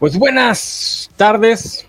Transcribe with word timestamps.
Pues 0.00 0.18
buenas 0.18 1.10
tardes. 1.14 1.86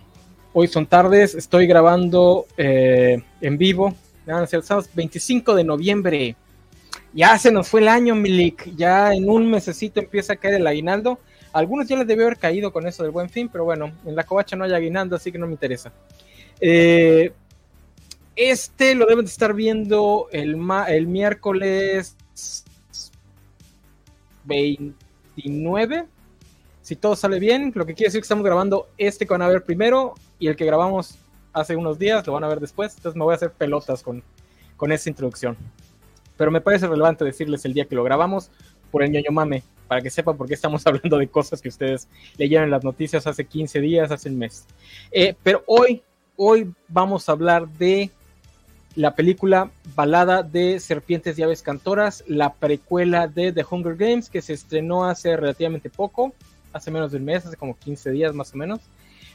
Hoy 0.51 0.67
son 0.67 0.85
tardes. 0.85 1.33
Estoy 1.33 1.65
grabando 1.65 2.45
eh, 2.57 3.23
en 3.39 3.57
vivo. 3.57 3.95
El 4.27 4.47
25 4.93 5.55
de 5.55 5.63
noviembre. 5.63 6.35
Ya 7.13 7.37
se 7.37 7.53
nos 7.53 7.69
fue 7.69 7.79
el 7.79 7.87
año, 7.87 8.13
Milik. 8.13 8.75
Ya 8.75 9.13
en 9.13 9.29
un 9.29 9.49
mesecito 9.49 10.01
empieza 10.01 10.33
a 10.33 10.35
caer 10.35 10.55
el 10.55 10.67
aguinaldo. 10.67 11.19
algunos 11.53 11.87
ya 11.87 11.95
les 11.95 12.05
debió 12.05 12.25
haber 12.25 12.37
caído 12.37 12.73
con 12.73 12.85
eso 12.85 13.01
del 13.03 13.13
buen 13.13 13.29
fin, 13.29 13.47
pero 13.47 13.63
bueno, 13.63 13.93
en 14.05 14.13
la 14.13 14.25
covacha 14.25 14.57
no 14.57 14.65
hay 14.65 14.73
aguinaldo, 14.73 15.15
así 15.15 15.31
que 15.31 15.37
no 15.37 15.47
me 15.47 15.53
interesa. 15.53 15.93
Eh, 16.59 17.31
este 18.35 18.93
lo 18.93 19.05
deben 19.05 19.23
de 19.23 19.31
estar 19.31 19.53
viendo 19.53 20.27
el, 20.33 20.57
el 20.89 21.07
miércoles 21.07 22.17
29 24.43 26.07
si 26.91 26.97
todo 26.97 27.15
sale 27.15 27.39
bien, 27.39 27.71
lo 27.73 27.85
que 27.85 27.93
quiere 27.93 28.09
decir 28.09 28.19
que 28.19 28.25
estamos 28.25 28.43
grabando 28.43 28.89
este 28.97 29.25
que 29.25 29.31
van 29.31 29.41
a 29.41 29.47
ver 29.47 29.63
primero 29.63 30.13
y 30.39 30.49
el 30.49 30.57
que 30.57 30.65
grabamos 30.65 31.17
hace 31.53 31.77
unos 31.77 31.97
días 31.97 32.27
lo 32.27 32.33
van 32.33 32.43
a 32.43 32.49
ver 32.49 32.59
después. 32.59 32.93
Entonces 32.97 33.17
me 33.17 33.23
voy 33.23 33.31
a 33.31 33.35
hacer 33.35 33.53
pelotas 33.53 34.03
con, 34.03 34.21
con 34.75 34.91
esta 34.91 35.07
introducción. 35.07 35.55
Pero 36.35 36.51
me 36.51 36.59
parece 36.59 36.89
relevante 36.89 37.23
decirles 37.23 37.63
el 37.63 37.73
día 37.73 37.85
que 37.85 37.95
lo 37.95 38.03
grabamos 38.03 38.51
por 38.91 39.03
el 39.03 39.09
ñoño 39.09 39.31
mame, 39.31 39.63
para 39.87 40.01
que 40.01 40.09
sepan 40.09 40.35
por 40.35 40.49
qué 40.49 40.53
estamos 40.53 40.85
hablando 40.85 41.17
de 41.17 41.29
cosas 41.29 41.61
que 41.61 41.69
ustedes 41.69 42.09
leyeron 42.35 42.65
en 42.65 42.71
las 42.71 42.83
noticias 42.83 43.25
hace 43.25 43.45
15 43.45 43.79
días, 43.79 44.11
hace 44.11 44.27
un 44.27 44.37
mes. 44.37 44.65
Eh, 45.13 45.33
pero 45.43 45.63
hoy, 45.67 46.03
hoy 46.35 46.73
vamos 46.89 47.29
a 47.29 47.31
hablar 47.31 47.69
de 47.69 48.11
la 48.95 49.15
película 49.15 49.71
Balada 49.95 50.43
de 50.43 50.77
Serpientes 50.81 51.39
y 51.39 51.43
Aves 51.43 51.63
Cantoras, 51.63 52.25
la 52.27 52.51
precuela 52.51 53.29
de 53.29 53.53
The 53.53 53.63
Hunger 53.71 53.95
Games, 53.95 54.29
que 54.29 54.41
se 54.41 54.51
estrenó 54.51 55.05
hace 55.05 55.37
relativamente 55.37 55.89
poco 55.89 56.33
hace 56.73 56.91
menos 56.91 57.11
de 57.11 57.17
un 57.17 57.25
mes, 57.25 57.45
hace 57.45 57.57
como 57.57 57.77
15 57.77 58.11
días 58.11 58.33
más 58.33 58.53
o 58.53 58.57
menos. 58.57 58.79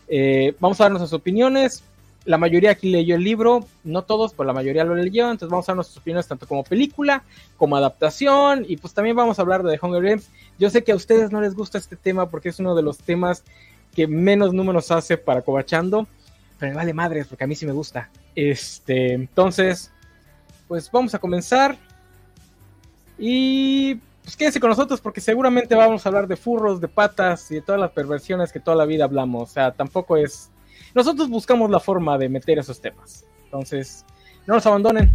Eh, 0.08 0.54
vamos 0.60 0.80
a 0.80 0.84
dar 0.84 0.92
nuestras 0.92 1.12
opiniones. 1.12 1.82
La 2.24 2.38
mayoría 2.38 2.72
aquí 2.72 2.90
leyó 2.90 3.14
el 3.14 3.22
libro, 3.22 3.66
no 3.84 4.02
todos, 4.02 4.32
pero 4.32 4.48
la 4.48 4.52
mayoría 4.52 4.82
lo 4.82 4.96
leyó, 4.96 5.30
entonces 5.30 5.48
vamos 5.48 5.68
a 5.68 5.72
dar 5.72 5.76
nuestras 5.76 5.98
opiniones 5.98 6.26
tanto 6.26 6.48
como 6.48 6.64
película, 6.64 7.22
como 7.56 7.76
adaptación, 7.76 8.64
y 8.66 8.78
pues 8.78 8.94
también 8.94 9.14
vamos 9.14 9.38
a 9.38 9.42
hablar 9.42 9.62
de 9.62 9.76
The 9.76 9.86
Hunger 9.86 10.02
Games. 10.02 10.28
Yo 10.58 10.68
sé 10.68 10.82
que 10.82 10.90
a 10.90 10.96
ustedes 10.96 11.30
no 11.30 11.40
les 11.40 11.54
gusta 11.54 11.78
este 11.78 11.94
tema 11.94 12.28
porque 12.28 12.48
es 12.48 12.58
uno 12.58 12.74
de 12.74 12.82
los 12.82 12.98
temas 12.98 13.44
que 13.94 14.08
menos 14.08 14.52
números 14.52 14.90
hace 14.90 15.16
para 15.16 15.42
Cobachando, 15.42 16.08
pero 16.58 16.72
me 16.72 16.76
vale 16.76 16.92
madres 16.92 17.28
porque 17.28 17.44
a 17.44 17.46
mí 17.46 17.54
sí 17.54 17.64
me 17.64 17.72
gusta. 17.72 18.10
Este, 18.34 19.12
entonces, 19.12 19.92
pues 20.66 20.90
vamos 20.90 21.14
a 21.14 21.18
comenzar. 21.18 21.76
Y 23.18 24.00
pues 24.26 24.36
quédense 24.36 24.58
con 24.58 24.70
nosotros 24.70 25.00
porque 25.00 25.20
seguramente 25.20 25.76
vamos 25.76 26.04
a 26.04 26.08
hablar 26.08 26.26
de 26.26 26.34
furros, 26.34 26.80
de 26.80 26.88
patas 26.88 27.48
y 27.52 27.54
de 27.54 27.62
todas 27.62 27.80
las 27.80 27.92
perversiones 27.92 28.50
que 28.50 28.58
toda 28.58 28.76
la 28.76 28.84
vida 28.84 29.04
hablamos. 29.04 29.50
O 29.50 29.52
sea, 29.52 29.70
tampoco 29.70 30.16
es... 30.16 30.50
Nosotros 30.96 31.28
buscamos 31.28 31.70
la 31.70 31.78
forma 31.78 32.18
de 32.18 32.28
meter 32.28 32.58
esos 32.58 32.80
temas. 32.80 33.24
Entonces, 33.44 34.04
no 34.48 34.54
nos 34.54 34.66
abandonen. 34.66 35.12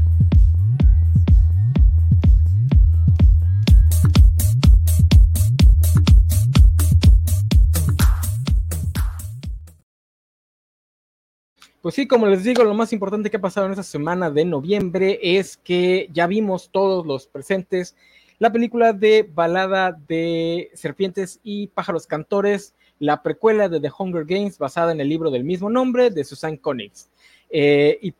Pues 11.82 11.96
sí, 11.96 12.08
como 12.08 12.28
les 12.28 12.46
digo, 12.46 12.64
lo 12.64 12.76
más 12.76 12.94
importante 12.94 13.30
que 13.30 13.36
ha 13.36 13.42
pasado 13.42 13.66
en 13.66 13.74
esta 13.74 13.84
semana 13.84 14.32
de 14.32 14.46
noviembre 14.46 15.20
es 15.22 15.58
que 15.58 16.08
ya 16.14 16.28
vimos 16.28 16.70
todos 16.72 17.06
los 17.06 17.28
presentes 17.28 17.98
la 18.42 18.52
película 18.52 18.92
de 18.92 19.30
Balada 19.32 19.96
de 20.08 20.72
Serpientes 20.74 21.40
y 21.44 21.68
Pájaros 21.68 22.08
Cantores, 22.08 22.74
la 22.98 23.22
precuela 23.22 23.70
de 23.70 23.80
The 23.80 23.92
Hunger 23.96 24.26
Games 24.26 24.58
basada 24.58 24.92
en 24.92 25.00
el 25.00 25.10
libro 25.10 25.30
del 25.30 25.44
mismo 25.44 25.70
nombre 25.70 26.10
de 26.10 26.24
Susan 26.24 26.58
Connings. 26.58 27.12
Eh, 27.52 28.00
y 28.02 28.16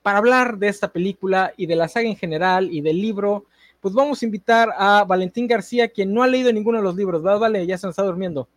para 0.00 0.18
hablar 0.18 0.58
de 0.58 0.68
esta 0.68 0.92
película 0.92 1.54
y 1.56 1.66
de 1.66 1.74
la 1.74 1.88
saga 1.88 2.08
en 2.08 2.14
general 2.14 2.72
y 2.72 2.82
del 2.82 3.02
libro, 3.02 3.46
pues 3.80 3.92
vamos 3.94 4.22
a 4.22 4.26
invitar 4.26 4.68
a 4.78 5.02
Valentín 5.02 5.48
García, 5.48 5.88
quien 5.88 6.14
no 6.14 6.22
ha 6.22 6.28
leído 6.28 6.52
ninguno 6.52 6.78
de 6.78 6.84
los 6.84 6.94
libros, 6.94 7.20
¿verdad? 7.20 7.40
Vale, 7.40 7.66
ya 7.66 7.76
se 7.76 7.88
nos 7.88 7.94
está 7.94 8.04
durmiendo. 8.04 8.48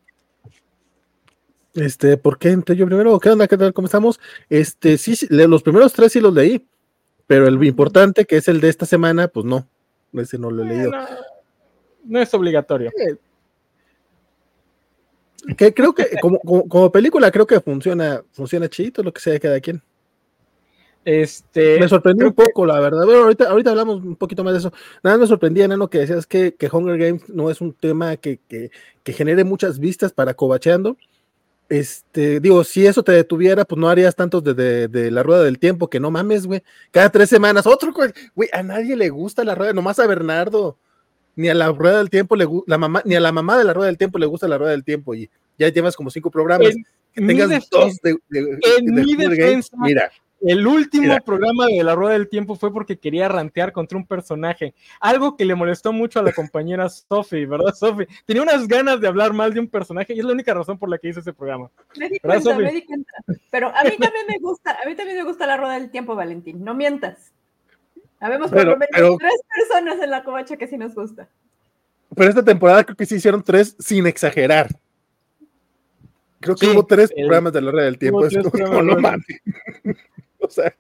Este, 1.73 2.15
¿por 2.15 2.37
qué 2.37 2.49
entré 2.49 2.75
yo 2.75 2.85
primero? 2.85 3.19
¿Qué 3.19 3.31
onda? 3.31 3.47
¿Qué 3.47 3.57
tal? 3.57 3.73
¿Cómo 3.73 3.87
estamos? 3.87 4.19
Este, 4.51 4.99
sí, 4.99 5.15
los 5.31 5.63
primeros 5.63 5.93
tres 5.93 6.11
sí 6.11 6.19
los 6.19 6.35
leí, 6.35 6.63
pero 7.25 7.47
el 7.47 7.63
importante, 7.63 8.25
que 8.25 8.37
es 8.37 8.47
el 8.47 8.61
de 8.61 8.69
esta 8.69 8.85
semana, 8.85 9.29
pues 9.29 9.47
no. 9.47 9.67
Ese 10.13 10.37
no 10.37 10.51
lo 10.51 10.63
he 10.63 10.67
leído. 10.67 10.91
No, 12.03 12.19
es 12.19 12.33
obligatorio. 12.33 12.91
Que 15.57 15.73
creo 15.73 15.93
que 15.93 16.07
como, 16.21 16.91
película 16.91 17.31
creo 17.31 17.47
que 17.47 17.59
funciona, 17.59 18.23
funciona 18.31 18.69
chido 18.69 19.03
lo 19.03 19.11
que 19.13 19.21
sea 19.21 19.33
de 19.33 19.39
cada 19.39 19.59
quien. 19.59 19.81
Este, 21.03 21.79
me 21.79 21.87
sorprendió 21.87 22.27
un 22.27 22.33
poco, 22.33 22.65
la 22.65 22.79
verdad. 22.79 23.05
Bueno, 23.05 23.23
ahorita, 23.23 23.49
ahorita 23.49 23.71
hablamos 23.71 24.03
un 24.03 24.15
poquito 24.15 24.43
más 24.43 24.53
de 24.53 24.59
eso. 24.59 24.73
Nada 25.03 25.17
me 25.17 25.25
sorprendía, 25.25 25.67
Nano, 25.67 25.89
que 25.89 25.99
decías 25.99 26.27
que, 26.27 26.53
que 26.53 26.69
Hunger 26.71 26.97
Games 26.97 27.27
no 27.29 27.49
es 27.49 27.59
un 27.59 27.73
tema 27.73 28.17
que, 28.17 28.39
que, 28.47 28.69
que 29.03 29.13
genere 29.13 29.43
muchas 29.43 29.79
vistas 29.79 30.13
para 30.13 30.35
cobacheando 30.35 30.97
este, 31.71 32.41
digo, 32.41 32.65
si 32.65 32.85
eso 32.85 33.01
te 33.01 33.13
detuviera, 33.13 33.63
pues 33.63 33.79
no 33.79 33.87
harías 33.87 34.13
tantos 34.13 34.43
de, 34.43 34.89
de, 34.89 35.09
la 35.09 35.23
rueda 35.23 35.41
del 35.41 35.57
tiempo, 35.57 35.89
que 35.89 36.01
no 36.01 36.11
mames, 36.11 36.45
güey. 36.45 36.61
Cada 36.91 37.09
tres 37.09 37.29
semanas, 37.29 37.65
otro, 37.65 37.93
güey, 38.35 38.49
a 38.51 38.61
nadie 38.61 38.97
le 38.97 39.07
gusta 39.07 39.45
la 39.45 39.55
rueda, 39.55 39.71
nomás 39.71 39.97
a 39.99 40.05
Bernardo. 40.05 40.77
Ni 41.37 41.47
a 41.47 41.53
la 41.53 41.71
rueda 41.71 41.99
del 41.99 42.09
tiempo 42.09 42.35
le 42.35 42.43
gusta, 42.43 42.69
la 42.69 42.77
mamá, 42.77 43.01
ni 43.05 43.15
a 43.15 43.21
la 43.21 43.31
mamá 43.31 43.57
de 43.57 43.63
la 43.63 43.73
rueda 43.73 43.87
del 43.87 43.97
tiempo 43.97 44.19
le 44.19 44.25
gusta 44.25 44.49
la 44.49 44.57
rueda 44.57 44.71
del 44.71 44.83
tiempo, 44.83 45.15
y 45.15 45.29
ya 45.57 45.69
llevas 45.69 45.95
como 45.95 46.09
cinco 46.09 46.29
programas. 46.29 46.75
que 47.13 47.25
tengas 47.25 47.69
dos 47.69 47.95
de, 48.03 48.17
en 48.29 48.93
mi 48.93 49.15
defensa, 49.15 49.73
mira. 49.79 50.11
El 50.41 50.65
último 50.65 51.15
programa 51.23 51.67
de 51.67 51.83
La 51.83 51.93
Rueda 51.93 52.13
del 52.13 52.27
Tiempo 52.27 52.55
fue 52.55 52.73
porque 52.73 52.97
quería 52.97 53.27
rantear 53.27 53.71
contra 53.71 53.97
un 53.97 54.07
personaje. 54.07 54.73
Algo 54.99 55.37
que 55.37 55.45
le 55.45 55.53
molestó 55.53 55.93
mucho 55.93 56.19
a 56.19 56.23
la 56.23 56.33
compañera 56.33 56.89
Sophie, 56.89 57.45
¿verdad, 57.45 57.73
Sophie? 57.75 58.07
Tenía 58.25 58.41
unas 58.41 58.67
ganas 58.67 58.99
de 58.99 59.07
hablar 59.07 59.33
mal 59.33 59.53
de 59.53 59.59
un 59.59 59.67
personaje 59.67 60.13
y 60.13 60.19
es 60.19 60.25
la 60.25 60.33
única 60.33 60.53
razón 60.53 60.79
por 60.79 60.89
la 60.89 60.97
que 60.97 61.09
hice 61.09 61.19
ese 61.19 61.33
programa. 61.33 61.69
Me 61.95 62.09
di 62.09 62.19
cuenta, 62.19 62.57
me 62.57 62.71
di 62.71 62.85
cuenta. 62.85 63.11
Pero 63.51 63.67
a 63.67 63.83
mí 63.83 63.97
también 63.97 64.25
me 64.27 64.39
gusta, 64.39 64.77
a 64.83 64.87
mí 64.87 64.95
también 64.95 65.17
me 65.17 65.23
gusta 65.23 65.45
La 65.45 65.57
Rueda 65.57 65.75
del 65.75 65.91
Tiempo, 65.91 66.15
Valentín. 66.15 66.63
No 66.63 66.73
mientas. 66.73 67.31
Habemos 68.19 68.49
por 68.49 68.65
lo 68.65 68.77
menos 68.77 69.17
tres 69.17 69.41
personas 69.55 69.99
en 70.01 70.09
la 70.09 70.23
covacha 70.23 70.57
que 70.57 70.67
sí 70.67 70.77
nos 70.77 70.95
gusta. 70.95 71.29
Pero 72.15 72.29
esta 72.29 72.43
temporada 72.43 72.83
creo 72.83 72.95
que 72.95 73.05
sí 73.05 73.15
hicieron 73.15 73.43
tres 73.43 73.75
sin 73.79 74.07
exagerar. 74.07 74.69
Creo 76.41 76.55
que 76.55 76.67
hubo 76.67 76.83
tres 76.83 77.11
programas 77.13 77.53
de 77.53 77.61
la 77.61 77.71
rueda 77.71 77.85
del 77.85 77.99
tiempo. 77.99 78.25
Es 78.25 78.35
como, 78.49 78.81
no 78.81 78.97
mames. 78.97 79.25
o 80.47 80.49
sea, 80.49 80.75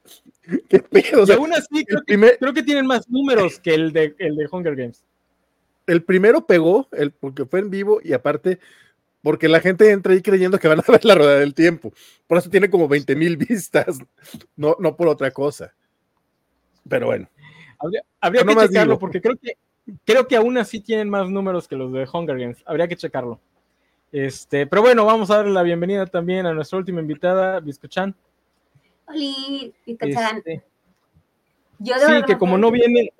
qué 0.67 0.79
pedo. 0.79 1.25
y 1.27 1.31
aún 1.31 1.53
así, 1.53 1.85
creo, 1.85 2.53
que, 2.53 2.63
tienen 2.63 2.85
más 2.85 3.07
números 3.09 3.59
que 3.59 3.73
el 3.73 3.93
de, 3.93 4.15
el 4.17 4.35
de 4.35 4.47
Hunger 4.51 4.75
Games. 4.75 5.03
El 5.87 6.03
primero 6.03 6.45
pegó, 6.45 6.87
el, 6.91 7.11
porque 7.11 7.45
fue 7.45 7.59
en 7.59 7.69
vivo 7.69 7.99
y 8.03 8.13
aparte, 8.13 8.59
porque 9.21 9.47
la 9.47 9.59
gente 9.59 9.91
entra 9.91 10.13
ahí 10.13 10.21
creyendo 10.21 10.59
que 10.59 10.67
van 10.67 10.79
a 10.79 10.83
ver 10.91 11.05
la 11.05 11.15
rueda 11.15 11.39
del 11.39 11.53
tiempo. 11.53 11.93
Por 12.27 12.37
eso 12.37 12.49
tiene 12.49 12.69
como 12.69 12.87
20 12.87 13.15
mil 13.15 13.37
vistas, 13.37 13.99
no, 14.55 14.75
no 14.79 14.95
por 14.95 15.07
otra 15.07 15.31
cosa. 15.31 15.73
Pero 16.87 17.07
bueno. 17.07 17.29
Habría, 18.19 18.43
que 18.43 18.67
checarlo 18.67 18.99
porque 18.99 19.21
creo 19.21 19.35
que, 19.37 19.53
creo 20.05 20.27
que 20.27 20.35
aún 20.35 20.57
así 20.59 20.81
tienen 20.81 21.09
más 21.09 21.27
números 21.29 21.67
que 21.67 21.75
los 21.75 21.91
de 21.91 22.07
Hunger 22.11 22.37
Games. 22.37 22.63
Habría 22.65 22.87
que 22.87 22.95
checarlo. 22.95 23.39
Este, 24.11 24.67
pero 24.67 24.81
bueno, 24.81 25.05
vamos 25.05 25.31
a 25.31 25.37
darle 25.37 25.53
la 25.53 25.63
bienvenida 25.63 26.05
también 26.05 26.45
a 26.45 26.53
nuestra 26.53 26.77
última 26.77 27.01
invitada, 27.01 27.59
Biscochan. 27.59 28.15
Oli, 29.11 29.73
este, 29.85 30.63
Yo 31.79 31.93
sí, 31.99 32.23
que 32.25 32.37
como 32.37 32.57
no 32.57 32.71
viene. 32.71 33.11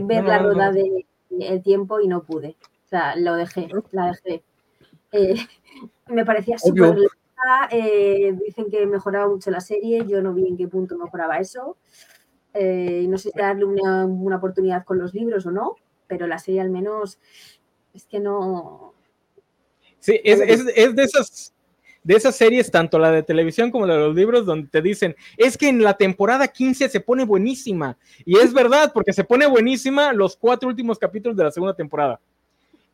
ver 0.00 0.24
la 0.24 0.38
rueda 0.38 0.72
del 0.72 1.06
de, 1.30 1.60
tiempo 1.60 2.00
y 2.00 2.08
no 2.08 2.22
pude. 2.22 2.56
O 2.86 2.88
sea, 2.88 3.16
lo 3.16 3.34
dejé, 3.34 3.68
la 3.92 4.06
dejé. 4.06 4.42
Eh, 5.12 5.36
me 6.08 6.24
parecía 6.24 6.58
súper 6.58 6.96
eh, 7.70 8.36
dicen 8.44 8.70
que 8.70 8.84
mejoraba 8.86 9.28
mucho 9.28 9.50
la 9.50 9.60
serie, 9.60 10.04
yo 10.06 10.20
no 10.20 10.34
vi 10.34 10.48
en 10.48 10.56
qué 10.56 10.66
punto 10.66 10.98
mejoraba 10.98 11.38
eso. 11.38 11.76
Eh, 12.54 13.06
no 13.08 13.18
sé 13.18 13.30
si 13.30 13.38
darle 13.38 13.64
una, 13.64 14.06
una, 14.06 14.36
oportunidad 14.36 14.84
con 14.84 14.98
los 14.98 15.14
libros 15.14 15.46
o 15.46 15.50
no, 15.50 15.76
pero 16.08 16.26
la 16.26 16.38
serie 16.38 16.60
al 16.60 16.70
menos 16.70 17.18
es 17.94 18.06
que 18.06 18.18
no. 18.18 18.94
Sí, 20.00 20.20
es, 20.24 20.40
es, 20.40 20.66
es 20.74 20.96
de 20.96 21.02
esas 21.02 21.54
de 22.08 22.14
esas 22.14 22.36
series, 22.36 22.70
tanto 22.70 22.98
la 22.98 23.10
de 23.10 23.22
televisión 23.22 23.70
como 23.70 23.84
la 23.84 23.92
de 23.92 24.00
los 24.00 24.14
libros, 24.16 24.46
donde 24.46 24.66
te 24.68 24.80
dicen, 24.80 25.14
es 25.36 25.58
que 25.58 25.68
en 25.68 25.82
la 25.82 25.92
temporada 25.92 26.48
15 26.48 26.88
se 26.88 27.00
pone 27.00 27.22
buenísima. 27.22 27.98
Y 28.24 28.38
es 28.38 28.54
verdad, 28.54 28.92
porque 28.94 29.12
se 29.12 29.24
pone 29.24 29.46
buenísima 29.46 30.14
los 30.14 30.34
cuatro 30.34 30.70
últimos 30.70 30.98
capítulos 30.98 31.36
de 31.36 31.44
la 31.44 31.50
segunda 31.50 31.74
temporada. 31.74 32.18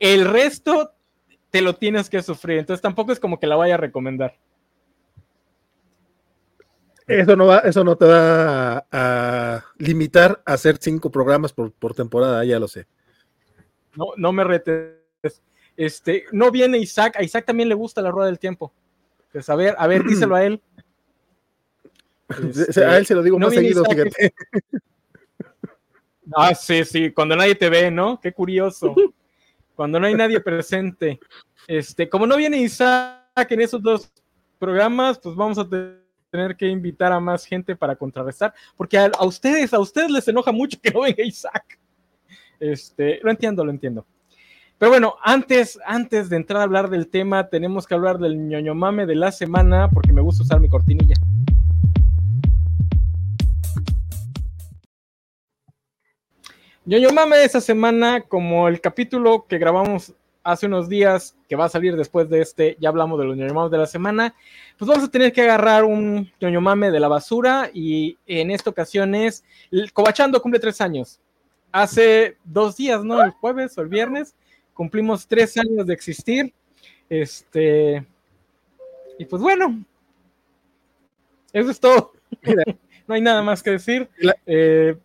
El 0.01 0.25
resto 0.25 0.95
te 1.51 1.63
lo 1.63 1.77
tienes 1.77 2.11
que 2.11 2.25
sufrir, 2.25 2.59
entonces 2.59 2.83
tampoco 2.83 3.13
es 3.13 3.21
como 3.21 3.39
que 3.39 3.47
la 3.47 3.55
vaya 3.55 3.75
a 3.75 3.79
recomendar. 3.79 4.35
Eso 7.07 7.37
no 7.37 7.47
va, 7.47 7.59
eso 7.59 7.85
no 7.85 7.95
te 7.95 8.07
va 8.07 8.85
a, 8.91 9.65
limitar 9.79 10.43
a 10.45 10.55
hacer 10.55 10.79
cinco 10.81 11.09
programas 11.13 11.53
por, 11.53 11.71
por 11.71 11.95
temporada, 11.95 12.45
ya 12.45 12.59
lo 12.59 12.67
sé. 12.67 12.89
No, 13.95 14.07
no 14.17 14.33
me 14.33 14.43
retes. 14.43 14.97
Este, 15.77 16.25
no 16.33 16.51
viene 16.51 16.79
Isaac, 16.79 17.15
a 17.17 17.23
Isaac 17.23 17.45
también 17.45 17.69
le 17.69 17.77
gusta 17.77 18.03
la 18.03 18.11
rueda 18.11 18.27
del 18.27 18.41
tiempo. 18.41 18.73
Pues 19.35 19.49
a 19.49 19.57
ver, 19.57 19.75
a 19.77 19.89
ver, 19.89 20.05
díselo 20.05 20.37
a 20.37 20.45
él. 20.45 20.63
Este, 22.29 22.85
a 22.85 22.97
él 22.97 23.05
se 23.05 23.17
lo 23.17 23.23
digo 23.23 23.37
no 23.37 23.47
más 23.47 23.55
seguido, 23.57 23.85
fíjate. 23.85 24.33
Ah, 26.37 26.55
sí, 26.55 26.85
sí, 26.85 27.11
cuando 27.11 27.35
nadie 27.35 27.57
te 27.57 27.69
ve, 27.69 27.91
¿no? 27.91 28.21
Qué 28.21 28.33
curioso. 28.33 28.95
Cuando 29.75 29.99
no 29.99 30.07
hay 30.07 30.15
nadie 30.15 30.39
presente. 30.39 31.19
Este, 31.67 32.09
como 32.09 32.29
no 32.29 32.37
viene 32.37 32.59
Isaac 32.59 33.51
en 33.51 33.61
esos 33.61 33.83
dos 33.83 34.09
programas, 34.61 35.19
pues 35.19 35.35
vamos 35.35 35.59
a 35.59 35.69
tener 35.69 36.57
que 36.57 36.69
invitar 36.69 37.11
a 37.11 37.19
más 37.19 37.45
gente 37.45 37.75
para 37.75 37.97
contrarrestar, 37.97 38.55
porque 38.77 38.97
a, 38.97 39.07
a 39.07 39.27
ustedes, 39.27 39.75
a 39.75 39.81
ustedes 39.81 40.13
les 40.13 40.29
enoja 40.29 40.53
mucho 40.53 40.81
que 40.81 40.93
no 40.93 41.01
venga 41.01 41.25
Isaac. 41.25 41.81
Este, 42.61 43.19
lo 43.21 43.33
entiendo, 43.33 43.65
lo 43.65 43.73
entiendo. 43.73 44.07
Pero 44.79 44.91
bueno, 44.91 45.15
antes, 45.23 45.79
antes 45.87 46.29
de 46.29 46.37
entrar 46.37 46.61
a 46.61 46.65
hablar 46.65 46.91
del 46.91 47.09
tema, 47.09 47.49
tenemos 47.49 47.87
que 47.87 47.95
hablar 47.95 48.19
del 48.19 48.49
ñoño 48.49 48.75
mame 48.75 49.07
de 49.07 49.15
la 49.15 49.31
semana, 49.31 49.89
porque 49.89 50.13
me 50.13 50.21
gusta 50.21 50.43
usar 50.43 50.61
mi 50.61 50.69
cortinilla. 50.69 51.15
ñoño 56.87 57.11
mame 57.13 57.37
de 57.37 57.45
esa 57.45 57.61
semana, 57.61 58.23
como 58.23 58.69
el 58.69 58.81
capítulo 58.81 59.47
que 59.49 59.59
grabamos 59.59 60.13
hace 60.43 60.67
unos 60.67 60.89
días, 60.89 61.35
que 61.49 61.57
va 61.57 61.65
a 61.65 61.71
salir 61.71 61.97
después 61.97 62.29
de 62.29 62.43
este, 62.43 62.77
ya 62.79 62.91
hablamos 62.91 63.19
de 63.19 63.25
los 63.25 63.37
ñoño 63.37 63.55
mames 63.55 63.71
de 63.71 63.79
la 63.79 63.87
semana, 63.87 64.35
pues 64.77 64.87
vamos 64.87 65.05
a 65.05 65.11
tener 65.11 65.33
que 65.33 65.41
agarrar 65.41 65.85
un 65.85 66.31
ñoño 66.41 66.61
mame 66.61 66.91
de 66.91 67.01
la 67.01 67.09
basura, 67.09 67.71
y 67.73 68.19
en 68.27 68.51
esta 68.51 68.71
ocasión 68.71 69.15
es, 69.15 69.45
Cobachando 69.93 70.43
cumple 70.43 70.61
tres 70.61 70.81
años. 70.81 71.21
Hace 71.73 72.37
dos 72.45 72.77
días, 72.77 73.03
¿no? 73.03 73.23
El 73.23 73.31
jueves 73.31 73.79
o 73.79 73.81
el 73.81 73.89
viernes, 73.89 74.35
cumplimos 74.75 75.27
tres 75.27 75.57
años 75.57 75.87
de 75.87 75.95
existir. 75.95 76.53
Este, 77.09 78.05
y 79.19 79.25
pues 79.25 79.41
bueno, 79.41 79.85
eso 81.53 81.71
es 81.71 81.81
todo. 81.81 82.13
no 83.07 83.15
hay 83.15 83.21
nada 83.21 83.43
más 83.43 83.63
que 83.63 83.71
decir. 83.71 84.09
Eh, 84.45 84.97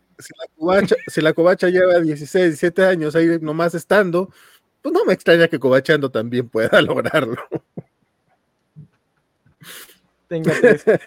si, 1.08 1.22
la 1.22 1.34
covacha, 1.34 1.70
lleva 1.70 2.00
16, 2.00 2.46
17 2.60 2.86
años 2.86 3.16
ahí 3.16 3.38
nomás 3.40 3.74
estando, 3.76 4.30
pues 4.82 4.94
no 4.94 5.06
me 5.06 5.14
extraña 5.14 5.48
que 5.48 5.60
Cobachando 5.60 6.10
también 6.10 6.50
pueda 6.50 6.82
lograrlo. 6.82 7.38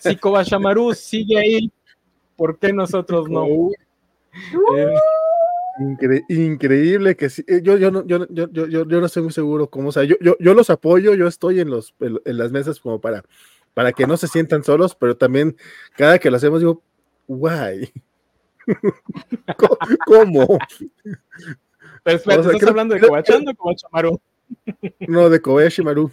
Si 0.01 0.17
Cobachamaru 0.17 0.95
sigue 0.95 1.39
ahí, 1.39 1.73
¿por 2.37 2.59
qué 2.59 2.73
nosotros 2.73 3.29
no? 3.29 3.47
Eh, 4.77 4.95
increíble 6.29 7.17
que 7.17 7.31
sí. 7.31 7.45
Eh, 7.47 7.61
yo, 7.63 7.77
yo, 7.77 7.91
no, 7.91 8.07
yo, 8.07 8.27
yo, 8.29 8.49
yo, 8.51 8.67
yo, 8.67 8.85
no 8.85 9.07
estoy 9.07 9.23
muy 9.23 9.33
seguro 9.33 9.69
cómo, 9.69 9.89
o 9.89 9.93
sea, 9.93 10.05
yo, 10.05 10.17
yo, 10.21 10.37
yo 10.39 10.55
los 10.55 10.71
apoyo, 10.71 11.15
yo 11.15 11.27
estoy 11.27 11.61
en, 11.61 11.71
los, 11.71 11.95
en, 12.01 12.39
las 12.39 12.53
mesas 12.53 12.81
como 12.81 13.01
para, 13.01 13.25
para 13.75 13.93
que 13.93 14.07
no 14.07 14.17
se 14.17 14.29
sientan 14.29 14.65
solos, 14.65 14.95
pero 14.95 15.17
también 15.17 15.57
cada 15.97 16.19
que 16.19 16.31
lo 16.31 16.37
hacemos 16.37 16.61
digo, 16.61 16.83
guay. 17.27 17.93
¿Cómo? 20.07 20.59
Pero 22.05 22.17
espera, 22.17 22.43
¿estás 22.43 22.69
hablando 22.69 22.95
de 22.95 23.01
Kobachando 23.01 23.51
o 23.51 23.55
Kobachamaru? 23.55 24.21
No, 25.01 25.31
de 25.31 25.41
Kobashimaru. 25.41 26.11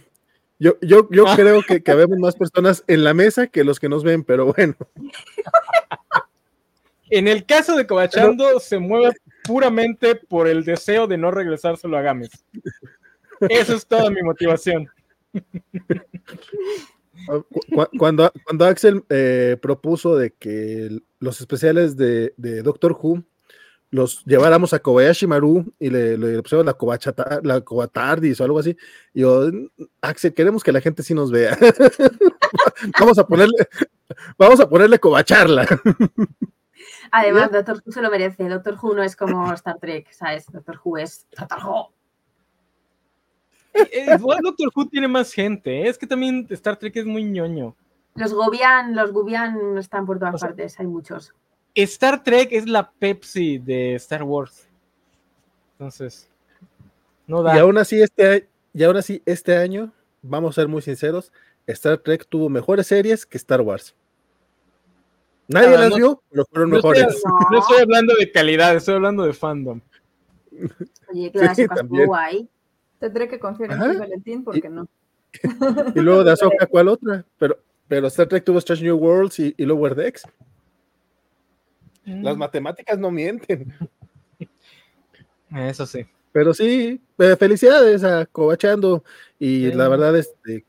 Yo, 0.58 0.76
yo, 0.82 1.08
yo 1.10 1.26
ah. 1.26 1.36
creo 1.36 1.62
que, 1.62 1.82
que 1.82 1.90
habemos 1.90 2.18
más 2.18 2.36
personas 2.36 2.84
en 2.86 3.02
la 3.04 3.14
mesa 3.14 3.46
que 3.46 3.64
los 3.64 3.80
que 3.80 3.88
nos 3.88 4.04
ven, 4.04 4.24
pero 4.24 4.52
bueno. 4.52 4.74
En 7.10 7.28
el 7.28 7.44
caso 7.44 7.76
de 7.76 7.86
Cobachando, 7.86 8.60
se 8.60 8.78
mueve 8.78 9.12
puramente 9.44 10.14
por 10.14 10.48
el 10.48 10.64
deseo 10.64 11.06
de 11.06 11.18
no 11.18 11.30
regresárselo 11.30 11.98
a 11.98 12.02
Games. 12.02 12.30
Esa 13.48 13.74
es 13.74 13.86
toda 13.86 14.10
mi 14.10 14.22
motivación. 14.22 14.88
Cuando, 17.98 18.32
cuando 18.44 18.64
Axel 18.64 19.04
eh, 19.08 19.56
propuso 19.60 20.16
de 20.16 20.32
que 20.32 21.00
los 21.18 21.40
especiales 21.40 21.96
de, 21.96 22.32
Doctor 22.62 22.96
Who 23.00 23.24
los 23.90 24.24
lleváramos 24.24 24.72
a 24.72 24.78
Kobayashi 24.78 25.26
Maru 25.26 25.72
y 25.78 25.90
le, 25.90 26.16
le 26.16 26.42
pusimos 26.42 26.64
la, 26.64 26.74
Kobachata, 26.74 27.40
la 27.42 27.60
Kobatardis 27.60 28.40
o 28.40 28.44
algo 28.44 28.60
así. 28.60 28.76
Yo, 29.12 29.50
Axel, 30.00 30.32
queremos 30.32 30.62
que 30.62 30.72
la 30.72 30.80
gente 30.80 31.02
sí 31.02 31.12
nos 31.12 31.30
vea. 31.32 31.58
vamos 33.00 33.18
a 33.18 33.26
ponerle, 33.26 33.68
vamos 34.38 34.60
a 34.60 34.68
ponerle 34.68 35.00
Kobacharla. 35.00 35.66
Además, 37.10 37.50
Doctor 37.52 37.82
Who 37.84 37.92
se 37.92 38.02
lo 38.02 38.10
merece. 38.10 38.48
Doctor 38.48 38.78
Who 38.80 38.94
no 38.94 39.02
es 39.02 39.16
como 39.16 39.52
Star 39.54 39.78
Trek, 39.78 40.10
¿sabes? 40.12 40.46
Doctor 40.50 40.80
Who 40.82 40.98
es 40.98 41.26
Doctor 41.36 41.58
Who. 41.64 41.92
Eh, 43.74 44.18
Doctor 44.18 44.70
Who 44.74 44.88
tiene 44.88 45.08
más 45.08 45.32
gente. 45.32 45.82
¿eh? 45.82 45.88
Es 45.88 45.98
que 45.98 46.06
también 46.06 46.46
Star 46.50 46.76
Trek 46.76 46.96
es 46.96 47.06
muy 47.06 47.24
ñoño. 47.24 47.74
Los 48.14 48.34
Gobian, 48.34 48.94
los 48.94 49.12
Gubian 49.12 49.78
están 49.78 50.04
por 50.04 50.18
todas 50.18 50.40
partes, 50.40 50.78
hay 50.80 50.86
muchos. 50.86 51.32
Star 51.74 52.22
Trek 52.22 52.48
es 52.52 52.66
la 52.66 52.90
Pepsi 52.90 53.58
de 53.58 53.94
Star 53.94 54.24
Wars. 54.24 54.68
Entonces, 55.72 56.28
no 57.26 57.42
da. 57.42 57.54
Y 57.56 57.60
aún 57.60 57.78
así, 57.78 58.02
este, 58.02 58.48
y 58.74 58.82
aún 58.82 58.96
así, 58.96 59.22
este 59.24 59.56
año, 59.56 59.92
vamos 60.22 60.50
a 60.58 60.60
ser 60.62 60.68
muy 60.68 60.82
sinceros, 60.82 61.32
Star 61.66 61.98
Trek 61.98 62.26
tuvo 62.28 62.48
mejores 62.48 62.88
series 62.88 63.24
que 63.24 63.38
Star 63.38 63.60
Wars. 63.60 63.94
Nadie 65.50 65.78
las 65.78 65.94
vio, 65.96 66.22
pero 66.30 66.44
fueron 66.46 66.70
mejores. 66.70 67.22
no. 67.50 67.58
estoy 67.58 67.82
hablando 67.82 68.14
de 68.14 68.30
calidad, 68.30 68.76
estoy 68.76 68.94
hablando 68.94 69.24
de 69.24 69.32
fandom. 69.32 69.80
Oye, 71.12 71.30
claro, 71.32 71.54
sí, 71.54 71.66
guay. 71.88 72.48
Tendré 72.98 73.28
que 73.28 73.40
confiar 73.40 73.72
en 73.72 73.92
ti, 73.92 73.96
Valentín, 73.98 74.44
porque 74.44 74.68
no. 74.68 74.86
y 75.94 76.00
luego 76.00 76.22
de 76.22 76.32
Azoka, 76.32 76.66
¿cuál 76.70 76.88
otra? 76.88 77.24
Pero, 77.38 77.58
pero 77.88 78.06
Star 78.06 78.28
Trek 78.28 78.44
tuvo 78.44 78.58
Strange 78.58 78.84
New 78.84 78.96
Worlds 78.96 79.38
y, 79.40 79.54
y 79.56 79.64
Lower 79.64 79.94
Decks. 79.94 80.24
Las 82.04 82.36
mm. 82.36 82.38
matemáticas 82.38 82.98
no 82.98 83.10
mienten. 83.10 83.74
Eso 85.50 85.86
sí. 85.86 86.06
Pero 86.32 86.54
sí, 86.54 87.00
eh, 87.18 87.36
felicidades 87.36 88.04
a 88.04 88.24
Cobachando 88.26 89.02
y 89.38 89.72
la 89.72 89.88
verdad, 89.88 90.16
este, 90.16 90.64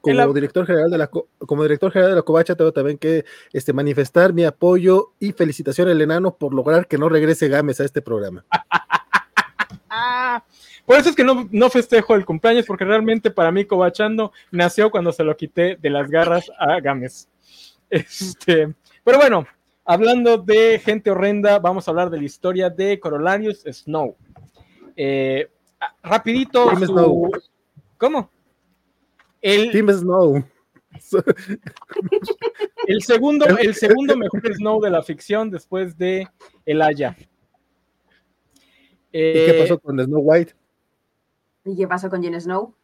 como 0.00 0.32
director 0.32 0.66
general 0.66 0.90
de 0.90 0.98
la 0.98 1.08
como 1.08 1.62
director 1.62 1.92
general 1.92 2.12
de 2.12 2.16
la 2.16 2.22
Covacha 2.22 2.54
tengo 2.54 2.72
también 2.72 2.98
que 2.98 3.24
este, 3.52 3.72
manifestar 3.72 4.32
mi 4.32 4.44
apoyo 4.44 5.12
y 5.18 5.32
felicitación 5.32 5.88
al 5.88 6.00
enano 6.00 6.36
por 6.36 6.54
lograr 6.54 6.86
que 6.86 6.98
no 6.98 7.08
regrese 7.08 7.48
Gámez 7.48 7.80
a 7.80 7.84
este 7.84 8.02
programa. 8.02 8.44
por 10.86 10.98
eso 10.98 11.10
es 11.10 11.16
que 11.16 11.24
no, 11.24 11.48
no, 11.50 11.70
festejo 11.70 12.14
el 12.14 12.24
cumpleaños, 12.24 12.66
porque 12.66 12.84
realmente 12.84 13.30
para 13.30 13.52
mí 13.52 13.64
Cobachando 13.64 14.32
nació 14.50 14.90
cuando 14.90 15.12
se 15.12 15.24
lo 15.24 15.36
quité 15.36 15.76
de 15.76 15.90
las 15.90 16.10
garras 16.10 16.50
a 16.58 16.80
Gámez. 16.80 17.28
Este, 17.90 18.72
pero 19.04 19.18
bueno, 19.18 19.46
hablando 19.84 20.38
de 20.38 20.78
gente 20.78 21.10
horrenda, 21.10 21.58
vamos 21.58 21.86
a 21.86 21.90
hablar 21.90 22.10
de 22.10 22.18
la 22.18 22.24
historia 22.24 22.70
de 22.70 22.98
Corolarius 22.98 23.64
Snow. 23.70 24.16
Eh, 24.96 25.50
ah, 25.80 25.94
rapidito. 26.02 26.70
¿Cómo? 27.98 28.30
El, 29.42 29.70
Team 29.72 29.90
Snow. 29.90 30.42
El 32.86 33.02
segundo, 33.02 33.46
el 33.46 33.74
segundo 33.74 34.16
mejor 34.16 34.42
Snow 34.54 34.80
de 34.80 34.90
la 34.90 35.02
ficción 35.02 35.50
después 35.50 35.96
de 35.96 36.28
El 36.66 36.82
Haya. 36.82 37.16
¿Y 39.10 39.18
qué 39.18 39.58
eh, 39.58 39.62
pasó 39.62 39.78
con 39.78 39.98
Snow 39.98 40.20
White? 40.20 40.54
¿Y 41.64 41.76
qué 41.76 41.86
pasó 41.86 42.10
con 42.10 42.22
Jen 42.22 42.40
Snow? 42.40 42.74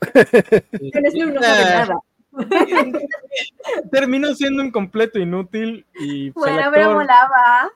Jen 0.12 1.10
Snow 1.10 1.30
no 1.32 1.42
sabe 1.42 1.64
nada. 1.64 1.98
Terminó 3.92 4.34
siendo 4.34 4.62
un 4.62 4.70
completo 4.70 5.18
inútil 5.18 5.86
y. 5.98 6.30
Bueno, 6.30 6.70
pero 6.72 6.94
molaba. 6.94 7.70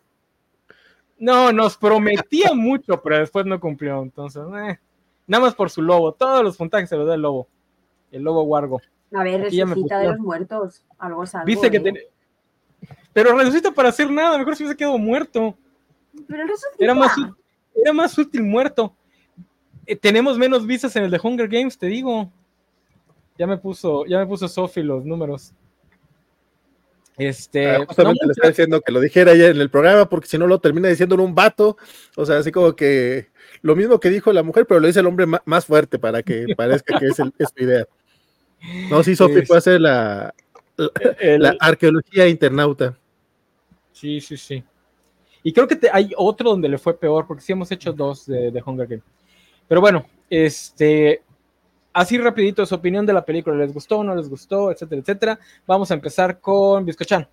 No, 1.18 1.52
nos 1.52 1.76
prometía 1.76 2.52
mucho, 2.54 3.00
pero 3.02 3.18
después 3.18 3.46
no 3.46 3.60
cumplió. 3.60 4.02
Entonces, 4.02 4.42
eh. 4.56 4.78
Nada 5.28 5.44
más 5.44 5.54
por 5.54 5.70
su 5.70 5.82
lobo. 5.82 6.12
Todos 6.12 6.42
los 6.42 6.56
puntajes 6.56 6.88
se 6.88 6.96
los 6.96 7.06
da 7.06 7.14
el 7.14 7.22
lobo. 7.22 7.46
El 8.10 8.22
lobo 8.22 8.42
Wargo. 8.42 8.80
A 9.14 9.22
ver, 9.22 9.42
resucita 9.42 10.00
de 10.00 10.08
los 10.08 10.18
muertos. 10.18 10.82
Algo 10.98 11.22
es 11.22 11.32
Viste 11.44 11.70
que 11.70 11.76
¿eh? 11.76 12.08
Pero 13.12 13.36
resucita 13.36 13.70
para 13.70 13.90
hacer 13.90 14.10
nada. 14.10 14.38
Mejor 14.38 14.56
si 14.56 14.64
hubiese 14.64 14.76
quedado 14.76 14.98
muerto. 14.98 15.54
Pero 16.26 16.46
resucita. 16.46 16.76
Era 16.78 16.94
más, 16.94 17.12
era 17.74 17.92
más 17.92 18.16
útil 18.18 18.42
muerto. 18.42 18.92
Eh, 19.86 19.96
tenemos 19.96 20.38
menos 20.38 20.66
visas 20.66 20.94
en 20.96 21.04
el 21.04 21.10
de 21.10 21.20
Hunger 21.22 21.48
Games, 21.48 21.76
te 21.76 21.86
digo. 21.86 22.30
Ya 23.38 23.46
me 23.46 23.56
puso, 23.56 24.04
ya 24.06 24.18
me 24.18 24.26
puso 24.26 24.48
Sophie 24.48 24.82
los 24.82 25.04
números. 25.04 25.52
Este, 27.18 27.68
ah, 27.68 27.84
justamente 27.86 28.26
le 28.26 28.32
está 28.32 28.48
diciendo 28.48 28.80
que 28.80 28.92
lo 28.92 29.00
dijera 29.00 29.32
ayer 29.32 29.50
en 29.50 29.60
el 29.60 29.70
programa, 29.70 30.08
porque 30.08 30.28
si 30.28 30.38
no 30.38 30.46
lo 30.46 30.60
termina 30.60 30.88
diciendo 30.88 31.16
un 31.16 31.34
vato. 31.34 31.76
O 32.16 32.24
sea, 32.24 32.38
así 32.38 32.52
como 32.52 32.76
que 32.76 33.28
lo 33.62 33.74
mismo 33.74 33.98
que 33.98 34.10
dijo 34.10 34.32
la 34.32 34.42
mujer, 34.42 34.66
pero 34.66 34.80
lo 34.80 34.86
dice 34.86 35.00
el 35.00 35.06
hombre 35.06 35.26
más 35.26 35.66
fuerte 35.66 35.98
para 35.98 36.22
que 36.22 36.46
parezca 36.56 36.98
que 36.98 37.06
es, 37.06 37.16
su 37.16 37.32
idea. 37.56 37.86
No, 38.90 39.02
sí, 39.02 39.16
Sofi 39.16 39.42
puede 39.42 39.58
hacer 39.58 39.80
la, 39.80 40.34
la, 40.76 41.56
arqueología 41.60 42.28
internauta. 42.28 42.96
Sí, 43.92 44.20
sí, 44.20 44.36
sí. 44.36 44.62
Y 45.42 45.52
creo 45.52 45.66
que 45.66 45.78
hay 45.92 46.12
otro 46.16 46.50
donde 46.50 46.68
le 46.68 46.78
fue 46.78 46.98
peor, 46.98 47.26
porque 47.26 47.42
sí 47.42 47.52
hemos 47.52 47.70
hecho 47.72 47.92
dos 47.92 48.26
de, 48.26 48.50
de 48.50 48.62
Hunger 48.64 48.86
Games. 48.86 49.04
Pero 49.66 49.80
bueno, 49.80 50.06
este, 50.30 51.22
así 51.98 52.16
rapidito 52.16 52.64
su 52.64 52.74
opinión 52.74 53.04
de 53.04 53.12
la 53.12 53.24
película, 53.24 53.56
¿les 53.56 53.74
gustó 53.74 53.98
o 53.98 54.04
no 54.04 54.14
les 54.14 54.28
gustó, 54.28 54.70
etcétera, 54.70 55.00
etcétera? 55.00 55.38
Vamos 55.66 55.90
a 55.90 55.94
empezar 55.94 56.40
con 56.40 56.84
Biscochan. 56.84 57.28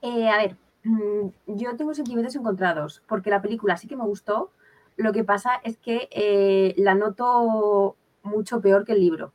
Eh, 0.00 0.28
a 0.28 0.38
ver, 0.38 0.56
mm, 0.84 1.28
yo 1.46 1.76
tengo 1.76 1.94
sentimientos 1.94 2.34
encontrados, 2.34 3.02
porque 3.06 3.30
la 3.30 3.42
película 3.42 3.76
sí 3.76 3.86
que 3.86 3.96
me 3.96 4.04
gustó, 4.04 4.52
lo 4.96 5.12
que 5.12 5.24
pasa 5.24 5.60
es 5.64 5.76
que 5.76 6.08
eh, 6.10 6.74
la 6.78 6.94
noto 6.94 7.96
mucho 8.22 8.60
peor 8.60 8.84
que 8.84 8.92
el 8.92 9.00
libro. 9.00 9.32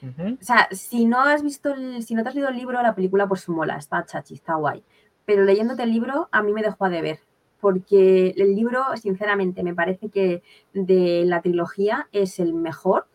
O 0.00 0.44
sea, 0.44 0.68
si 0.70 1.06
no 1.06 1.22
has 1.22 1.42
visto, 1.42 1.74
el, 1.74 2.04
si 2.04 2.14
no 2.14 2.22
te 2.22 2.28
has 2.28 2.34
leído 2.36 2.50
el 2.50 2.56
libro, 2.56 2.80
la 2.80 2.94
película 2.94 3.26
pues 3.26 3.48
mola, 3.48 3.76
está 3.76 4.04
chachi, 4.06 4.34
está 4.34 4.54
guay. 4.54 4.84
Pero 5.24 5.42
leyéndote 5.42 5.82
el 5.82 5.90
libro, 5.90 6.28
a 6.30 6.40
mí 6.40 6.52
me 6.52 6.62
dejó 6.62 6.84
a 6.84 6.88
deber 6.88 7.18
porque 7.60 8.34
el 8.36 8.54
libro, 8.54 8.84
sinceramente, 8.96 9.62
me 9.62 9.74
parece 9.74 10.08
que 10.08 10.42
de 10.74 11.24
la 11.24 11.42
trilogía 11.42 12.08
es 12.12 12.38
el 12.38 12.54
mejor. 12.54 13.06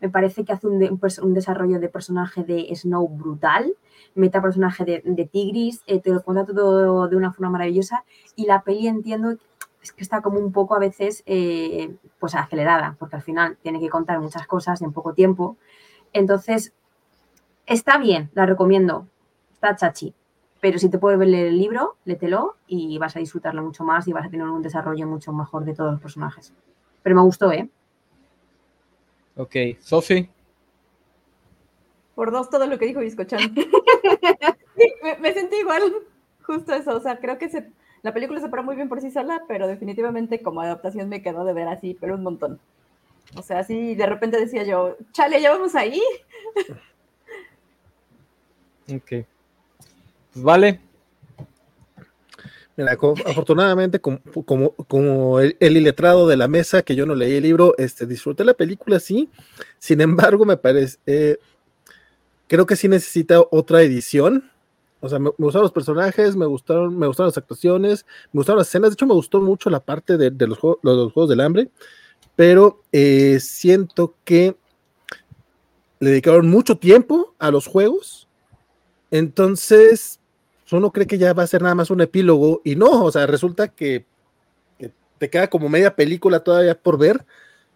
Me 0.00 0.08
parece 0.08 0.44
que 0.44 0.52
hace 0.52 0.66
un, 0.66 1.34
desarrollo 1.34 1.78
de 1.78 1.88
personaje 1.88 2.42
de 2.42 2.68
Snow 2.74 3.06
brutal, 3.08 3.74
meta 4.14 4.40
personaje 4.40 4.84
de, 4.84 5.28
Tigris, 5.30 5.82
eh, 5.86 6.00
te 6.00 6.10
lo 6.10 6.22
cuenta 6.22 6.46
todo 6.46 7.08
de 7.08 7.16
una 7.16 7.32
forma 7.32 7.50
maravillosa. 7.50 8.04
Y 8.36 8.46
la 8.46 8.62
peli 8.62 8.86
entiendo 8.86 9.36
es 9.82 9.92
que 9.92 10.02
está 10.02 10.22
como 10.22 10.38
un 10.38 10.52
poco 10.52 10.74
a 10.74 10.78
veces 10.78 11.22
eh, 11.26 11.96
pues 12.18 12.34
acelerada, 12.34 12.96
porque 12.98 13.16
al 13.16 13.22
final 13.22 13.58
tiene 13.62 13.80
que 13.80 13.90
contar 13.90 14.20
muchas 14.20 14.46
cosas 14.46 14.80
en 14.82 14.92
poco 14.92 15.12
tiempo. 15.12 15.56
Entonces, 16.12 16.72
está 17.66 17.98
bien, 17.98 18.30
la 18.34 18.46
recomiendo. 18.46 19.06
Está 19.52 19.76
chachi. 19.76 20.14
Pero 20.60 20.78
si 20.78 20.90
te 20.90 20.98
puedes 20.98 21.18
leer 21.18 21.46
el 21.46 21.58
libro, 21.58 21.96
lételo 22.04 22.56
y 22.66 22.98
vas 22.98 23.16
a 23.16 23.20
disfrutarlo 23.20 23.62
mucho 23.62 23.82
más 23.82 24.06
y 24.06 24.12
vas 24.12 24.26
a 24.26 24.30
tener 24.30 24.46
un 24.46 24.62
desarrollo 24.62 25.06
mucho 25.06 25.32
mejor 25.32 25.64
de 25.64 25.74
todos 25.74 25.92
los 25.92 26.00
personajes. 26.00 26.52
Pero 27.02 27.16
me 27.16 27.22
gustó, 27.22 27.50
¿eh? 27.50 27.68
Ok, 29.36 29.56
Sofi. 29.80 30.28
Por 32.14 32.30
dos, 32.30 32.50
todo 32.50 32.66
lo 32.66 32.78
que 32.78 32.86
dijo 32.86 33.00
Biscochan. 33.00 33.54
me, 35.20 35.32
sentí 35.32 35.56
igual, 35.56 35.82
justo 36.42 36.74
eso. 36.74 36.94
O 36.94 37.00
sea, 37.00 37.18
creo 37.18 37.38
que 37.38 37.48
la 38.02 38.12
película 38.12 38.40
se 38.40 38.50
paró 38.50 38.62
muy 38.62 38.76
bien 38.76 38.90
por 38.90 39.00
sí 39.00 39.10
sola, 39.10 39.44
pero 39.48 39.66
definitivamente 39.66 40.42
como 40.42 40.60
adaptación 40.60 41.08
me 41.08 41.22
quedó 41.22 41.44
de 41.44 41.54
ver 41.54 41.68
así, 41.68 41.96
pero 41.98 42.16
un 42.16 42.22
montón. 42.22 42.60
O 43.36 43.42
sea, 43.42 43.60
así 43.60 43.94
de 43.94 44.06
repente 44.06 44.38
decía 44.38 44.64
yo, 44.64 44.96
chale, 45.12 45.40
ya 45.40 45.52
vamos 45.52 45.74
ahí. 45.74 46.02
ok. 48.92 49.24
Pues 50.32 50.44
vale. 50.44 50.80
Mira, 52.76 52.92
afortunadamente, 53.26 54.00
como, 54.00 54.20
como, 54.86 55.40
el, 55.40 55.56
iletrado 55.60 56.26
de 56.26 56.36
la 56.36 56.48
mesa, 56.48 56.82
que 56.82 56.94
yo 56.94 57.04
no 57.04 57.14
leí 57.14 57.34
el 57.34 57.42
libro, 57.42 57.74
este, 57.76 58.06
disfruté 58.06 58.44
la 58.44 58.54
película, 58.54 59.00
sí. 59.00 59.28
Sin 59.78 60.00
embargo, 60.00 60.46
me 60.46 60.56
parece, 60.56 60.98
eh, 61.04 61.38
creo 62.46 62.64
que 62.64 62.76
sí 62.76 62.88
necesita 62.88 63.42
otra 63.50 63.82
edición. 63.82 64.50
O 65.00 65.08
sea, 65.08 65.18
me, 65.18 65.30
gustaron 65.36 65.64
los 65.64 65.72
personajes, 65.72 66.36
me 66.36 66.46
gustaron, 66.46 66.96
me 66.98 67.06
gustaron 67.06 67.28
las 67.28 67.38
actuaciones, 67.38 68.06
me 68.32 68.38
gustaron 68.38 68.58
las 68.58 68.68
escenas. 68.68 68.90
De 68.90 68.94
hecho, 68.94 69.06
me 69.06 69.14
gustó 69.14 69.40
mucho 69.40 69.68
la 69.68 69.80
parte 69.80 70.16
de, 70.16 70.30
los, 70.46 70.58
los, 70.82 71.12
Juegos 71.12 71.28
del 71.28 71.40
Hambre, 71.40 71.70
pero 72.36 72.82
eh, 72.92 73.40
siento 73.40 74.14
que 74.24 74.56
le 75.98 76.10
dedicaron 76.10 76.48
mucho 76.48 76.78
tiempo 76.78 77.34
a 77.38 77.50
los 77.50 77.66
juegos. 77.66 78.28
Entonces, 79.10 80.19
uno 80.72 80.92
cree 80.92 81.06
que 81.06 81.18
ya 81.18 81.32
va 81.32 81.42
a 81.42 81.46
ser 81.46 81.62
nada 81.62 81.74
más 81.74 81.90
un 81.90 82.00
epílogo 82.00 82.60
y 82.64 82.76
no, 82.76 83.04
o 83.04 83.12
sea, 83.12 83.26
resulta 83.26 83.68
que, 83.68 84.06
te 85.20 85.28
queda 85.28 85.48
como 85.48 85.68
media 85.68 85.94
película 85.94 86.40
todavía 86.40 86.74
por 86.74 86.98
ver 86.98 87.26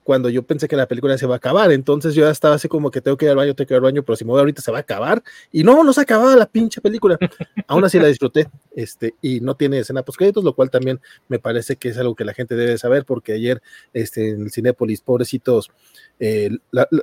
cuando 0.03 0.29
yo 0.29 0.43
pensé 0.43 0.69
que 0.69 0.77
la 0.77 0.87
película 0.87 1.17
se 1.19 1.27
va 1.27 1.35
a 1.35 1.37
acabar. 1.39 1.73
Entonces 1.73 2.15
yo 2.15 2.25
ya 2.25 2.31
estaba 2.31 2.55
así 2.55 2.69
como 2.69 2.91
que 2.91 3.01
tengo 3.01 3.17
que 3.17 3.25
ir 3.25 3.31
al 3.31 3.37
baño, 3.37 3.55
tengo 3.55 3.69
que 3.69 3.75
ir 3.75 3.77
al 3.77 3.83
baño, 3.83 4.03
pero 4.03 4.17
si 4.17 4.25
me 4.25 4.31
voy 4.31 4.41
ahorita 4.41 4.63
se 4.63 4.71
va 4.71 4.79
a 4.79 4.81
acabar. 4.83 5.23
Y 5.51 5.65
no, 5.65 5.83
no 5.83 5.93
se 5.93 6.03
acababa 6.03 6.37
la 6.37 6.47
pinche 6.47 6.81
película. 6.81 7.19
Aún 7.67 7.85
así 7.85 7.99
la 7.99 8.09
disfruté. 8.09 8.49
Este, 8.75 9.15
y 9.21 9.41
no 9.41 9.57
tiene 9.57 9.79
escena 9.79 10.03
post 10.03 10.19
créditos, 10.19 10.45
lo 10.45 10.55
cual 10.55 10.71
también 10.71 11.01
me 11.29 11.39
parece 11.39 11.77
que 11.77 11.89
es 11.89 11.99
algo 11.99 12.15
que 12.15 12.25
la 12.25 12.35
gente 12.35 12.55
debe 12.55 12.79
saber, 12.79 13.05
porque 13.05 13.33
ayer 13.33 13.63
este, 13.93 14.31
en 14.31 14.43
el 14.43 14.51
Cinépolis, 14.51 15.01
pobrecitos, 15.01 15.71
eh, 16.19 16.51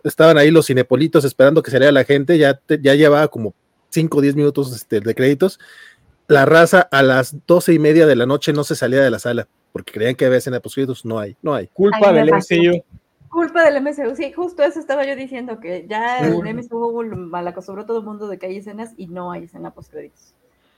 estaban 0.03 0.38
ahí 0.38 0.50
los 0.51 0.67
cinepolitos 0.67 1.25
esperando 1.25 1.62
que 1.62 1.71
saliera 1.71 1.91
la 1.91 2.03
gente, 2.03 2.38
ya, 2.38 2.60
ya 2.67 2.95
llevaba 2.95 3.27
como 3.27 3.53
5 3.91 4.17
o 4.17 4.21
10 4.21 4.36
minutos 4.36 4.74
este, 4.74 5.00
de 5.00 5.15
créditos, 5.15 5.60
la 6.27 6.45
raza 6.45 6.81
a 6.81 7.03
las 7.03 7.36
doce 7.45 7.74
y 7.74 7.79
media 7.79 8.07
de 8.07 8.15
la 8.15 8.25
noche 8.25 8.53
no 8.53 8.63
se 8.63 8.75
salía 8.75 9.01
de 9.01 9.12
la 9.12 9.19
sala 9.19 9.48
porque 9.71 9.93
creían 9.93 10.15
que 10.15 10.25
había 10.25 10.38
escena 10.38 10.60
de 10.60 10.69
créditos, 10.69 11.05
no 11.05 11.19
hay, 11.19 11.36
no 11.41 11.53
hay. 11.53 11.67
Culpa 11.67 12.12
del 12.12 12.29
MCU. 12.29 12.83
Culpa 13.29 13.63
del 13.63 13.81
MCU, 13.81 14.15
sí, 14.15 14.31
justo 14.33 14.63
eso 14.63 14.79
estaba 14.79 15.05
yo 15.05 15.15
diciendo, 15.15 15.60
que 15.60 15.86
ya 15.88 16.19
el 16.19 16.33
MCU 16.33 17.03
malacostumbró 17.05 17.83
a 17.83 17.86
todo 17.86 18.00
el 18.00 18.05
mundo 18.05 18.27
de 18.27 18.38
que 18.38 18.48
hay 18.48 18.57
escenas 18.57 18.93
y 18.98 19.07
no 19.07 19.31
hay 19.31 19.45
escena 19.45 19.71
post-créditos. 19.71 20.33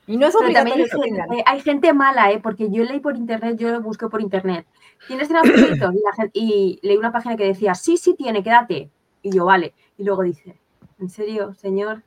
Y 0.05 0.17
no 0.17 0.27
es 0.27 0.35
obligatorio 0.35 0.85
hay, 1.29 1.43
hay 1.45 1.61
gente 1.61 1.93
mala, 1.93 2.31
¿eh? 2.31 2.39
porque 2.43 2.69
yo 2.69 2.83
leí 2.83 2.99
por 2.99 3.15
internet, 3.15 3.57
yo 3.57 3.69
lo 3.69 3.81
busqué 3.81 4.07
por 4.07 4.21
internet. 4.21 4.67
¿Tiene 5.07 5.23
escena 5.23 5.41
post-créditos? 5.41 5.95
Y, 6.33 6.79
y 6.81 6.87
leí 6.87 6.97
una 6.97 7.11
página 7.11 7.35
que 7.35 7.45
decía, 7.45 7.73
sí, 7.73 7.97
sí 7.97 8.13
tiene, 8.15 8.43
quédate. 8.43 8.89
Y 9.23 9.31
yo, 9.31 9.45
vale. 9.45 9.73
Y 9.97 10.03
luego 10.03 10.23
dice, 10.23 10.59
¿en 10.99 11.09
serio, 11.09 11.55
señor? 11.55 12.03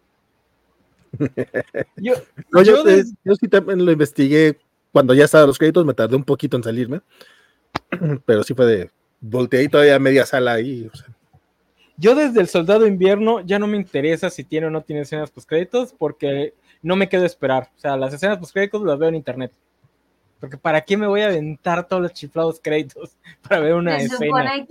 yo, 1.96 2.14
sí 3.36 3.48
también 3.48 3.84
lo 3.84 3.92
investigué 3.92 4.58
cuando 4.92 5.14
ya 5.14 5.24
estaba 5.24 5.46
los 5.46 5.58
créditos, 5.58 5.84
me 5.84 5.94
tardé 5.94 6.16
un 6.16 6.24
poquito 6.24 6.56
en 6.56 6.62
salirme, 6.62 7.00
pero 8.24 8.42
sí 8.42 8.54
fue 8.54 8.66
de 8.66 8.90
volteé 9.20 9.64
y 9.64 9.68
todavía 9.68 9.98
media 9.98 10.26
sala 10.26 10.54
ahí. 10.54 10.90
Yo 11.96 12.14
desde 12.14 12.40
el 12.40 12.48
Soldado 12.48 12.86
Invierno 12.86 13.40
ya 13.40 13.58
no 13.58 13.66
me 13.66 13.76
interesa 13.76 14.30
si 14.30 14.44
tiene 14.44 14.66
o 14.66 14.70
no 14.70 14.82
tiene 14.82 15.02
escenas 15.02 15.30
post 15.30 15.48
créditos 15.48 15.94
porque 15.96 16.54
no 16.82 16.96
me 16.96 17.08
quedo 17.08 17.22
a 17.22 17.26
esperar. 17.26 17.70
O 17.76 17.80
sea, 17.80 17.96
las 17.96 18.12
escenas 18.12 18.38
post 18.38 18.52
créditos 18.52 18.82
las 18.82 18.98
veo 18.98 19.08
en 19.08 19.14
internet. 19.14 19.52
Porque 20.40 20.58
¿para 20.58 20.82
qué 20.82 20.96
me 20.96 21.06
voy 21.06 21.22
a 21.22 21.28
aventar 21.28 21.88
todos 21.88 22.02
los 22.02 22.12
chiflados 22.12 22.60
créditos 22.62 23.16
para 23.48 23.60
ver 23.60 23.74
una 23.74 23.96
escena? 23.96 24.66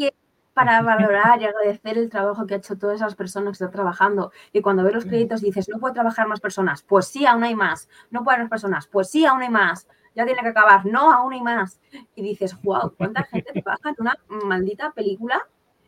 Para 0.55 0.81
valorar 0.81 1.41
y 1.41 1.45
agradecer 1.45 1.97
el 1.97 2.09
trabajo 2.09 2.47
que 2.47 2.53
ha 2.53 2.57
hecho 2.57 2.77
todas 2.77 2.95
esas 2.95 3.13
personas 3.13 3.49
que 3.49 3.65
están 3.65 3.71
trabajando. 3.71 4.31
Y 4.53 4.61
cuando 4.61 4.85
ves 4.85 4.93
los 4.93 5.05
créditos 5.05 5.41
dices, 5.41 5.67
no 5.67 5.79
puede 5.79 5.93
trabajar 5.93 6.29
más 6.29 6.39
personas, 6.39 6.81
pues 6.81 7.07
sí, 7.07 7.25
aún 7.25 7.43
hay 7.43 7.55
más. 7.55 7.89
No 8.09 8.23
puede 8.23 8.35
haber 8.35 8.45
más 8.45 8.51
personas, 8.51 8.87
pues 8.87 9.09
sí, 9.09 9.25
aún 9.25 9.41
hay 9.41 9.49
más. 9.49 9.85
Ya 10.15 10.25
tiene 10.25 10.41
que 10.41 10.47
acabar, 10.47 10.85
no, 10.85 11.11
aún 11.11 11.33
hay 11.33 11.41
más. 11.41 11.81
Y 12.15 12.23
dices, 12.23 12.55
wow, 12.63 12.93
¿cuánta 12.97 13.23
gente 13.23 13.51
trabaja 13.63 13.89
en 13.89 13.95
una 13.99 14.17
maldita 14.45 14.91
película? 14.91 15.45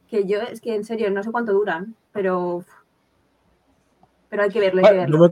Que 0.09 0.25
yo, 0.25 0.41
es 0.41 0.59
que 0.59 0.75
en 0.75 0.83
serio, 0.83 1.09
no 1.11 1.23
sé 1.23 1.31
cuánto 1.31 1.53
duran, 1.53 1.95
pero. 2.11 2.65
Pero 4.27 4.43
hay 4.43 4.49
que 4.49 4.59
verlo, 4.59 4.85
hay 4.85 4.91
que 4.91 4.97
verlo. 4.97 5.31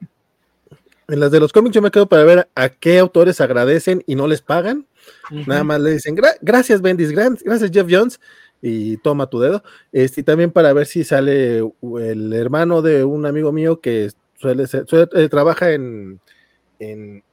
En 1.08 1.20
las 1.20 1.30
de 1.30 1.40
los 1.40 1.52
cómics 1.52 1.76
yo 1.76 1.82
me 1.82 1.92
quedo 1.92 2.08
para 2.08 2.24
ver 2.24 2.50
a 2.56 2.70
qué 2.70 2.98
autores 2.98 3.40
agradecen 3.40 4.02
y 4.08 4.16
no 4.16 4.28
les 4.28 4.42
pagan. 4.42 4.88
Nada 5.30 5.64
más 5.64 5.80
le 5.80 5.92
dicen, 5.92 6.16
gracias 6.42 6.82
Bendis, 6.82 7.12
gracias 7.12 7.70
Jeff 7.72 7.88
Jones, 7.90 8.20
y 8.62 8.98
toma 8.98 9.28
tu 9.28 9.40
dedo. 9.40 9.64
Este, 9.92 10.22
y 10.22 10.24
también 10.24 10.52
para 10.52 10.74
ver 10.74 10.88
si 10.88 11.04
sale 11.04 11.60
el 11.60 12.34
hermano 12.34 12.82
de 12.82 13.04
un 13.04 13.26
amigo 13.26 13.52
mío 13.52 13.80
que 13.80 14.10
suele, 14.38 14.68
ser, 14.68 14.86
eh, 15.14 15.30
trabaja 15.30 15.72
en, 15.72 16.20
en, 16.80 17.24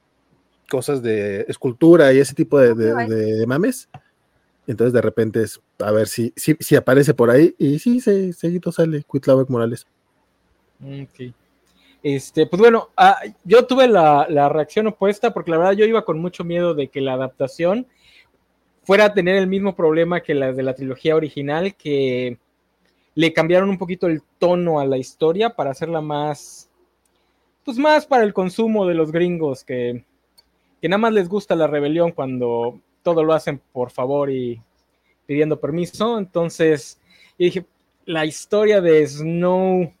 cosas 0.69 1.03
de 1.03 1.45
escultura 1.47 2.13
y 2.13 2.19
ese 2.19 2.33
tipo 2.33 2.59
de, 2.59 2.73
de, 2.73 3.45
mames. 3.45 3.89
Entonces 4.65 4.93
de 4.93 5.01
repente 5.01 5.43
es 5.43 5.61
a 5.79 5.91
ver 5.91 6.07
si, 6.07 6.33
si, 6.35 6.55
si 6.59 6.75
aparece 6.75 7.13
por 7.13 7.29
ahí 7.29 7.53
y 7.59 7.79
sí, 7.79 7.99
se, 7.99 8.33
seguido 8.33 8.71
sale 8.71 9.03
Cuitlahuac 9.03 9.49
Morales. 9.49 9.85
Ok. 10.81 11.33
Este, 12.01 12.47
pues 12.47 12.59
bueno, 12.59 12.89
ah, 12.97 13.17
yo 13.43 13.65
tuve 13.65 13.87
la, 13.87 14.25
la, 14.29 14.49
reacción 14.49 14.87
opuesta 14.87 15.33
porque 15.33 15.51
la 15.51 15.57
verdad 15.57 15.73
yo 15.73 15.85
iba 15.85 16.03
con 16.03 16.19
mucho 16.19 16.43
miedo 16.43 16.73
de 16.73 16.89
que 16.89 17.01
la 17.01 17.13
adaptación 17.13 17.87
fuera 18.83 19.05
a 19.05 19.13
tener 19.13 19.35
el 19.35 19.47
mismo 19.47 19.75
problema 19.75 20.21
que 20.21 20.33
las 20.33 20.55
de 20.55 20.63
la 20.63 20.75
trilogía 20.75 21.15
original, 21.15 21.75
que 21.75 22.37
le 23.15 23.33
cambiaron 23.33 23.69
un 23.69 23.77
poquito 23.77 24.07
el 24.07 24.21
tono 24.39 24.79
a 24.79 24.85
la 24.85 24.97
historia 24.97 25.55
para 25.55 25.71
hacerla 25.71 26.01
más, 26.01 26.69
pues 27.63 27.77
más 27.77 28.05
para 28.05 28.23
el 28.23 28.33
consumo 28.33 28.85
de 28.85 28.95
los 28.95 29.11
gringos, 29.11 29.63
que, 29.63 30.03
que 30.81 30.89
nada 30.89 30.97
más 30.97 31.13
les 31.13 31.29
gusta 31.29 31.55
la 31.55 31.67
rebelión 31.67 32.11
cuando 32.11 32.79
todo 33.03 33.23
lo 33.23 33.33
hacen 33.33 33.61
por 33.71 33.91
favor 33.91 34.29
y 34.29 34.61
pidiendo 35.25 35.59
permiso. 35.59 36.17
Entonces, 36.17 36.99
y 37.37 37.45
dije, 37.45 37.65
la 38.05 38.25
historia 38.25 38.81
de 38.81 39.05
Snow, 39.05 39.93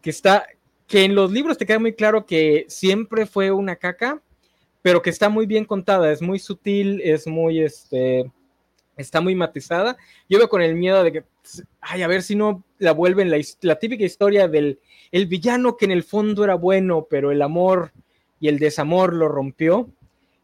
que 0.00 0.10
está, 0.10 0.46
que 0.86 1.04
en 1.04 1.14
los 1.14 1.30
libros 1.30 1.58
te 1.58 1.66
queda 1.66 1.78
muy 1.78 1.92
claro 1.92 2.26
que 2.26 2.64
siempre 2.68 3.26
fue 3.26 3.50
una 3.50 3.76
caca, 3.76 4.22
pero 4.86 5.02
que 5.02 5.10
está 5.10 5.28
muy 5.28 5.46
bien 5.46 5.64
contada, 5.64 6.12
es 6.12 6.22
muy 6.22 6.38
sutil, 6.38 7.00
es 7.02 7.26
muy, 7.26 7.60
este, 7.60 8.30
está 8.96 9.20
muy 9.20 9.34
matizada. 9.34 9.96
Yo 10.28 10.38
veo 10.38 10.48
con 10.48 10.62
el 10.62 10.76
miedo 10.76 11.02
de 11.02 11.10
que, 11.10 11.24
ay, 11.80 12.02
a 12.02 12.06
ver 12.06 12.22
si 12.22 12.36
no 12.36 12.62
la 12.78 12.92
vuelven 12.92 13.28
la, 13.62 13.74
típica 13.80 14.04
historia 14.04 14.46
del 14.46 14.78
el 15.10 15.26
villano 15.26 15.76
que 15.76 15.86
en 15.86 15.90
el 15.90 16.04
fondo 16.04 16.44
era 16.44 16.54
bueno, 16.54 17.08
pero 17.10 17.32
el 17.32 17.42
amor 17.42 17.90
y 18.38 18.46
el 18.46 18.60
desamor 18.60 19.12
lo 19.12 19.26
rompió. 19.26 19.90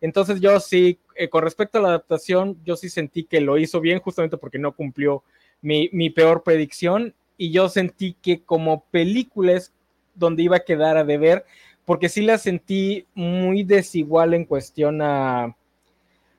Entonces 0.00 0.40
yo 0.40 0.58
sí, 0.58 0.98
eh, 1.14 1.28
con 1.28 1.44
respecto 1.44 1.78
a 1.78 1.82
la 1.82 1.88
adaptación, 1.90 2.58
yo 2.64 2.74
sí 2.74 2.88
sentí 2.88 3.22
que 3.22 3.40
lo 3.40 3.58
hizo 3.58 3.80
bien 3.80 4.00
justamente 4.00 4.38
porque 4.38 4.58
no 4.58 4.74
cumplió 4.74 5.22
mi, 5.60 5.88
mi 5.92 6.10
peor 6.10 6.42
predicción 6.42 7.14
y 7.36 7.52
yo 7.52 7.68
sentí 7.68 8.14
que 8.20 8.42
como 8.42 8.86
película 8.90 9.52
es 9.52 9.72
donde 10.16 10.42
iba 10.42 10.56
a 10.56 10.64
quedar 10.64 10.96
a 10.96 11.04
deber, 11.04 11.44
porque 11.84 12.08
sí 12.08 12.22
la 12.22 12.38
sentí 12.38 13.06
muy 13.14 13.64
desigual 13.64 14.34
en 14.34 14.44
cuestión 14.44 15.02
a, 15.02 15.56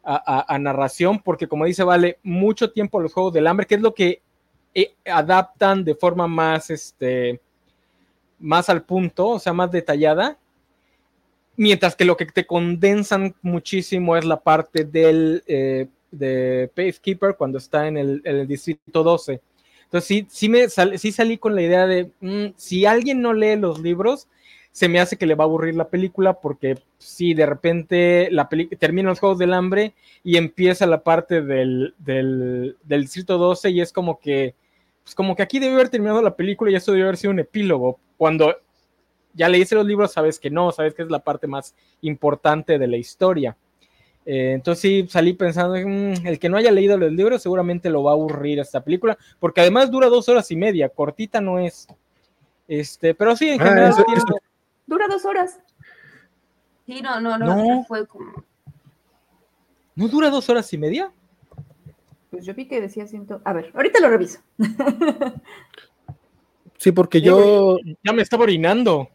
a, 0.04 0.60
narración, 0.60 1.20
porque 1.20 1.48
como 1.48 1.66
dice, 1.66 1.84
vale 1.84 2.20
mucho 2.24 2.72
tiempo 2.72 3.00
los 3.00 3.14
Juegos 3.14 3.34
del 3.34 3.48
Hambre, 3.48 3.66
que 3.66 3.76
es 3.76 3.82
lo 3.82 3.94
que 3.94 4.22
eh, 4.74 4.96
adaptan 5.06 5.84
de 5.84 5.96
forma 5.96 6.28
más, 6.28 6.70
este, 6.70 7.40
más 8.40 8.70
al 8.70 8.84
punto, 8.84 9.30
o 9.30 9.40
sea, 9.40 9.54
más 9.54 9.72
detallada, 9.72 10.38
mientras 11.56 11.96
que 11.96 12.06
lo 12.06 12.18
que 12.18 12.26
te 12.26 12.46
condensan 12.46 13.36
muchísimo 13.42 14.18
es 14.18 14.26
la 14.26 14.42
parte 14.42 14.84
del 14.84 15.44
eh, 15.48 15.88
de 16.12 16.70
Peacekeeper 16.74 17.36
cuando 17.38 17.58
está 17.58 17.88
en 17.88 17.98
el, 17.98 18.22
en 18.24 18.36
el 18.38 18.48
distrito 18.48 19.04
12 19.04 19.42
entonces 19.94 20.08
sí, 20.08 20.28
sí, 20.28 20.50
me 20.50 20.68
sí 20.70 21.12
salí 21.12 21.38
con 21.38 21.54
la 21.54 21.62
idea 21.62 21.86
de, 21.86 22.10
mm, 22.20 22.54
si 22.56 22.84
alguien 22.88 23.22
no 23.22 23.32
lee 23.32 23.56
los 23.58 23.80
libros, 23.80 24.28
se 24.74 24.90
me 24.90 25.00
hace 25.00 25.18
que 25.18 25.28
le 25.28 25.36
va 25.36 25.44
a 25.44 25.48
aburrir 25.48 25.76
la 25.76 25.88
película 25.88 26.34
porque 26.34 26.80
si 26.98 27.36
de 27.36 27.46
repente 27.46 28.28
la 28.32 28.50
termina 28.80 29.10
los 29.10 29.20
Juegos 29.20 29.38
del 29.38 29.54
Hambre 29.54 29.94
y 30.24 30.36
empieza 30.36 30.88
la 30.88 31.04
parte 31.04 31.44
del, 31.44 31.94
del, 32.00 32.76
Distrito 32.84 33.38
12 33.38 33.70
y 33.70 33.82
es 33.82 33.94
como 33.94 34.20
que, 34.20 34.56
pues 35.04 35.14
como 35.14 35.36
que 35.36 35.44
aquí 35.44 35.60
debe 35.60 35.76
haber 35.76 35.90
terminado 35.90 36.24
la 36.24 36.36
película 36.36 36.72
y 36.72 36.76
eso 36.76 36.92
debe 36.92 37.04
haber 37.04 37.18
sido 37.18 37.32
un 37.32 37.40
epílogo. 37.40 38.00
Cuando 38.18 38.56
ya 39.36 39.48
leíste 39.48 39.76
los 39.76 39.86
libros, 39.86 40.12
sabes 40.12 40.40
que 40.40 40.50
no, 40.50 40.72
sabes 40.72 40.96
que 40.96 41.04
es 41.04 41.10
la 41.12 41.20
parte 41.20 41.46
más 41.46 41.76
importante 42.02 42.80
de 42.80 42.88
la 42.88 42.98
historia. 42.98 43.56
Eh, 44.26 44.54
entonces 44.54 44.82
sí, 44.82 45.06
salí 45.08 45.34
pensando, 45.34 45.76
mm, 45.76 46.26
el 46.26 46.40
que 46.40 46.50
no 46.50 46.58
haya 46.58 46.72
leído 46.72 46.98
los 46.98 47.12
libros 47.12 47.44
seguramente 47.44 47.92
lo 47.92 48.02
va 48.02 48.12
a 48.12 48.16
aburrir 48.16 48.58
esta 48.58 48.84
película, 48.84 49.20
porque 49.40 49.62
además 49.62 49.92
dura 49.92 50.08
dos 50.08 50.28
horas 50.30 50.50
y 50.50 50.56
media, 50.56 50.90
cortita 50.90 51.40
no 51.42 51.60
es. 51.60 51.88
Este, 52.68 53.14
pero 53.14 53.36
sí, 53.36 53.50
en 53.50 53.62
ah, 53.62 53.66
general 53.66 53.94
dura 54.88 55.08
dos 55.08 55.26
horas. 55.26 55.60
Sí, 56.86 57.02
no, 57.02 57.22
no, 57.22 57.38
no, 57.38 57.84
fue 57.86 58.06
como... 58.08 58.44
¿No 59.96 60.08
dura 60.08 60.30
dos 60.30 60.50
horas 60.50 60.72
y 60.74 60.78
media? 60.78 61.12
Pues 62.32 62.46
yo 62.46 62.54
vi 62.56 62.68
que 62.68 62.82
decía 62.82 63.06
ciento. 63.06 63.42
A 63.46 63.54
ver, 63.54 63.72
ahorita 63.76 64.00
lo 64.00 64.10
reviso. 64.10 64.40
sí, 66.78 66.92
porque 66.92 67.22
yo. 67.22 67.78
Ya 68.04 68.12
me 68.12 68.24
estaba 68.24 68.44
orinando. 68.44 69.08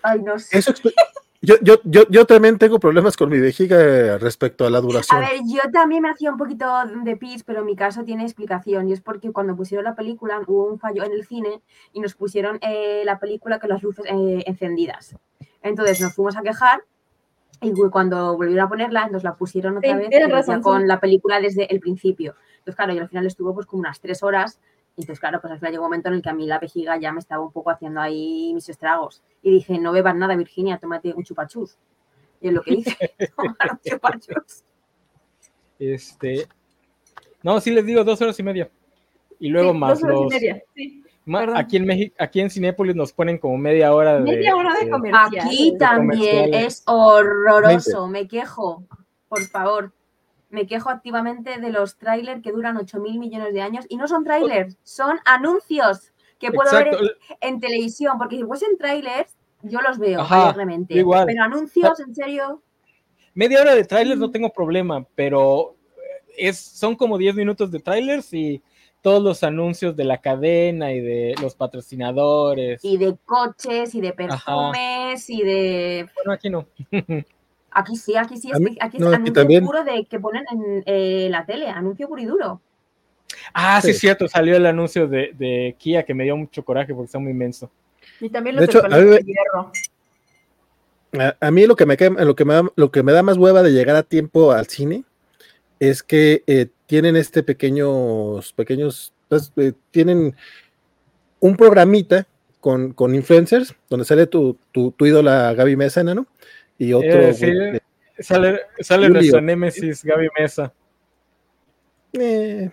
Ay, 0.00 0.22
no 0.22 0.38
sé. 0.38 0.58
Eso, 0.58 0.72
yo, 1.42 1.54
yo, 1.62 1.76
yo, 1.84 2.02
yo 2.10 2.26
también 2.26 2.58
tengo 2.58 2.78
problemas 2.78 3.16
con 3.16 3.30
mi 3.30 3.38
vejiga 3.38 4.18
respecto 4.18 4.66
a 4.66 4.70
la 4.70 4.80
duración. 4.80 5.22
A 5.22 5.28
ver, 5.28 5.40
yo 5.46 5.62
también 5.72 6.02
me 6.02 6.10
hacía 6.10 6.30
un 6.30 6.36
poquito 6.36 6.66
de 7.02 7.16
pis, 7.16 7.44
pero 7.44 7.60
en 7.60 7.66
mi 7.66 7.76
caso 7.76 8.04
tiene 8.04 8.24
explicación. 8.24 8.88
Y 8.88 8.92
es 8.92 9.00
porque 9.00 9.32
cuando 9.32 9.56
pusieron 9.56 9.84
la 9.84 9.94
película 9.94 10.40
hubo 10.46 10.66
un 10.66 10.78
fallo 10.78 11.02
en 11.02 11.12
el 11.12 11.24
cine 11.26 11.62
y 11.92 12.00
nos 12.00 12.14
pusieron 12.14 12.58
eh, 12.60 13.02
la 13.04 13.18
película 13.18 13.58
con 13.58 13.70
las 13.70 13.82
luces 13.82 14.04
eh, 14.06 14.42
encendidas. 14.46 15.16
Entonces 15.62 16.00
nos 16.00 16.14
fuimos 16.14 16.36
a 16.36 16.42
quejar 16.42 16.82
y 17.62 17.72
cuando 17.90 18.36
volvieron 18.36 18.66
a 18.66 18.68
ponerla, 18.68 19.08
nos 19.08 19.22
la 19.22 19.34
pusieron 19.34 19.78
otra 19.78 19.96
vez 19.96 20.10
con 20.62 20.88
la 20.88 21.00
película 21.00 21.40
desde 21.40 21.72
el 21.72 21.80
principio. 21.80 22.34
Entonces, 22.58 22.76
claro, 22.76 22.94
y 22.94 22.98
al 22.98 23.08
final 23.08 23.26
estuvo 23.26 23.54
pues 23.54 23.66
como 23.66 23.80
unas 23.80 24.00
tres 24.00 24.22
horas 24.22 24.60
entonces, 25.00 25.20
claro, 25.20 25.40
pues 25.40 25.52
al 25.52 25.58
final 25.58 25.72
llegó 25.72 25.84
un 25.84 25.88
momento 25.88 26.08
en 26.08 26.14
el 26.16 26.22
que 26.22 26.28
a 26.28 26.34
mí 26.34 26.46
la 26.46 26.58
vejiga 26.58 26.98
ya 26.98 27.12
me 27.12 27.20
estaba 27.20 27.42
un 27.42 27.52
poco 27.52 27.70
haciendo 27.70 28.00
ahí 28.00 28.52
mis 28.54 28.68
estragos. 28.68 29.22
Y 29.42 29.50
dije, 29.50 29.78
no 29.78 29.92
bebas 29.92 30.14
nada, 30.14 30.36
Virginia, 30.36 30.78
tómate 30.78 31.14
un 31.14 31.24
chupachus. 31.24 31.76
Y 32.40 32.48
es 32.48 32.54
lo 32.54 32.62
que 32.62 32.74
hice, 32.74 32.96
tomar 33.36 33.72
un 33.72 33.80
chupachus. 33.80 34.62
Este. 35.78 36.46
No, 37.42 37.60
sí 37.60 37.70
les 37.70 37.86
digo, 37.86 38.04
dos 38.04 38.20
horas 38.20 38.38
y 38.38 38.42
media. 38.42 38.70
Y 39.38 39.48
luego 39.48 39.72
más 39.72 40.00
dos 40.00 40.10
horas 40.10 40.20
Y 40.20 40.34
media, 40.34 40.62
sí. 40.74 41.02
aquí 41.54 41.76
en 41.78 41.86
México, 41.86 42.14
aquí 42.18 42.40
en 42.40 42.50
Cinépolis 42.50 42.94
nos 42.94 43.12
ponen 43.12 43.38
como 43.38 43.56
media 43.56 43.94
hora 43.94 44.20
de. 44.20 44.20
Media 44.20 44.54
hora 44.54 44.74
de, 44.78 44.90
comercial. 44.90 45.46
Aquí 45.46 45.76
también 45.78 46.52
es 46.52 46.82
horroroso, 46.86 48.06
me 48.06 48.28
quejo, 48.28 48.84
por 49.28 49.40
favor 49.46 49.92
me 50.50 50.66
quejo 50.66 50.90
activamente 50.90 51.58
de 51.58 51.70
los 51.70 51.96
trailers 51.96 52.42
que 52.42 52.52
duran 52.52 52.76
8 52.76 52.98
mil 53.00 53.18
millones 53.18 53.54
de 53.54 53.62
años 53.62 53.86
y 53.88 53.96
no 53.96 54.06
son 54.08 54.24
trailers, 54.24 54.76
son 54.82 55.18
anuncios 55.24 56.12
que 56.38 56.50
puedo 56.50 56.70
ver 56.72 56.96
en, 57.40 57.60
televisión, 57.60 58.18
porque 58.18 58.36
si 58.36 58.44
fuesen 58.44 58.76
trailers, 58.78 59.36
yo 59.62 59.80
los 59.80 59.98
veo, 59.98 60.26
realmente. 60.26 60.94
Pero 60.94 61.42
anuncios, 61.42 62.00
en 62.00 62.14
serio. 62.14 62.62
Media 63.34 63.60
hora 63.60 63.74
de 63.74 63.84
trailers 63.84 64.18
no 64.18 64.28
mm. 64.28 64.32
tengo 64.32 64.52
problema, 64.52 65.06
pero 65.14 65.76
es, 66.36 66.58
son 66.58 66.96
como 66.96 67.18
10 67.18 67.34
minutos 67.34 67.70
de 67.70 67.78
trailers 67.78 68.32
y 68.32 68.62
todos 69.02 69.22
los 69.22 69.42
anuncios 69.42 69.96
de 69.96 70.04
la 70.04 70.18
cadena 70.18 70.92
y 70.92 71.00
de 71.00 71.34
los 71.40 71.54
patrocinadores. 71.54 72.84
Y 72.84 72.96
de 72.96 73.16
coches 73.24 73.94
y 73.94 74.00
de 74.00 74.12
perfumes 74.12 75.28
y 75.30 75.42
de... 75.42 76.08
Bueno, 76.16 76.32
aquí 76.32 76.50
no. 76.50 76.66
Aquí 77.72 77.96
sí, 77.96 78.16
aquí 78.16 78.36
sí, 78.36 78.50
aquí 78.80 78.96
es 78.96 79.02
anuncio 79.02 79.64
puro 79.64 79.84
de 79.84 80.04
que 80.04 80.18
ponen 80.18 80.44
en 80.50 80.82
eh, 80.86 81.28
la 81.30 81.46
tele, 81.46 81.68
anuncio 81.68 82.08
puro 82.08 82.20
y 82.20 82.26
duro. 82.26 82.60
Ah, 83.54 83.80
sí, 83.80 83.90
es 83.90 83.98
cierto, 83.98 84.26
salió 84.28 84.56
el 84.56 84.66
anuncio 84.66 85.06
de, 85.06 85.76
Kia 85.78 86.04
que 86.04 86.14
me 86.14 86.24
dio 86.24 86.36
mucho 86.36 86.64
coraje 86.64 86.92
porque 86.92 87.06
está 87.06 87.18
muy 87.18 87.30
inmenso. 87.30 87.70
Y 88.20 88.28
también 88.28 88.56
los 88.56 88.66
de 88.66 88.72
hecho, 88.72 88.84
a 88.84 88.88
mí, 88.88 89.04
de 89.04 89.22
hierro. 89.22 89.72
A, 91.40 91.50
mí 91.50 91.66
lo 91.66 91.76
que, 91.76 91.86
me, 91.86 91.96
lo, 91.96 92.36
que 92.36 92.44
me 92.44 92.54
da, 92.54 92.62
lo 92.76 92.90
que 92.90 93.02
me 93.02 93.12
da 93.12 93.22
más 93.22 93.36
hueva 93.36 93.62
de 93.62 93.72
llegar 93.72 93.96
a 93.96 94.02
tiempo 94.02 94.52
al 94.52 94.66
cine 94.66 95.04
es 95.78 96.02
que 96.02 96.42
eh, 96.46 96.68
tienen 96.86 97.16
este 97.16 97.42
pequeños, 97.42 98.52
pequeños, 98.52 99.12
pues, 99.28 99.52
eh, 99.56 99.72
tienen 99.90 100.36
un 101.40 101.56
programita 101.56 102.26
con, 102.60 102.92
con, 102.92 103.14
influencers 103.14 103.74
donde 103.88 104.04
sale 104.04 104.26
tu, 104.26 104.56
tu, 104.72 104.92
tu 104.92 105.06
ídola 105.06 105.54
Gaby 105.54 105.76
Mesa, 105.76 106.04
¿no? 106.04 106.26
Y 106.80 106.94
otro. 106.94 107.08
Eh, 107.10 107.80
sale, 108.18 108.60
sale 108.80 109.10
nuestro 109.10 109.40
Némesis, 109.42 110.02
Gaby 110.02 110.28
Mesa. 110.36 110.72
Eh, 112.14 112.70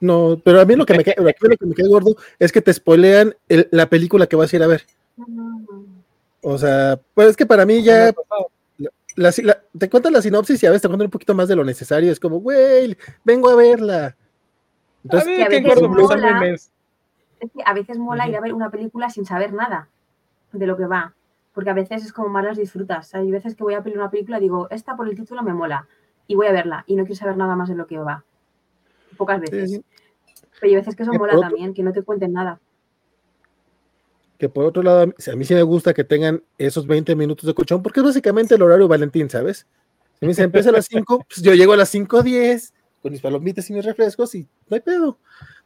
no, 0.00 0.40
pero 0.42 0.60
a 0.62 0.64
mí 0.64 0.74
lo 0.74 0.86
que 0.86 0.94
me, 0.94 1.04
lo 1.16 1.56
que 1.58 1.66
me 1.66 1.74
queda 1.74 1.88
gordo 1.88 2.16
es 2.38 2.50
que 2.50 2.62
te 2.62 2.72
spoilean 2.72 3.36
la 3.70 3.86
película 3.90 4.26
que 4.26 4.34
vas 4.34 4.50
a 4.52 4.56
ir 4.56 4.62
a 4.62 4.66
ver. 4.66 4.86
O 6.40 6.56
sea, 6.56 6.98
pues 7.12 7.28
es 7.28 7.36
que 7.36 7.44
para 7.44 7.66
mí 7.66 7.82
ya. 7.82 8.14
te 9.78 9.90
cuentan 9.90 10.14
la 10.14 10.22
sinopsis 10.22 10.62
y 10.62 10.66
a 10.66 10.70
veces 10.70 10.82
te 10.82 10.88
cuentan 10.88 11.06
un 11.06 11.12
poquito 11.12 11.34
más 11.34 11.48
de 11.48 11.56
lo 11.56 11.64
necesario. 11.64 12.10
Es 12.10 12.18
como, 12.18 12.40
güey, 12.40 12.96
vengo 13.24 13.50
a 13.50 13.56
verla. 13.56 14.16
Entonces, 15.04 15.44
a, 15.44 15.48
veces 15.48 15.82
mola, 15.82 16.54
es 16.54 16.70
que 17.54 17.62
a 17.62 17.74
veces 17.74 17.98
mola 17.98 18.26
ir 18.26 18.36
a 18.36 18.40
ver 18.40 18.54
una 18.54 18.70
película 18.70 19.10
sin 19.10 19.26
saber 19.26 19.52
nada 19.52 19.90
de 20.52 20.66
lo 20.66 20.78
que 20.78 20.86
va 20.86 21.14
porque 21.54 21.70
a 21.70 21.74
veces 21.74 22.04
es 22.04 22.12
como 22.12 22.28
más 22.28 22.44
las 22.44 22.56
disfrutas. 22.56 23.14
Hay 23.14 23.30
veces 23.30 23.54
que 23.54 23.62
voy 23.62 23.74
a 23.74 23.80
ver 23.80 23.96
una 23.96 24.10
película 24.10 24.38
y 24.38 24.42
digo, 24.42 24.68
esta 24.70 24.96
por 24.96 25.08
el 25.08 25.16
título 25.16 25.42
me 25.42 25.52
mola 25.52 25.86
y 26.26 26.34
voy 26.34 26.46
a 26.46 26.52
verla 26.52 26.84
y 26.86 26.96
no 26.96 27.04
quiero 27.04 27.16
saber 27.16 27.36
nada 27.36 27.56
más 27.56 27.68
de 27.68 27.74
lo 27.74 27.86
que 27.86 27.98
va. 27.98 28.24
Pocas 29.16 29.40
veces. 29.40 29.80
Pero 30.60 30.70
hay 30.70 30.76
veces 30.76 30.96
que 30.96 31.02
eso 31.02 31.12
mola 31.12 31.38
también, 31.38 31.74
que 31.74 31.82
no 31.82 31.92
te 31.92 32.02
cuenten 32.02 32.32
nada. 32.32 32.60
Que 34.38 34.48
por 34.48 34.64
otro 34.64 34.82
lado, 34.82 35.02
a 35.02 35.36
mí 35.36 35.44
sí 35.44 35.54
me 35.54 35.62
gusta 35.62 35.92
que 35.94 36.04
tengan 36.04 36.42
esos 36.58 36.86
20 36.86 37.14
minutos 37.14 37.46
de 37.46 37.54
colchón, 37.54 37.82
porque 37.82 38.00
es 38.00 38.06
básicamente 38.06 38.54
el 38.54 38.62
horario 38.62 38.88
Valentín, 38.88 39.28
¿sabes? 39.28 39.66
Si 40.20 40.26
me 40.26 40.32
empieza 40.32 40.70
a 40.70 40.72
las 40.72 40.86
5, 40.86 41.26
pues 41.28 41.42
yo 41.42 41.52
llego 41.54 41.72
a 41.72 41.76
las 41.76 41.92
5.10 41.92 42.72
con 43.02 43.12
mis 43.12 43.20
palomitas 43.20 43.68
y 43.68 43.72
mis 43.72 43.84
refrescos 43.84 44.34
y 44.36 44.46
no 44.68 44.76
hay 44.76 44.80
pedo. 44.80 45.18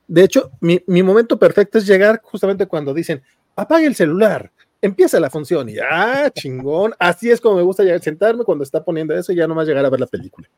De 0.09 0.25
hecho, 0.25 0.51
mi, 0.61 0.83
mi 0.87 1.03
momento 1.03 1.39
perfecto 1.39 1.79
es 1.79 1.87
llegar 1.87 2.21
justamente 2.23 2.67
cuando 2.67 2.95
dicen, 2.95 3.23
apague 3.55 3.87
el 3.87 3.95
celular, 3.95 4.51
empieza 4.87 5.21
la 5.21 5.31
función 5.31 5.69
y 5.69 5.79
ah, 5.79 6.31
chingón. 6.33 6.95
Así 6.99 7.31
es 7.31 7.41
como 7.41 7.57
me 7.57 7.63
gusta 7.63 7.83
llegar, 7.83 8.01
sentarme 8.01 8.45
cuando 8.45 8.65
está 8.65 8.83
poniendo 8.83 9.15
eso 9.15 9.33
y 9.33 9.37
ya 9.37 9.47
nomás 9.47 9.67
llegar 9.67 9.85
a 9.85 9.91
ver 9.91 10.01
la 10.01 10.07
película. 10.07 10.49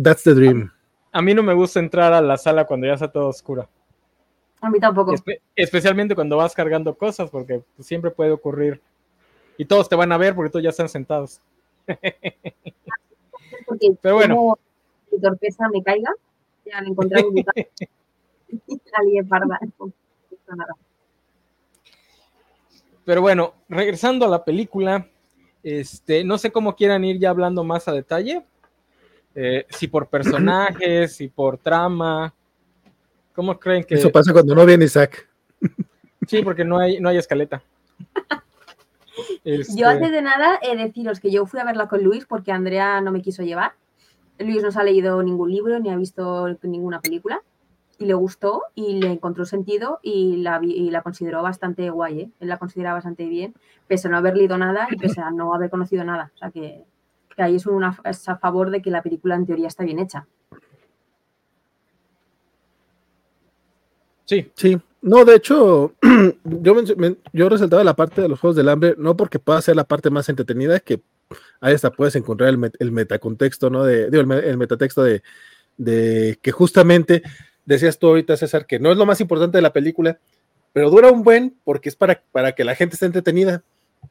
That's 0.00 0.22
the 0.22 0.34
dream. 0.34 0.70
A 1.10 1.20
mí 1.20 1.34
no 1.34 1.42
me 1.42 1.54
gusta 1.54 1.80
entrar 1.80 2.12
a 2.12 2.20
la 2.20 2.38
sala 2.38 2.66
cuando 2.66 2.86
ya 2.86 2.94
está 2.94 3.10
todo 3.10 3.28
oscuro. 3.28 3.68
A 4.60 4.70
mí 4.70 4.78
tampoco. 4.78 5.14
especialmente 5.56 6.14
cuando 6.14 6.36
vas 6.36 6.54
cargando 6.54 6.94
cosas, 6.94 7.30
porque 7.30 7.62
siempre 7.80 8.10
puede 8.10 8.30
ocurrir. 8.30 8.80
Y 9.58 9.64
todos 9.64 9.88
te 9.88 9.96
van 9.96 10.12
a 10.12 10.16
ver 10.16 10.34
porque 10.34 10.50
todos 10.50 10.62
ya 10.62 10.70
están 10.70 10.88
sentados. 10.88 11.40
Pero 14.00 14.14
bueno. 14.14 14.58
Mi 15.10 15.20
torpeza 15.20 15.68
me 15.68 15.82
caiga, 15.82 16.10
ya 16.64 16.80
me 16.80 16.88
encontré 16.88 17.22
parda. 19.28 19.58
No 19.78 19.92
nada. 20.56 20.74
Pero 23.04 23.20
bueno, 23.20 23.54
regresando 23.68 24.26
a 24.26 24.28
la 24.28 24.44
película, 24.44 25.08
este, 25.62 26.24
no 26.24 26.38
sé 26.38 26.52
cómo 26.52 26.76
quieran 26.76 27.04
ir 27.04 27.18
ya 27.18 27.30
hablando 27.30 27.64
más 27.64 27.88
a 27.88 27.92
detalle. 27.92 28.44
Eh, 29.34 29.66
si 29.70 29.88
por 29.88 30.08
personajes, 30.08 31.16
si 31.16 31.28
por 31.28 31.58
trama. 31.58 32.34
¿Cómo 33.34 33.58
creen 33.58 33.84
que.? 33.84 33.94
Eso 33.94 34.10
pasa 34.10 34.32
cuando 34.32 34.54
no 34.54 34.66
viene 34.66 34.84
Isaac. 34.84 35.28
Sí, 36.28 36.42
porque 36.42 36.64
no 36.64 36.78
hay, 36.78 37.00
no 37.00 37.08
hay 37.08 37.16
escaleta. 37.16 37.62
Este 39.44 39.76
yo 39.76 39.88
antes 39.88 40.12
de 40.12 40.22
nada 40.22 40.58
he 40.62 40.76
deciros 40.76 41.20
que 41.20 41.30
yo 41.30 41.44
fui 41.46 41.60
a 41.60 41.64
verla 41.64 41.88
con 41.88 42.02
Luis 42.02 42.24
porque 42.24 42.52
Andrea 42.52 43.00
no 43.00 43.10
me 43.10 43.22
quiso 43.22 43.42
llevar. 43.42 43.72
Luis 44.38 44.62
no 44.62 44.70
se 44.70 44.78
ha 44.78 44.84
leído 44.84 45.22
ningún 45.22 45.50
libro 45.50 45.78
ni 45.80 45.90
ha 45.90 45.96
visto 45.96 46.46
ninguna 46.62 47.00
película 47.00 47.42
y 48.02 48.04
le 48.06 48.14
gustó 48.14 48.64
y 48.74 49.00
le 49.00 49.12
encontró 49.12 49.44
sentido 49.44 50.00
y 50.02 50.36
la, 50.36 50.60
y 50.62 50.90
la 50.90 51.02
consideró 51.02 51.42
bastante 51.42 51.88
guay, 51.90 52.20
¿eh? 52.20 52.30
Él 52.40 52.48
la 52.48 52.58
considera 52.58 52.92
bastante 52.92 53.26
bien, 53.26 53.54
pese 53.86 54.08
a 54.08 54.10
no 54.10 54.16
haber 54.16 54.36
leído 54.36 54.58
nada 54.58 54.88
y 54.90 54.96
pese 54.96 55.20
a 55.20 55.30
no 55.30 55.54
haber 55.54 55.70
conocido 55.70 56.04
nada. 56.04 56.32
O 56.34 56.38
sea 56.38 56.50
que, 56.50 56.84
que 57.34 57.42
ahí 57.42 57.56
es, 57.56 57.66
una, 57.66 57.96
es 58.04 58.28
a 58.28 58.36
favor 58.36 58.70
de 58.70 58.82
que 58.82 58.90
la 58.90 59.02
película 59.02 59.36
en 59.36 59.46
teoría 59.46 59.68
está 59.68 59.84
bien 59.84 60.00
hecha. 60.00 60.26
Sí. 64.24 64.50
Sí. 64.54 64.80
No, 65.00 65.24
de 65.24 65.36
hecho, 65.36 65.94
yo, 66.44 66.74
yo 67.32 67.48
resaltaba 67.48 67.82
la 67.82 67.96
parte 67.96 68.22
de 68.22 68.28
los 68.28 68.38
Juegos 68.38 68.56
del 68.56 68.68
Hambre, 68.68 68.94
no 68.98 69.16
porque 69.16 69.38
pueda 69.38 69.60
ser 69.60 69.76
la 69.76 69.84
parte 69.84 70.10
más 70.10 70.28
entretenida, 70.28 70.78
que 70.80 71.02
ahí 71.60 71.74
hasta 71.74 71.90
puedes 71.90 72.14
encontrar 72.16 72.50
el, 72.50 72.72
el 72.78 72.92
metacontexto, 72.92 73.68
¿no? 73.68 73.84
De, 73.84 74.10
digo, 74.10 74.32
el, 74.32 74.56
metatexto 74.56 75.02
de, 75.02 75.22
de, 75.76 76.38
que 76.40 76.52
justamente 76.52 77.22
decías 77.64 77.98
tú 77.98 78.08
ahorita, 78.08 78.36
César, 78.36 78.66
que 78.66 78.78
no 78.78 78.90
es 78.90 78.96
lo 78.96 79.06
más 79.06 79.20
importante 79.20 79.58
de 79.58 79.62
la 79.62 79.72
película, 79.72 80.18
pero 80.72 80.90
dura 80.90 81.10
un 81.10 81.22
buen 81.22 81.56
porque 81.64 81.88
es 81.88 81.96
para, 81.96 82.22
para 82.32 82.52
que 82.52 82.64
la 82.64 82.74
gente 82.74 82.94
esté 82.94 83.06
entretenida 83.06 83.62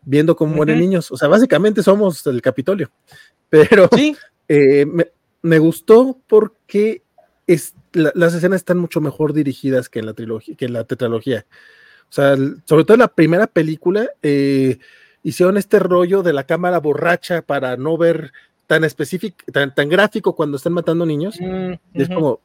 viendo 0.04 0.36
cómo 0.36 0.56
mueren 0.56 0.80
niños. 0.80 1.12
O 1.12 1.18
sea, 1.18 1.28
básicamente 1.28 1.84
somos 1.84 2.26
el 2.28 2.42
Capitolio. 2.42 2.92
Pero 3.50 3.90
¿Sí? 3.94 4.16
Eh, 4.48 4.86
me, 4.86 5.08
me, 5.42 5.60
gustó 5.60 6.18
porque 6.28 7.02
es, 7.48 7.76
las 7.94 8.34
escenas 8.34 8.62
están 8.62 8.78
mucho 8.78 9.02
mejor 9.02 9.34
dirigidas 9.34 9.90
que 9.90 10.00
en 10.00 10.06
la 10.06 10.14
trilogía, 10.14 10.56
que 10.56 10.66
en 10.66 10.74
la 10.74 10.86
tetralogía. 10.86 11.46
O 12.10 12.14
sea, 12.14 12.36
sobre 12.66 12.84
todo 12.84 12.96
en 12.96 13.00
la 13.00 13.14
primera 13.14 13.48
película, 13.48 14.10
eh, 14.22 14.78
hicieron 15.24 15.58
este 15.58 15.80
rollo 15.80 16.24
de 16.24 16.34
la 16.34 16.46
cámara 16.46 16.80
borracha 16.80 17.42
para 17.42 17.78
no 17.78 17.98
ver 17.98 18.32
tan 18.68 18.84
específico, 18.84 19.38
tan, 19.52 19.74
tan 19.74 19.90
gráfico 19.90 20.36
cuando 20.36 20.58
están 20.58 20.74
matando 20.74 21.06
niños. 21.06 21.38
Mm, 21.40 21.74
es 21.94 22.10
como, 22.10 22.40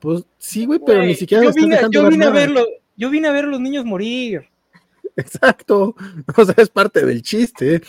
pues 0.00 0.24
sí, 0.38 0.66
güey, 0.66 0.80
pero 0.84 1.04
ni 1.04 1.14
siquiera. 1.14 1.44
Yo 1.44 1.52
vine, 1.52 1.78
yo 1.90 2.08
vine 2.08 2.26
a 2.26 2.30
verlo, 2.30 2.66
yo 2.96 3.10
vine 3.10 3.28
a 3.28 3.32
ver 3.32 3.44
a 3.44 3.48
los 3.48 3.60
niños 3.60 3.84
morir. 3.84 4.48
Exacto. 5.16 5.94
O 6.36 6.44
sea, 6.44 6.54
es 6.56 6.68
parte 6.68 7.04
del 7.04 7.22
chiste. 7.22 7.82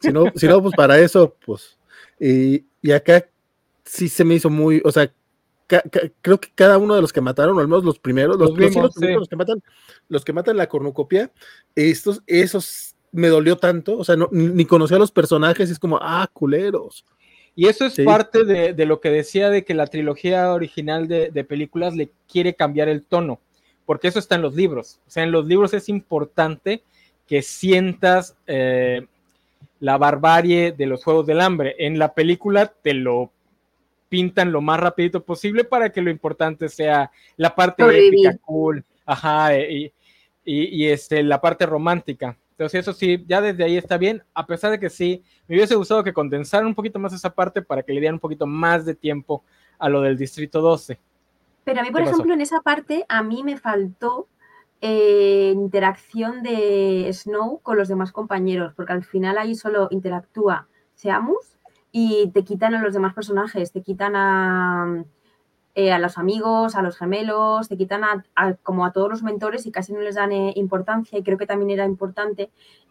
Si 0.00 0.12
no, 0.12 0.26
si 0.34 0.46
no 0.46 0.62
pues 0.62 0.74
para 0.74 0.98
eso, 0.98 1.34
pues. 1.44 1.76
Y, 2.20 2.64
y 2.82 2.92
acá 2.92 3.26
sí 3.84 4.08
se 4.08 4.24
me 4.24 4.34
hizo 4.34 4.50
muy, 4.50 4.82
o 4.84 4.92
sea, 4.92 5.10
creo 6.22 6.40
que 6.40 6.50
cada 6.54 6.78
uno 6.78 6.94
de 6.94 7.00
los 7.00 7.12
que 7.12 7.20
mataron, 7.20 7.56
o 7.56 7.60
al 7.60 7.68
menos 7.68 7.84
los 7.84 7.98
primeros, 7.98 8.38
los, 8.38 8.50
los, 8.50 9.28
que 9.28 9.36
matan, 9.36 9.62
los 10.08 10.24
que 10.24 10.32
matan 10.32 10.56
la 10.56 10.68
cornucopia, 10.68 11.30
estos, 11.74 12.22
esos 12.26 12.94
me 13.12 13.28
dolió 13.28 13.56
tanto, 13.56 13.98
o 13.98 14.04
sea, 14.04 14.16
no, 14.16 14.28
ni, 14.30 14.64
conocía 14.64 14.96
a 14.96 15.00
los 15.00 15.12
personajes, 15.12 15.68
y 15.68 15.72
es 15.72 15.78
como, 15.78 15.98
ah, 16.00 16.28
culeros. 16.32 17.04
Y 17.58 17.66
eso 17.66 17.86
es 17.86 17.96
parte 18.04 18.44
de, 18.44 18.86
lo 18.86 19.00
que 19.00 19.10
decía 19.10 19.50
de 19.50 19.64
que 19.64 19.74
la 19.74 19.88
trilogía 19.88 20.52
original 20.52 21.08
de, 21.08 21.42
películas 21.42 21.96
le 21.96 22.08
quiere 22.30 22.54
cambiar 22.54 22.88
el 22.88 23.02
tono, 23.02 23.40
porque 23.84 24.06
eso 24.06 24.20
está 24.20 24.36
en 24.36 24.42
los 24.42 24.54
libros. 24.54 25.00
O 25.08 25.10
sea, 25.10 25.24
en 25.24 25.32
los 25.32 25.44
libros 25.44 25.74
es 25.74 25.88
importante 25.88 26.84
que 27.26 27.42
sientas 27.42 28.36
eh, 28.46 29.04
la 29.80 29.98
barbarie 29.98 30.70
de 30.70 30.86
los 30.86 31.02
Juegos 31.02 31.26
del 31.26 31.40
Hambre. 31.40 31.74
En 31.80 31.98
la 31.98 32.14
película 32.14 32.72
te 32.80 32.94
lo 32.94 33.32
pintan 34.08 34.52
lo 34.52 34.60
más 34.60 34.78
rapidito 34.78 35.24
posible 35.24 35.64
para 35.64 35.90
que 35.90 36.00
lo 36.00 36.10
importante 36.10 36.68
sea 36.68 37.10
la 37.36 37.56
parte 37.56 37.82
épica, 37.82 38.38
cool, 38.40 38.84
ajá, 39.04 39.58
y, 39.58 39.92
y, 40.44 40.86
este, 40.86 41.24
la 41.24 41.40
parte 41.40 41.66
romántica. 41.66 42.38
Entonces 42.52 42.82
eso 42.82 42.92
sí, 42.92 43.24
ya 43.26 43.40
desde 43.40 43.64
ahí 43.64 43.76
está 43.76 43.98
bien, 43.98 44.22
a 44.32 44.46
pesar 44.46 44.70
de 44.70 44.78
que 44.78 44.90
sí, 44.90 45.24
me 45.48 45.56
hubiese 45.56 45.74
gustado 45.74 46.04
que 46.04 46.12
condensaran 46.12 46.66
un 46.66 46.74
poquito 46.74 46.98
más 46.98 47.12
esa 47.12 47.30
parte 47.30 47.62
para 47.62 47.82
que 47.82 47.92
le 47.92 48.00
dieran 48.00 48.16
un 48.16 48.20
poquito 48.20 48.46
más 48.46 48.84
de 48.84 48.94
tiempo 48.94 49.42
a 49.78 49.88
lo 49.88 50.02
del 50.02 50.16
Distrito 50.16 50.60
12. 50.60 50.98
Pero 51.64 51.80
a 51.80 51.82
mí, 51.82 51.90
por 51.90 52.02
ejemplo, 52.02 52.32
en 52.34 52.40
esa 52.40 52.60
parte, 52.60 53.04
a 53.08 53.22
mí 53.22 53.42
me 53.42 53.56
faltó 53.56 54.28
eh, 54.80 55.52
interacción 55.54 56.42
de 56.42 57.10
Snow 57.12 57.60
con 57.62 57.76
los 57.76 57.88
demás 57.88 58.12
compañeros, 58.12 58.74
porque 58.74 58.92
al 58.92 59.04
final 59.04 59.38
ahí 59.38 59.54
solo 59.54 59.88
interactúa 59.90 60.68
Seamus 60.94 61.58
y 61.90 62.30
te 62.32 62.44
quitan 62.44 62.74
a 62.74 62.82
los 62.82 62.94
demás 62.94 63.14
personajes, 63.14 63.72
te 63.72 63.82
quitan 63.82 64.16
a, 64.16 65.04
eh, 65.74 65.92
a 65.92 65.98
los 65.98 66.18
amigos, 66.18 66.74
a 66.74 66.82
los 66.82 66.96
gemelos, 66.96 67.68
te 67.68 67.76
quitan 67.76 68.02
a, 68.04 68.24
como 68.62 68.84
a 68.84 68.92
todos 68.92 69.08
los 69.08 69.22
mentores 69.22 69.66
y 69.66 69.70
casi 69.70 69.92
no 69.92 70.00
les 70.00 70.14
dan 70.16 70.32
eh, 70.32 70.52
importancia 70.56 71.18
y 71.18 71.22
creo 71.22 71.38
que 71.38 71.46
también 71.46 71.70
era 71.70 71.84
importante 71.84 72.50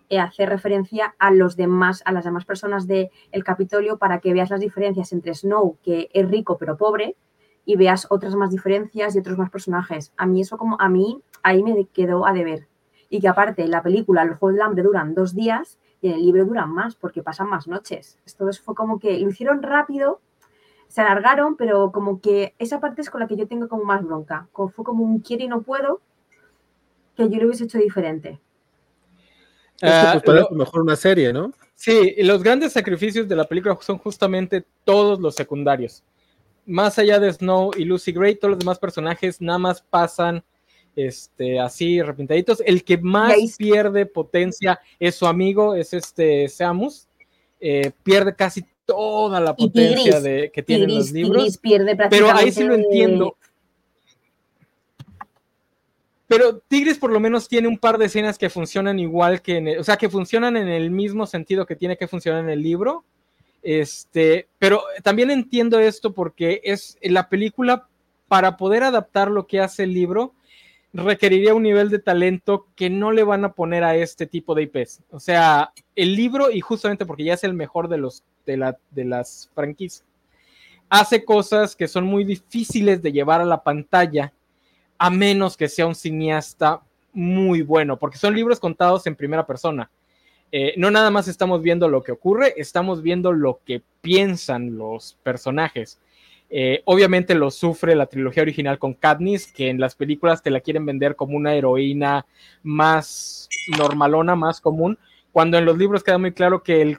eh, 0.09 0.19
hacer 0.19 0.49
referencia 0.49 1.15
a 1.19 1.31
los 1.31 1.55
demás, 1.55 2.01
a 2.05 2.11
las 2.11 2.23
demás 2.23 2.45
personas 2.45 2.87
del 2.87 3.09
Capitolio 3.43 3.97
para 3.97 4.19
que 4.19 4.33
veas 4.33 4.49
las 4.49 4.61
diferencias 4.61 5.11
entre 5.11 5.33
Snow, 5.33 5.77
que 5.83 6.09
es 6.13 6.29
rico 6.29 6.57
pero 6.57 6.77
pobre, 6.77 7.15
y 7.65 7.75
veas 7.75 8.07
otras 8.09 8.35
más 8.35 8.51
diferencias 8.51 9.15
y 9.15 9.19
otros 9.19 9.37
más 9.37 9.49
personajes. 9.49 10.13
A 10.15 10.25
mí 10.25 10.41
eso 10.41 10.57
como, 10.57 10.77
a 10.79 10.87
mí 10.87 11.21
ahí 11.43 11.63
me 11.63 11.85
quedó 11.87 12.25
a 12.25 12.31
deber. 12.31 12.67
Y 13.09 13.19
que 13.19 13.27
aparte 13.27 13.67
la 13.67 13.83
película, 13.83 14.23
los 14.23 14.37
Juegos 14.39 14.55
del 14.55 14.65
Hambre 14.65 14.83
duran 14.83 15.13
dos 15.13 15.35
días 15.35 15.77
y 16.01 16.07
en 16.07 16.13
el 16.13 16.21
libro 16.21 16.45
duran 16.45 16.71
más 16.71 16.95
porque 16.95 17.21
pasan 17.21 17.49
más 17.49 17.67
noches. 17.67 18.19
Esto 18.25 18.49
fue 18.63 18.75
como 18.75 18.99
que 18.99 19.19
lo 19.19 19.29
hicieron 19.29 19.61
rápido, 19.61 20.21
se 20.87 21.01
alargaron, 21.01 21.57
pero 21.57 21.91
como 21.91 22.21
que 22.21 22.55
esa 22.59 22.79
parte 22.79 23.01
es 23.01 23.09
con 23.09 23.19
la 23.19 23.27
que 23.27 23.35
yo 23.35 23.47
tengo 23.47 23.67
como 23.67 23.83
más 23.83 24.03
bronca. 24.03 24.47
Como 24.53 24.69
fue 24.69 24.85
como 24.85 25.03
un 25.03 25.19
quiero 25.19 25.43
y 25.43 25.47
no 25.49 25.61
puedo, 25.61 25.99
que 27.15 27.29
yo 27.29 27.39
lo 27.39 27.47
hubiese 27.47 27.65
hecho 27.65 27.79
diferente. 27.79 28.39
Uh, 29.81 30.19
pues 30.23 30.51
mejor 30.51 30.81
una 30.81 30.95
serie, 30.95 31.31
¿no? 31.31 31.53
Sí, 31.75 32.15
los 32.19 32.41
grandes 32.41 32.73
sacrificios 32.73 33.27
de 33.27 33.35
la 33.35 33.43
película 33.43 33.77
son 33.81 33.99
justamente 33.99 34.65
todos 34.83 35.19
los 35.19 35.35
secundarios. 35.35 36.03
Más 36.65 36.97
allá 36.97 37.19
de 37.19 37.31
Snow 37.31 37.71
y 37.77 37.85
Lucy 37.85 38.11
Gray, 38.11 38.35
todos 38.35 38.51
los 38.51 38.59
demás 38.59 38.79
personajes 38.79 39.39
nada 39.39 39.59
más 39.59 39.81
pasan 39.81 40.43
este, 40.95 41.59
así 41.59 42.01
repintaditos. 42.01 42.61
El 42.65 42.83
que 42.83 42.97
más 42.97 43.35
pierde 43.57 44.07
potencia 44.07 44.79
es 44.99 45.15
su 45.15 45.27
amigo, 45.27 45.75
es 45.75 45.93
este 45.93 46.49
Samus. 46.49 47.07
Eh, 47.59 47.91
pierde 48.03 48.35
casi 48.35 48.65
toda 48.85 49.39
la 49.39 49.55
potencia 49.55 50.19
de, 50.19 50.51
que 50.51 50.63
tienen 50.63 50.95
los 50.95 51.11
libros. 51.11 51.59
pero 52.09 52.31
ahí 52.31 52.51
sí 52.51 52.63
lo 52.63 52.73
entiendo. 52.73 53.37
Pero 56.27 56.59
Tigris 56.59 56.97
por 56.97 57.11
lo 57.11 57.19
menos 57.19 57.47
tiene 57.47 57.67
un 57.67 57.77
par 57.77 57.97
de 57.97 58.05
escenas 58.05 58.37
que 58.37 58.49
funcionan 58.49 58.99
igual 58.99 59.41
que 59.41 59.57
en 59.57 59.67
el, 59.69 59.79
o 59.79 59.83
sea, 59.83 59.97
que 59.97 60.09
funcionan 60.09 60.57
en 60.57 60.67
el 60.67 60.91
mismo 60.91 61.25
sentido 61.25 61.65
que 61.65 61.75
tiene 61.75 61.97
que 61.97 62.07
funcionar 62.07 62.43
en 62.43 62.49
el 62.49 62.61
libro. 62.61 63.05
Este, 63.63 64.47
pero 64.59 64.83
también 65.03 65.31
entiendo 65.31 65.79
esto 65.79 66.13
porque 66.13 66.61
es 66.63 66.97
la 67.01 67.29
película 67.29 67.87
para 68.27 68.57
poder 68.57 68.83
adaptar 68.83 69.31
lo 69.31 69.47
que 69.47 69.59
hace 69.61 69.83
el 69.83 69.93
libro, 69.93 70.33
requeriría 70.93 71.53
un 71.53 71.63
nivel 71.63 71.89
de 71.89 71.99
talento 71.99 72.67
que 72.75 72.89
no 72.89 73.11
le 73.11 73.23
van 73.23 73.45
a 73.45 73.53
poner 73.53 73.83
a 73.83 73.95
este 73.95 74.25
tipo 74.25 74.55
de 74.55 74.63
IPs. 74.63 75.01
O 75.11 75.19
sea, 75.19 75.71
el 75.95 76.15
libro, 76.15 76.51
y 76.51 76.61
justamente 76.61 77.05
porque 77.05 77.23
ya 77.23 77.33
es 77.33 77.43
el 77.43 77.53
mejor 77.53 77.87
de, 77.87 77.97
los, 77.97 78.23
de, 78.45 78.57
la, 78.57 78.77
de 78.91 79.05
las 79.05 79.49
franquicias, 79.53 80.05
hace 80.89 81.23
cosas 81.23 81.75
que 81.75 81.87
son 81.87 82.05
muy 82.05 82.23
difíciles 82.23 83.01
de 83.01 83.11
llevar 83.11 83.41
a 83.41 83.45
la 83.45 83.63
pantalla, 83.63 84.33
a 84.97 85.09
menos 85.09 85.57
que 85.57 85.69
sea 85.69 85.87
un 85.87 85.95
cineasta 85.95 86.81
muy 87.13 87.61
bueno, 87.61 87.97
porque 87.97 88.17
son 88.17 88.35
libros 88.35 88.59
contados 88.59 89.07
en 89.07 89.15
primera 89.15 89.45
persona. 89.45 89.89
Eh, 90.51 90.73
no 90.77 90.91
nada 90.91 91.11
más 91.11 91.27
estamos 91.27 91.61
viendo 91.61 91.89
lo 91.89 92.03
que 92.03 92.11
ocurre, 92.11 92.53
estamos 92.57 93.01
viendo 93.01 93.33
lo 93.33 93.59
que 93.65 93.81
piensan 94.01 94.77
los 94.77 95.17
personajes. 95.23 95.99
Eh, 96.49 96.81
obviamente 96.85 97.35
lo 97.35 97.51
sufre 97.51 97.95
la 97.95 98.05
trilogía 98.05 98.43
original 98.43 98.79
con 98.79 98.93
Katniss, 98.93 99.51
que 99.51 99.69
en 99.69 99.79
las 99.79 99.95
películas 99.95 100.41
te 100.41 100.49
la 100.49 100.61
quieren 100.61 100.85
vender 100.85 101.15
como 101.15 101.35
una 101.35 101.53
heroína 101.53 102.25
más 102.63 103.49
normalona, 103.77 104.35
más 104.35 104.61
común, 104.61 104.97
cuando 105.33 105.57
en 105.57 105.65
los 105.65 105.77
libros 105.77 106.03
queda 106.03 106.17
muy 106.17 106.31
claro 106.31 106.63
que 106.63 106.97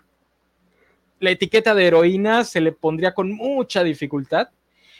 la 1.20 1.30
etiqueta 1.30 1.74
de 1.74 1.86
heroína 1.86 2.44
se 2.44 2.60
le 2.60 2.72
pondría 2.72 3.14
con 3.14 3.32
mucha 3.32 3.82
dificultad. 3.82 4.48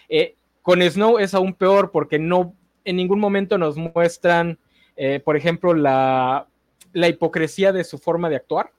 Eh, 0.09 0.35
con 0.63 0.83
Snow 0.83 1.19
es 1.19 1.35
aún 1.35 1.55
peor 1.55 1.91
porque 1.91 2.19
no 2.19 2.55
en 2.89 2.97
ningún 2.97 3.21
momento 3.21 3.59
nos 3.59 3.77
muestran, 3.77 4.59
eh, 4.97 5.21
por 5.21 5.37
ejemplo, 5.37 5.75
la 5.75 6.47
hipocresía 6.93 7.73
de 7.73 7.85
su 7.85 7.99
forma 7.99 8.29
de 8.29 8.37
actuar 8.37 8.73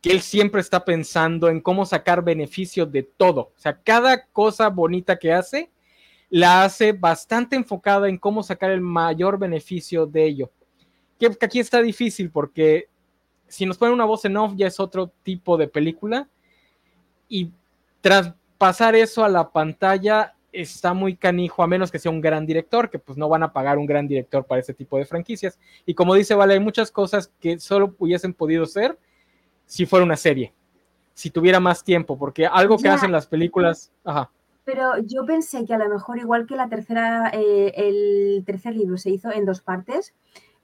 que 0.00 0.10
él 0.12 0.20
siempre 0.20 0.60
está 0.60 0.84
pensando 0.84 1.48
en 1.48 1.60
cómo 1.60 1.84
sacar 1.84 2.22
beneficio 2.22 2.86
de 2.86 3.02
todo. 3.02 3.52
O 3.56 3.58
sea, 3.58 3.80
cada 3.82 4.26
cosa 4.26 4.68
bonita 4.68 5.18
que 5.18 5.32
hace, 5.32 5.70
la 6.30 6.64
hace 6.64 6.92
bastante 6.92 7.56
enfocada 7.56 8.08
en 8.08 8.18
cómo 8.18 8.42
sacar 8.42 8.70
el 8.70 8.80
mayor 8.80 9.38
beneficio 9.38 10.06
de 10.06 10.24
ello. 10.24 10.50
Que, 11.18 11.26
aquí 11.40 11.58
está 11.58 11.82
difícil 11.82 12.30
porque 12.30 12.88
si 13.48 13.66
nos 13.66 13.78
ponen 13.78 13.94
una 13.94 14.04
voz 14.04 14.24
en 14.24 14.36
off 14.36 14.52
ya 14.54 14.66
es 14.66 14.78
otro 14.78 15.10
tipo 15.22 15.56
de 15.56 15.68
película 15.68 16.28
y 17.28 17.50
traspasar 18.00 18.94
eso 18.94 19.24
a 19.24 19.28
la 19.28 19.50
pantalla 19.50 20.34
está 20.52 20.94
muy 20.94 21.16
canijo, 21.16 21.62
a 21.62 21.66
menos 21.66 21.90
que 21.90 21.98
sea 21.98 22.10
un 22.10 22.20
gran 22.20 22.46
director, 22.46 22.90
que 22.90 22.98
pues 22.98 23.18
no 23.18 23.28
van 23.28 23.42
a 23.42 23.52
pagar 23.52 23.78
un 23.78 23.86
gran 23.86 24.08
director 24.08 24.44
para 24.44 24.60
ese 24.60 24.74
tipo 24.74 24.98
de 24.98 25.04
franquicias. 25.04 25.58
Y 25.86 25.94
como 25.94 26.14
dice 26.14 26.34
Vale, 26.34 26.54
hay 26.54 26.60
muchas 26.60 26.90
cosas 26.90 27.32
que 27.40 27.58
solo 27.58 27.94
hubiesen 27.98 28.34
podido 28.34 28.66
ser 28.66 28.98
si 29.66 29.86
fuera 29.86 30.04
una 30.04 30.16
serie, 30.16 30.54
si 31.14 31.30
tuviera 31.30 31.60
más 31.60 31.84
tiempo, 31.84 32.18
porque 32.18 32.46
algo 32.46 32.78
que 32.78 32.88
hacen 32.88 33.12
las 33.12 33.26
películas, 33.26 33.92
ajá. 34.04 34.30
Pero 34.64 34.98
yo 34.98 35.24
pensé 35.24 35.64
que 35.64 35.72
a 35.72 35.78
lo 35.78 35.88
mejor 35.88 36.18
igual 36.18 36.46
que 36.46 36.54
la 36.54 36.68
tercera, 36.68 37.30
eh, 37.32 37.72
el 37.74 38.42
tercer 38.44 38.76
libro 38.76 38.98
se 38.98 39.10
hizo 39.10 39.32
en 39.32 39.46
dos 39.46 39.62
partes, 39.62 40.14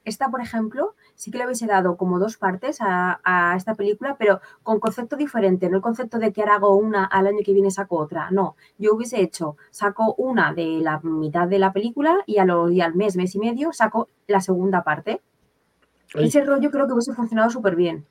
esta, 0.04 0.28
por 0.30 0.40
ejemplo, 0.40 0.94
sí 1.14 1.30
que 1.30 1.38
le 1.38 1.46
hubiese 1.46 1.66
dado 1.66 1.96
como 1.96 2.18
dos 2.18 2.36
partes 2.36 2.78
a, 2.80 3.54
esta 3.56 3.74
película, 3.74 4.16
pero 4.18 4.40
con 4.62 4.80
concepto 4.80 5.16
diferente, 5.16 5.68
no 5.68 5.76
el 5.76 5.82
concepto 5.82 6.18
de 6.18 6.32
que 6.32 6.42
ahora 6.42 6.56
hago 6.56 6.76
una, 6.76 7.04
al 7.04 7.26
año 7.26 7.38
que 7.44 7.52
viene 7.52 7.70
saco 7.70 7.96
otra, 7.96 8.30
no, 8.30 8.56
yo 8.78 8.94
hubiese 8.94 9.20
hecho, 9.20 9.56
saco 9.70 10.14
una 10.18 10.52
de 10.52 10.80
la 10.80 11.00
mitad 11.00 11.48
de 11.48 11.58
la 11.58 11.72
película 11.72 12.22
y, 12.26 12.38
a 12.38 12.44
lo, 12.44 12.70
y 12.70 12.80
al 12.80 12.94
mes, 12.94 13.16
mes 13.16 13.34
y 13.34 13.38
medio, 13.38 13.72
saco 13.72 14.08
la 14.26 14.40
segunda 14.40 14.82
parte. 14.82 15.20
Ese 16.14 16.44
rollo 16.44 16.70
creo 16.70 16.86
que 16.86 16.92
hubiese 16.92 17.12
funcionado 17.12 17.50
súper 17.50 17.74
bien. 17.74 18.06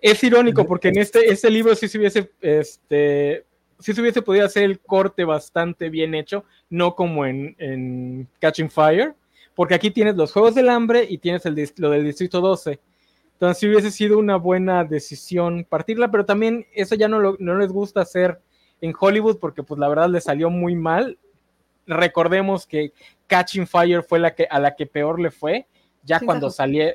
Es 0.00 0.22
irónico 0.24 0.66
porque 0.66 0.88
en 0.88 0.98
este, 0.98 1.30
este 1.30 1.50
libro 1.50 1.74
sí 1.74 1.88
se 1.88 1.98
hubiese, 1.98 2.32
este, 2.40 3.44
sí 3.78 3.92
se 3.92 4.00
hubiese 4.00 4.22
podido 4.22 4.46
hacer 4.46 4.64
el 4.64 4.80
corte 4.80 5.24
bastante 5.24 5.88
bien 5.88 6.14
hecho, 6.14 6.44
no 6.70 6.94
como 6.94 7.26
en, 7.26 7.54
en 7.58 8.28
Catching 8.40 8.70
Fire, 8.70 9.14
porque 9.58 9.74
aquí 9.74 9.90
tienes 9.90 10.14
los 10.14 10.32
Juegos 10.32 10.54
del 10.54 10.68
Hambre 10.68 11.04
y 11.10 11.18
tienes 11.18 11.44
el, 11.44 11.68
lo 11.78 11.90
del 11.90 12.04
Distrito 12.04 12.40
12. 12.40 12.78
Entonces, 13.32 13.58
si 13.58 13.66
hubiese 13.66 13.90
sido 13.90 14.16
una 14.16 14.36
buena 14.36 14.84
decisión 14.84 15.66
partirla, 15.68 16.12
pero 16.12 16.24
también 16.24 16.64
eso 16.72 16.94
ya 16.94 17.08
no, 17.08 17.34
no 17.36 17.58
les 17.58 17.72
gusta 17.72 18.02
hacer 18.02 18.40
en 18.80 18.94
Hollywood 18.96 19.38
porque 19.40 19.64
pues 19.64 19.80
la 19.80 19.88
verdad 19.88 20.10
le 20.10 20.20
salió 20.20 20.48
muy 20.48 20.76
mal. 20.76 21.18
Recordemos 21.88 22.68
que 22.68 22.92
Catching 23.26 23.66
Fire 23.66 24.04
fue 24.04 24.20
la 24.20 24.32
que 24.32 24.46
a 24.48 24.60
la 24.60 24.76
que 24.76 24.86
peor 24.86 25.18
le 25.18 25.32
fue, 25.32 25.66
ya 26.04 26.20
cuando 26.20 26.50
salió, 26.50 26.92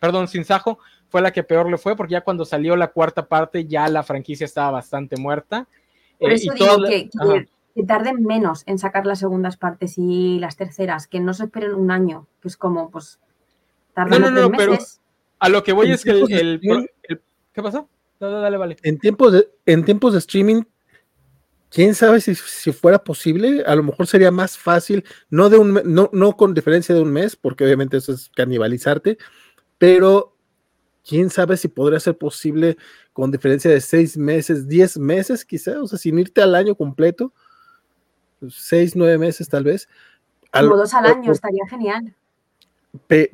perdón, 0.00 0.26
Sin 0.26 0.46
Sajo 0.46 0.78
fue 1.10 1.20
la 1.20 1.34
que 1.34 1.42
peor 1.42 1.70
le 1.70 1.76
fue 1.76 1.94
porque 1.94 2.12
ya 2.12 2.22
cuando 2.22 2.46
salió 2.46 2.76
la 2.76 2.92
cuarta 2.92 3.26
parte 3.28 3.66
ya 3.66 3.86
la 3.88 4.02
franquicia 4.02 4.46
estaba 4.46 4.70
bastante 4.70 5.18
muerta. 5.18 5.68
Por 6.18 6.30
eh, 6.30 6.36
eso 6.36 6.54
digo 6.54 6.82
que, 6.88 7.10
que 7.10 7.48
tarden 7.82 8.22
menos 8.22 8.62
en 8.66 8.78
sacar 8.78 9.04
las 9.04 9.18
segundas 9.18 9.56
partes 9.56 9.98
y 9.98 10.38
las 10.38 10.56
terceras, 10.56 11.08
que 11.08 11.18
no 11.18 11.34
se 11.34 11.44
esperen 11.44 11.74
un 11.74 11.90
año, 11.90 12.28
que 12.40 12.48
es 12.48 12.56
como, 12.56 12.90
pues, 12.90 13.18
tardan 13.92 14.22
no, 14.22 14.30
no, 14.30 14.48
no, 14.48 14.56
pero 14.56 14.78
a 15.40 15.48
lo 15.48 15.62
que 15.64 15.72
voy 15.72 15.90
es 15.90 16.04
que 16.04 16.10
el, 16.10 16.60
¿Qué 17.52 17.62
pasó? 17.62 17.88
dale, 18.20 18.56
vale. 18.56 18.76
En 18.82 18.98
tiempos 18.98 19.32
de, 19.32 19.48
en 19.66 19.84
tiempos 19.84 20.12
de 20.12 20.18
streaming, 20.20 20.62
quién 21.70 21.94
sabe 21.94 22.20
si, 22.20 22.34
fuera 22.72 23.02
posible, 23.02 23.64
a 23.66 23.74
lo 23.74 23.82
mejor 23.82 24.06
sería 24.06 24.30
más 24.30 24.56
fácil, 24.56 25.04
no, 25.28 25.50
de 25.50 25.58
un, 25.58 25.82
no, 25.84 26.08
no 26.12 26.36
con 26.36 26.54
diferencia 26.54 26.94
de 26.94 27.02
un 27.02 27.12
mes, 27.12 27.36
porque 27.36 27.64
obviamente 27.64 27.96
eso 27.96 28.12
es 28.12 28.30
canibalizarte, 28.34 29.18
pero 29.78 30.36
quién 31.06 31.30
sabe 31.30 31.56
si 31.56 31.68
podría 31.68 32.00
ser 32.00 32.16
posible 32.16 32.76
con 33.12 33.30
diferencia 33.30 33.70
de 33.70 33.80
seis 33.80 34.16
meses, 34.16 34.66
diez 34.66 34.96
meses 34.96 35.44
quizá, 35.44 35.82
o 35.82 35.86
sea, 35.86 35.98
sin 35.98 36.18
irte 36.18 36.42
al 36.42 36.54
año 36.54 36.74
completo, 36.74 37.32
seis, 38.50 38.96
nueve 38.96 39.18
meses 39.18 39.48
tal 39.48 39.64
vez. 39.64 39.88
Como 40.52 40.76
dos 40.76 40.94
al 40.94 41.06
año, 41.06 41.32
estaría 41.32 41.66
genial. 41.68 42.14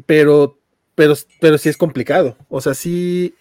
pero, 0.06 0.58
pero, 0.94 1.14
pero 1.40 1.58
sí 1.58 1.68
es 1.68 1.76
complicado. 1.76 2.36
O 2.48 2.60
sea, 2.60 2.74
sí, 2.74 3.34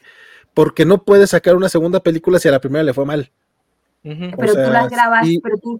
porque 0.53 0.85
no 0.85 1.03
puedes 1.03 1.29
sacar 1.29 1.55
una 1.55 1.69
segunda 1.69 2.01
película 2.01 2.39
si 2.39 2.47
a 2.47 2.51
la 2.51 2.59
primera 2.59 2.83
le 2.83 2.93
fue 2.93 3.05
mal. 3.05 3.31
Pero 4.01 4.53
tú 4.53 4.71
las 4.71 4.89
grabas, 4.89 5.27
pero, 5.43 5.57
tú, 5.57 5.79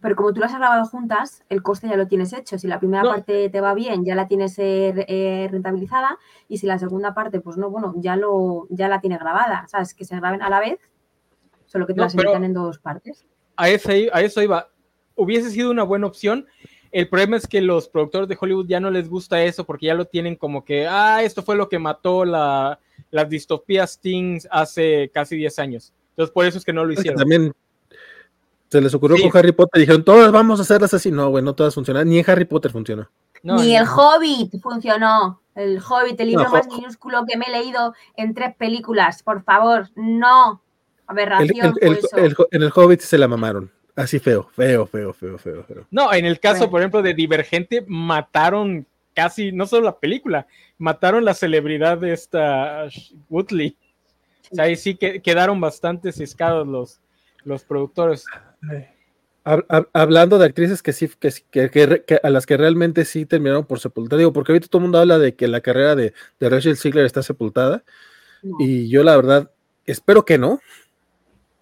pero 0.00 0.16
como 0.16 0.32
tú 0.32 0.40
las 0.40 0.52
has 0.52 0.58
grabado 0.58 0.84
juntas, 0.86 1.44
el 1.48 1.62
coste 1.62 1.88
ya 1.88 1.96
lo 1.96 2.06
tienes 2.06 2.32
hecho. 2.32 2.58
Si 2.58 2.68
la 2.68 2.78
primera 2.78 3.02
parte 3.02 3.50
te 3.50 3.60
va 3.60 3.74
bien, 3.74 4.04
ya 4.04 4.14
la 4.14 4.28
tienes 4.28 4.58
eh, 4.58 4.94
eh, 5.08 5.48
rentabilizada. 5.50 6.18
Y 6.48 6.58
si 6.58 6.66
la 6.66 6.78
segunda 6.78 7.14
parte, 7.14 7.40
pues 7.40 7.56
no, 7.56 7.70
bueno, 7.70 7.94
ya, 7.98 8.16
lo, 8.16 8.66
ya 8.70 8.88
la 8.88 9.00
tienes 9.00 9.18
grabada. 9.18 9.66
¿Sabes? 9.68 9.94
Que 9.94 10.04
se 10.04 10.16
graben 10.16 10.42
a 10.42 10.50
la 10.50 10.60
vez, 10.60 10.78
solo 11.66 11.86
que 11.86 11.94
te 11.94 12.00
las 12.00 12.14
emitan 12.14 12.44
en 12.44 12.54
dos 12.54 12.78
partes. 12.78 13.26
A, 13.56 13.68
ese, 13.68 14.10
a 14.12 14.22
eso 14.22 14.42
iba 14.42 14.68
hubiese 15.16 15.50
sido 15.50 15.70
una 15.70 15.82
buena 15.82 16.06
opción. 16.06 16.46
El 16.92 17.08
problema 17.08 17.36
es 17.36 17.46
que 17.46 17.60
los 17.60 17.88
productores 17.88 18.28
de 18.28 18.38
Hollywood 18.40 18.68
ya 18.68 18.80
no 18.80 18.90
les 18.90 19.08
gusta 19.08 19.42
eso 19.42 19.64
porque 19.64 19.86
ya 19.86 19.94
lo 19.94 20.04
tienen 20.04 20.36
como 20.36 20.64
que, 20.64 20.86
ah, 20.86 21.22
esto 21.22 21.42
fue 21.42 21.56
lo 21.56 21.68
que 21.68 21.78
mató 21.78 22.24
la, 22.24 22.78
las 23.10 23.28
distopías 23.28 23.98
teens 24.00 24.46
hace 24.50 25.10
casi 25.12 25.36
10 25.36 25.58
años. 25.58 25.92
Entonces, 26.10 26.32
por 26.32 26.46
eso 26.46 26.58
es 26.58 26.64
que 26.64 26.72
no 26.72 26.84
lo 26.84 26.92
hicieron. 26.92 27.18
También 27.18 27.52
se 28.68 28.80
les 28.80 28.94
ocurrió 28.94 29.16
con 29.22 29.38
Harry 29.38 29.52
Potter. 29.52 29.80
Dijeron, 29.80 30.04
todas 30.04 30.32
vamos 30.32 30.58
a 30.58 30.62
hacerlas 30.62 30.94
así. 30.94 31.10
No, 31.10 31.28
güey, 31.28 31.44
no 31.44 31.54
todas 31.54 31.74
funcionan. 31.74 32.08
Ni 32.08 32.18
en 32.18 32.30
Harry 32.30 32.44
Potter 32.44 32.70
funcionó. 32.70 33.08
Ni 33.42 33.76
el 33.76 33.86
Hobbit 33.86 34.60
funcionó. 34.60 35.40
El 35.54 35.78
Hobbit, 35.78 36.20
el 36.20 36.28
libro 36.28 36.50
más 36.50 36.66
minúsculo 36.68 37.24
que 37.26 37.36
me 37.36 37.46
he 37.46 37.50
leído 37.50 37.94
en 38.16 38.34
tres 38.34 38.54
películas. 38.56 39.22
Por 39.22 39.42
favor, 39.42 39.88
no. 39.94 40.62
Aberración. 41.06 41.74
en 41.80 42.62
el 42.62 42.72
Hobbit 42.74 43.00
se 43.00 43.18
la 43.18 43.28
mamaron. 43.28 43.70
Así 43.96 44.18
feo, 44.18 44.50
feo, 44.52 44.86
feo, 44.86 45.14
feo, 45.14 45.38
feo, 45.38 45.64
feo. 45.64 45.86
No, 45.90 46.12
en 46.12 46.26
el 46.26 46.38
caso, 46.38 46.70
por 46.70 46.82
ejemplo, 46.82 47.00
de 47.00 47.14
Divergente, 47.14 47.82
mataron 47.88 48.86
casi, 49.14 49.52
no 49.52 49.66
solo 49.66 49.86
la 49.86 49.98
película, 49.98 50.46
mataron 50.76 51.24
la 51.24 51.32
celebridad 51.32 51.96
de 51.96 52.12
esta 52.12 52.88
Woodley. 53.30 53.74
O 54.52 54.54
sea, 54.54 54.64
ahí 54.64 54.76
sí 54.76 54.96
que 54.96 55.22
quedaron 55.22 55.58
bastante 55.62 56.12
ciscados 56.12 56.68
los, 56.68 57.00
los 57.44 57.64
productores. 57.64 58.26
Hablando 59.44 60.38
de 60.38 60.44
actrices 60.44 60.82
que 60.82 60.92
sí, 60.92 61.08
que, 61.18 62.20
a 62.22 62.28
las 62.28 62.44
que 62.44 62.56
realmente 62.58 63.06
sí 63.06 63.24
terminaron 63.24 63.64
por 63.64 63.80
sepultar, 63.80 64.18
digo, 64.18 64.34
porque 64.34 64.52
ahorita 64.52 64.68
todo 64.68 64.80
el 64.80 64.82
mundo 64.82 64.98
habla 64.98 65.18
de 65.18 65.34
que 65.34 65.48
la 65.48 65.62
carrera 65.62 65.96
de, 65.96 66.12
Rachel 66.38 66.76
Ziegler 66.76 67.06
está 67.06 67.22
sepultada, 67.22 67.82
y 68.58 68.90
yo 68.90 69.02
la 69.02 69.16
verdad 69.16 69.50
espero 69.86 70.24
que 70.26 70.36
no, 70.36 70.60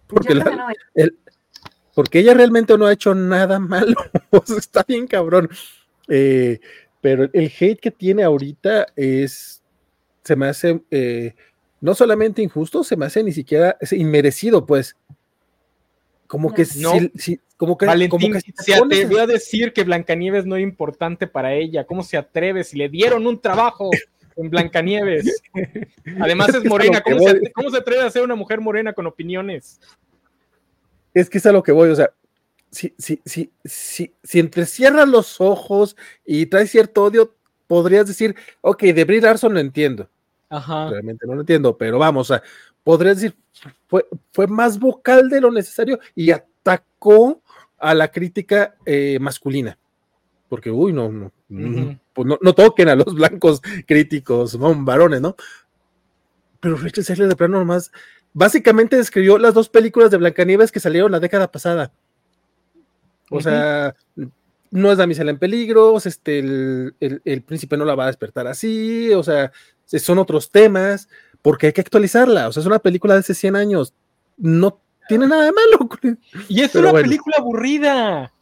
porque 0.07 0.35
la, 0.35 0.73
el, 0.95 1.17
porque 1.95 2.19
ella 2.19 2.35
realmente 2.35 2.77
no 2.77 2.85
ha 2.85 2.93
hecho 2.93 3.15
nada 3.15 3.57
malo, 3.59 3.95
está 4.55 4.85
bien 4.87 5.07
cabrón. 5.07 5.49
Eh, 6.07 6.59
pero 7.01 7.27
el 7.33 7.51
hate 7.59 7.79
que 7.79 7.91
tiene 7.91 8.23
ahorita 8.23 8.87
es, 8.95 9.63
se 10.23 10.35
me 10.35 10.47
hace 10.47 10.81
eh, 10.91 11.33
no 11.81 11.95
solamente 11.95 12.41
injusto, 12.41 12.83
se 12.83 12.95
me 12.95 13.05
hace 13.05 13.23
ni 13.23 13.31
siquiera 13.31 13.77
es 13.79 13.93
inmerecido, 13.93 14.65
pues. 14.65 14.95
Como 16.27 16.51
que 16.53 16.65
no. 16.77 16.93
como 17.55 17.77
que, 17.77 17.85
Valentín, 17.85 18.19
como 18.19 18.33
que 18.33 18.41
se 18.57 18.73
atrevió 18.73 19.21
a 19.21 19.27
decir 19.27 19.71
que 19.71 19.83
Blancanieves 19.83 20.45
no 20.47 20.55
es 20.55 20.63
importante 20.63 21.27
para 21.27 21.53
ella. 21.53 21.85
¿Cómo 21.85 22.01
se 22.01 22.17
atreve? 22.17 22.63
Si 22.63 22.77
le 22.77 22.89
dieron 22.89 23.27
un 23.27 23.39
trabajo 23.39 23.91
en 24.35 24.49
Blancanieves. 24.49 25.43
Además 26.19 26.49
es 26.55 26.65
morena. 26.65 27.01
¿Cómo 27.01 27.19
se, 27.19 27.51
¿Cómo 27.51 27.69
se 27.69 27.77
atreve 27.77 28.01
a 28.01 28.09
ser 28.09 28.23
una 28.23 28.35
mujer 28.35 28.59
morena 28.59 28.93
con 28.93 29.05
opiniones? 29.05 29.79
Es 31.15 31.29
que 31.29 31.39
es 31.39 31.45
a 31.45 31.51
lo 31.51 31.63
que 31.63 31.71
voy, 31.71 31.89
o 31.89 31.95
sea, 31.95 32.11
si, 32.69 32.93
si, 32.97 33.21
si, 33.25 33.51
si, 33.63 34.13
si 34.21 34.39
entrecierras 34.39 35.07
los 35.07 35.39
ojos 35.39 35.95
y 36.25 36.45
traes 36.47 36.69
cierto 36.69 37.05
odio, 37.05 37.33
podrías 37.67 38.05
decir, 38.05 38.35
ok, 38.61 38.83
de 38.83 39.05
Brie 39.05 39.21
Larson 39.21 39.53
lo 39.53 39.61
entiendo. 39.61 40.09
Ajá. 40.49 40.89
Realmente 40.89 41.25
no 41.25 41.35
lo 41.35 41.41
entiendo, 41.41 41.77
pero 41.77 41.97
vamos, 41.97 42.29
o 42.29 42.35
sea, 42.35 42.43
podrías 42.83 43.21
decir, 43.21 43.35
fue, 43.87 44.05
fue 44.33 44.47
más 44.47 44.77
vocal 44.77 45.29
de 45.29 45.39
lo 45.39 45.51
necesario 45.51 45.99
y 46.13 46.31
atacó 46.31 47.41
a 47.77 47.93
la 47.93 48.09
crítica 48.09 48.75
eh, 48.85 49.17
masculina. 49.21 49.77
Porque, 50.49 50.69
uy, 50.69 50.91
no, 50.91 51.09
no, 51.11 51.31
pues 52.13 52.27
no, 52.27 52.37
no, 52.41 52.53
toquen 52.53 52.89
a 52.89 52.95
los 52.95 53.15
blancos 53.15 53.61
críticos, 53.87 54.51
son 54.51 54.85
varones, 54.85 55.21
¿no? 55.21 55.35
Pero 56.59 56.77
Rachel 56.77 57.05
Segler 57.05 57.29
de 57.29 57.35
plano 57.35 57.59
nomás 57.59 57.91
básicamente 58.35 58.97
describió 58.97 59.37
las 59.37 59.53
dos 59.53 59.69
películas 59.69 60.11
de 60.11 60.17
Blancanieves 60.17 60.71
que 60.71 60.81
salieron 60.81 61.11
la 61.11 61.21
década 61.21 61.49
pasada. 61.49 61.91
O 63.31 63.41
sea, 63.41 63.95
no 64.69 64.91
es 64.91 64.97
damisela 64.97 65.31
en 65.31 65.39
peligro, 65.39 65.97
este, 65.97 66.39
el, 66.39 67.43
príncipe 67.47 67.77
no 67.77 67.85
la 67.85 67.95
va 67.95 68.03
a 68.03 68.07
despertar 68.07 68.45
así, 68.45 69.11
o 69.13 69.23
sea, 69.23 69.51
son 69.85 70.19
otros 70.19 70.51
temas, 70.51 71.07
porque 71.41 71.67
hay 71.67 71.73
que 71.73 71.81
actualizarla, 71.81 72.49
o 72.49 72.51
sea, 72.51 72.61
es 72.61 72.67
una 72.67 72.79
película 72.79 73.13
de 73.13 73.21
hace 73.21 73.33
100 73.33 73.55
años, 73.55 73.93
no 74.37 74.79
tiene 75.07 75.27
nada 75.27 75.45
de 75.45 75.53
malo. 75.53 75.89
Y 76.49 76.61
es 76.61 76.75
una 76.75 76.91
película 76.91 77.37
aburrida. 77.39 78.33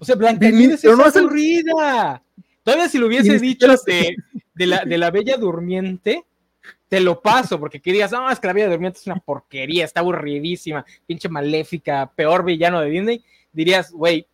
O 0.00 0.04
sea, 0.04 0.16
Blancanieves 0.16 0.84
es 0.84 1.16
aburrida. 1.16 2.22
Todavía 2.64 2.88
si 2.88 2.98
lo 2.98 3.06
hubiese 3.06 3.38
dicho 3.38 3.68
de, 3.86 4.66
la, 4.66 4.84
de 4.84 4.98
la 4.98 5.10
Bella 5.10 5.36
Durmiente, 5.36 6.24
te 6.88 7.00
lo 7.00 7.20
paso, 7.20 7.58
porque 7.58 7.80
querías, 7.80 8.12
no, 8.12 8.30
es 8.30 8.40
que 8.40 8.46
la 8.46 8.52
vida 8.52 8.68
durmiente 8.68 8.98
es 8.98 9.06
una 9.06 9.20
porquería, 9.20 9.84
está 9.84 10.00
aburridísima, 10.00 10.84
pinche 11.06 11.28
maléfica, 11.28 12.10
peor 12.14 12.44
villano 12.44 12.80
de 12.80 12.90
Disney, 12.90 13.24
dirías, 13.52 13.90
güey, 13.90 14.26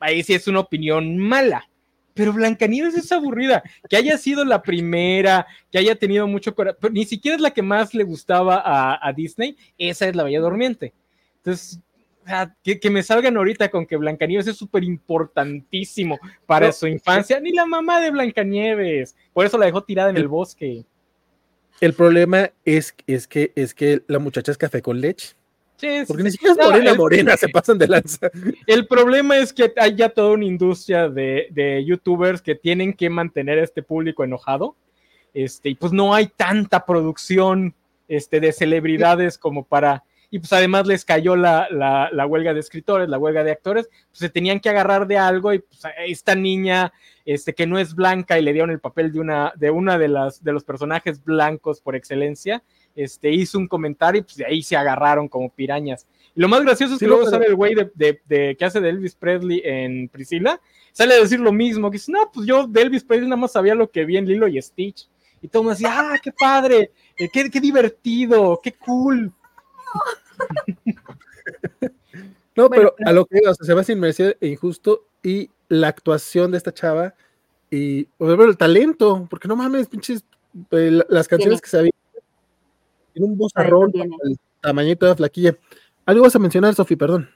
ahí 0.00 0.22
sí 0.22 0.34
es 0.34 0.48
una 0.48 0.60
opinión 0.60 1.18
mala. 1.18 1.66
Pero 2.12 2.32
Blancanieves 2.32 2.96
es 2.96 3.12
aburrida, 3.12 3.62
que 3.88 3.96
haya 3.96 4.18
sido 4.18 4.44
la 4.44 4.62
primera, 4.62 5.46
que 5.70 5.78
haya 5.78 5.94
tenido 5.94 6.26
mucho 6.26 6.54
corazón, 6.54 6.92
ni 6.92 7.04
siquiera 7.04 7.36
es 7.36 7.40
la 7.40 7.52
que 7.52 7.62
más 7.62 7.94
le 7.94 8.02
gustaba 8.02 8.62
a, 8.64 9.12
Disney, 9.12 9.56
esa 9.78 10.08
es 10.08 10.16
la 10.16 10.24
Bella 10.24 10.40
Durmiente. 10.40 10.92
Entonces, 11.36 11.80
que, 12.62 12.90
me 12.90 13.02
salgan 13.02 13.36
ahorita 13.36 13.70
con 13.70 13.86
que 13.86 13.96
Blancanieves 13.96 14.48
es 14.48 14.56
súper 14.56 14.84
importantísimo 14.84 16.18
para 16.46 16.72
su 16.72 16.86
infancia, 16.86 17.40
ni 17.40 17.52
la 17.52 17.64
mamá 17.64 18.00
de 18.00 18.10
Blancanieves, 18.10 19.16
por 19.32 19.46
eso 19.46 19.56
la 19.56 19.66
dejó 19.66 19.82
tirada 19.82 20.10
en 20.10 20.16
el, 20.16 20.28
bosque. 20.28 20.84
El 21.80 21.94
problema 21.94 22.50
es, 22.64 22.94
es, 23.06 23.26
que, 23.26 23.52
es 23.54 23.74
que 23.74 24.02
la 24.06 24.18
muchacha 24.18 24.52
es 24.52 24.58
café 24.58 24.82
con 24.82 25.00
leche. 25.00 25.34
Sí, 25.76 25.88
Porque 26.06 26.22
ni 26.22 26.30
siquiera 26.30 26.52
es 26.52 26.66
morena, 26.66 26.94
morena, 26.94 27.36
se 27.38 27.48
pasan 27.48 27.78
de 27.78 27.88
lanza. 27.88 28.30
El 28.66 28.86
problema 28.86 29.38
es 29.38 29.50
que 29.54 29.72
hay 29.78 29.94
ya 29.94 30.10
toda 30.10 30.32
una 30.32 30.44
industria 30.44 31.08
de, 31.08 31.48
de 31.52 31.82
youtubers 31.86 32.42
que 32.42 32.54
tienen 32.54 32.92
que 32.92 33.08
mantener 33.08 33.58
a 33.58 33.64
este 33.64 33.82
público 33.82 34.22
enojado. 34.22 34.76
Este, 35.32 35.70
y 35.70 35.74
pues 35.74 35.92
no 35.92 36.14
hay 36.14 36.26
tanta 36.26 36.84
producción 36.84 37.74
este, 38.08 38.40
de 38.40 38.52
celebridades 38.52 39.38
como 39.38 39.64
para 39.64 40.04
y 40.30 40.38
pues 40.38 40.52
además 40.52 40.86
les 40.86 41.04
cayó 41.04 41.34
la, 41.34 41.66
huelga 42.28 42.54
de 42.54 42.60
escritores, 42.60 43.08
la 43.08 43.18
huelga 43.18 43.42
de 43.42 43.50
actores, 43.50 43.88
pues 43.88 44.18
se 44.18 44.28
tenían 44.28 44.60
que 44.60 44.68
agarrar 44.68 45.06
de 45.08 45.18
algo 45.18 45.52
y 45.52 45.58
pues 45.58 45.80
esta 46.06 46.36
niña 46.36 46.92
este, 47.24 47.52
que 47.52 47.66
no 47.66 47.78
es 47.78 47.94
blanca 47.94 48.38
y 48.38 48.42
le 48.42 48.52
dieron 48.52 48.70
el 48.70 48.78
papel 48.78 49.12
de 49.12 49.20
una 49.20 49.52
de, 49.56 49.70
una 49.70 49.98
de, 49.98 50.08
las, 50.08 50.42
de 50.44 50.52
los 50.52 50.62
personajes 50.62 51.22
blancos 51.24 51.80
por 51.80 51.96
excelencia, 51.96 52.62
este, 52.94 53.32
hizo 53.32 53.58
un 53.58 53.66
comentario 53.66 54.20
y 54.20 54.22
pues 54.22 54.36
de 54.36 54.46
ahí 54.46 54.62
se 54.62 54.76
agarraron 54.76 55.28
como 55.28 55.50
pirañas. 55.50 56.06
Y 56.36 56.40
lo 56.40 56.48
más 56.48 56.62
gracioso 56.62 56.94
es 56.94 57.00
que 57.00 57.08
luego 57.08 57.28
sale 57.28 57.46
el 57.46 57.56
güey 57.56 57.74
de, 57.74 58.56
que 58.56 58.64
hace 58.64 58.80
de 58.80 58.88
Elvis 58.88 59.16
Presley 59.16 59.62
en 59.64 60.08
Priscila, 60.08 60.60
sale 60.92 61.14
a 61.14 61.20
decir 61.20 61.40
lo 61.40 61.50
mismo, 61.50 61.90
que 61.90 61.96
dice, 61.96 62.12
no, 62.12 62.30
pues 62.32 62.46
yo 62.46 62.68
de 62.68 62.82
Elvis 62.82 63.02
Presley 63.02 63.28
nada 63.28 63.40
más 63.40 63.52
sabía 63.52 63.74
lo 63.74 63.90
que 63.90 64.04
vi 64.04 64.16
en 64.16 64.26
Lilo 64.26 64.46
y 64.46 64.62
Stitch. 64.62 65.08
Y 65.42 65.48
todo 65.48 65.62
el 65.62 65.64
mundo 65.64 65.78
decía, 65.78 65.94
ah, 65.98 66.18
qué 66.22 66.30
padre, 66.32 66.92
eh, 67.16 67.28
qué, 67.32 67.50
qué 67.50 67.60
divertido, 67.60 68.60
qué 68.62 68.72
cool. 68.74 69.32
no, 72.56 72.70
pero 72.70 72.94
a 73.04 73.12
lo 73.12 73.26
que 73.26 73.36
digo, 73.36 73.54
se 73.54 73.74
va 73.74 73.84
sin 73.84 74.00
merecer 74.00 74.36
e 74.40 74.48
injusto 74.48 75.06
y 75.22 75.50
la 75.68 75.88
actuación 75.88 76.50
de 76.50 76.58
esta 76.58 76.72
chava 76.72 77.14
y 77.70 78.08
el 78.18 78.56
talento, 78.56 79.26
porque 79.30 79.48
no 79.48 79.56
mames, 79.56 79.88
pinches, 79.88 80.24
eh, 80.72 81.00
las 81.08 81.28
canciones 81.28 81.60
que 81.60 81.68
se 81.68 81.78
habían 81.78 81.92
en 83.14 83.24
un 83.24 83.36
bozarrón, 83.36 83.92
el 83.94 84.38
tamañito 84.60 85.06
de 85.06 85.10
la 85.10 85.16
flaquilla. 85.16 85.56
Algo 86.06 86.22
vas 86.22 86.34
a 86.34 86.40
mencionar, 86.40 86.74
Sofi, 86.74 86.96
perdón. 86.96 87.28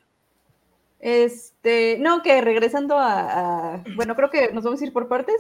Este, 1.01 1.99
no, 2.01 2.23
que 2.23 2.41
regresando 2.41 2.97
a, 2.99 3.85
bueno, 3.95 4.17
creo 4.17 4.31
que 4.31 4.53
nos 4.53 4.65
vamos 4.65 4.81
a 4.81 4.85
ir 4.85 4.93
por 4.93 5.09
partes. 5.09 5.37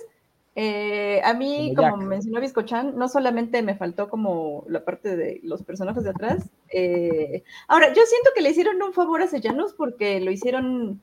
Eh, 0.57 1.21
a 1.25 1.35
mí, 1.35 1.75
como, 1.75 1.97
mencionó 1.97 2.41
Biscochan, 2.41 2.97
no 2.97 3.09
solamente 3.09 3.63
me 3.63 3.75
faltó 3.75 4.09
como 4.09 4.65
la 4.69 4.85
parte 4.85 5.17
de 5.17 5.41
los 5.43 5.63
personajes 5.65 6.05
de 6.05 6.11
atrás. 6.11 6.49
Eh, 6.69 7.43
ahora, 7.67 7.89
yo 7.89 8.03
siento 8.07 8.31
que 8.35 8.41
le 8.41 8.51
hicieron 8.51 8.81
un 8.81 8.93
favor 8.93 9.21
a 9.21 9.27
Sellanos 9.27 9.73
porque 9.73 10.21
lo 10.21 10.31
hicieron, 10.31 11.01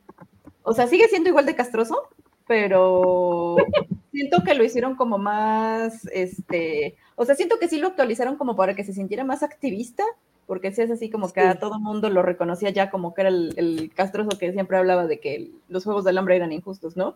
o 0.63 0.73
sea, 0.73 0.87
sigue 0.87 1.07
siendo 1.09 1.29
igual 1.29 1.45
de 1.45 1.55
castroso, 1.55 2.09
pero 2.47 3.57
siento 4.11 4.43
que 4.43 4.53
lo 4.53 4.63
hicieron 4.63 4.95
como 4.95 5.17
más, 5.17 6.05
este, 6.13 6.95
o 7.15 7.25
sea, 7.25 7.35
siento 7.35 7.59
que 7.59 7.67
sí 7.67 7.77
lo 7.77 7.87
actualizaron 7.87 8.37
como 8.37 8.55
para 8.55 8.73
que 8.73 8.85
se 8.85 8.93
sintiera 8.93 9.25
más 9.25 9.43
activista, 9.43 10.05
porque 10.47 10.71
si 10.71 10.81
es 10.81 10.91
así 10.91 11.09
como 11.09 11.31
que 11.31 11.41
a 11.41 11.59
todo 11.59 11.79
mundo 11.79 12.09
lo 12.09 12.23
reconocía 12.23 12.69
ya 12.71 12.89
como 12.89 13.13
que 13.13 13.21
era 13.21 13.29
el, 13.29 13.53
el 13.57 13.91
castroso 13.93 14.37
que 14.37 14.51
siempre 14.53 14.77
hablaba 14.77 15.07
de 15.07 15.19
que 15.19 15.51
los 15.67 15.83
juegos 15.83 16.03
del 16.05 16.17
hambre 16.17 16.37
eran 16.37 16.53
injustos, 16.53 16.95
¿no? 16.95 17.15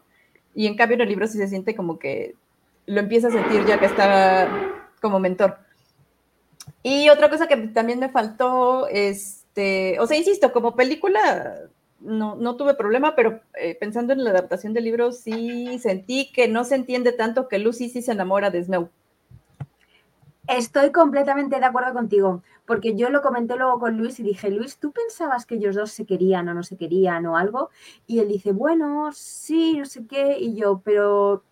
Y 0.56 0.68
en 0.68 0.76
cambio 0.76 0.96
en 0.96 1.02
el 1.02 1.10
libro 1.10 1.28
sí 1.28 1.38
se 1.38 1.48
siente 1.48 1.76
como 1.76 2.00
que 2.00 2.36
lo 2.86 3.00
empieza 3.00 3.28
a 3.28 3.32
sentir 3.32 3.66
ya 3.66 3.80
que 3.80 3.86
está 3.86 4.50
como 5.02 5.20
mentor. 5.20 5.58
Y 6.82 7.10
otra 7.10 7.30
cosa 7.30 7.48
que 7.48 7.58
también 7.58 8.00
me 8.00 8.10
faltó, 8.10 8.88
este, 8.88 10.00
o 10.00 10.08
sea, 10.08 10.18
insisto, 10.18 10.52
como 10.52 10.76
película 10.76 11.70
no, 12.00 12.36
no 12.36 12.56
tuve 12.56 12.76
problema, 12.76 13.16
pero 13.16 13.42
eh, 13.60 13.76
pensando 13.76 14.14
en 14.14 14.24
la 14.24 14.30
adaptación 14.30 14.74
del 14.74 14.86
libro 14.86 15.12
sí 15.12 15.80
sentí 15.80 16.32
que 16.32 16.48
no 16.48 16.64
se 16.64 16.76
entiende 16.76 17.12
tanto 17.12 17.48
que 17.48 17.60
Lucy 17.60 17.90
sí 17.90 18.02
se 18.02 18.12
enamora 18.12 18.50
de 18.50 18.64
Snow. 18.64 18.90
Estoy 20.48 20.92
completamente 20.92 21.60
de 21.60 21.66
acuerdo 21.66 21.94
contigo, 21.94 22.44
porque 22.66 22.96
yo 22.96 23.10
lo 23.10 23.22
comenté 23.22 23.56
luego 23.56 23.80
con 23.80 23.98
Luis 23.98 24.20
y 24.20 24.24
dije, 24.24 24.52
Luis, 24.52 24.78
¿tú 24.78 24.92
pensabas 24.92 25.46
que 25.46 25.56
ellos 25.56 25.76
dos 25.76 25.92
se 25.92 26.06
querían 26.06 26.48
o 26.50 26.54
no 26.54 26.62
se 26.62 26.78
querían 26.78 27.26
o 27.26 27.38
algo? 27.38 27.70
Y 28.06 28.20
él 28.20 28.28
dice, 28.28 28.52
bueno, 28.52 29.10
sí, 29.14 29.78
no 29.78 29.86
sé 29.86 30.06
qué, 30.06 30.38
y 30.40 30.56
yo, 30.56 30.82
pero 30.84 31.44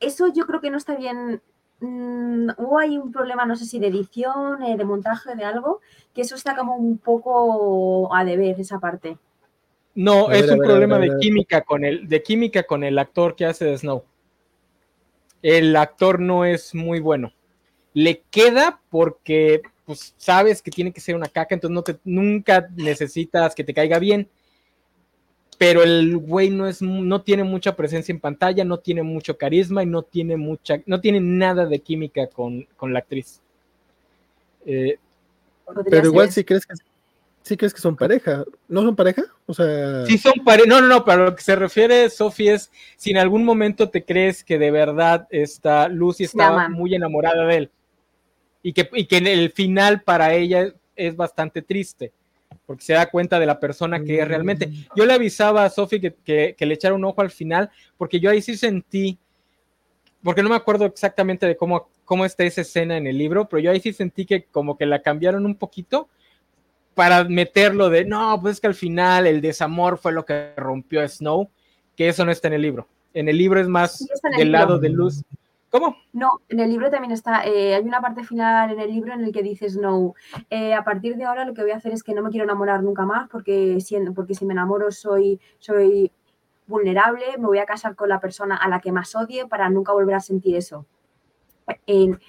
eso 0.00 0.28
yo 0.32 0.46
creo 0.46 0.60
que 0.60 0.70
no 0.70 0.76
está 0.76 0.96
bien. 0.96 1.40
Mm, 1.80 2.50
o 2.58 2.78
hay 2.78 2.98
un 2.98 3.10
problema, 3.10 3.46
no 3.46 3.56
sé 3.56 3.64
si 3.64 3.78
de 3.78 3.88
edición, 3.88 4.62
eh, 4.62 4.76
de 4.76 4.84
montaje, 4.84 5.34
de 5.34 5.44
algo, 5.44 5.80
que 6.14 6.22
eso 6.22 6.34
está 6.34 6.56
como 6.56 6.74
un 6.76 6.98
poco 6.98 8.14
a 8.14 8.24
deber 8.24 8.60
esa 8.60 8.78
parte. 8.80 9.16
No, 9.94 10.30
es 10.30 10.50
un 10.50 10.58
problema 10.58 10.98
de 10.98 11.16
química 11.20 11.62
con 11.62 11.84
el, 11.84 12.06
de 12.06 12.22
química 12.22 12.64
con 12.64 12.84
el 12.84 12.98
actor 12.98 13.34
que 13.34 13.46
hace 13.46 13.64
de 13.64 13.78
Snow. 13.78 14.04
El 15.40 15.74
actor 15.74 16.20
no 16.20 16.44
es 16.44 16.74
muy 16.74 17.00
bueno 17.00 17.32
le 17.96 18.22
queda 18.30 18.78
porque 18.90 19.62
pues 19.86 20.12
sabes 20.18 20.60
que 20.60 20.70
tiene 20.70 20.92
que 20.92 21.00
ser 21.00 21.16
una 21.16 21.28
caca, 21.28 21.54
entonces 21.54 21.74
no 21.74 21.82
te, 21.82 21.96
nunca 22.04 22.68
necesitas 22.76 23.54
que 23.54 23.64
te 23.64 23.72
caiga 23.72 23.98
bien. 23.98 24.28
Pero 25.56 25.82
el 25.82 26.18
güey 26.18 26.50
no 26.50 26.68
es, 26.68 26.82
no 26.82 27.22
tiene 27.22 27.42
mucha 27.42 27.74
presencia 27.74 28.12
en 28.12 28.20
pantalla, 28.20 28.66
no 28.66 28.80
tiene 28.80 29.02
mucho 29.02 29.38
carisma 29.38 29.82
y 29.82 29.86
no 29.86 30.02
tiene 30.02 30.36
mucha, 30.36 30.82
no 30.84 31.00
tiene 31.00 31.20
nada 31.20 31.64
de 31.64 31.78
química 31.78 32.26
con, 32.26 32.66
la 32.82 32.98
actriz. 32.98 33.40
Eh, 34.66 34.98
pero 35.88 36.08
igual 36.08 36.30
si 36.30 36.44
crees 36.44 36.66
que 36.66 36.74
sí 37.44 37.56
crees 37.56 37.72
que 37.72 37.80
son 37.80 37.96
pareja. 37.96 38.44
¿No 38.68 38.82
son 38.82 38.94
pareja? 38.94 39.22
O 39.46 39.54
sea. 39.54 40.04
Sí 40.04 40.18
son 40.18 40.34
pareja. 40.44 40.68
No, 40.68 40.82
no, 40.82 40.88
no, 40.88 41.02
pero 41.02 41.24
lo 41.24 41.34
que 41.34 41.42
se 41.42 41.56
refiere, 41.56 42.10
Sofi, 42.10 42.50
es 42.50 42.70
si 42.98 43.12
en 43.12 43.16
algún 43.16 43.42
momento 43.42 43.88
te 43.88 44.04
crees 44.04 44.44
que 44.44 44.58
de 44.58 44.70
verdad 44.70 45.26
está 45.30 45.88
Lucy 45.88 46.24
está 46.24 46.68
muy 46.68 46.94
enamorada 46.94 47.46
de 47.46 47.56
él 47.56 47.70
y 48.66 48.72
que, 48.72 49.16
en 49.16 49.26
el 49.28 49.52
final 49.52 50.02
para 50.02 50.34
ella 50.34 50.74
es 50.96 51.14
bastante 51.14 51.62
triste, 51.62 52.12
porque 52.66 52.82
se 52.82 52.94
da 52.94 53.06
cuenta 53.06 53.38
de 53.38 53.46
la 53.46 53.60
persona 53.60 54.02
que 54.02 54.18
es 54.18 54.26
realmente. 54.26 54.68
Yo 54.96 55.06
le 55.06 55.12
avisaba 55.12 55.64
a 55.64 55.70
Sophie 55.70 56.00
que, 56.24 56.56
le 56.58 56.74
echara 56.74 56.96
un 56.96 57.04
ojo 57.04 57.20
al 57.20 57.30
final, 57.30 57.70
porque 57.96 58.18
yo 58.18 58.28
ahí 58.28 58.42
sí 58.42 58.56
sentí, 58.56 59.18
porque 60.20 60.42
no 60.42 60.48
me 60.48 60.56
acuerdo 60.56 60.84
exactamente 60.84 61.46
de 61.46 61.56
cómo, 61.56 61.88
cómo 62.04 62.24
está 62.24 62.42
esa 62.42 62.62
escena 62.62 62.96
en 62.96 63.06
el 63.06 63.16
libro, 63.16 63.48
pero 63.48 63.60
yo 63.60 63.70
ahí 63.70 63.78
sí 63.78 63.92
sentí 63.92 64.26
que 64.26 64.46
como 64.46 64.76
que 64.76 64.84
la 64.84 65.00
cambiaron 65.00 65.46
un 65.46 65.54
poquito 65.54 66.08
para 66.94 67.22
meterlo 67.22 67.88
de, 67.88 68.04
no, 68.04 68.36
pues 68.42 68.54
es 68.54 68.60
que 68.60 68.66
al 68.66 68.74
final 68.74 69.28
el 69.28 69.40
desamor 69.40 69.96
fue 69.96 70.10
lo 70.10 70.24
que 70.24 70.54
rompió 70.56 71.02
a 71.02 71.08
Snow, 71.08 71.48
que 71.94 72.08
eso 72.08 72.24
no 72.24 72.32
está 72.32 72.48
en 72.48 72.54
el 72.54 72.62
libro. 72.62 72.88
En 73.14 73.28
el 73.28 73.38
libro 73.38 73.60
es 73.60 73.68
más 73.68 74.04
del 74.36 74.50
lado 74.50 74.80
de 74.80 74.88
luz. 74.88 75.22
¿Cómo? 75.70 75.96
No, 76.12 76.40
en 76.48 76.60
el 76.60 76.70
libro 76.70 76.90
también 76.90 77.12
está, 77.12 77.44
eh, 77.44 77.74
hay 77.74 77.82
una 77.84 78.00
parte 78.00 78.24
final 78.24 78.70
en 78.70 78.80
el 78.80 78.90
libro 78.90 79.12
en 79.12 79.24
el 79.24 79.32
que 79.32 79.42
dices, 79.42 79.76
no, 79.76 80.14
eh, 80.48 80.74
a 80.74 80.84
partir 80.84 81.16
de 81.16 81.24
ahora 81.24 81.44
lo 81.44 81.54
que 81.54 81.62
voy 81.62 81.72
a 81.72 81.76
hacer 81.76 81.92
es 81.92 82.02
que 82.02 82.14
no 82.14 82.22
me 82.22 82.30
quiero 82.30 82.44
enamorar 82.44 82.82
nunca 82.82 83.04
más 83.04 83.28
porque 83.28 83.80
si, 83.80 83.96
porque 84.14 84.34
si 84.34 84.46
me 84.46 84.52
enamoro 84.52 84.90
soy, 84.90 85.40
soy 85.58 86.12
vulnerable, 86.66 87.24
me 87.38 87.46
voy 87.46 87.58
a 87.58 87.66
casar 87.66 87.96
con 87.96 88.08
la 88.08 88.20
persona 88.20 88.56
a 88.56 88.68
la 88.68 88.80
que 88.80 88.92
más 88.92 89.14
odie 89.14 89.46
para 89.46 89.68
nunca 89.68 89.92
volver 89.92 90.14
a 90.14 90.20
sentir 90.20 90.56
eso. 90.56 90.86
En, 91.86 92.20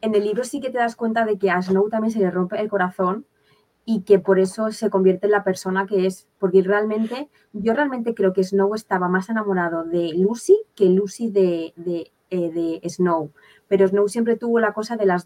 en 0.00 0.14
el 0.14 0.24
libro 0.24 0.44
sí 0.44 0.60
que 0.60 0.70
te 0.70 0.78
das 0.78 0.96
cuenta 0.96 1.24
de 1.24 1.38
que 1.38 1.50
a 1.50 1.60
Snow 1.60 1.88
también 1.88 2.12
se 2.12 2.20
le 2.20 2.30
rompe 2.30 2.60
el 2.60 2.68
corazón 2.68 3.26
y 3.84 4.02
que 4.02 4.18
por 4.18 4.38
eso 4.38 4.70
se 4.72 4.90
convierte 4.90 5.26
en 5.26 5.32
la 5.32 5.44
persona 5.44 5.86
que 5.86 6.06
es, 6.06 6.28
porque 6.38 6.62
realmente, 6.62 7.28
yo 7.52 7.74
realmente 7.74 8.14
creo 8.14 8.32
que 8.32 8.44
Snow 8.44 8.74
estaba 8.74 9.08
más 9.08 9.28
enamorado 9.28 9.84
de 9.84 10.12
Lucy 10.14 10.58
que 10.74 10.86
Lucy 10.86 11.30
de, 11.30 12.12
eh, 12.34 12.50
de 12.50 12.88
Snow, 12.88 13.30
pero 13.68 13.86
Snow 13.86 14.08
siempre 14.08 14.36
tuvo 14.36 14.58
la 14.60 14.72
cosa 14.72 14.96
de 14.96 15.06
las 15.06 15.24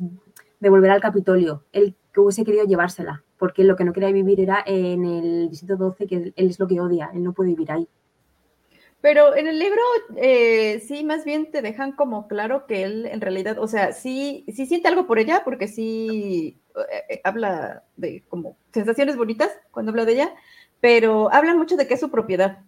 de 0.60 0.68
volver 0.70 0.90
al 0.90 1.00
Capitolio, 1.00 1.64
él 1.72 1.94
que 2.12 2.20
hubiese 2.20 2.44
querido 2.44 2.64
llevársela, 2.64 3.22
porque 3.38 3.64
lo 3.64 3.76
que 3.76 3.84
no 3.84 3.92
quería 3.92 4.10
vivir 4.10 4.40
era 4.40 4.62
en 4.66 5.04
el 5.04 5.50
distrito 5.50 5.76
12, 5.76 6.06
que 6.06 6.16
él 6.16 6.34
es 6.36 6.58
lo 6.58 6.66
que 6.66 6.80
odia, 6.80 7.10
él 7.14 7.22
no 7.22 7.32
puede 7.32 7.50
vivir 7.50 7.70
ahí. 7.70 7.88
Pero 9.00 9.36
en 9.36 9.46
el 9.46 9.58
libro 9.60 9.80
eh, 10.16 10.80
sí, 10.80 11.04
más 11.04 11.24
bien 11.24 11.52
te 11.52 11.62
dejan 11.62 11.92
como 11.92 12.26
claro 12.26 12.66
que 12.66 12.82
él 12.82 13.06
en 13.06 13.20
realidad, 13.20 13.58
o 13.60 13.68
sea, 13.68 13.92
sí, 13.92 14.44
sí 14.52 14.66
siente 14.66 14.88
algo 14.88 15.06
por 15.06 15.20
ella, 15.20 15.42
porque 15.44 15.68
sí 15.68 16.60
eh, 17.08 17.20
habla 17.22 17.84
de 17.96 18.24
como 18.28 18.56
sensaciones 18.72 19.16
bonitas 19.16 19.52
cuando 19.70 19.90
habla 19.90 20.04
de 20.04 20.12
ella, 20.14 20.34
pero 20.80 21.32
hablan 21.32 21.58
mucho 21.58 21.76
de 21.76 21.86
que 21.86 21.94
es 21.94 22.00
su 22.00 22.10
propiedad. 22.10 22.64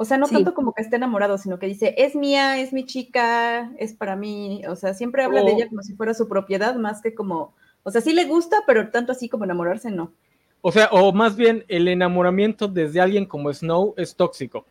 O 0.00 0.04
sea, 0.04 0.16
no 0.16 0.28
tanto 0.28 0.54
como 0.54 0.74
que 0.74 0.82
esté 0.82 0.94
enamorado, 0.94 1.38
sino 1.38 1.58
que 1.58 1.66
dice, 1.66 1.92
es 1.98 2.14
mía, 2.14 2.60
es 2.60 2.72
mi 2.72 2.84
chica, 2.84 3.72
es 3.78 3.94
para 3.94 4.14
mí. 4.14 4.62
O 4.68 4.76
sea, 4.76 4.94
siempre 4.94 5.24
habla 5.24 5.42
de 5.42 5.50
ella 5.50 5.68
como 5.68 5.82
si 5.82 5.96
fuera 5.96 6.14
su 6.14 6.28
propiedad, 6.28 6.76
más 6.76 7.02
que 7.02 7.16
como, 7.16 7.52
o 7.82 7.90
sea, 7.90 8.00
sí 8.00 8.12
le 8.12 8.24
gusta, 8.24 8.58
pero 8.64 8.90
tanto 8.90 9.10
así 9.10 9.28
como 9.28 9.42
enamorarse, 9.42 9.90
no. 9.90 10.12
O 10.60 10.70
sea, 10.70 10.88
o 10.92 11.12
más 11.12 11.34
bien 11.34 11.64
el 11.66 11.88
enamoramiento 11.88 12.68
desde 12.68 13.00
alguien 13.00 13.26
como 13.26 13.52
Snow 13.52 13.94
es 13.96 14.14
tóxico. 14.14 14.66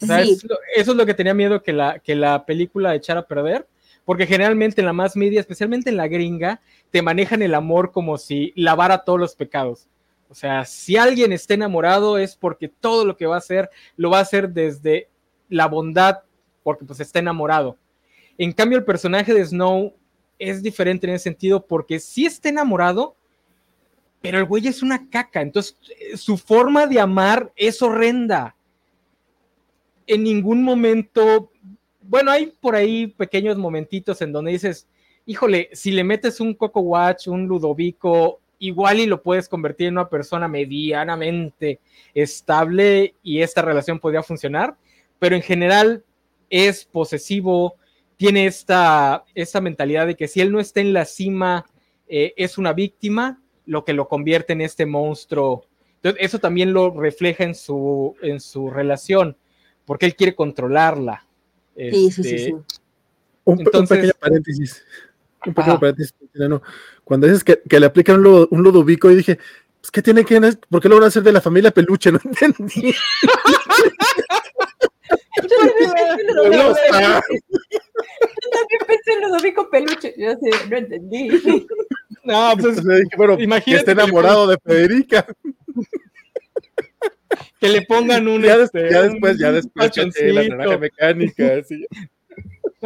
O 0.00 0.06
sea, 0.06 0.22
eso 0.22 0.46
es 0.74 0.88
lo 0.88 1.04
que 1.04 1.12
tenía 1.12 1.34
miedo 1.34 1.62
que 1.62 1.74
la, 1.74 1.98
que 1.98 2.14
la 2.14 2.46
película 2.46 2.94
echara 2.94 3.20
a 3.20 3.26
perder, 3.26 3.68
porque 4.06 4.26
generalmente 4.26 4.80
en 4.80 4.86
la 4.86 4.94
más 4.94 5.16
media, 5.16 5.40
especialmente 5.40 5.90
en 5.90 5.98
la 5.98 6.08
gringa, 6.08 6.62
te 6.90 7.02
manejan 7.02 7.42
el 7.42 7.54
amor 7.54 7.92
como 7.92 8.16
si 8.16 8.54
lavara 8.56 9.04
todos 9.04 9.20
los 9.20 9.36
pecados. 9.36 9.86
O 10.28 10.34
sea, 10.34 10.64
si 10.64 10.96
alguien 10.96 11.32
está 11.32 11.54
enamorado 11.54 12.18
es 12.18 12.36
porque 12.36 12.68
todo 12.68 13.04
lo 13.04 13.16
que 13.16 13.26
va 13.26 13.36
a 13.36 13.38
hacer 13.38 13.70
lo 13.96 14.10
va 14.10 14.18
a 14.18 14.22
hacer 14.22 14.50
desde 14.50 15.08
la 15.48 15.66
bondad, 15.66 16.18
porque 16.62 16.84
pues 16.84 17.00
está 17.00 17.18
enamorado. 17.18 17.76
En 18.38 18.52
cambio, 18.52 18.78
el 18.78 18.84
personaje 18.84 19.32
de 19.32 19.44
Snow 19.44 19.94
es 20.38 20.62
diferente 20.62 21.06
en 21.06 21.14
ese 21.14 21.24
sentido 21.24 21.64
porque 21.64 22.00
sí 22.00 22.26
está 22.26 22.48
enamorado, 22.48 23.16
pero 24.20 24.38
el 24.38 24.44
güey 24.44 24.66
es 24.66 24.82
una 24.82 25.08
caca. 25.08 25.40
Entonces, 25.40 25.78
su 26.16 26.36
forma 26.36 26.86
de 26.86 27.00
amar 27.00 27.52
es 27.56 27.80
horrenda. 27.80 28.56
En 30.06 30.24
ningún 30.24 30.62
momento, 30.62 31.50
bueno, 32.00 32.30
hay 32.30 32.46
por 32.46 32.74
ahí 32.74 33.06
pequeños 33.06 33.56
momentitos 33.56 34.20
en 34.22 34.32
donde 34.32 34.52
dices, 34.52 34.86
híjole, 35.24 35.70
si 35.72 35.90
le 35.90 36.04
metes 36.04 36.40
un 36.40 36.54
Coco 36.54 36.80
Watch, 36.80 37.28
un 37.28 37.46
Ludovico, 37.46 38.40
igual 38.58 39.00
y 39.00 39.06
lo 39.06 39.22
puedes 39.22 39.48
convertir 39.48 39.88
en 39.88 39.94
una 39.94 40.08
persona 40.08 40.48
medianamente 40.48 41.80
estable 42.14 43.14
y 43.22 43.42
esta 43.42 43.62
relación 43.62 43.98
podría 43.98 44.22
funcionar, 44.22 44.76
pero 45.18 45.36
en 45.36 45.42
general 45.42 46.04
es 46.50 46.84
posesivo, 46.84 47.76
tiene 48.16 48.46
esta, 48.46 49.24
esta 49.34 49.60
mentalidad 49.60 50.06
de 50.06 50.14
que 50.14 50.28
si 50.28 50.40
él 50.40 50.52
no 50.52 50.60
está 50.60 50.80
en 50.80 50.92
la 50.92 51.04
cima, 51.04 51.66
eh, 52.08 52.32
es 52.36 52.58
una 52.58 52.72
víctima, 52.72 53.40
lo 53.66 53.84
que 53.84 53.92
lo 53.92 54.08
convierte 54.08 54.52
en 54.52 54.60
este 54.60 54.86
monstruo. 54.86 55.66
Entonces, 55.96 56.22
eso 56.24 56.38
también 56.38 56.72
lo 56.72 56.90
refleja 56.90 57.44
en 57.44 57.54
su, 57.54 58.16
en 58.22 58.40
su 58.40 58.70
relación, 58.70 59.36
porque 59.84 60.06
él 60.06 60.14
quiere 60.14 60.34
controlarla. 60.34 61.26
Sí, 61.76 62.10
sí, 62.10 62.10
sí, 62.10 62.20
Este, 62.20 62.38
sí. 62.38 62.54
Un, 63.44 63.58
pequeño 63.64 64.12
paréntesis. 64.18 64.82
Un 65.46 65.54
pequeño 65.54 65.80
paréntesis. 65.80 66.14
Cuando 67.04 67.26
dices 67.26 67.44
que, 67.44 67.62
que 67.68 67.80
le 67.80 67.86
aplican 67.86 68.24
un, 68.24 68.48
un 68.50 68.62
ludovico, 68.62 69.10
y 69.10 69.16
dije, 69.16 69.38
pues, 69.80 69.90
¿qué 69.90 70.02
tiene 70.02 70.24
que 70.24 70.40
ver? 70.40 70.58
¿Por 70.68 70.82
qué 70.82 70.88
lo 70.88 70.96
van 70.96 71.04
a 71.04 71.06
hacer 71.08 71.22
de 71.22 71.32
la 71.32 71.40
familia 71.40 71.70
peluche? 71.70 72.10
No 72.12 72.20
entendí. 72.24 72.92
Yo 75.42 75.48
también 75.58 75.78
pensé 75.78 75.92
en 75.92 76.26
Ludovico 76.36 76.72
está. 76.72 76.90
Peluche. 76.90 77.42
Yo 78.42 78.50
también 78.50 78.80
pensé 78.86 79.12
en 79.12 79.20
Ludovico 79.22 79.70
Peluche. 79.70 80.14
Yo 80.16 80.30
así, 80.30 80.68
no 80.70 80.76
entendí. 80.76 81.28
No, 82.24 82.50
pues 82.54 82.78
Entonces 82.78 83.04
dije, 83.04 83.16
bueno, 83.16 83.36
que 83.36 83.44
Imagínate 83.44 83.78
esté 83.78 83.92
que 83.92 83.94
le 83.94 84.02
enamorado 84.02 84.48
de 84.48 84.58
Federica. 84.58 85.24
que 87.60 87.68
le 87.68 87.82
pongan 87.82 88.26
un. 88.26 88.42
Ya, 88.42 88.56
este, 88.56 88.90
ya 88.90 89.02
después, 89.02 89.38
ya 89.38 89.52
después, 89.52 89.92
la 90.16 90.48
naranja 90.48 90.78
mecánica. 90.78 91.54
así. 91.60 91.86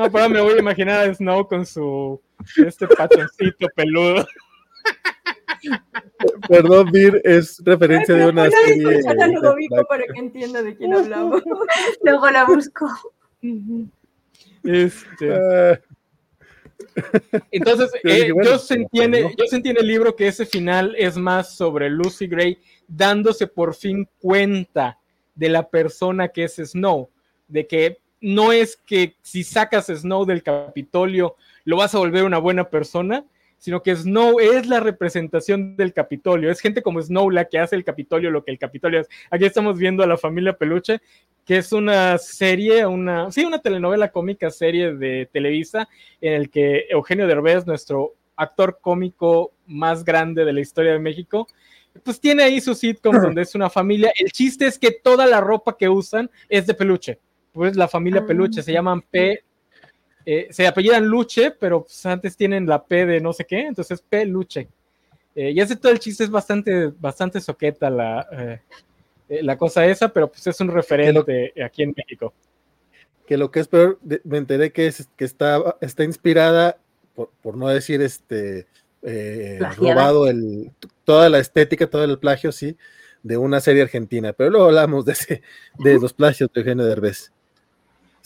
No, 0.01 0.11
pero 0.11 0.29
me 0.31 0.41
voy 0.41 0.55
a 0.55 0.59
imaginar 0.61 1.09
a 1.09 1.15
Snow 1.15 1.47
con 1.47 1.67
su 1.67 2.21
este 2.67 2.87
pachoncito 2.89 3.69
peludo. 3.77 4.27
Perdón, 6.49 6.91
Vir, 6.91 7.21
es 7.23 7.61
referencia 7.67 8.15
de 8.15 8.27
una 8.29 8.45
Voy 8.45 8.55
a 8.55 8.67
serie. 8.67 8.91
escuchar 8.93 9.23
a 9.23 9.27
de 9.27 9.33
Ludovico 9.35 9.75
Black. 9.75 9.89
para 9.89 10.05
que 10.05 10.19
entienda 10.19 10.63
de 10.63 10.75
quién 10.75 10.95
hablamos. 10.95 11.43
Luego 12.03 12.31
la 12.31 12.45
busco. 12.47 12.89
Este, 14.65 15.35
Ah, 15.35 15.79
entonces, 17.51 17.91
Yo 18.03 18.11
eh, 18.11 18.15
dije, 18.15 18.33
bueno, 18.33 18.51
yo, 18.53 18.59
sentí 18.59 19.01
en, 19.03 19.11
¿no? 19.11 19.19
yo 19.37 19.47
sentí 19.49 19.69
en 19.69 19.77
el 19.79 19.87
libro 19.87 20.17
que 20.17 20.29
ese 20.29 20.47
final 20.47 20.95
es 20.99 21.17
más 21.17 21.55
sobre 21.55 21.91
Lucy 21.91 22.27
Gray 22.27 22.59
dándose 22.89 23.47
por 23.47 23.75
fin 23.75 24.09
cuenta 24.19 24.99
de 25.35 25.51
la 25.51 25.69
persona 25.69 26.29
que 26.29 26.45
es 26.45 26.57
Snow, 26.57 27.11
de 27.49 27.67
que 27.67 28.00
no 28.21 28.53
es 28.53 28.77
que 28.77 29.17
si 29.23 29.45
sacas 29.45 29.91
a 29.91 29.97
Snow 29.97 30.25
del 30.25 30.43
Capitolio 30.43 31.37
lo 31.65 31.77
vas 31.77 31.95
a 31.95 31.99
volver 31.99 32.25
una 32.25 32.39
buena 32.39 32.69
persona, 32.69 33.25
sino 33.59 33.83
que 33.83 33.95
Snow 33.95 34.41
es 34.41 34.67
la 34.67 34.81
representación 34.81 35.77
del 35.77 35.93
Capitolio. 35.93 36.51
Es 36.51 36.61
gente 36.61 36.83
como 36.83 37.01
Snow 37.01 37.31
la 37.31 37.45
que 37.45 37.59
hace 37.59 37.77
el 37.77 37.85
Capitolio 37.85 38.31
lo 38.31 38.43
que 38.43 38.51
el 38.51 38.59
Capitolio 38.59 39.01
es. 39.01 39.09
Aquí 39.31 39.45
estamos 39.45 39.79
viendo 39.79 40.03
a 40.03 40.07
la 40.07 40.17
familia 40.17 40.55
Peluche, 40.55 41.01
que 41.45 41.59
es 41.59 41.71
una 41.73 42.17
serie, 42.17 42.87
una, 42.87 43.31
sí, 43.31 43.45
una 43.45 43.59
telenovela 43.59 44.11
cómica 44.11 44.51
serie 44.51 44.95
de 44.95 45.29
Televisa, 45.31 45.89
en 46.23 46.33
el 46.33 46.49
que 46.49 46.87
Eugenio 46.89 47.27
Derbez, 47.27 47.67
nuestro 47.67 48.15
actor 48.35 48.79
cómico 48.81 49.53
más 49.67 50.05
grande 50.05 50.47
de 50.47 50.55
la 50.55 50.61
historia 50.61 50.93
de 50.93 50.99
México, 50.99 51.47
pues 52.03 52.19
tiene 52.19 52.45
ahí 52.45 52.61
su 52.63 52.75
sitcom 52.75 53.15
donde 53.21 53.43
es 53.43 53.55
una 53.55 53.69
familia. 53.69 54.11
El 54.19 54.33
chiste 54.33 54.67
es 54.67 54.79
que 54.79 54.91
toda 54.91 55.27
la 55.27 55.43
ropa 55.43 55.77
que 55.77 55.89
usan 55.91 56.31
es 56.49 56.67
de 56.67 56.73
peluche. 56.73 57.19
Pues 57.53 57.77
la 57.77 57.89
familia 57.89 58.21
Ah. 58.23 58.27
Peluche 58.27 58.63
se 58.63 58.73
llaman 58.73 59.03
P. 59.03 59.43
eh, 60.27 60.49
se 60.51 60.67
apellidan 60.67 61.07
Luche, 61.07 61.51
pero 61.53 61.83
pues 61.83 62.05
antes 62.07 62.37
tienen 62.37 62.67
la 62.67 62.85
P 62.85 63.07
de 63.07 63.21
no 63.21 63.33
sé 63.33 63.45
qué, 63.47 63.61
entonces 63.67 64.03
Peluche. 64.09 64.69
Eh, 65.35 65.53
y 65.53 65.61
ese 65.61 65.77
todo 65.77 65.93
el 65.93 65.99
chiste 65.99 66.25
es 66.25 66.31
bastante, 66.31 66.89
bastante 66.99 67.41
soqueta 67.41 67.89
la, 67.89 68.27
eh, 68.33 68.61
eh, 69.29 69.43
la 69.43 69.57
cosa 69.57 69.87
esa, 69.87 70.13
pero 70.13 70.29
pues 70.31 70.47
es 70.47 70.61
un 70.61 70.69
referente 70.69 71.53
aquí 71.65 71.83
en 71.85 71.95
México. 71.97 72.35
que 73.27 73.37
lo 73.37 73.51
que 73.51 73.61
es 73.61 73.69
peor, 73.69 73.99
me 74.25 74.39
enteré 74.39 74.73
que, 74.73 74.89
es, 74.89 75.09
que 75.17 75.25
está, 75.25 75.77
está 75.81 76.03
inspirada, 76.05 76.79
por, 77.15 77.31
por 77.41 77.57
no 77.57 77.69
decir 77.69 78.03
este, 78.03 78.67
eh, 79.03 79.59
robado 79.77 80.27
el, 80.29 80.73
toda 81.05 81.29
la 81.29 81.39
estética, 81.39 81.87
todo 81.89 82.05
el 82.05 82.19
plagio, 82.19 82.51
sí, 82.53 82.77
de 83.23 83.37
una 83.37 83.61
serie 83.61 83.83
argentina. 83.83 84.33
Pero 84.33 84.51
luego 84.51 84.67
hablamos 84.67 85.05
de, 85.05 85.13
ese, 85.13 85.43
de 85.79 85.99
los 86.01 86.13
plagios 86.13 86.51
de 86.53 86.61
Eugenio 86.61 86.85
Derbez. 86.85 87.33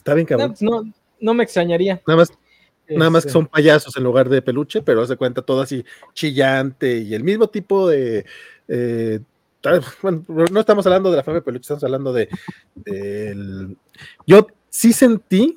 Está 0.05 0.13
bien, 0.15 0.27
No, 0.31 0.37
cabrón. 0.39 0.55
no, 0.61 0.93
no 1.21 1.35
me 1.35 1.45
extrañaría. 1.45 2.03
Nada 2.07 2.19
más, 2.19 2.33
nada 2.91 3.09
más 3.11 3.23
que 3.25 3.29
Este, 3.29 3.33
son 3.33 3.47
payasos 3.47 3.97
en 3.97 4.05
lugar 4.05 4.29
de 4.29 4.43
peluche, 4.43 4.83
pero 4.83 5.01
hace 5.01 5.17
cuenta 5.17 5.41
todo 5.41 5.63
así 5.63 5.83
chillante 6.13 6.99
y 6.99 7.15
el 7.15 7.25
mismo 7.25 7.49
tipo 7.49 7.89
de. 7.89 8.27
eh, 8.69 9.21
bueno, 10.03 10.23
no 10.29 10.61
estamos 10.61 10.85
hablando 10.87 11.11
de 11.11 11.17
la 11.17 11.23
familia 11.25 11.43
peluche, 11.43 11.63
estamos 11.63 11.85
hablando 11.85 12.13
de. 12.13 12.29
del- 12.75 13.79
yo 14.27 14.47
sí 14.69 14.93
sentí 14.93 15.57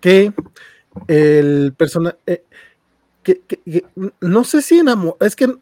que 0.00 0.32
el 1.06 1.72
personaje. 1.76 2.16
que, 3.22 3.40
que- 3.46 3.60
que- 3.64 3.84
no 4.20 4.42
sé 4.42 4.60
si 4.62 4.78
enamor. 4.80 5.16
Es 5.20 5.36
que 5.36 5.54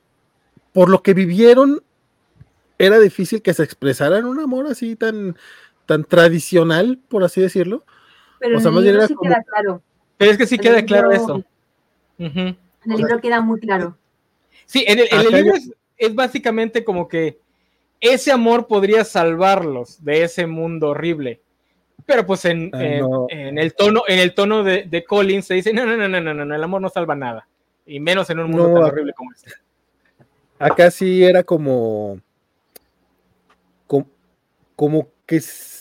por 0.72 0.88
lo 0.88 1.02
que 1.02 1.12
vivieron, 1.14 1.82
era 2.78 2.98
difícil 2.98 3.42
que 3.42 3.52
se 3.54 3.62
expresaran 3.64 4.24
un 4.24 4.38
amor 4.40 4.66
así 4.68 4.94
tan, 4.96 5.36
tan 5.84 6.04
tradicional, 6.04 6.98
por 7.08 7.24
así 7.24 7.40
decirlo. 7.42 7.84
Pero 8.38 8.58
O 8.58 8.60
sea, 8.60 8.68
en 8.68 8.74
más 8.74 8.78
el 8.80 8.84
bien 8.84 8.94
libro 8.94 8.98
era 9.00 9.08
sí 9.08 9.14
como- 9.14 9.30
queda 9.30 9.42
claro. 9.42 9.82
Pero 10.18 10.30
es 10.30 10.38
que 10.38 10.46
sí 10.46 10.54
En 10.56 10.60
queda 10.60 10.82
claro 10.84 11.10
libro- 11.10 11.24
eso. 11.24 11.44
En 12.18 12.26
el 12.36 12.48
O 12.52 12.84
sea, 12.84 12.96
libro 12.96 13.20
queda 13.20 13.40
muy 13.40 13.60
claro. 13.60 13.96
Sí, 14.64 14.84
en 14.86 14.98
el, 14.98 15.08
en 15.10 15.20
el 15.20 15.26
Acá 15.28 15.36
libro 15.36 15.54
es, 15.56 15.70
es 15.98 16.14
básicamente 16.14 16.84
como 16.84 17.08
que 17.08 17.38
ese 18.00 18.32
amor 18.32 18.66
podría 18.66 19.04
salvarlos 19.04 20.02
de 20.04 20.22
ese 20.24 20.46
mundo 20.46 20.90
horrible. 20.90 21.40
Pero 22.04 22.24
pues 22.26 22.44
en, 22.44 22.70
Ah, 22.72 22.84
en- 22.84 23.00
no. 23.00 23.26
en 23.30 23.58
el 23.58 23.74
tono, 23.74 24.02
en 24.06 24.18
el 24.18 24.34
tono 24.34 24.62
de, 24.64 24.84
de 24.84 25.04
Collins 25.04 25.46
se 25.46 25.54
dice, 25.54 25.72
no, 25.72 25.84
no, 25.86 25.96
no, 25.96 26.08
no, 26.08 26.20
no, 26.20 26.34
no, 26.34 26.44
no, 26.44 26.54
el 26.54 26.62
amor 26.62 26.80
no 26.80 26.88
salva 26.88 27.14
nada. 27.14 27.48
Y 27.86 28.00
menos 28.00 28.28
en 28.30 28.38
un 28.40 28.50
mundo 28.50 28.68
No, 28.68 28.74
tan 28.74 28.82
horrible 28.84 29.12
como 29.14 29.32
este. 29.32 29.50
Acá 30.58 30.90
sí 30.90 31.22
era 31.24 31.42
como. 31.42 32.18
com- 33.86 34.04
Como, 34.74 35.08
que 35.26 35.36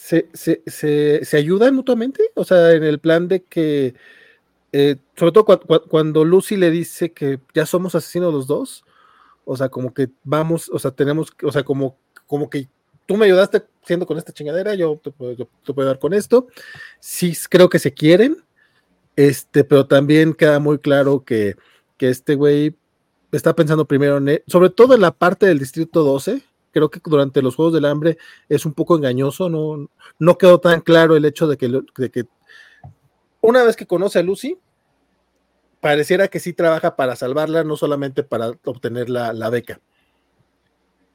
se, 0.07 0.29
se, 0.33 0.61
se, 0.67 1.25
se 1.25 1.37
ayudan 1.37 1.75
mutuamente. 1.75 2.21
O 2.35 2.43
sea, 2.43 2.71
en 2.73 2.83
el 2.83 2.99
plan 2.99 3.27
de 3.27 3.43
que. 3.43 3.95
eh, 4.73 4.97
sobre 5.17 5.31
todo 5.31 5.45
cua- 5.45 5.61
cua- 5.65 5.87
cuando 5.89 6.25
Lucy 6.25 6.57
le 6.57 6.71
dice 6.71 7.11
que 7.13 7.39
ya 7.53 7.65
somos 7.65 7.95
asesinos 7.95 8.33
los 8.33 8.47
dos. 8.47 8.83
O 9.45 9.57
sea, 9.57 9.69
como 9.69 9.93
que 9.93 10.09
vamos, 10.23 10.69
o 10.73 10.79
sea, 10.79 10.91
tenemos, 10.91 11.33
o 11.43 11.51
sea, 11.51 11.63
como, 11.63 11.97
como 12.27 12.49
que 12.49 12.67
tú 13.07 13.17
me 13.17 13.25
ayudaste 13.25 13.63
siendo 13.85 14.05
con 14.07 14.17
esta 14.17 14.33
chingadera, 14.33 14.75
yo 14.75 14.99
te 15.03 15.11
puedo, 15.11 15.33
yo 15.33 15.47
te 15.65 15.73
puedo 15.73 15.87
ayudar 15.89 15.99
con 15.99 16.13
esto. 16.13 16.47
Sí, 16.99 17.33
creo 17.49 17.69
que 17.69 17.79
se 17.79 17.93
quieren. 17.93 18.37
Este, 19.15 19.63
pero 19.63 19.87
también 19.87 20.33
queda 20.33 20.59
muy 20.59 20.79
claro 20.79 21.23
que, 21.23 21.55
que 21.97 22.09
este 22.09 22.35
güey 22.35 22.75
está 23.31 23.55
pensando 23.55 23.85
primero 23.85 24.17
él, 24.17 24.43
sobre 24.47 24.69
todo 24.69 24.95
en 24.95 25.01
la 25.01 25.11
parte 25.11 25.45
del 25.45 25.59
distrito 25.59 26.03
12. 26.03 26.43
Creo 26.75 26.89
que 26.89 26.99
durante 27.05 27.41
los 27.41 27.55
Juegos 27.55 27.73
del 27.73 27.85
Hambre 27.85 28.17
es 28.49 28.65
un 28.65 28.73
poco 28.73 28.97
engañoso, 28.97 29.49
no, 29.49 29.89
no 30.19 30.37
quedó 30.37 30.59
tan 30.59 30.81
claro 30.81 31.15
el 31.15 31.23
hecho 31.23 31.47
de 31.47 31.55
que, 31.55 31.69
de 31.69 32.11
que 32.11 32.25
una 33.39 33.63
vez 33.63 33.77
que 33.77 33.87
conoce 33.87 34.19
a 34.19 34.23
Lucy, 34.23 34.57
pareciera 35.79 36.27
que 36.27 36.41
sí 36.41 36.51
trabaja 36.51 36.97
para 36.97 37.15
salvarla, 37.15 37.63
no 37.63 37.77
solamente 37.77 38.23
para 38.23 38.49
obtener 38.65 39.09
la, 39.09 39.31
la 39.31 39.49
beca. 39.49 39.79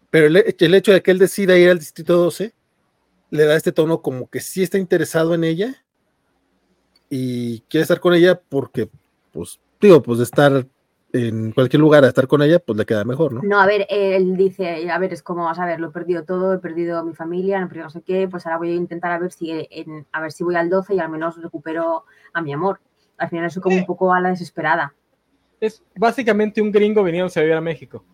Pero 0.09 0.29
el, 0.29 0.57
el 0.59 0.75
hecho 0.75 0.93
de 0.93 1.03
que 1.03 1.11
él 1.11 1.19
decida 1.19 1.59
ir 1.59 1.69
al 1.69 1.79
distrito 1.79 2.17
12 2.17 2.55
le 3.29 3.45
da 3.45 3.55
este 3.55 3.71
tono 3.71 4.01
como 4.01 4.31
que 4.31 4.41
sí 4.41 4.63
está 4.63 4.79
interesado 4.79 5.35
en 5.35 5.45
ella 5.45 5.85
y 7.11 7.61
quiere 7.69 7.83
estar 7.83 8.01
con 8.01 8.15
ella 8.15 8.41
porque, 8.49 8.89
pues, 9.31 9.61
digo, 9.79 10.03
pues 10.03 10.21
de 10.21 10.25
estar 10.25 10.67
en 11.13 11.53
cualquier 11.53 11.81
lugar 11.81 12.05
a 12.05 12.09
estar 12.09 12.27
con 12.29 12.43
ella, 12.43 12.59
pues 12.61 12.77
le 12.79 12.85
queda 12.87 13.05
mejor, 13.05 13.33
¿no? 13.33 13.41
No, 13.43 13.61
a 13.61 13.67
ver, 13.67 13.87
él 13.91 14.37
dice, 14.37 14.91
a 14.91 14.99
ver, 14.99 15.13
es 15.13 15.23
como, 15.23 15.45
vas 15.45 15.59
a 15.59 15.67
ver, 15.67 15.81
lo 15.81 15.89
he 15.89 15.93
perdido 15.93 16.25
todo, 16.25 16.55
he 16.55 16.59
perdido 16.59 16.99
a 16.99 17.05
mi 17.05 17.15
familia, 17.15 17.59
no 17.59 17.67
he 17.67 17.69
perdido 17.69 17.85
no 17.87 17.91
sé 17.91 18.03
qué, 18.03 18.29
pues 18.29 18.47
ahora 18.47 18.59
voy 18.59 18.71
a 18.71 18.75
intentar 18.77 19.11
a 19.13 19.19
ver 19.19 19.33
si 19.33 19.51
en- 19.51 20.07
a 20.13 20.21
ver 20.21 20.33
si 20.33 20.45
voy 20.45 20.55
al 20.57 20.71
12 20.71 20.95
y 20.95 21.01
al 21.01 21.09
menos 21.11 21.41
recupero 21.43 22.05
a 22.33 22.43
mi 22.43 22.53
amor. 22.53 22.81
Al 23.19 23.29
final 23.29 23.47
eso 23.47 23.61
como 23.61 23.77
un 23.77 23.87
poco 23.87 24.15
a 24.15 24.21
la 24.21 24.31
desesperada. 24.31 24.95
Es 25.61 25.83
básicamente 25.97 26.63
un 26.63 26.71
gringo 26.73 27.03
veniéndose 27.03 27.41
a 27.41 27.43
vivir 27.43 27.57
a 27.57 27.61
México. 27.61 28.05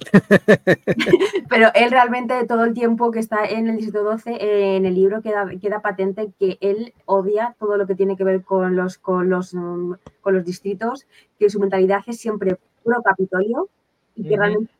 Pero 1.48 1.68
él 1.74 1.90
realmente 1.90 2.46
todo 2.46 2.64
el 2.64 2.74
tiempo 2.74 3.10
que 3.10 3.18
está 3.18 3.44
en 3.44 3.68
el 3.68 3.76
distrito 3.76 4.04
12, 4.04 4.76
en 4.76 4.86
el 4.86 4.94
libro 4.94 5.22
queda, 5.22 5.48
queda 5.60 5.80
patente 5.80 6.32
que 6.38 6.58
él 6.60 6.94
odia 7.06 7.54
todo 7.58 7.76
lo 7.76 7.86
que 7.86 7.94
tiene 7.94 8.16
que 8.16 8.24
ver 8.24 8.42
con 8.42 8.76
los, 8.76 8.98
con 8.98 9.28
los, 9.28 9.52
con 9.52 10.34
los 10.34 10.44
distritos, 10.44 11.06
que 11.38 11.50
su 11.50 11.60
mentalidad 11.60 12.00
es 12.06 12.18
siempre 12.18 12.56
puro 12.82 13.02
Capitolio 13.02 13.68
y 14.16 14.28
que 14.28 14.36
realmente 14.36 14.72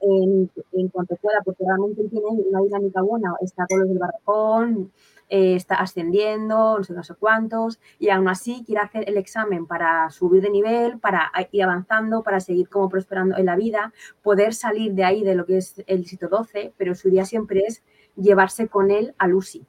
en, 0.00 0.50
en, 0.72 0.88
cuanto 0.88 1.16
pueda, 1.16 1.40
porque 1.44 1.64
realmente 1.64 2.08
tiene 2.08 2.26
una 2.26 2.60
dinámica 2.60 3.02
buena, 3.02 3.34
está 3.40 3.66
con 3.68 3.80
los 3.80 3.88
del 3.88 3.98
barracón, 3.98 4.92
eh, 5.34 5.54
está 5.54 5.76
ascendiendo, 5.76 6.76
no 6.76 6.84
sé, 6.84 6.92
no 6.92 7.02
sé 7.02 7.14
cuántos, 7.14 7.80
y 7.98 8.10
aún 8.10 8.28
así 8.28 8.64
quiere 8.66 8.82
hacer 8.82 9.08
el 9.08 9.16
examen 9.16 9.66
para 9.66 10.10
subir 10.10 10.42
de 10.42 10.50
nivel, 10.50 10.98
para 10.98 11.32
ir 11.50 11.62
avanzando, 11.62 12.22
para 12.22 12.38
seguir 12.38 12.68
como 12.68 12.90
prosperando 12.90 13.38
en 13.38 13.46
la 13.46 13.56
vida, 13.56 13.94
poder 14.22 14.52
salir 14.52 14.92
de 14.92 15.04
ahí 15.04 15.24
de 15.24 15.34
lo 15.34 15.46
que 15.46 15.56
es 15.56 15.82
el 15.86 16.04
sitio 16.04 16.28
12, 16.28 16.74
pero 16.76 16.94
su 16.94 17.08
idea 17.08 17.24
siempre 17.24 17.62
es 17.66 17.82
llevarse 18.14 18.68
con 18.68 18.90
él 18.90 19.14
a 19.16 19.26
Lucy. 19.26 19.64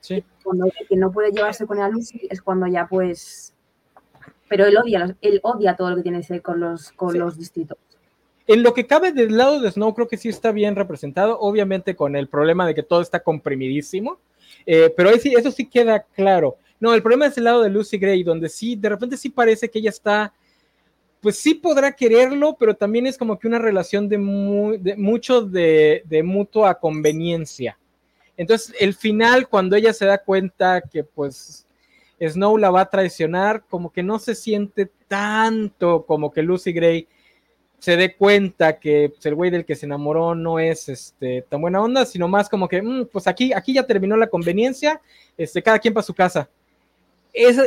sí. 0.00 0.24
Cuando 0.42 0.70
que 0.88 0.96
no 0.96 1.12
puede 1.12 1.32
llevarse 1.32 1.66
con 1.66 1.76
él 1.76 1.84
a 1.84 1.88
Lucy 1.90 2.26
es 2.30 2.40
cuando 2.40 2.66
ya 2.66 2.86
pues... 2.86 3.52
Pero 4.48 4.64
él 4.64 4.78
odia, 4.78 5.14
él 5.20 5.40
odia 5.42 5.76
todo 5.76 5.90
lo 5.90 5.96
que 5.96 6.02
tiene 6.02 6.22
que 6.22 6.32
ver 6.32 6.40
con 6.40 6.60
los, 6.60 6.92
con 6.92 7.18
los 7.18 7.36
distritos. 7.36 7.76
En 8.46 8.62
lo 8.62 8.74
que 8.74 8.86
cabe 8.86 9.12
del 9.12 9.36
lado 9.36 9.60
de 9.60 9.70
Snow, 9.70 9.92
creo 9.94 10.06
que 10.06 10.16
sí 10.16 10.28
está 10.28 10.52
bien 10.52 10.76
representado, 10.76 11.38
obviamente 11.40 11.96
con 11.96 12.14
el 12.14 12.28
problema 12.28 12.66
de 12.66 12.74
que 12.74 12.84
todo 12.84 13.00
está 13.00 13.20
comprimidísimo, 13.20 14.20
eh, 14.64 14.92
pero 14.96 15.10
sí, 15.18 15.34
eso 15.36 15.50
sí 15.50 15.66
queda 15.66 16.04
claro. 16.14 16.56
No, 16.78 16.94
el 16.94 17.02
problema 17.02 17.26
es 17.26 17.36
el 17.38 17.44
lado 17.44 17.62
de 17.62 17.70
Lucy 17.70 17.98
Gray, 17.98 18.22
donde 18.22 18.48
sí, 18.48 18.76
de 18.76 18.88
repente 18.88 19.16
sí 19.16 19.30
parece 19.30 19.68
que 19.68 19.80
ella 19.80 19.90
está, 19.90 20.32
pues 21.20 21.38
sí 21.38 21.54
podrá 21.54 21.90
quererlo, 21.92 22.56
pero 22.56 22.74
también 22.74 23.06
es 23.06 23.18
como 23.18 23.38
que 23.38 23.48
una 23.48 23.58
relación 23.58 24.08
de, 24.08 24.18
mucho 24.18 25.42
de, 25.42 26.02
de, 26.04 26.22
mutua 26.22 26.78
conveniencia. 26.78 27.76
Entonces, 28.36 28.74
el 28.78 28.94
final, 28.94 29.48
cuando 29.48 29.74
ella 29.74 29.92
se 29.92 30.04
da 30.04 30.18
cuenta 30.18 30.82
que 30.82 31.02
pues 31.02 31.66
Snow 32.20 32.58
la 32.58 32.70
va 32.70 32.82
a 32.82 32.90
traicionar, 32.90 33.64
como 33.68 33.90
que 33.90 34.02
no 34.02 34.18
se 34.18 34.34
siente 34.34 34.90
tanto 35.08 36.04
como 36.06 36.30
que 36.30 36.42
Lucy 36.42 36.72
Gray 36.72 37.08
se 37.86 37.96
dé 37.96 38.16
cuenta 38.16 38.80
que 38.80 39.12
pues, 39.14 39.24
el 39.26 39.36
güey 39.36 39.48
del 39.48 39.64
que 39.64 39.76
se 39.76 39.86
enamoró 39.86 40.34
no 40.34 40.58
es 40.58 40.88
este, 40.88 41.46
tan 41.48 41.60
buena 41.60 41.80
onda, 41.80 42.04
sino 42.04 42.26
más 42.26 42.48
como 42.48 42.66
que, 42.66 42.82
mm, 42.82 43.06
pues 43.12 43.28
aquí, 43.28 43.52
aquí 43.52 43.74
ya 43.74 43.86
terminó 43.86 44.16
la 44.16 44.26
conveniencia, 44.26 45.00
este, 45.38 45.62
cada 45.62 45.78
quien 45.78 45.94
para 45.94 46.02
su 46.02 46.12
casa. 46.12 46.50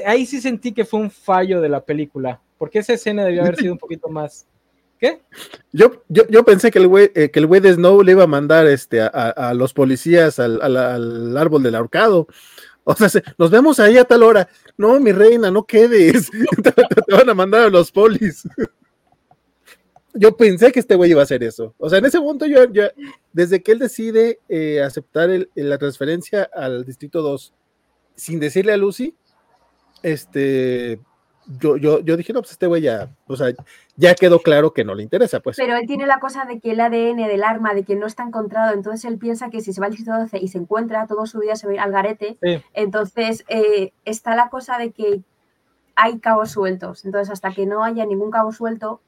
ahí 0.05 0.25
sí 0.25 0.41
sentí 0.41 0.73
que 0.73 0.83
fue 0.83 0.99
un 0.99 1.09
fallo 1.09 1.61
de 1.61 1.69
la 1.69 1.79
película, 1.79 2.41
porque 2.57 2.79
esa 2.79 2.91
escena 2.91 3.23
debió 3.23 3.43
haber 3.43 3.55
sido 3.55 3.71
un 3.71 3.79
poquito 3.79 4.09
más. 4.09 4.45
¿Qué? 4.99 5.21
Yo, 5.71 6.03
yo, 6.09 6.27
yo 6.27 6.43
pensé 6.43 6.69
que 6.69 6.79
el 6.79 6.89
güey, 6.89 7.11
eh, 7.15 7.31
que 7.31 7.39
el 7.39 7.47
güey 7.47 7.61
de 7.61 7.71
Snow 7.71 8.03
le 8.03 8.11
iba 8.11 8.25
a 8.25 8.27
mandar 8.27 8.67
este, 8.67 8.99
a, 8.99 9.53
los 9.55 9.73
policías 9.73 10.37
al, 10.37 10.61
al, 10.61 11.37
árbol 11.37 11.63
del 11.63 11.75
ahorcado. 11.75 12.27
O 12.83 12.93
sea, 12.93 13.07
nos 13.37 13.51
vemos 13.51 13.79
ahí 13.79 13.97
a 13.97 14.03
tal 14.03 14.23
hora. 14.23 14.49
No, 14.75 14.99
mi 14.99 15.13
reina, 15.13 15.49
no 15.49 15.63
quedes. 15.63 16.29
te 17.07 17.15
van 17.15 17.29
a 17.29 17.33
mandar 17.33 17.61
a 17.61 17.69
los 17.69 17.89
polis 17.89 18.45
yo 20.13 20.35
pensé 20.35 20.71
que 20.71 20.79
este 20.79 20.95
güey 20.95 21.11
iba 21.11 21.21
a 21.21 21.23
hacer 21.23 21.43
eso. 21.43 21.75
O 21.77 21.89
sea, 21.89 21.99
en 21.99 22.05
ese 22.05 22.19
momento 22.19 22.45
yo, 22.45 22.61
desde 23.33 23.61
que 23.61 23.71
él 23.71 23.79
decide 23.79 24.39
eh, 24.49 24.81
aceptar 24.81 25.29
la 25.55 25.77
transferencia 25.77 26.49
al 26.53 26.85
Distrito 26.85 27.21
2 27.21 27.53
sin 28.15 28.39
decirle 28.39 28.73
a 28.73 28.77
Lucy, 28.77 29.15
este, 30.03 30.99
yo, 31.59 31.77
yo, 31.77 31.99
yo 31.99 32.17
dije, 32.17 32.33
no, 32.33 32.41
pues 32.41 32.51
este 32.51 32.67
güey 32.67 32.81
ya, 32.81 33.15
o 33.27 33.35
sea, 33.35 33.53
ya 33.95 34.13
quedó 34.13 34.39
claro 34.39 34.73
que 34.73 34.83
no 34.83 34.93
le 34.93 35.03
interesa, 35.03 35.39
pues. 35.39 35.57
Pero 35.57 35.75
él 35.75 35.87
tiene 35.87 36.05
la 36.05 36.19
cosa 36.19 36.45
de 36.45 36.59
que 36.59 36.71
el 36.71 36.79
ADN 36.79 37.17
del 37.27 37.43
arma, 37.43 37.73
de 37.73 37.83
que 37.83 37.95
no 37.95 38.05
está 38.05 38.23
encontrado, 38.23 38.73
entonces 38.73 39.05
él 39.05 39.17
piensa 39.17 39.49
que 39.49 39.61
si 39.61 39.73
se 39.73 39.81
va 39.81 39.87
al 39.87 39.93
distrito 39.93 40.17
12 40.17 40.37
y 40.37 40.47
se 40.49 40.57
encuentra, 40.57 41.07
todo 41.07 41.25
su 41.25 41.39
vida 41.39 41.55
se 41.55 41.65
va 41.65 41.71
a 41.71 41.75
ir 41.75 41.81
al 41.81 41.91
garete, 41.91 42.37
entonces 42.73 43.45
eh, 43.47 43.93
está 44.05 44.35
la 44.35 44.49
cosa 44.49 44.77
de 44.77 44.91
que 44.91 45.21
hay 45.95 46.19
cabos 46.19 46.51
sueltos, 46.51 47.03
entonces 47.03 47.31
hasta 47.31 47.51
que 47.51 47.65
no 47.65 47.83
haya 47.83 48.05
ningún 48.05 48.31
cabo 48.31 48.51
suelto, 48.51 49.01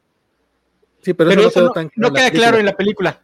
Sí, 1.01 1.13
pero, 1.13 1.31
eso, 1.31 1.73
no, 1.95 2.13
queda 2.13 2.31
claro 2.31 2.57
en 2.57 2.65
la 2.65 2.75
película. 2.75 3.21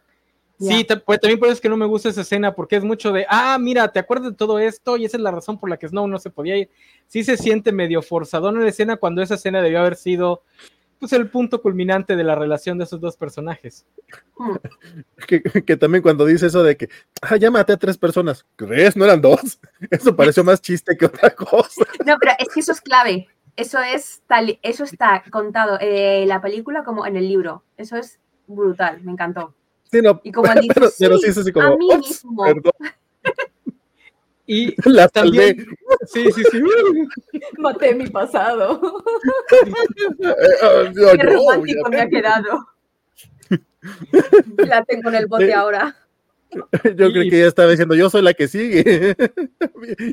Sí, 0.60 0.84
pues, 1.06 1.20
también 1.20 1.38
por 1.38 1.48
eso 1.48 1.54
es 1.54 1.60
que 1.60 1.68
no 1.68 1.76
me 1.76 1.86
gusta 1.86 2.08
esa 2.08 2.22
escena, 2.22 2.52
porque 2.52 2.76
es 2.76 2.82
mucho 2.82 3.12
de, 3.12 3.24
ah, 3.28 3.56
mira, 3.60 3.86
te 3.92 4.00
acuerdas 4.00 4.30
de 4.30 4.36
todo 4.36 4.58
esto 4.58 4.96
y 4.96 5.04
esa 5.04 5.16
es 5.16 5.22
la 5.22 5.30
razón 5.30 5.58
por 5.58 5.70
la 5.70 5.76
que 5.76 5.88
Snow 5.88 6.08
no 6.08 6.18
se 6.18 6.30
podía 6.30 6.56
ir. 6.56 6.68
Sí 7.06 7.22
se 7.22 7.36
siente 7.36 7.70
medio 7.70 8.02
forzado 8.02 8.48
en 8.48 8.60
la 8.60 8.68
escena 8.68 8.96
cuando 8.96 9.22
esa 9.22 9.36
escena 9.36 9.62
debió 9.62 9.78
haber 9.78 9.94
sido, 9.94 10.42
pues, 10.98 11.12
el 11.12 11.30
punto 11.30 11.62
culminante 11.62 12.16
de 12.16 12.24
la 12.24 12.34
relación 12.34 12.76
de 12.76 12.84
esos 12.84 13.00
dos 13.00 13.16
personajes. 13.16 13.86
que, 15.28 15.76
también 15.76 16.02
cuando 16.02 16.26
dice 16.26 16.46
eso 16.46 16.64
de 16.64 16.76
que, 16.76 16.88
ah, 17.22 17.36
ya 17.36 17.52
maté 17.52 17.74
a 17.74 17.76
tres 17.76 17.96
personas, 17.96 18.44
¿crees? 18.56 18.96
¿No 18.96 19.04
eran 19.04 19.20
dos? 19.20 19.60
Eso 19.90 20.16
pareció 20.16 20.42
más 20.42 20.60
chiste 20.60 20.96
que 20.96 21.06
otra 21.06 21.30
cosa. 21.30 21.84
No, 22.04 22.16
pero 22.18 22.32
es 22.36 22.48
que 22.52 22.60
eso 22.60 22.72
es 22.72 22.80
clave 22.80 23.28
eso 23.58 23.80
es 23.80 24.22
tal, 24.28 24.56
eso 24.62 24.84
está 24.84 25.24
contado 25.30 25.78
en 25.80 26.28
la 26.28 26.40
película 26.40 26.84
como 26.84 27.04
en 27.06 27.16
el 27.16 27.26
libro. 27.28 27.64
Eso 27.76 27.96
es 27.96 28.20
brutal, 28.46 29.02
me 29.02 29.10
encantó. 29.10 29.52
Sí, 29.90 30.00
no, 30.00 30.20
y 30.22 30.30
como 30.30 30.48
dice, 30.60 30.74
pero, 30.74 31.18
sí, 31.18 31.26
es 31.26 31.38
así 31.38 31.52
como, 31.52 31.66
a 31.66 31.76
mí 31.76 31.88
mismo. 31.96 32.44
Y 34.50 34.74
la 34.88 35.08
también, 35.08 35.66
sí, 36.06 36.32
sí, 36.32 36.42
sí. 36.50 36.62
Maté 37.58 37.94
mi 37.94 38.08
pasado. 38.08 38.80
Qué 39.50 41.22
romántico 41.22 41.90
me 41.90 42.00
ha 42.00 42.08
quedado. 42.08 42.66
La 44.56 44.82
tengo 44.84 45.10
en 45.10 45.16
el 45.16 45.26
bote 45.26 45.52
ahora. 45.52 45.94
Yo 46.50 47.12
creo 47.12 47.24
que 47.28 47.40
ya 47.40 47.46
estaba 47.46 47.68
diciendo, 47.68 47.94
yo 47.94 48.08
soy 48.08 48.22
la 48.22 48.32
que 48.32 48.48
sigue. 48.48 49.14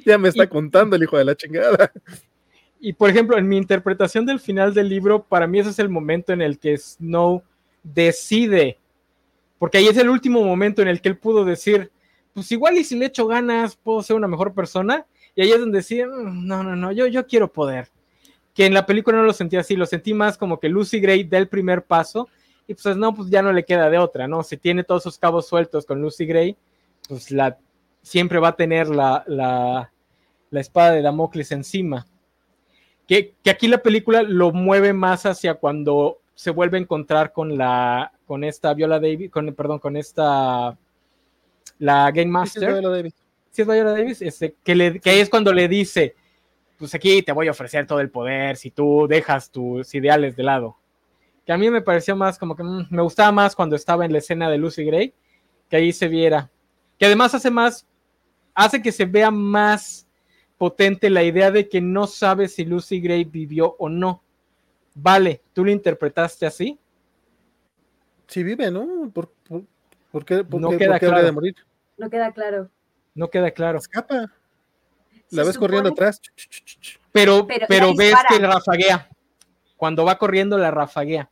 ya 0.05 0.17
me 0.17 0.27
está 0.27 0.49
contando 0.49 0.97
el 0.97 1.03
hijo 1.03 1.17
de 1.17 1.23
la 1.23 1.35
chingada 1.35 1.93
y 2.87 2.93
por 2.93 3.09
ejemplo, 3.09 3.35
en 3.35 3.47
mi 3.47 3.57
interpretación 3.57 4.27
del 4.27 4.39
final 4.39 4.71
del 4.75 4.89
libro, 4.89 5.23
para 5.23 5.47
mí 5.47 5.57
ese 5.57 5.71
es 5.71 5.79
el 5.79 5.89
momento 5.89 6.33
en 6.33 6.43
el 6.43 6.59
que 6.59 6.77
Snow 6.77 7.41
decide, 7.81 8.77
porque 9.57 9.79
ahí 9.79 9.87
es 9.87 9.97
el 9.97 10.07
último 10.07 10.43
momento 10.43 10.83
en 10.83 10.89
el 10.89 11.01
que 11.01 11.09
él 11.09 11.17
pudo 11.17 11.45
decir, 11.45 11.91
pues 12.35 12.51
igual 12.51 12.77
y 12.77 12.83
si 12.83 12.95
le 12.95 13.07
echo 13.07 13.25
ganas, 13.25 13.75
puedo 13.75 14.03
ser 14.03 14.15
una 14.15 14.27
mejor 14.27 14.53
persona. 14.53 15.03
Y 15.33 15.41
ahí 15.41 15.51
es 15.51 15.59
donde 15.59 15.79
decía, 15.79 16.05
mm, 16.05 16.45
no, 16.45 16.61
no, 16.61 16.75
no, 16.75 16.91
yo, 16.91 17.07
yo 17.07 17.25
quiero 17.25 17.51
poder. 17.51 17.89
Que 18.53 18.67
en 18.67 18.75
la 18.75 18.85
película 18.85 19.17
no 19.17 19.23
lo 19.23 19.33
sentí 19.33 19.57
así, 19.57 19.75
lo 19.75 19.87
sentí 19.87 20.13
más 20.13 20.37
como 20.37 20.59
que 20.59 20.69
Lucy 20.69 20.99
Gray 20.99 21.23
da 21.23 21.39
el 21.39 21.47
primer 21.47 21.85
paso 21.85 22.29
y 22.67 22.75
pues 22.75 22.95
no, 22.95 23.15
pues 23.15 23.31
ya 23.31 23.41
no 23.41 23.51
le 23.51 23.65
queda 23.65 23.89
de 23.89 23.97
otra, 23.97 24.27
¿no? 24.27 24.43
Si 24.43 24.57
tiene 24.57 24.83
todos 24.83 25.01
sus 25.01 25.17
cabos 25.17 25.47
sueltos 25.47 25.87
con 25.87 26.03
Lucy 26.03 26.27
Gray, 26.27 26.55
pues 27.09 27.31
la, 27.31 27.57
siempre 28.03 28.37
va 28.37 28.49
a 28.49 28.55
tener 28.55 28.89
la, 28.89 29.23
la, 29.25 29.91
la 30.51 30.59
espada 30.59 30.91
de 30.91 31.01
Damocles 31.01 31.51
encima. 31.51 32.05
Que, 33.07 33.33
aquí 33.49 33.67
la 33.67 33.77
película 33.79 34.23
lo 34.23 34.51
mueve 34.51 34.93
más 34.93 35.25
hacia 35.25 35.55
cuando 35.55 36.19
se 36.33 36.51
vuelve 36.51 36.77
a 36.77 36.81
encontrar 36.81 37.31
con 37.31 37.57
la 37.57 38.11
con 38.25 38.43
esta 38.43 38.73
Viola 38.73 38.99
Davis, 38.99 39.29
con, 39.29 39.53
perdón, 39.53 39.79
con 39.79 39.95
esta 39.95 40.75
la 41.79 42.11
Game 42.11 42.31
Master. 42.31 42.61
Sí, 42.61 42.67
es 42.67 42.73
Viola 42.79 42.95
Davis. 42.95 43.13
Sí, 43.51 43.61
es 43.61 43.67
Viola 43.67 43.91
Davis, 43.91 44.21
este, 44.21 44.55
que, 44.63 44.75
le, 44.75 44.99
que 44.99 45.21
es 45.21 45.29
cuando 45.29 45.53
le 45.53 45.67
dice, 45.67 46.15
pues 46.77 46.93
aquí 46.95 47.21
te 47.21 47.31
voy 47.31 47.47
a 47.47 47.51
ofrecer 47.51 47.85
todo 47.85 47.99
el 47.99 48.09
poder 48.09 48.57
si 48.57 48.71
tú 48.71 49.07
dejas 49.07 49.51
tus 49.51 49.93
ideales 49.93 50.35
de 50.35 50.43
lado. 50.43 50.77
Que 51.45 51.53
a 51.53 51.57
mí 51.57 51.69
me 51.69 51.81
pareció 51.81 52.15
más 52.15 52.39
como 52.39 52.55
que 52.55 52.63
mm, 52.63 52.87
me 52.89 53.01
gustaba 53.01 53.31
más 53.31 53.55
cuando 53.55 53.75
estaba 53.75 54.05
en 54.05 54.11
la 54.11 54.17
escena 54.17 54.49
de 54.49 54.57
Lucy 54.57 54.83
Gray, 54.83 55.13
que 55.69 55.77
ahí 55.77 55.93
se 55.93 56.07
viera. 56.07 56.49
Que 56.97 57.05
además 57.05 57.35
hace 57.35 57.51
más, 57.51 57.87
hace 58.53 58.81
que 58.81 58.91
se 58.91 59.05
vea 59.05 59.31
más 59.31 60.04
potente 60.57 61.09
la 61.09 61.23
idea 61.23 61.51
de 61.51 61.67
que 61.67 61.81
no 61.81 62.07
sabes 62.07 62.55
si 62.55 62.65
Lucy 62.65 63.01
Gray 63.01 63.23
vivió 63.25 63.75
o 63.79 63.89
no. 63.89 64.23
Vale, 64.93 65.41
¿tú 65.53 65.65
lo 65.65 65.71
interpretaste 65.71 66.45
así? 66.45 66.79
Sí 68.27 68.43
vive, 68.43 68.71
¿no? 68.71 69.11
¿Por, 69.13 69.29
qué, 70.25 70.45
no 70.49 70.77
queda 70.77 70.99
claro. 70.99 71.23
de 71.23 71.31
morir? 71.31 71.55
No 71.97 72.09
queda 72.09 72.31
claro. 72.31 72.69
No 73.13 73.29
queda 73.29 73.51
claro. 73.51 73.77
Escapa. 73.77 74.31
La 75.31 75.43
ves 75.43 75.57
corriendo 75.57 75.89
atrás. 75.89 76.21
Pero, 77.11 77.47
pero, 77.67 77.95
ves 77.95 78.15
que 78.29 78.39
rafaguea. 78.39 79.09
Cuando 79.77 80.05
va 80.05 80.17
corriendo 80.17 80.57
la 80.57 80.71
rafaguea. 80.71 81.29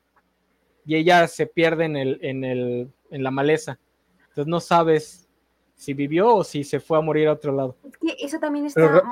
Y 0.85 0.95
ella 0.95 1.27
se 1.27 1.47
pierde 1.47 1.85
en, 1.85 1.95
el, 1.95 2.19
en, 2.21 2.43
el, 2.43 2.91
en 3.09 3.23
la 3.23 3.31
maleza. 3.31 3.79
Entonces 4.29 4.47
no 4.47 4.59
sabes 4.59 5.22
si 5.75 5.93
vivió 5.93 6.35
o 6.35 6.43
si 6.43 6.63
se 6.63 6.79
fue 6.79 6.97
a 6.97 7.01
morir 7.01 7.27
a 7.27 7.33
otro 7.33 7.51
lado. 7.53 7.75
Es 7.83 7.97
que 7.97 8.25
eso 8.25 8.39
también 8.39 8.65
está 8.65 9.03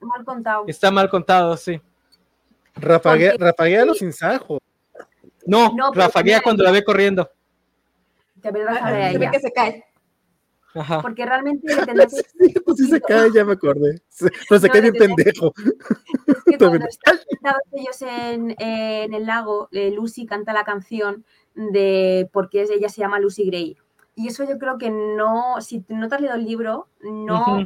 mal, 0.00 0.24
contado. 0.24 0.64
Está 0.66 0.90
mal 0.90 1.08
contado, 1.08 1.56
sí. 1.56 1.80
Rafaguea, 2.74 3.34
Rafaguea 3.38 3.84
los 3.84 4.02
insajos. 4.02 4.58
No, 5.46 5.72
no 5.74 5.92
rafaguea 5.92 6.40
cuando 6.42 6.62
la 6.62 6.70
ve 6.70 6.84
corriendo. 6.84 7.30
Se 8.42 8.50
ve, 8.50 8.60
se 9.12 9.18
ve 9.18 9.30
que 9.30 9.40
se 9.40 9.52
cae. 9.52 9.84
Ajá. 10.74 11.02
Porque 11.02 11.26
realmente 11.26 11.66
sí, 12.38 12.54
pues 12.64 12.76
sí 12.76 12.86
se 12.86 13.00
cae, 13.00 13.30
ya 13.32 13.44
me 13.44 13.54
acordé. 13.54 14.00
Pero 14.48 14.60
se 14.60 14.68
cae 14.68 14.80
bien 14.82 14.94
pendejo. 14.94 15.52
Es 15.56 16.44
que 16.44 16.58
cuando 16.58 16.86
están 16.86 17.18
ellos 17.72 18.02
en, 18.02 18.54
en, 18.58 19.14
el 19.14 19.26
lago, 19.26 19.68
eh, 19.72 19.90
Lucy 19.90 20.26
canta 20.26 20.52
la 20.52 20.64
canción 20.64 21.24
de 21.54 22.28
por 22.32 22.50
qué 22.50 22.62
ella 22.62 22.88
se 22.88 23.00
llama 23.00 23.18
Lucy 23.18 23.46
Gray. 23.46 23.76
Y 24.14 24.28
eso 24.28 24.44
yo 24.44 24.58
creo 24.58 24.78
que 24.78 24.90
no, 24.90 25.60
si 25.60 25.84
no 25.88 26.08
te 26.08 26.14
has 26.14 26.20
leído 26.20 26.34
el 26.34 26.44
libro, 26.44 26.88
no, 27.02 27.58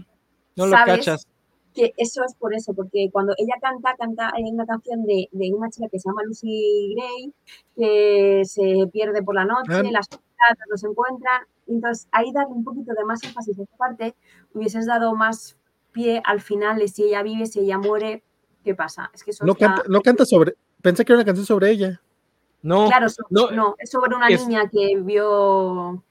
no 0.56 0.66
lo 0.66 0.72
cachas. 0.72 1.26
Que 1.74 1.92
eso 1.96 2.22
es 2.24 2.36
por 2.36 2.54
eso, 2.54 2.72
porque 2.72 3.08
cuando 3.10 3.34
ella 3.36 3.54
canta, 3.60 3.96
canta 3.98 4.30
hay 4.32 4.44
una 4.44 4.64
canción 4.64 5.04
de, 5.04 5.28
de, 5.32 5.52
una 5.52 5.68
chica 5.70 5.88
que 5.90 5.98
se 5.98 6.08
llama 6.08 6.22
Lucy 6.22 6.94
Gray, 6.94 7.34
que 7.74 8.42
se 8.44 8.86
pierde 8.92 9.24
por 9.24 9.34
la 9.34 9.44
noche, 9.44 9.72
ah. 9.72 9.82
las 9.90 10.08
no 10.70 10.76
se 10.76 10.86
encuentran. 10.86 11.42
Entonces, 11.66 12.08
ahí 12.12 12.32
darle 12.32 12.54
un 12.54 12.64
poquito 12.64 12.92
de 12.96 13.04
más 13.04 13.22
énfasis 13.24 13.58
a 13.58 13.62
esta 13.62 13.76
parte, 13.76 14.14
hubieses 14.52 14.86
dado 14.86 15.14
más 15.14 15.56
pie 15.92 16.22
al 16.24 16.40
final 16.40 16.78
de 16.78 16.88
si 16.88 17.04
ella 17.04 17.22
vive, 17.22 17.46
si 17.46 17.60
ella 17.60 17.78
muere, 17.78 18.22
¿qué 18.62 18.74
pasa? 18.74 19.10
Es 19.14 19.24
que 19.24 19.30
eso 19.30 19.44
no, 19.44 19.54
canta, 19.54 19.82
no 19.88 20.00
canta 20.02 20.24
sobre, 20.26 20.54
pensé 20.82 21.04
que 21.04 21.12
era 21.12 21.18
una 21.18 21.24
canción 21.24 21.46
sobre 21.46 21.70
ella. 21.70 22.00
No, 22.62 22.86
claro, 22.86 23.06
no, 23.30 23.74
es 23.78 23.90
sobre 23.90 24.14
una 24.14 24.28
niña 24.28 24.68
que 24.70 24.96
vio. 25.00 26.02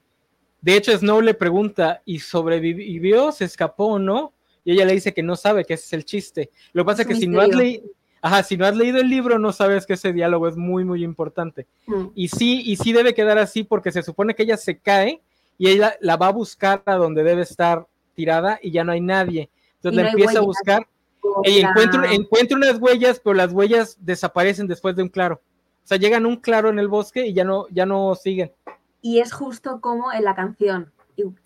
De 0.64 0.78
hecho, 0.78 0.96
Snow 0.96 1.20
le 1.20 1.34
pregunta, 1.34 2.00
¿y 2.06 2.20
sobrevivió? 2.20 3.32
¿Se 3.32 3.44
escapó 3.44 3.84
o 3.84 3.98
no? 3.98 4.32
Y 4.64 4.72
ella 4.72 4.86
le 4.86 4.94
dice 4.94 5.12
que 5.12 5.22
no 5.22 5.36
sabe 5.36 5.66
que 5.66 5.74
ese 5.74 5.84
es 5.84 5.92
el 5.92 6.04
chiste. 6.06 6.50
Lo 6.72 6.82
que 6.82 6.86
pasa 6.86 7.02
es 7.02 7.08
que 7.08 7.16
si 7.16 7.28
no, 7.28 7.42
has 7.42 7.50
leído, 7.50 7.84
ajá, 8.22 8.42
si 8.42 8.56
no 8.56 8.64
has 8.64 8.74
leído 8.74 8.98
el 8.98 9.10
libro, 9.10 9.38
no 9.38 9.52
sabes 9.52 9.84
que 9.84 9.92
ese 9.92 10.14
diálogo 10.14 10.48
es 10.48 10.56
muy, 10.56 10.86
muy 10.86 11.04
importante. 11.04 11.66
Mm. 11.86 12.06
Y 12.14 12.28
sí, 12.28 12.62
y 12.64 12.76
sí 12.76 12.94
debe 12.94 13.12
quedar 13.12 13.36
así 13.36 13.62
porque 13.62 13.92
se 13.92 14.02
supone 14.02 14.34
que 14.34 14.44
ella 14.44 14.56
se 14.56 14.78
cae 14.78 15.20
y 15.58 15.68
ella 15.68 15.98
la 16.00 16.16
va 16.16 16.28
a 16.28 16.32
buscar 16.32 16.82
a 16.86 16.94
donde 16.94 17.24
debe 17.24 17.42
estar 17.42 17.86
tirada 18.14 18.58
y 18.62 18.70
ya 18.70 18.84
no 18.84 18.92
hay 18.92 19.02
nadie. 19.02 19.50
Entonces 19.74 20.02
la 20.02 20.08
empieza 20.12 20.38
a 20.38 20.42
buscar 20.42 20.88
y 21.42 21.58
encuentra, 21.58 22.10
encuentra 22.10 22.56
unas 22.56 22.78
huellas, 22.78 23.20
pero 23.22 23.34
las 23.34 23.52
huellas 23.52 23.98
desaparecen 24.00 24.66
después 24.66 24.96
de 24.96 25.02
un 25.02 25.10
claro. 25.10 25.42
O 25.84 25.86
sea, 25.86 25.98
llegan 25.98 26.24
a 26.24 26.28
un 26.28 26.36
claro 26.36 26.70
en 26.70 26.78
el 26.78 26.88
bosque 26.88 27.26
y 27.26 27.34
ya 27.34 27.44
no, 27.44 27.66
ya 27.68 27.84
no 27.84 28.14
siguen. 28.14 28.50
Y 29.04 29.20
es 29.20 29.34
justo 29.34 29.82
como 29.82 30.14
en 30.14 30.24
la 30.24 30.34
canción. 30.34 30.90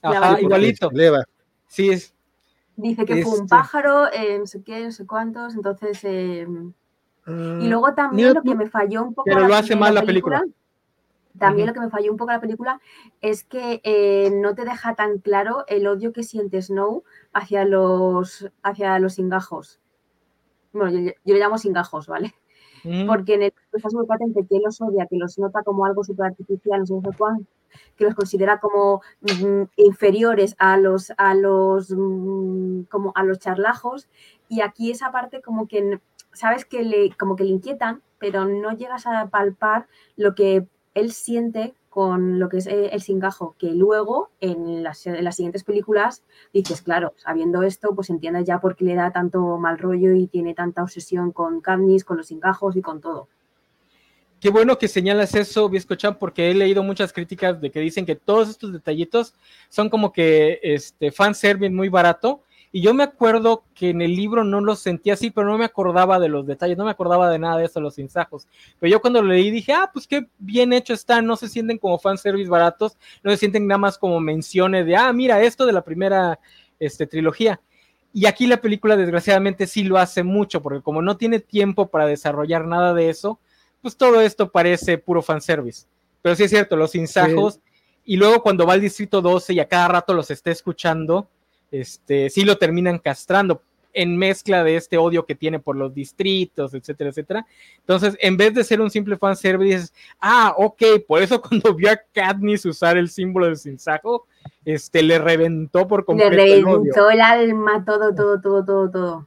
Ajá, 0.01 0.41
igualito. 0.41 0.91
Sí, 1.67 1.91
es. 1.91 2.15
Dice 2.77 3.05
que 3.05 3.25
fue 3.25 3.33
un 3.33 3.39
este. 3.39 3.49
pájaro, 3.49 4.07
eh, 4.13 4.39
no 4.39 4.47
sé 4.47 4.63
qué, 4.63 4.85
no 4.85 4.93
sé 4.93 5.05
cuántos, 5.05 5.57
entonces... 5.57 5.99
Eh, 6.05 6.47
y 6.47 7.31
ah, 7.31 7.59
luego 7.63 7.95
también 7.95 8.33
lo 8.33 8.43
que 8.43 8.55
me 8.55 8.71
falló 8.71 9.03
un 9.03 9.13
poco... 9.13 9.25
Pero 9.29 9.49
lo 9.49 9.57
hace 9.57 9.75
mal 9.75 9.93
la 9.93 10.05
película. 10.05 10.45
También 11.37 11.67
lo 11.67 11.75
que 11.75 11.81
me 11.81 11.91
falló 11.91 12.13
un 12.13 12.17
poco 12.17 12.31
la 12.31 12.41
película 12.41 12.81
es 13.21 13.43
que 13.43 13.81
eh, 13.83 14.31
no 14.33 14.55
te 14.55 14.65
deja 14.65 14.95
tan 14.95 15.19
claro 15.19 15.65
el 15.67 15.89
odio 15.89 16.13
que 16.13 16.23
siente 16.23 16.63
Snow 16.63 17.03
hacia 17.33 17.65
los, 17.65 18.49
hacia 18.63 18.97
los 19.01 19.15
singajos. 19.15 19.81
Bueno, 20.73 20.97
yo, 20.97 21.11
yo 21.25 21.35
le 21.35 21.41
llamo 21.41 21.59
singajos, 21.59 22.07
¿vale? 22.07 22.37
Porque 23.07 23.35
en 23.35 23.43
el 23.43 23.53
es 23.73 23.95
muy 23.95 24.07
patente 24.07 24.47
que 24.49 24.61
los 24.61 24.81
odia, 24.81 25.07
que 25.07 25.17
los 25.17 25.39
nota 25.39 25.63
como 25.63 25.85
algo 25.85 26.05
súper 26.05 26.27
artificial, 26.27 26.85
que 27.97 28.05
los 28.05 28.15
considera 28.15 28.61
como 28.61 29.03
mm, 29.21 29.63
inferiores 29.77 30.55
a 30.59 30.77
los, 30.77 31.13
a 31.17 31.35
los, 31.35 31.91
mm, 31.91 32.83
como 32.91 33.13
a 33.15 33.25
los 33.25 33.39
charlajos, 33.39 34.09
y 34.49 34.61
aquí 34.61 34.91
esa 34.91 35.13
parte 35.13 35.41
como 35.43 35.69
que, 35.69 36.01
sabes 36.33 36.65
que 36.65 36.83
le, 36.83 37.11
como 37.17 37.37
que 37.37 37.45
le 37.45 37.51
inquietan, 37.51 38.03
pero 38.19 38.45
no 38.45 38.73
llegas 38.73 39.07
a 39.07 39.29
palpar 39.29 39.87
lo 40.17 40.35
que 40.35 40.67
él 40.95 41.13
siente 41.13 41.75
con 41.99 42.39
lo 42.39 42.49
que 42.49 42.59
es 42.59 42.69
eh, 42.69 42.91
el 42.93 43.03
singajo, 43.03 43.57
que 43.59 43.73
luego 43.73 44.31
en 44.39 44.85
las, 44.85 44.99
siguientes 44.99 45.65
películas 45.65 46.23
dices, 46.53 46.81
claro, 46.81 47.13
sabiendo 47.17 47.65
esto, 47.65 47.93
pues 47.93 48.09
entiendes 48.09 48.45
ya 48.45 48.61
por 48.61 48.77
qué 48.77 48.85
le 48.85 48.95
da 48.95 49.11
tanto 49.11 49.59
mal 49.59 49.79
rollo 49.79 50.15
y 50.15 50.29
tiene 50.29 50.55
tanta 50.55 50.85
obsesión 50.85 51.33
con 51.33 51.61
Katniss, 51.61 52.05
con 52.05 52.19
los 52.19 52.29
singajos 52.29 52.77
y 52.77 52.83
con 52.83 53.01
todo. 53.01 53.27
Qué 54.39 54.49
bueno 54.49 54.79
que 54.79 54.87
señalas 54.87 55.35
eso, 55.35 55.69
Biscochan, 55.69 56.21
porque 56.21 56.49
he 56.49 56.55
leído 56.55 56.85
muchas 56.85 57.13
críticas 57.13 57.61
de 57.61 57.73
que 57.73 57.81
dicen 57.81 58.07
que 58.07 58.15
todos 58.15 58.49
estos 58.49 58.73
detallitos 58.73 59.35
son 59.69 59.91
como 59.91 60.13
que 60.13 60.61
este 60.63 61.11
fanservice 61.11 61.75
muy 61.75 61.89
barato 61.89 62.45
y 62.71 62.83
yo 62.83 62.93
me 62.93 63.03
acuerdo 63.03 63.65
que 63.75 63.91
en 63.91 64.03
el 64.03 64.15
libro 64.15 64.45
no 64.45 64.61
lo 64.61 64.77
sentía 64.77 65.15
así, 65.15 65.31
pero 65.31 65.47
no 65.47 65.57
me 65.57 65.65
acordaba 65.65 66.19
de 66.19 66.29
los 66.29 66.47
detalles, 66.47 66.77
no 66.77 66.85
me 66.85 66.91
acordaba 66.91 67.31
de 67.31 67.39
nada 67.39 67.57
de 67.57 67.65
eso, 67.65 67.81
los 67.81 67.95
sinsajos. 67.95 68.47
Pero 68.79 68.91
yo 68.91 69.01
cuando 69.01 69.23
lo 69.23 69.29
leí 69.29 69.51
dije, 69.51 69.73
ah, 69.73 69.91
pues 69.93 70.07
qué 70.07 70.27
bien 70.39 70.73
hecho 70.73 70.93
está, 70.93 71.23
no 71.23 71.37
se 71.37 71.49
sienten 71.49 71.79
como 71.79 71.99
fanservice 71.99 72.51
baratos, 72.51 72.99
no 73.23 73.31
se 73.31 73.39
sienten 73.39 73.67
nada 73.67 73.79
más 73.79 73.97
como 73.97 74.21
menciones 74.21 74.85
de, 74.85 74.97
ah, 74.97 75.13
mira, 75.13 75.43
esto 75.43 75.65
de 75.65 75.73
la 75.73 75.83
primera 75.83 76.39
este, 76.79 77.07
trilogía. 77.07 77.61
Y 78.13 78.27
aquí 78.27 78.47
la 78.47 78.61
película 78.61 78.97
desgraciadamente 78.97 79.67
sí 79.67 79.85
lo 79.85 79.97
hace 79.97 80.23
mucho, 80.23 80.63
porque 80.63 80.83
como 80.83 81.01
no 81.01 81.17
tiene 81.17 81.41
tiempo 81.41 81.89
para 81.89 82.07
desarrollar 82.07 82.67
nada 82.67 82.93
de 82.93 83.09
eso, 83.09 83.39
pues 83.81 83.97
todo 83.97 84.21
esto 84.21 84.51
parece 84.51 84.99
puro 84.99 85.23
fanservice. 85.23 85.87
Pero 86.21 86.35
sí 86.35 86.45
es 86.45 86.51
cierto, 86.51 86.77
los 86.77 86.91
sinsajos, 86.91 87.61
y 88.05 88.17
luego 88.17 88.43
cuando 88.43 88.67
va 88.67 88.75
al 88.75 88.81
Distrito 88.81 89.23
12 89.23 89.55
y 89.55 89.61
a 89.61 89.69
cada 89.69 89.89
rato 89.89 90.15
los 90.15 90.31
esté 90.31 90.51
escuchando, 90.51 91.29
este, 91.71 92.31
sí 92.31 92.45
lo 92.45 92.57
terminan 92.57 92.99
castrando 92.99 93.63
en 93.93 94.17
mezcla 94.17 94.63
de 94.63 94.77
este 94.77 94.97
odio 94.97 95.27
que 95.27 95.35
tiene 95.35 95.59
por 95.59 95.75
los 95.75 95.93
distritos, 95.93 96.75
etcétera, 96.75 97.11
etcétera. 97.11 97.47
Entonces, 97.79 98.17
en 98.21 98.37
vez 98.37 98.55
de 98.55 98.63
ser 98.63 98.81
un 98.81 98.91
simple 98.91 99.17
fanservice, 99.17 99.77
dices, 99.77 99.95
ah, 100.21 100.55
ok, 100.57 100.83
por 101.07 101.23
eso 101.23 101.41
cuando 101.43 101.75
vio 101.75 101.91
a 101.91 102.01
Katniss 102.13 102.65
usar 102.65 102.97
el 102.97 103.09
símbolo 103.09 103.47
del 103.47 103.57
sinsajo, 103.57 104.27
este, 104.65 105.03
le 105.03 105.19
reventó 105.19 105.89
por 105.89 106.05
completo. 106.05 106.31
Le 106.31 106.37
reventó 106.37 107.11
el, 107.11 107.21
alma, 107.21 107.85
todo, 107.85 108.15
todo, 108.15 108.41
todo, 108.41 108.65
todo, 108.65 108.91
todo. 108.91 109.27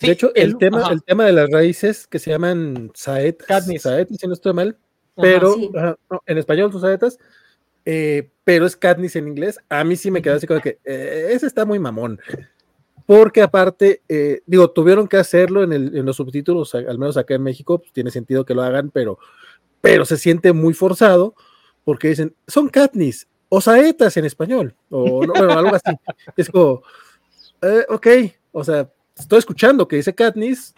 de 0.00 0.10
hecho, 0.12 0.32
el, 0.34 0.56
tema, 0.56 0.88
el 0.90 1.02
tema 1.02 1.24
de 1.24 1.32
las 1.32 1.50
raíces 1.50 2.06
que 2.06 2.18
se 2.18 2.30
llaman 2.30 2.90
saetas, 2.94 3.46
Katniss. 3.46 3.82
si 4.18 4.26
no 4.26 4.32
estoy 4.32 4.54
mal, 4.54 4.78
pero 5.14 5.56
en 6.26 6.38
español 6.38 6.72
sus 6.72 6.82
saetas, 6.82 7.18
eh, 7.84 8.30
pero 8.44 8.66
es 8.66 8.76
Katniss 8.76 9.16
en 9.16 9.28
inglés, 9.28 9.58
a 9.68 9.84
mí 9.84 9.96
sí 9.96 10.10
me 10.10 10.22
quedó 10.22 10.36
así 10.36 10.46
como 10.46 10.60
que 10.60 10.78
eh, 10.84 11.30
ese 11.32 11.46
está 11.46 11.64
muy 11.64 11.78
mamón. 11.78 12.20
Porque 13.06 13.40
aparte, 13.40 14.02
eh, 14.08 14.42
digo, 14.46 14.70
tuvieron 14.70 15.08
que 15.08 15.16
hacerlo 15.16 15.62
en, 15.62 16.04
los 16.04 16.16
subtítulos, 16.16 16.74
al 16.74 16.98
menos 16.98 17.16
acá 17.16 17.34
en 17.34 17.42
México, 17.42 17.78
pues 17.78 17.90
tiene 17.92 18.10
sentido 18.10 18.44
que 18.44 18.54
lo 18.54 18.62
hagan, 18.62 18.90
pero, 18.90 19.18
pero 19.80 20.04
se 20.04 20.18
siente 20.18 20.52
muy 20.52 20.74
forzado 20.74 21.34
porque 21.84 22.08
dicen, 22.08 22.34
son 22.46 22.68
Katniss 22.68 23.26
o 23.48 23.62
saetas 23.62 24.14
en 24.18 24.26
español, 24.26 24.74
o 24.90 25.22
algo 25.34 25.74
así. 25.74 25.96
Es 26.36 26.50
como, 26.50 26.82
ok, 27.88 28.06
o 28.52 28.62
sea, 28.62 28.90
estoy 29.18 29.38
escuchando 29.38 29.88
que 29.88 29.96
dice 29.96 30.14
Katniss, 30.14 30.74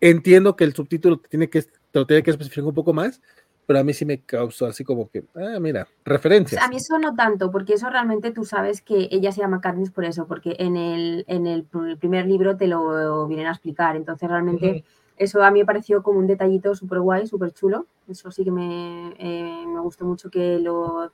entiendo 0.00 0.54
que 0.54 0.64
el 0.64 0.74
subtítulo 0.74 1.18
tiene 1.18 1.50
que, 1.50 1.62
te 1.62 1.98
lo 1.98 2.06
tiene 2.06 2.22
que 2.22 2.30
especificar 2.30 2.64
un 2.64 2.74
poco 2.74 2.92
más, 2.92 3.20
pero 3.66 3.80
a 3.80 3.84
mí 3.84 3.92
sí 3.92 4.04
me 4.04 4.20
causó 4.20 4.66
así 4.66 4.84
como 4.84 5.10
que, 5.10 5.24
ah, 5.34 5.58
mira, 5.60 5.88
referencias. 6.04 6.62
a 6.62 6.68
mí 6.68 6.76
eso 6.76 6.98
no 6.98 7.14
tanto, 7.14 7.50
porque 7.50 7.74
eso 7.74 7.90
realmente 7.90 8.30
tú 8.30 8.44
sabes 8.44 8.80
que 8.80 9.08
ella 9.10 9.32
se 9.32 9.40
llama 9.40 9.60
Katniss 9.60 9.90
por 9.90 10.04
eso, 10.04 10.26
porque 10.26 10.54
en 10.58 10.76
el, 10.76 11.24
en 11.26 11.46
el, 11.46 11.64
primer 11.98 12.26
libro 12.26 12.56
te 12.56 12.68
lo 12.68 13.26
vienen 13.26 13.46
a 13.46 13.50
explicar, 13.50 13.96
entonces 13.96 14.28
realmente 14.28 14.84
eso 15.16 15.42
a 15.42 15.50
mí 15.50 15.60
me 15.60 15.66
pareció 15.66 16.02
como 16.02 16.20
un 16.20 16.26
detallito 16.28 16.74
súper 16.74 17.00
guay, 17.00 17.26
súper 17.26 17.52
chulo, 17.52 17.86
eso 18.08 18.30
sí 18.30 18.44
que 18.44 18.52
me, 18.52 19.14
eh, 19.18 19.64
me 19.66 19.80
gustó 19.80 20.04
mucho 20.04 20.30
que 20.30 20.60
lo, 20.60 21.12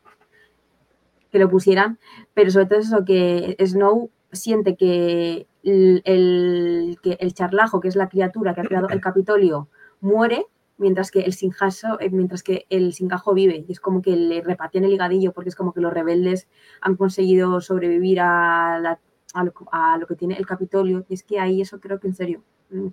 que 1.30 1.38
lo 1.38 1.48
pusieran, 1.48 1.98
pero 2.34 2.50
sobre 2.50 2.66
todo 2.66 2.78
eso 2.80 3.04
que 3.04 3.56
Snow 3.64 4.10
siente 4.30 4.76
que 4.76 5.46
el, 5.62 6.02
el, 6.04 6.98
que 7.02 7.16
el 7.20 7.32
charlajo, 7.32 7.80
que 7.80 7.88
es 7.88 7.96
la 7.96 8.08
criatura 8.08 8.54
que 8.54 8.60
ha 8.60 8.64
creado 8.64 8.88
el 8.88 9.00
Capitolio, 9.00 9.68
muere 10.00 10.46
mientras 10.78 11.10
que 11.10 11.20
el 11.20 11.32
sinjaso, 11.32 12.00
eh, 12.00 12.10
mientras 12.10 12.42
que 12.42 12.66
el 12.68 12.92
singajo 12.92 13.34
vive. 13.34 13.64
Y 13.66 13.72
es 13.72 13.80
como 13.80 14.02
que 14.02 14.16
le 14.16 14.42
repatían 14.42 14.84
el 14.84 14.92
higadillo, 14.92 15.32
porque 15.32 15.50
es 15.50 15.56
como 15.56 15.72
que 15.72 15.80
los 15.80 15.92
rebeldes 15.92 16.48
han 16.80 16.96
conseguido 16.96 17.60
sobrevivir 17.60 18.20
a, 18.20 18.98
lo, 19.34 20.06
que 20.06 20.14
tiene 20.16 20.36
el 20.36 20.46
Capitolio. 20.46 21.04
Y 21.08 21.14
es 21.14 21.22
que 21.22 21.38
ahí 21.38 21.60
eso 21.60 21.80
creo 21.80 22.00
que 22.00 22.08
en 22.08 22.14
serio. 22.14 22.42
Mm, 22.70 22.88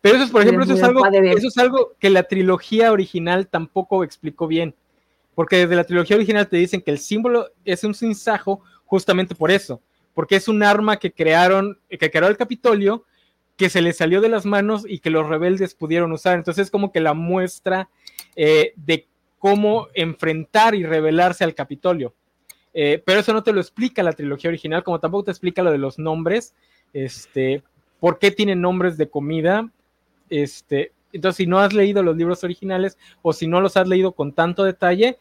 Pero 0.00 0.16
eso 0.16 0.24
es, 0.24 0.30
por 0.30 0.42
ejemplo, 0.42 0.64
eso 0.64 0.74
es, 0.74 0.82
algo, 0.82 1.06
eso 1.06 1.48
es 1.48 1.58
algo 1.58 1.92
que 1.98 2.10
la 2.10 2.24
trilogía 2.24 2.92
original 2.92 3.46
tampoco 3.46 4.04
explicó 4.04 4.46
bien. 4.46 4.74
Porque 5.34 5.58
desde 5.58 5.76
la 5.76 5.84
trilogía 5.84 6.16
original 6.16 6.48
te 6.48 6.56
dicen 6.56 6.82
que 6.82 6.90
el 6.90 6.98
símbolo 6.98 7.48
es 7.64 7.84
un 7.84 7.94
sinsajo 7.94 8.62
justamente 8.84 9.34
por 9.34 9.50
eso. 9.50 9.80
Porque 10.14 10.34
es 10.34 10.48
un 10.48 10.64
arma 10.64 10.96
que 10.96 11.12
crearon, 11.12 11.78
que 11.88 12.10
creó 12.10 12.28
el 12.28 12.36
Capitolio 12.36 13.04
que 13.58 13.68
se 13.68 13.82
le 13.82 13.92
salió 13.92 14.20
de 14.20 14.28
las 14.28 14.46
manos 14.46 14.84
y 14.88 15.00
que 15.00 15.10
los 15.10 15.28
rebeldes 15.28 15.74
pudieron 15.74 16.12
usar. 16.12 16.36
Entonces 16.36 16.66
es 16.66 16.70
como 16.70 16.92
que 16.92 17.00
la 17.00 17.12
muestra 17.12 17.90
eh, 18.36 18.72
de 18.76 19.08
cómo 19.40 19.88
enfrentar 19.94 20.76
y 20.76 20.86
rebelarse 20.86 21.42
al 21.42 21.56
Capitolio. 21.56 22.14
Eh, 22.72 23.02
pero 23.04 23.18
eso 23.18 23.32
no 23.32 23.42
te 23.42 23.52
lo 23.52 23.60
explica 23.60 24.04
la 24.04 24.12
trilogía 24.12 24.48
original, 24.48 24.84
como 24.84 25.00
tampoco 25.00 25.24
te 25.24 25.30
explica 25.32 25.64
lo 25.64 25.72
de 25.72 25.78
los 25.78 25.98
nombres, 25.98 26.54
este, 26.92 27.64
por 27.98 28.20
qué 28.20 28.30
tienen 28.30 28.60
nombres 28.60 28.96
de 28.96 29.10
comida. 29.10 29.68
Este, 30.30 30.92
entonces, 31.12 31.38
si 31.38 31.46
no 31.48 31.58
has 31.58 31.72
leído 31.72 32.04
los 32.04 32.16
libros 32.16 32.44
originales 32.44 32.96
o 33.22 33.32
si 33.32 33.48
no 33.48 33.60
los 33.60 33.76
has 33.76 33.88
leído 33.88 34.12
con 34.12 34.32
tanto 34.32 34.62
detalle, 34.62 35.18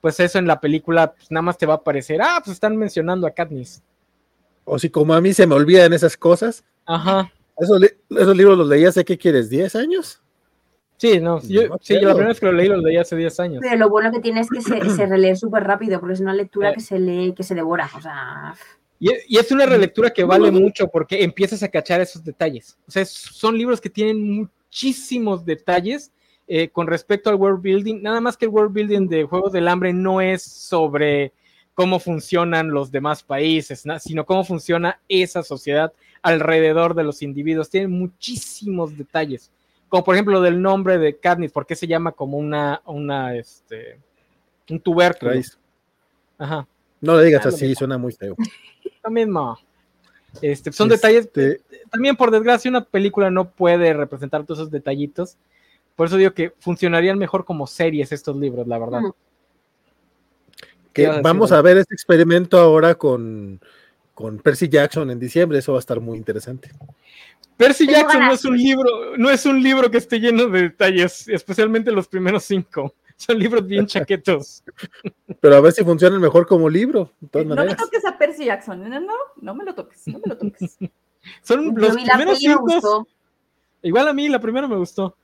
pues 0.00 0.18
eso 0.20 0.38
en 0.38 0.46
la 0.46 0.58
película 0.58 1.12
pues, 1.12 1.30
nada 1.30 1.42
más 1.42 1.58
te 1.58 1.66
va 1.66 1.74
a 1.74 1.84
parecer, 1.84 2.22
ah, 2.22 2.40
pues 2.42 2.54
están 2.54 2.78
mencionando 2.78 3.26
a 3.26 3.30
Katniss. 3.30 3.82
O 4.64 4.78
si 4.78 4.88
como 4.88 5.12
a 5.12 5.20
mí 5.20 5.34
se 5.34 5.46
me 5.46 5.54
olvidan 5.54 5.92
esas 5.92 6.16
cosas. 6.16 6.64
Ajá. 6.86 7.30
Esos, 7.56 8.36
libros 8.36 8.58
los 8.58 8.68
leí 8.68 8.84
hace, 8.84 9.04
¿qué 9.04 9.16
quieres? 9.16 9.50
¿10 9.50 9.78
años? 9.78 10.20
Sí, 10.96 11.20
no, 11.20 11.40
yo, 11.42 11.62
sí, 11.80 11.94
yo 11.94 12.08
la 12.08 12.14
primera 12.14 12.28
vez 12.28 12.40
que 12.40 12.46
lo 12.46 12.52
leí 12.52 12.68
lo 12.68 12.76
leí 12.78 12.96
hace 12.96 13.16
10 13.16 13.40
años. 13.40 13.58
Pero 13.62 13.76
lo 13.76 13.88
bueno 13.90 14.10
que 14.10 14.20
tiene 14.20 14.40
es 14.40 14.48
que 14.48 14.60
se, 14.60 14.90
se 14.90 15.06
relee 15.06 15.36
súper 15.36 15.64
rápido, 15.64 16.00
porque 16.00 16.14
es 16.14 16.20
una 16.20 16.34
lectura 16.34 16.72
que 16.72 16.80
se 16.80 16.98
lee, 16.98 17.34
que 17.36 17.42
se 17.42 17.54
devora. 17.54 17.90
O 17.96 18.00
sea. 18.00 18.54
Y, 18.98 19.10
y, 19.28 19.38
es 19.38 19.50
una 19.50 19.66
relectura 19.66 20.10
que 20.10 20.24
vale 20.24 20.50
mucho 20.50 20.88
porque 20.88 21.22
empiezas 21.22 21.62
a 21.62 21.68
cachar 21.68 22.00
esos 22.00 22.24
detalles. 22.24 22.78
O 22.86 22.90
sea, 22.90 23.04
son 23.04 23.58
libros 23.58 23.80
que 23.80 23.90
tienen 23.90 24.22
muchísimos 24.22 25.44
detalles 25.44 26.12
eh, 26.46 26.68
con 26.68 26.86
respecto 26.86 27.30
al 27.30 27.36
world 27.36 27.62
building. 27.62 28.02
Nada 28.02 28.20
más 28.20 28.36
que 28.36 28.44
el 28.44 28.50
world 28.50 28.72
building 28.72 29.08
de 29.08 29.24
Juegos 29.24 29.52
del 29.52 29.66
Hambre 29.68 29.92
no 29.92 30.20
es 30.20 30.42
sobre 30.42 31.32
cómo 31.72 31.98
funcionan 31.98 32.70
los 32.70 32.90
demás 32.90 33.22
países, 33.22 33.84
sino 34.00 34.24
cómo 34.24 34.44
funciona 34.44 35.00
esa 35.08 35.42
sociedad 35.42 35.92
alrededor 36.24 36.94
de 36.94 37.04
los 37.04 37.22
individuos. 37.22 37.70
Tienen 37.70 37.92
muchísimos 37.92 38.98
detalles 38.98 39.52
como 39.94 40.02
por 40.02 40.16
ejemplo 40.16 40.40
del 40.40 40.60
nombre 40.60 40.98
de 40.98 41.18
Katniss, 41.18 41.52
¿por 41.52 41.66
qué 41.66 41.76
se 41.76 41.86
llama 41.86 42.10
como 42.10 42.36
una, 42.36 42.82
una, 42.86 43.36
este, 43.36 44.00
un 44.68 44.80
tubérculo? 44.80 45.30
Ajá. 46.36 46.66
No 47.00 47.16
le 47.16 47.26
digas 47.26 47.46
así, 47.46 47.76
suena 47.76 47.96
muy 47.96 48.12
feo. 48.12 48.34
Lo 49.04 49.10
mismo. 49.12 49.56
Este, 50.42 50.72
son 50.72 50.88
detalles. 50.88 51.26
Este 51.26 51.60
también, 51.92 52.16
por 52.16 52.32
desgracia, 52.32 52.68
una 52.68 52.84
película 52.84 53.30
no 53.30 53.48
puede 53.48 53.92
representar 53.92 54.42
todos 54.44 54.58
esos 54.58 54.72
detallitos. 54.72 55.36
Por 55.94 56.08
eso 56.08 56.16
digo 56.16 56.32
que 56.32 56.52
funcionarían 56.58 57.16
mejor 57.16 57.44
como 57.44 57.68
series 57.68 58.10
estos 58.10 58.34
libros, 58.34 58.66
la 58.66 58.78
verdad. 58.80 59.00
Que 60.92 61.06
vamos 61.06 61.52
a 61.52 61.62
ver 61.62 61.76
este 61.76 61.94
experimento 61.94 62.58
ahora 62.58 62.96
con, 62.96 63.60
con 64.14 64.38
Percy 64.38 64.68
Jackson 64.68 65.10
en 65.10 65.18
diciembre, 65.18 65.58
eso 65.58 65.72
va 65.72 65.78
a 65.78 65.80
estar 65.80 66.00
muy 66.00 66.16
interesante. 66.16 66.70
Percy 67.56 67.86
Jackson 67.86 68.26
no 68.26 68.32
es 68.32 68.44
un 68.44 68.56
libro, 68.56 69.16
no 69.16 69.30
es 69.30 69.46
un 69.46 69.62
libro 69.62 69.90
que 69.90 69.98
esté 69.98 70.18
lleno 70.18 70.48
de 70.48 70.62
detalles, 70.62 71.28
especialmente 71.28 71.92
los 71.92 72.08
primeros 72.08 72.44
cinco. 72.44 72.94
Son 73.16 73.38
libros 73.38 73.64
bien 73.66 73.86
chaquetos. 73.86 74.64
Pero 75.40 75.56
a 75.56 75.60
ver 75.60 75.72
si 75.72 75.84
funcionan 75.84 76.20
mejor 76.20 76.46
como 76.46 76.68
libro. 76.68 77.12
no 77.32 77.64
me 77.64 77.74
toques 77.76 78.04
a 78.04 78.18
Percy 78.18 78.46
Jackson, 78.46 78.88
no, 78.88 79.00
no, 79.00 79.14
no 79.40 79.54
me 79.54 79.64
lo 79.64 79.74
toques, 79.74 80.06
no 80.08 80.18
me 80.18 80.26
lo 80.26 80.36
toques. 80.36 80.78
Son 81.42 81.74
los 81.76 81.94
primeros 81.94 82.38
cinco. 82.38 83.06
Igual 83.82 84.08
a 84.08 84.12
mí 84.12 84.28
la 84.28 84.40
primera 84.40 84.66
me 84.66 84.76
gustó. 84.76 85.16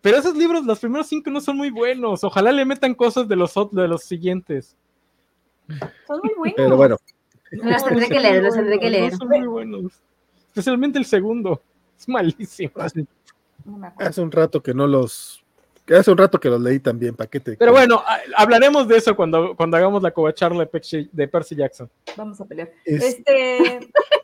Pero 0.00 0.18
esos 0.18 0.36
libros, 0.36 0.64
los 0.64 0.80
primeros 0.80 1.06
cinco 1.06 1.30
no 1.30 1.40
son 1.40 1.56
muy 1.56 1.70
buenos. 1.70 2.24
Ojalá 2.24 2.52
le 2.52 2.64
metan 2.64 2.94
cosas 2.94 3.28
de 3.28 3.36
los, 3.36 3.54
de 3.70 3.88
los 3.88 4.02
siguientes. 4.02 4.76
Son 6.06 6.20
muy 6.22 6.34
buenos. 6.36 6.56
Pero 6.56 6.76
bueno. 6.76 6.96
Los 7.52 7.84
tendré 7.84 8.08
que 8.08 8.20
leer, 8.20 8.42
los 8.42 8.54
tendré 8.54 8.78
que 8.78 8.90
leer. 8.90 9.14
Son 9.14 9.28
muy 9.28 9.46
buenos. 9.46 9.92
Especialmente 10.48 10.98
el 10.98 11.04
segundo. 11.04 11.60
Es 11.98 12.08
malísimo. 12.08 12.72
Hace, 12.76 14.20
un 14.20 14.32
rato 14.32 14.62
que 14.62 14.74
no 14.74 14.86
los. 14.86 15.44
Hace 15.86 16.10
un 16.10 16.18
rato 16.18 16.40
que 16.40 16.48
los 16.48 16.60
leí 16.60 16.80
también, 16.80 17.14
paquete. 17.14 17.56
Pero 17.58 17.72
bueno, 17.72 18.02
hablaremos 18.36 18.88
de 18.88 18.96
eso 18.96 19.14
cuando, 19.14 19.54
cuando 19.54 19.76
hagamos 19.76 20.02
la 20.02 20.10
covacharla 20.10 20.68
de 21.12 21.28
Percy 21.28 21.54
Jackson. 21.54 21.90
Vamos 22.16 22.40
a 22.40 22.44
pelear. 22.44 22.70
Este. 22.84 23.90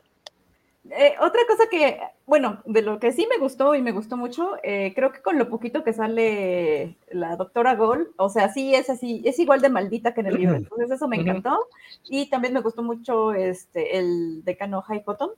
Eh, 0.91 1.15
otra 1.19 1.41
cosa 1.47 1.63
que, 1.69 1.99
bueno, 2.25 2.61
de 2.65 2.81
lo 2.81 2.99
que 2.99 3.11
sí 3.11 3.27
me 3.29 3.37
gustó 3.37 3.75
y 3.75 3.81
me 3.81 3.91
gustó 3.91 4.17
mucho, 4.17 4.57
eh, 4.63 4.93
creo 4.95 5.11
que 5.11 5.21
con 5.21 5.37
lo 5.37 5.49
poquito 5.49 5.83
que 5.83 5.93
sale 5.93 6.97
la 7.11 7.35
doctora 7.35 7.75
Gold, 7.75 8.07
o 8.17 8.29
sea, 8.29 8.51
sí 8.51 8.73
es 8.73 8.89
así, 8.89 9.21
es 9.25 9.37
igual 9.39 9.61
de 9.61 9.69
maldita 9.69 10.13
que 10.13 10.21
en 10.21 10.27
el 10.27 10.35
libro, 10.35 10.55
entonces 10.55 10.91
eso 10.91 11.07
me 11.07 11.17
encantó. 11.17 11.67
Y 12.09 12.29
también 12.29 12.53
me 12.53 12.61
gustó 12.61 12.81
mucho 12.81 13.33
este, 13.33 13.97
el 13.97 14.43
decano 14.43 14.81
High 14.81 15.03
Cotton, 15.03 15.31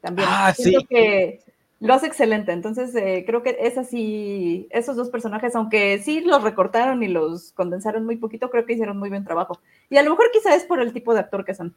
también. 0.00 0.28
Ah, 0.30 0.52
sí. 0.56 0.76
que 0.88 1.40
lo 1.80 1.92
hace 1.92 2.06
excelente. 2.06 2.52
Entonces, 2.52 2.94
eh, 2.94 3.24
creo 3.26 3.42
que 3.42 3.56
es 3.60 3.76
así, 3.78 4.66
esos 4.70 4.96
dos 4.96 5.10
personajes, 5.10 5.54
aunque 5.54 5.98
sí 5.98 6.20
los 6.20 6.42
recortaron 6.42 7.02
y 7.02 7.08
los 7.08 7.52
condensaron 7.52 8.04
muy 8.06 8.16
poquito, 8.16 8.50
creo 8.50 8.64
que 8.64 8.74
hicieron 8.74 8.98
muy 8.98 9.10
buen 9.10 9.24
trabajo. 9.24 9.60
Y 9.90 9.96
a 9.96 10.02
lo 10.02 10.10
mejor 10.10 10.30
quizá 10.32 10.54
es 10.54 10.64
por 10.64 10.80
el 10.80 10.92
tipo 10.92 11.12
de 11.12 11.20
actor 11.20 11.44
que 11.44 11.54
son. 11.54 11.74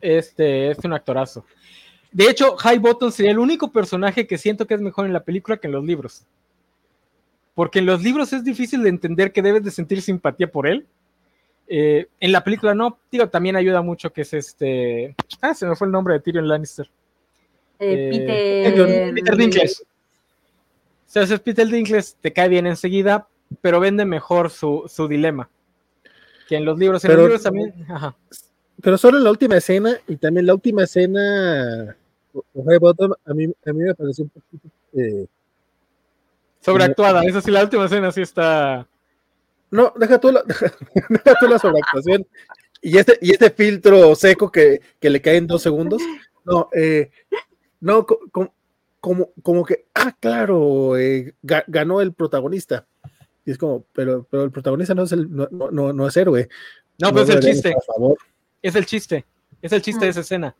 Este 0.00 0.70
es 0.70 0.78
un 0.84 0.92
actorazo. 0.92 1.44
De 2.12 2.28
hecho, 2.28 2.56
High 2.56 2.78
Bottom 2.78 3.10
sería 3.10 3.30
el 3.30 3.38
único 3.38 3.72
personaje 3.72 4.26
que 4.26 4.36
siento 4.36 4.66
que 4.66 4.74
es 4.74 4.80
mejor 4.80 5.06
en 5.06 5.12
la 5.12 5.24
película 5.24 5.56
que 5.56 5.66
en 5.66 5.72
los 5.72 5.84
libros. 5.84 6.26
Porque 7.54 7.78
en 7.78 7.86
los 7.86 8.02
libros 8.02 8.32
es 8.32 8.44
difícil 8.44 8.82
de 8.82 8.90
entender 8.90 9.32
que 9.32 9.42
debes 9.42 9.64
de 9.64 9.70
sentir 9.70 10.02
simpatía 10.02 10.50
por 10.50 10.66
él. 10.66 10.86
Eh, 11.68 12.08
en 12.20 12.32
la 12.32 12.44
película 12.44 12.74
no, 12.74 12.98
digo, 13.10 13.28
también 13.28 13.56
ayuda 13.56 13.80
mucho 13.80 14.12
que 14.12 14.22
es 14.22 14.34
este. 14.34 15.14
Ah, 15.40 15.54
se 15.54 15.66
me 15.66 15.74
fue 15.74 15.86
el 15.86 15.92
nombre 15.92 16.14
de 16.14 16.20
Tyrion 16.20 16.46
Lannister. 16.46 16.90
Eh, 17.78 18.10
Peter... 18.10 19.14
Peter 19.14 19.36
Dinklage. 19.36 19.82
O 19.82 21.12
sea, 21.12 21.22
es 21.22 21.40
Peter 21.40 21.66
Dinklage, 21.66 22.14
te 22.20 22.32
cae 22.32 22.48
bien 22.48 22.66
enseguida, 22.66 23.28
pero 23.60 23.80
vende 23.80 24.04
mejor 24.04 24.50
su, 24.50 24.84
su 24.86 25.08
dilema. 25.08 25.48
Que 26.48 26.56
en 26.56 26.64
los 26.64 26.78
libros, 26.78 27.04
en 27.04 27.08
pero, 27.10 27.22
los 27.22 27.28
libros 27.28 27.42
también. 27.42 27.74
Ajá. 27.88 28.16
Pero 28.80 28.98
solo 28.98 29.18
en 29.18 29.24
la 29.24 29.30
última 29.30 29.56
escena, 29.56 29.98
y 30.08 30.16
también 30.16 30.46
la 30.46 30.54
última 30.54 30.84
escena, 30.84 31.96
a 32.34 33.34
mí, 33.34 33.44
a 33.44 33.72
mí 33.72 33.84
me 33.84 33.94
pareció 33.94 34.24
un 34.24 34.30
poquito. 34.30 34.68
Eh, 34.94 35.26
Sobreactuada, 36.60 37.24
eso 37.24 37.40
sí, 37.40 37.50
la 37.50 37.64
última 37.64 37.86
escena 37.86 38.12
sí 38.12 38.22
está. 38.22 38.86
No, 39.70 39.92
deja 39.96 40.18
tú 40.18 40.30
la, 40.30 40.42
deja 41.08 41.34
tú 41.40 41.48
la 41.48 41.58
sobreactuación. 41.58 42.26
Y 42.80 42.98
este, 42.98 43.18
y 43.20 43.32
este 43.32 43.50
filtro 43.50 44.14
seco 44.14 44.50
que, 44.50 44.80
que 45.00 45.10
le 45.10 45.20
cae 45.20 45.36
en 45.36 45.46
dos 45.46 45.62
segundos. 45.62 46.02
No, 46.44 46.68
eh, 46.72 47.10
no, 47.80 48.06
como, 48.06 48.54
como, 49.00 49.30
como 49.42 49.64
que, 49.64 49.86
ah, 49.94 50.16
claro, 50.18 50.96
eh, 50.96 51.34
ganó 51.42 52.00
el 52.00 52.12
protagonista. 52.12 52.86
Y 53.44 53.50
es 53.50 53.58
como, 53.58 53.84
pero, 53.92 54.26
pero 54.30 54.44
el 54.44 54.52
protagonista 54.52 54.94
no 54.94 55.02
es, 55.02 55.12
el, 55.12 55.34
no, 55.34 55.48
no, 55.50 55.92
no 55.92 56.06
es 56.06 56.16
héroe. 56.16 56.48
No, 57.00 57.10
pero 57.10 57.22
es 57.22 57.30
el 57.30 57.40
chiste. 57.40 57.74
Es 58.62 58.74
el 58.76 58.86
chiste. 58.86 59.26
Es 59.60 59.72
el 59.72 59.82
chiste 59.82 60.04
de 60.04 60.10
esa 60.10 60.20
escena. 60.20 60.56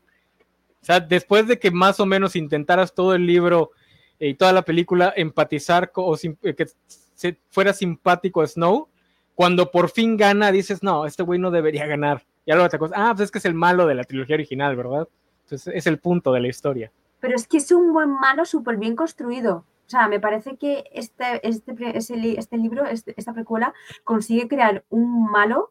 O 0.80 0.84
sea, 0.84 1.00
después 1.00 1.46
de 1.46 1.59
que 1.59 1.70
más 1.70 2.00
o 2.00 2.07
menos 2.07 2.36
intentaras 2.36 2.94
todo 2.94 3.14
el 3.14 3.26
libro 3.26 3.70
y 4.18 4.34
toda 4.34 4.53
la 4.53 4.62
película 4.62 5.12
empatizar 5.16 5.90
o 5.94 6.16
eh, 6.16 6.55
que 6.55 6.66
se 7.14 7.38
fuera 7.50 7.72
simpático 7.72 8.42
a 8.42 8.46
Snow, 8.46 8.88
cuando 9.34 9.70
por 9.70 9.90
fin 9.90 10.16
gana, 10.16 10.53
dices, 10.53 10.82
no, 10.82 11.07
este 11.07 11.22
güey 11.22 11.38
no 11.38 11.50
debería 11.50 11.86
ganar. 11.86 12.26
Y 12.44 12.50
algo 12.50 12.68
te 12.68 12.78
cosa, 12.78 12.94
ah, 12.96 13.14
pues 13.14 13.26
es 13.26 13.30
que 13.30 13.38
es 13.38 13.44
el 13.44 13.55
malo 13.55 13.86
de 13.86 13.94
la 13.94 14.05
trilogía 14.05 14.34
original, 14.34 14.76
¿verdad? 14.76 15.09
Entonces 15.44 15.72
es 15.74 15.86
el 15.86 15.98
punto 15.98 16.32
de 16.32 16.40
la 16.40 16.48
historia 16.48 16.92
pero 17.22 17.36
es 17.36 17.46
que 17.46 17.59
es 17.59 17.70
un 17.70 17.92
buen 17.92 18.11
malo 18.11 18.44
súper 18.44 18.76
bien 18.76 18.96
construido. 18.96 19.64
O 19.86 19.90
sea, 19.92 20.09
me 20.09 20.18
parece 20.18 20.57
que 20.57 20.84
este, 20.92 21.46
este, 21.48 21.72
este 21.96 22.57
libro, 22.57 22.84
este, 22.84 23.14
esta 23.16 23.32
precuela, 23.32 23.72
consigue 24.03 24.48
crear 24.48 24.84
un 24.90 25.30
malo. 25.30 25.70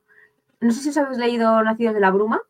No 0.62 0.72
sé 0.72 0.82
si 0.82 0.90
os 0.90 0.98
habéis 0.98 1.18
leído 1.18 1.62
Nacidos 1.64 1.96
de 1.96 2.00
la 2.00 2.12
Bruma, 2.12 2.42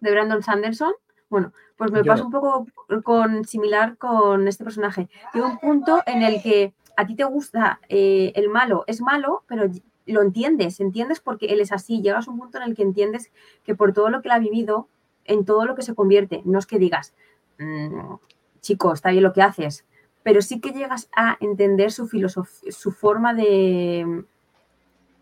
de 0.00 0.10
Brandon 0.10 0.42
Sanderson. 0.42 0.92
Bueno, 1.30 1.52
pues 1.76 1.92
me 1.92 2.04
pasa 2.04 2.24
un 2.24 2.30
poco 2.30 2.66
con, 3.04 3.44
similar 3.46 3.96
con 3.96 4.46
este 4.46 4.64
personaje. 4.64 5.08
Hay 5.32 5.40
un 5.40 5.58
punto 5.58 6.02
en 6.06 6.22
el 6.22 6.42
que 6.42 6.74
a 6.96 7.06
ti 7.06 7.14
te 7.14 7.24
gusta 7.24 7.80
eh, 7.88 8.32
el 8.34 8.50
malo, 8.50 8.84
es 8.86 9.00
malo, 9.00 9.44
pero 9.46 9.70
lo 10.06 10.22
entiendes, 10.22 10.80
entiendes 10.80 11.20
porque 11.20 11.46
él 11.46 11.60
es 11.60 11.72
así. 11.72 12.02
Llegas 12.02 12.28
a 12.28 12.30
un 12.30 12.38
punto 12.38 12.58
en 12.58 12.64
el 12.64 12.74
que 12.74 12.82
entiendes 12.82 13.32
que 13.64 13.74
por 13.74 13.94
todo 13.94 14.10
lo 14.10 14.20
que 14.20 14.28
él 14.28 14.32
ha 14.32 14.38
vivido, 14.38 14.88
en 15.24 15.44
todo 15.44 15.64
lo 15.64 15.74
que 15.74 15.82
se 15.82 15.94
convierte. 15.94 16.42
No 16.44 16.58
es 16.58 16.66
que 16.66 16.78
digas, 16.78 17.14
mm, 17.58 18.14
chico, 18.60 18.92
está 18.92 19.10
bien 19.10 19.22
lo 19.22 19.32
que 19.32 19.42
haces, 19.42 19.86
pero 20.22 20.42
sí 20.42 20.60
que 20.60 20.72
llegas 20.72 21.08
a 21.16 21.38
entender 21.40 21.92
su 21.92 22.08
filosofía, 22.08 22.72
su 22.72 22.92
forma 22.92 23.32
de 23.32 24.24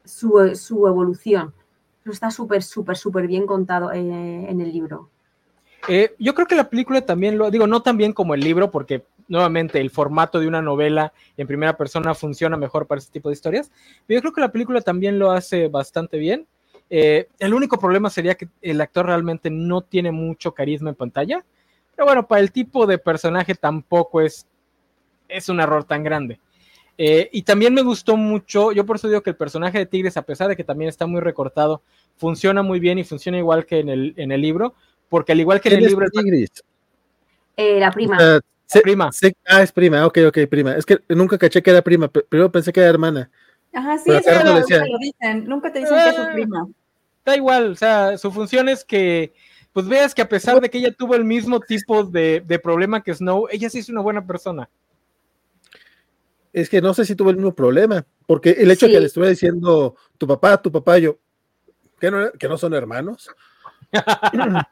su, 0.08 0.86
evolución. 0.86 1.52
Eso 2.02 2.12
está 2.12 2.30
súper, 2.30 2.62
súper, 2.62 2.96
súper 2.96 3.26
bien 3.26 3.46
contado 3.46 3.92
eh, 3.92 3.98
en 3.98 4.60
el 4.60 4.72
libro. 4.72 5.10
Eh, 5.86 6.14
yo 6.18 6.34
creo 6.34 6.46
que 6.46 6.56
la 6.56 6.68
película 6.68 7.00
también 7.00 7.38
lo 7.38 7.50
digo, 7.50 7.66
no 7.66 7.82
tan 7.82 7.96
bien 7.96 8.12
como 8.12 8.34
el 8.34 8.40
libro, 8.40 8.70
porque 8.70 9.04
nuevamente 9.28 9.80
el 9.80 9.90
formato 9.90 10.40
de 10.40 10.48
una 10.48 10.62
novela 10.62 11.12
en 11.36 11.46
primera 11.46 11.76
persona 11.76 12.14
funciona 12.14 12.56
mejor 12.56 12.86
para 12.86 12.98
este 12.98 13.12
tipo 13.12 13.28
de 13.28 13.34
historias, 13.34 13.70
pero 14.06 14.18
yo 14.18 14.22
creo 14.22 14.32
que 14.32 14.40
la 14.40 14.52
película 14.52 14.80
también 14.80 15.18
lo 15.18 15.30
hace 15.30 15.68
bastante 15.68 16.18
bien. 16.18 16.46
Eh, 16.90 17.28
el 17.38 17.54
único 17.54 17.78
problema 17.78 18.08
sería 18.08 18.34
que 18.34 18.48
el 18.62 18.80
actor 18.80 19.06
realmente 19.06 19.50
no 19.50 19.82
tiene 19.82 20.10
mucho 20.10 20.52
carisma 20.52 20.90
en 20.90 20.96
pantalla. 20.96 21.44
Pero 21.94 22.06
bueno, 22.06 22.26
para 22.26 22.40
el 22.40 22.52
tipo 22.52 22.86
de 22.86 22.98
personaje 22.98 23.54
tampoco 23.54 24.20
es, 24.20 24.46
es 25.28 25.48
un 25.48 25.60
error 25.60 25.84
tan 25.84 26.02
grande. 26.02 26.40
Eh, 27.00 27.30
y 27.32 27.42
también 27.42 27.72
me 27.72 27.82
gustó 27.82 28.16
mucho, 28.16 28.72
yo 28.72 28.84
por 28.84 28.96
eso 28.96 29.06
digo 29.06 29.22
que 29.22 29.30
el 29.30 29.36
personaje 29.36 29.78
de 29.78 29.86
Tigres, 29.86 30.16
a 30.16 30.22
pesar 30.22 30.48
de 30.48 30.56
que 30.56 30.64
también 30.64 30.88
está 30.88 31.06
muy 31.06 31.20
recortado, 31.20 31.80
funciona 32.16 32.62
muy 32.62 32.80
bien 32.80 32.98
y 32.98 33.04
funciona 33.04 33.38
igual 33.38 33.66
que 33.66 33.78
en 33.78 33.88
el, 33.88 34.14
en 34.16 34.32
el 34.32 34.40
libro, 34.40 34.74
porque 35.08 35.30
al 35.30 35.40
igual 35.40 35.60
que 35.60 35.68
en 35.68 35.76
el 35.76 35.84
libro... 35.84 36.10
Tigris? 36.10 36.50
Eh, 37.56 37.78
la 37.78 37.92
prima. 37.92 38.42
prima. 38.82 39.10
ah, 39.46 39.62
es 39.62 39.70
prima, 39.70 40.06
ok, 40.06 40.18
ok, 40.28 40.38
prima. 40.50 40.74
Es 40.74 40.84
que 40.84 40.98
nunca 41.08 41.38
caché 41.38 41.62
que 41.62 41.70
era 41.70 41.82
prima, 41.82 42.08
pero 42.08 42.50
pensé 42.50 42.72
que 42.72 42.80
era 42.80 42.90
hermana. 42.90 43.30
Ajá, 43.72 43.98
sí, 43.98 44.10
eso 44.10 44.30
lo, 44.44 44.54
lo, 44.54 44.98
dicen. 44.98 45.44
Nunca 45.46 45.72
te 45.72 45.80
dicen 45.80 45.94
que 45.94 46.08
es 46.08 46.16
su 46.16 46.22
ah, 46.22 46.30
prima. 46.32 46.68
Da 47.24 47.36
igual, 47.36 47.72
o 47.72 47.76
sea, 47.76 48.18
su 48.18 48.32
función 48.32 48.68
es 48.68 48.84
que, 48.84 49.32
pues 49.72 49.86
veas 49.86 50.14
que 50.14 50.22
a 50.22 50.28
pesar 50.28 50.60
de 50.60 50.70
que 50.70 50.78
ella 50.78 50.92
tuvo 50.92 51.14
el 51.14 51.24
mismo 51.24 51.60
tipo 51.60 52.02
de, 52.02 52.60
problema 52.62 53.02
que 53.02 53.14
Snow, 53.14 53.46
ella 53.50 53.70
sí 53.70 53.78
es 53.78 53.88
una 53.88 54.00
buena 54.00 54.26
persona. 54.26 54.68
Es 56.52 56.68
que 56.68 56.80
no 56.80 56.94
sé 56.94 57.04
si 57.04 57.14
tuve 57.14 57.30
el 57.30 57.36
mismo 57.36 57.54
problema, 57.54 58.04
porque 58.26 58.50
el 58.50 58.70
hecho 58.70 58.86
de 58.86 58.92
que 58.92 59.00
le 59.00 59.06
estuviera 59.06 59.30
diciendo 59.30 59.96
tu 60.16 60.26
papá, 60.26 60.60
tu 60.60 60.72
papá, 60.72 60.98
yo, 60.98 61.18
que 61.98 62.10
no, 62.10 62.30
que 62.32 62.48
no 62.48 62.58
son 62.58 62.74
hermanos. 62.74 63.30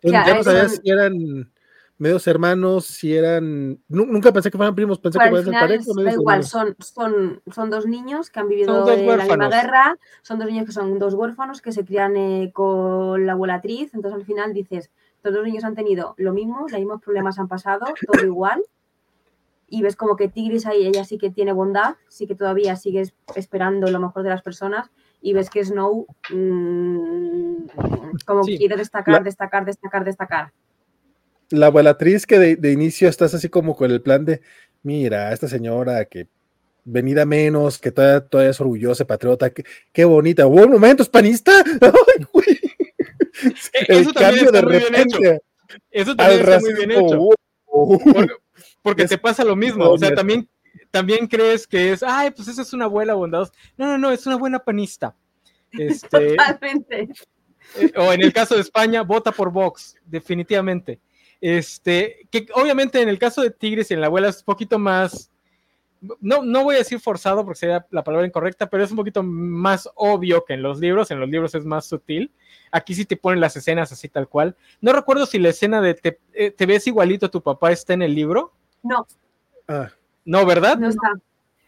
Pues 0.00 0.12
ya, 0.12 0.32
no 0.32 0.44
sabía 0.44 0.68
si 0.68 0.88
eran 0.88 1.50
medios 1.98 2.26
hermanos, 2.26 2.86
si 2.86 3.14
eran. 3.14 3.80
Nunca 3.88 4.32
pensé 4.32 4.50
que 4.50 4.56
fueran 4.56 4.74
primos, 4.74 4.98
pensé 5.00 5.18
que 5.18 5.28
fueran 5.28 5.52
pareja. 5.52 5.84
Da 6.04 6.12
igual, 6.12 6.44
son, 6.44 6.76
son, 6.78 7.42
son 7.52 7.70
dos 7.70 7.86
niños 7.86 8.30
que 8.30 8.40
han 8.40 8.48
vivido 8.48 8.86
la 8.86 9.24
misma 9.24 9.48
guerra, 9.48 9.98
son 10.22 10.38
dos 10.38 10.48
niños 10.48 10.66
que 10.66 10.72
son 10.72 10.98
dos 10.98 11.14
huérfanos 11.14 11.60
que 11.60 11.72
se 11.72 11.84
crían 11.84 12.16
eh, 12.16 12.52
con 12.54 13.26
la 13.26 13.32
abuelatriz, 13.32 13.92
entonces 13.94 14.20
al 14.20 14.24
final 14.24 14.54
dices, 14.54 14.90
todos 15.22 15.36
los 15.36 15.46
niños 15.46 15.64
han 15.64 15.74
tenido 15.74 16.14
lo 16.16 16.32
mismo, 16.32 16.60
los 16.70 16.78
mismos 16.78 17.02
problemas 17.02 17.38
han 17.38 17.48
pasado, 17.48 17.86
todo 18.06 18.24
igual. 18.24 18.62
Y 19.68 19.82
ves 19.82 19.96
como 19.96 20.16
que 20.16 20.28
Tigris 20.28 20.66
ahí, 20.66 20.86
ella 20.86 21.04
sí 21.04 21.18
que 21.18 21.30
tiene 21.30 21.52
bondad, 21.52 21.96
sí 22.08 22.26
que 22.26 22.34
todavía 22.34 22.76
sigue 22.76 23.02
esperando 23.34 23.90
lo 23.90 24.00
mejor 24.00 24.22
de 24.22 24.30
las 24.30 24.42
personas, 24.42 24.90
y 25.20 25.34
ves 25.34 25.50
que 25.50 25.64
Snow 25.64 26.06
mmm, 26.30 27.66
como 28.24 28.42
quiere 28.42 28.76
destacar, 28.76 29.22
destacar, 29.22 29.64
destacar, 29.64 30.04
destacar 30.04 30.52
la 31.50 31.66
abuelatriz 31.66 32.26
que 32.26 32.38
de, 32.38 32.72
inicio 32.72 33.08
estás 33.08 33.34
así 33.34 33.48
como 33.48 33.76
con 33.76 33.90
el 33.90 34.02
plan 34.02 34.24
de, 34.24 34.40
mira, 34.82 35.32
esta 35.32 35.48
señora 35.48 36.04
que 36.04 36.28
venida 36.84 37.26
menos, 37.26 37.78
que 37.78 37.90
todavía, 37.90 38.20
todavía 38.20 38.50
es 38.50 38.60
orgullosa, 38.60 39.06
patriota, 39.06 39.50
qué, 39.92 40.04
bonita. 40.04 40.46
Hubo 40.46 40.64
un 40.64 40.72
momento, 40.72 41.02
es 41.02 41.08
panista. 41.08 41.52
E, 43.40 43.96
el 43.96 44.12
cambio 44.14 44.50
de 44.50 44.60
repente. 44.60 45.40
Eso 45.92 46.16
también 46.16 46.40
está 46.40 46.58
muy 46.58 46.74
bien 46.74 46.90
hecho. 46.90 47.28
Porque, 47.66 48.34
te 48.82 49.18
pasa 49.18 49.44
lo 49.44 49.56
mismo. 49.56 49.88
O 49.88 49.98
sea, 49.98 50.14
también, 50.14 50.48
también 50.90 51.26
crees 51.26 51.66
que 51.66 51.92
es, 51.92 52.02
ay, 52.02 52.30
pues 52.30 52.48
esa 52.48 52.62
es 52.62 52.72
una 52.72 52.86
abuela 52.86 53.14
bondadosa. 53.14 53.52
No, 53.76 53.86
no, 53.86 53.98
no, 53.98 54.10
es 54.10 54.26
una 54.26 54.36
buena 54.36 54.58
panista. 54.58 55.14
Este, 55.70 56.30
Totalmente. 56.30 57.10
Eh, 57.76 57.92
o 57.96 58.10
en 58.10 58.22
el 58.22 58.32
caso 58.32 58.54
de 58.54 58.62
España, 58.62 59.02
vota 59.02 59.32
por 59.32 59.52
Vox, 59.52 59.96
definitivamente. 60.06 60.98
Este, 61.40 62.26
que 62.30 62.46
obviamente 62.54 63.00
en 63.00 63.08
el 63.08 63.18
caso 63.18 63.42
de 63.42 63.50
Tigres 63.50 63.90
y 63.90 63.94
en 63.94 64.00
la 64.00 64.08
abuela 64.08 64.28
es 64.28 64.38
un 64.38 64.44
poquito 64.44 64.78
más, 64.78 65.30
no, 66.20 66.42
no 66.42 66.64
voy 66.64 66.76
a 66.76 66.78
decir 66.78 66.98
forzado 66.98 67.44
porque 67.44 67.60
sería 67.60 67.86
la 67.90 68.02
palabra 68.02 68.26
incorrecta, 68.26 68.68
pero 68.68 68.82
es 68.82 68.90
un 68.90 68.96
poquito 68.96 69.22
más 69.22 69.88
obvio 69.94 70.44
que 70.44 70.54
en 70.54 70.62
los 70.62 70.80
libros, 70.80 71.10
en 71.10 71.20
los 71.20 71.28
libros 71.28 71.54
es 71.54 71.64
más 71.64 71.86
sutil. 71.86 72.32
Aquí 72.70 72.94
sí 72.94 73.04
te 73.04 73.16
ponen 73.16 73.40
las 73.40 73.56
escenas 73.56 73.92
así 73.92 74.08
tal 74.08 74.28
cual. 74.28 74.56
No 74.80 74.92
recuerdo 74.92 75.26
si 75.26 75.38
la 75.38 75.50
escena 75.50 75.80
de 75.80 75.94
te, 75.94 76.18
eh, 76.34 76.54
ves 76.66 76.86
igualito 76.86 77.26
a 77.26 77.30
tu 77.30 77.42
papá 77.42 77.72
está 77.72 77.94
en 77.94 78.02
el 78.02 78.14
libro. 78.14 78.52
No. 78.82 79.06
Ah. 79.66 79.90
No, 80.24 80.44
¿verdad? 80.46 80.78
No 80.78 80.88
está. 80.88 81.12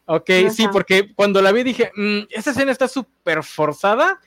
Ok, 0.07 0.31
sí, 0.51 0.67
porque 0.73 1.15
cuando 1.15 1.41
la 1.41 1.53
vi 1.53 1.63
dije, 1.63 1.93
mm, 1.95 2.23
esa 2.31 2.51
escena 2.51 2.73
está 2.73 2.89
súper 2.89 3.43
forzada 3.45 4.19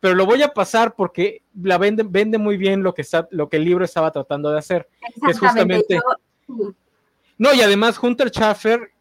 pero 0.00 0.14
lo 0.14 0.26
voy 0.26 0.42
a 0.42 0.48
pasar 0.48 0.94
porque 0.96 1.42
la 1.62 1.78
vende, 1.78 2.02
vende 2.02 2.38
muy 2.38 2.56
bien 2.56 2.82
lo 2.82 2.94
que, 2.94 3.02
está, 3.02 3.28
lo 3.30 3.48
que 3.48 3.58
el 3.58 3.64
libro 3.64 3.84
estaba 3.84 4.10
tratando 4.10 4.50
de 4.50 4.58
hacer. 4.58 4.88
es 5.28 5.38
justamente... 5.38 6.00
No, 7.38 7.54
y 7.54 7.60
además 7.60 7.98
Hunter 8.02 8.30
Schaffer 8.30 8.92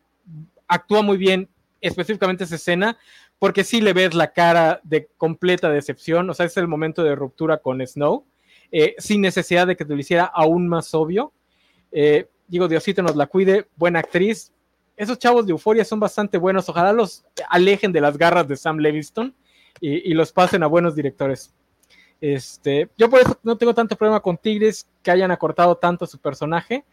actúa 0.67 1.01
muy 1.01 1.17
bien, 1.17 1.49
específicamente 1.81 2.43
esa 2.43 2.55
escena, 2.55 2.97
porque 3.37 3.63
sí 3.63 3.81
le 3.81 3.93
ves 3.93 4.13
la 4.13 4.31
cara 4.31 4.81
de 4.83 5.09
completa 5.17 5.69
decepción, 5.69 6.29
o 6.29 6.33
sea, 6.33 6.45
es 6.45 6.55
el 6.57 6.67
momento 6.67 7.03
de 7.03 7.15
ruptura 7.15 7.57
con 7.57 7.85
Snow, 7.85 8.25
eh, 8.71 8.95
sin 8.97 9.21
necesidad 9.21 9.67
de 9.67 9.75
que 9.75 9.83
te 9.83 9.93
lo 9.93 9.99
hiciera 9.99 10.25
aún 10.25 10.67
más 10.67 10.93
obvio. 10.93 11.33
Eh, 11.91 12.29
digo, 12.49 12.67
Diosito 12.67 13.01
nos 13.01 13.15
la 13.15 13.27
cuide, 13.27 13.67
buena 13.77 13.99
actriz. 13.99 14.51
Esos 14.97 15.17
chavos 15.17 15.45
de 15.45 15.51
Euforia 15.51 15.85
son 15.85 15.99
bastante 15.99 16.37
buenos, 16.37 16.67
ojalá 16.67 16.91
los 16.91 17.23
alejen 17.49 17.93
de 17.93 18.01
las 18.01 18.17
garras 18.17 18.47
de 18.47 18.57
Sam 18.57 18.79
Leviston 18.79 19.33
y, 19.79 20.13
los 20.13 20.33
pasen 20.33 20.63
a 20.63 20.67
buenos 20.67 20.95
directores. 20.95 21.53
Este, 22.19 22.89
yo 22.97 23.09
por 23.09 23.21
eso 23.21 23.39
no 23.43 23.57
tengo 23.57 23.73
tanto 23.73 23.95
problema 23.95 24.19
con 24.19 24.37
Tigres 24.37 24.89
que 25.01 25.11
hayan 25.11 25.31
acortado 25.31 25.77
tanto 25.77 26.05
su 26.05 26.17
personaje, 26.17 26.83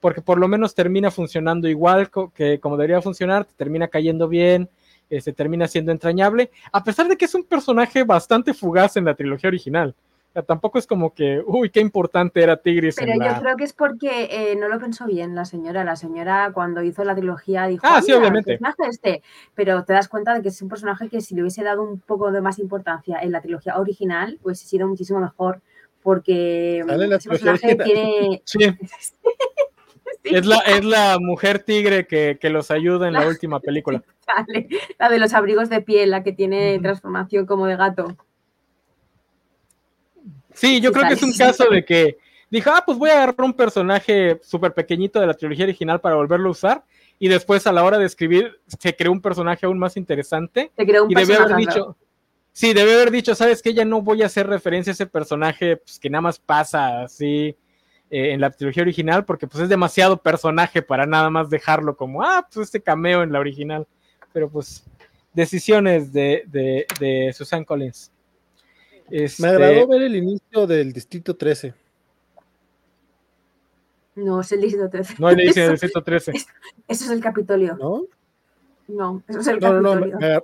porque 0.00 0.20
por 0.20 0.38
lo 0.38 0.46
menos 0.46 0.74
termina 0.74 1.10
funcionando 1.10 1.66
igual 1.68 2.10
que 2.34 2.60
como 2.60 2.76
debería 2.76 3.00
funcionar, 3.00 3.46
termina 3.56 3.88
cayendo 3.88 4.28
bien, 4.28 4.68
este, 5.08 5.32
termina 5.32 5.66
siendo 5.66 5.90
entrañable, 5.90 6.50
a 6.70 6.84
pesar 6.84 7.08
de 7.08 7.16
que 7.16 7.24
es 7.24 7.34
un 7.34 7.44
personaje 7.44 8.04
bastante 8.04 8.52
fugaz 8.52 8.98
en 8.98 9.06
la 9.06 9.14
trilogía 9.14 9.48
original 9.48 9.94
tampoco 10.42 10.78
es 10.78 10.86
como 10.86 11.14
que, 11.14 11.42
uy, 11.46 11.70
qué 11.70 11.80
importante 11.80 12.42
era 12.42 12.56
Tigris. 12.56 12.96
Pero 12.96 13.12
yo 13.12 13.40
creo 13.40 13.56
que 13.56 13.64
es 13.64 13.72
porque 13.72 14.28
eh, 14.30 14.56
no 14.56 14.68
lo 14.68 14.78
pensó 14.78 15.06
bien 15.06 15.34
la 15.34 15.44
señora. 15.44 15.84
La 15.84 15.96
señora 15.96 16.50
cuando 16.52 16.82
hizo 16.82 17.04
la 17.04 17.14
trilogía 17.14 17.66
dijo, 17.66 17.86
ah, 17.86 18.02
sí, 18.02 18.12
obviamente. 18.12 18.58
este. 18.90 19.22
Pero 19.54 19.84
te 19.84 19.92
das 19.92 20.08
cuenta 20.08 20.34
de 20.34 20.42
que 20.42 20.48
es 20.48 20.62
un 20.62 20.68
personaje 20.68 21.08
que 21.08 21.20
si 21.20 21.34
le 21.34 21.42
hubiese 21.42 21.62
dado 21.62 21.82
un 21.82 22.00
poco 22.00 22.32
de 22.32 22.40
más 22.40 22.58
importancia 22.58 23.20
en 23.20 23.32
la 23.32 23.40
trilogía 23.40 23.78
original, 23.78 24.38
pues 24.42 24.58
hubiese 24.58 24.66
sido 24.66 24.88
muchísimo 24.88 25.20
mejor. 25.20 25.60
Porque 26.02 26.80
ese 26.80 27.28
personaje 27.28 27.76
tiene... 27.76 28.42
Sí. 30.24 30.36
Es, 30.36 30.46
la, 30.46 30.56
es 30.60 30.82
la 30.84 31.18
mujer 31.20 31.58
tigre 31.58 32.06
que, 32.06 32.38
los 32.50 32.70
ayuda 32.70 33.08
en 33.08 33.12
la, 33.14 33.26
última 33.28 33.60
película. 33.60 34.02
La 34.98 35.08
de 35.10 35.18
los 35.18 35.34
abrigos 35.34 35.68
de 35.68 35.82
piel, 35.82 36.10
la 36.10 36.22
que 36.22 36.32
tiene 36.32 36.78
transformación 36.80 37.46
como 37.46 37.66
de 37.66 37.76
gato. 37.76 38.16
Sí, 40.54 40.80
yo 40.80 40.92
creo 40.92 41.08
que 41.08 41.14
es 41.14 41.22
un 41.22 41.32
caso 41.32 41.68
de 41.68 41.84
que 41.84 42.18
dijo, 42.50 42.70
ah, 42.72 42.82
pues 42.84 42.96
voy 42.96 43.10
a 43.10 43.14
agarrar 43.14 43.40
un 43.42 43.52
personaje 43.52 44.40
súper 44.42 44.72
pequeñito 44.72 45.20
de 45.20 45.26
la 45.26 45.34
trilogía 45.34 45.64
original 45.64 46.00
para 46.00 46.14
volverlo 46.14 46.48
a 46.48 46.52
usar. 46.52 46.84
Y 47.18 47.28
después 47.28 47.66
a 47.66 47.72
la 47.72 47.84
hora 47.84 47.98
de 47.98 48.06
escribir 48.06 48.60
se 48.66 48.94
creó 48.94 49.12
un 49.12 49.20
personaje 49.20 49.66
aún 49.66 49.78
más 49.78 49.96
interesante. 49.96 50.72
Se 50.76 50.86
creó 50.86 51.04
un 51.04 51.12
y 51.12 51.14
debe 51.14 51.36
haber 51.36 51.56
dicho, 51.56 51.96
sí, 52.52 52.72
debe 52.72 52.94
haber 52.94 53.10
dicho, 53.10 53.34
sabes 53.34 53.62
que 53.62 53.74
ya 53.74 53.84
no 53.84 54.02
voy 54.02 54.22
a 54.22 54.26
hacer 54.26 54.46
referencia 54.46 54.90
a 54.90 54.94
ese 54.94 55.06
personaje 55.06 55.76
pues, 55.76 55.98
que 55.98 56.10
nada 56.10 56.22
más 56.22 56.38
pasa 56.38 57.02
así 57.02 57.56
eh, 58.10 58.32
en 58.32 58.40
la 58.40 58.50
trilogía 58.50 58.82
original, 58.82 59.24
porque 59.24 59.46
pues 59.46 59.62
es 59.62 59.68
demasiado 59.68 60.16
personaje 60.16 60.82
para 60.82 61.06
nada 61.06 61.30
más 61.30 61.50
dejarlo 61.50 61.96
como, 61.96 62.22
ah, 62.22 62.46
pues 62.52 62.66
este 62.66 62.80
cameo 62.80 63.22
en 63.22 63.32
la 63.32 63.40
original. 63.40 63.86
Pero 64.32 64.48
pues 64.48 64.84
decisiones 65.32 66.12
de, 66.12 66.44
de, 66.46 66.86
de 67.00 67.32
Susan 67.32 67.64
Collins. 67.64 68.12
Me 69.10 69.48
agradó 69.48 69.72
este 69.72 69.86
ver 69.86 70.02
el 70.02 70.16
inicio 70.16 70.66
del 70.66 70.92
Distrito 70.92 71.36
13. 71.36 71.74
No, 74.16 74.40
es 74.40 74.52
el 74.52 74.60
Distrito 74.60 74.88
13. 74.88 75.14
No, 75.18 75.30
el 75.30 75.40
inicio 75.40 75.62
del 75.64 75.72
Distrito 75.72 76.02
13. 76.02 76.32
Eso, 76.32 76.46
es 76.88 77.10
el 77.10 77.20
Capitolio. 77.20 77.76
¿No? 77.76 78.04
No, 78.88 79.22
eso 79.28 79.40
es 79.40 79.46
el 79.46 79.58
Capitolio. 79.58 80.42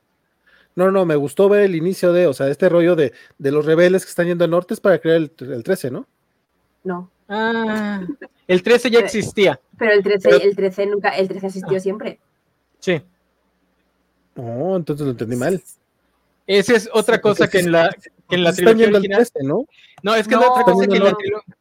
No, 0.76 0.90
no, 0.90 1.04
me 1.04 1.16
gustó 1.16 1.48
ver 1.48 1.62
el 1.62 1.74
inicio 1.74 2.12
de, 2.12 2.26
o 2.26 2.32
sea, 2.32 2.48
este 2.48 2.68
rollo 2.68 2.94
de, 2.94 3.12
de 3.38 3.50
los 3.50 3.66
rebeldes 3.66 4.04
que 4.04 4.10
están 4.10 4.26
yendo 4.26 4.44
al 4.44 4.50
norte 4.50 4.74
es 4.74 4.80
para 4.80 4.98
crear 4.98 5.16
el, 5.16 5.32
el 5.38 5.62
13, 5.62 5.90
¿no? 5.90 6.06
No. 6.84 7.10
Ah, 7.28 8.06
el 8.46 8.62
13 8.62 8.90
ya 8.90 9.00
existía. 9.00 9.60
Pero 9.78 9.92
el 9.92 10.02
13, 10.02 10.42
el 10.42 10.56
13 10.56 10.86
nunca, 10.86 11.10
el 11.10 11.28
13 11.28 11.46
asistió 11.46 11.76
ah. 11.76 11.80
siempre. 11.80 12.20
Sí. 12.78 13.02
Oh, 14.36 14.76
entonces 14.76 15.04
lo 15.04 15.12
entendí 15.12 15.36
mal. 15.36 15.62
Esa 16.46 16.74
es 16.74 16.88
otra 16.92 17.20
cosa 17.20 17.48
que 17.48 17.58
en 17.58 17.72
la, 17.72 17.94
que 18.30 18.36
en 18.36 18.44
la 18.44 18.52
trilogía 18.52 18.88
original. 18.88 19.28
¿no? 19.42 19.66
no, 20.02 20.14
es 20.14 20.26
que 20.26 20.36
no, 20.36 20.50
otra 20.50 20.64
cosa 20.64 20.86
que 20.86 20.96
en 20.96 21.04
la 21.04 21.12
trilogía. 21.12 21.54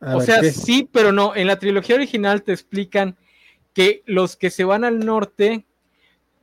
O 0.00 0.20
sea, 0.20 0.42
sí, 0.44 0.88
pero 0.90 1.12
no. 1.12 1.34
En 1.34 1.46
la 1.46 1.58
trilogía 1.58 1.96
original 1.96 2.42
te 2.42 2.52
explican 2.52 3.16
que 3.74 4.02
los 4.06 4.36
que 4.36 4.50
se 4.50 4.64
van 4.64 4.84
al 4.84 5.00
norte 5.00 5.66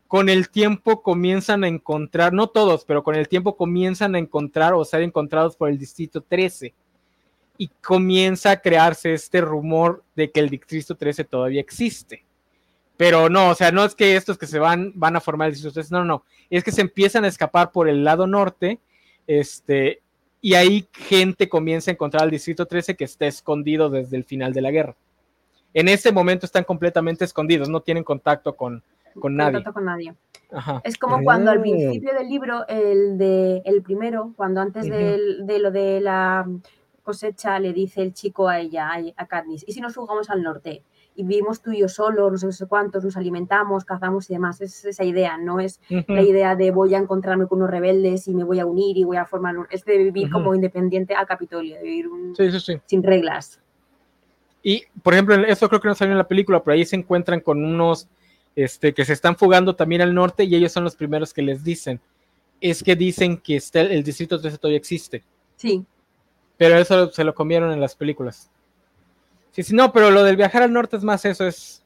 con 0.07 0.29
el 0.29 0.49
tiempo 0.49 1.01
comienzan 1.01 1.63
a 1.63 1.67
encontrar, 1.67 2.33
no 2.33 2.47
todos, 2.47 2.85
pero 2.85 3.03
con 3.03 3.15
el 3.15 3.27
tiempo 3.27 3.57
comienzan 3.57 4.13
a 4.13 4.19
encontrar 4.19 4.73
o 4.73 4.85
ser 4.85 5.01
encontrados 5.01 5.55
por 5.55 5.69
el 5.69 5.79
distrito 5.79 6.21
13. 6.21 6.73
Y 7.57 7.69
comienza 7.81 8.51
a 8.51 8.61
crearse 8.61 9.13
este 9.13 9.41
rumor 9.41 10.03
de 10.15 10.29
que 10.29 10.39
el 10.39 10.49
distrito 10.49 10.95
13 10.95 11.23
todavía 11.23 11.61
existe. 11.61 12.23
Pero 12.97 13.29
no, 13.29 13.49
o 13.49 13.55
sea, 13.55 13.71
no 13.71 13.83
es 13.83 13.95
que 13.95 14.15
estos 14.15 14.37
que 14.37 14.47
se 14.47 14.59
van 14.59 14.91
van 14.95 15.15
a 15.15 15.21
formar 15.21 15.47
el 15.47 15.53
distrito 15.53 15.73
13, 15.73 15.93
no, 15.93 16.05
no, 16.05 16.23
es 16.49 16.63
que 16.63 16.71
se 16.71 16.81
empiezan 16.81 17.25
a 17.25 17.27
escapar 17.27 17.71
por 17.71 17.89
el 17.89 18.03
lado 18.03 18.27
norte, 18.27 18.79
este, 19.25 20.03
y 20.43 20.55
ahí 20.55 20.85
gente 20.91 21.47
comienza 21.47 21.89
a 21.89 21.93
encontrar 21.93 22.23
al 22.23 22.29
Distrito 22.29 22.65
13 22.65 22.97
que 22.97 23.05
está 23.05 23.25
escondido 23.25 23.89
desde 23.89 24.17
el 24.17 24.25
final 24.25 24.51
de 24.51 24.61
la 24.61 24.71
guerra. 24.71 24.93
En 25.73 25.87
ese 25.87 26.11
momento 26.11 26.45
están 26.45 26.65
completamente 26.65 27.23
escondidos, 27.23 27.69
no 27.69 27.79
tienen 27.79 28.03
contacto 28.03 28.53
con, 28.53 28.83
con 29.19 29.37
nadie. 29.37 29.53
Contacto 29.53 29.73
con 29.73 29.85
nadie. 29.85 30.13
Es 30.83 30.97
como 30.97 31.23
cuando 31.23 31.49
al 31.49 31.61
principio 31.61 32.13
del 32.13 32.27
libro, 32.27 32.67
el 32.67 33.17
de 33.17 33.61
el 33.63 33.81
primero, 33.81 34.33
cuando 34.35 34.59
antes 34.59 34.85
de, 34.85 35.59
lo 35.59 35.71
de 35.71 36.01
la 36.01 36.45
cosecha 37.03 37.57
le 37.59 37.71
dice 37.71 38.01
el 38.01 38.13
chico 38.13 38.49
a 38.49 38.59
ella, 38.59 38.91
a 39.15 39.25
Katniss, 39.25 39.63
¿y 39.65 39.71
si 39.71 39.79
nos 39.79 39.95
jugamos 39.95 40.29
al 40.29 40.43
norte? 40.43 40.83
Y 41.16 41.24
vivimos 41.24 41.61
tú 41.61 41.72
y 41.72 41.80
yo 41.80 41.88
solo, 41.88 42.30
no 42.30 42.38
sé 42.38 42.66
cuántos, 42.66 43.03
nos 43.03 43.18
alimentamos, 43.18 43.86
cazamos 43.86 44.30
y 44.30 44.34
demás. 44.34 44.61
Es 44.61 44.84
esa 44.86 45.03
idea, 45.03 45.38
no 45.38 45.59
es 45.59 45.80
la 45.89 46.22
idea 46.22 46.55
de 46.55 46.72
voy 46.72 46.95
a 46.95 46.97
encontrarme 46.97 47.47
con 47.47 47.59
unos 47.59 47.70
rebeldes 47.70 48.28
y 48.28 48.34
me 48.34 48.43
voy 48.43 48.59
a 48.59 48.66
unir 48.66 48.97
y 48.97 49.03
voy 49.03 49.18
a 49.18 49.26
formar 49.26 49.57
un... 49.57 49.68
Es 49.70 49.86
de 49.86 49.97
vivir 49.97 50.30
como 50.30 50.55
independiente 50.55 51.14
al 51.14 51.28
Capitolio, 51.28 51.76
de 51.76 51.84
vivir 51.84 52.09
sin 52.86 53.03
reglas. 53.03 53.59
Y, 54.64 54.84
por 55.03 55.14
ejemplo, 55.14 55.36
eso 55.36 55.68
creo 55.68 55.82
que 55.82 55.88
no 55.89 55.95
salió 55.95 56.14
en 56.14 56.18
la 56.18 56.28
película, 56.28 56.64
pero 56.64 56.74
ahí 56.74 56.86
se 56.86 56.95
encuentran 56.95 57.41
con 57.41 57.64
unos 57.64 58.07
este, 58.55 58.93
que 58.93 59.03
se 59.03 59.14
están 59.14 59.36
fugando 59.36 59.76
también 59.76 60.01
al 60.01 60.14
norte 60.14 60.45
y 60.45 60.55
ellos 60.55 60.72
son 60.72 60.84
los 60.84 60.95
primeros 60.95 61.34
que 61.34 61.41
les 61.41 61.64
dicen. 61.64 61.99
Es 62.61 62.82
que 62.82 62.95
dicen 62.95 63.38
que 63.38 63.57
está, 63.57 63.82
el 63.82 64.03
distrito 64.03 64.39
13 64.39 64.57
todavía 64.57 64.78
existe. 64.78 65.24
Sí. 65.57 65.86
Pero 66.57 66.78
eso 66.78 67.11
se 67.11 67.24
lo 67.24 67.36
comieron 67.36 67.72
en 67.72 67.82
las 67.82 67.95
películas. 67.95 68.49
Sí, 69.53 69.63
sí, 69.63 69.75
no, 69.75 69.93
pero 69.93 70.09
lo 70.11 70.23
del 70.23 70.35
viajar 70.35 70.63
al 70.63 70.73
norte 70.73 70.97
es 70.97 71.03
más 71.03 71.23
eso, 71.25 71.45
es 71.47 71.83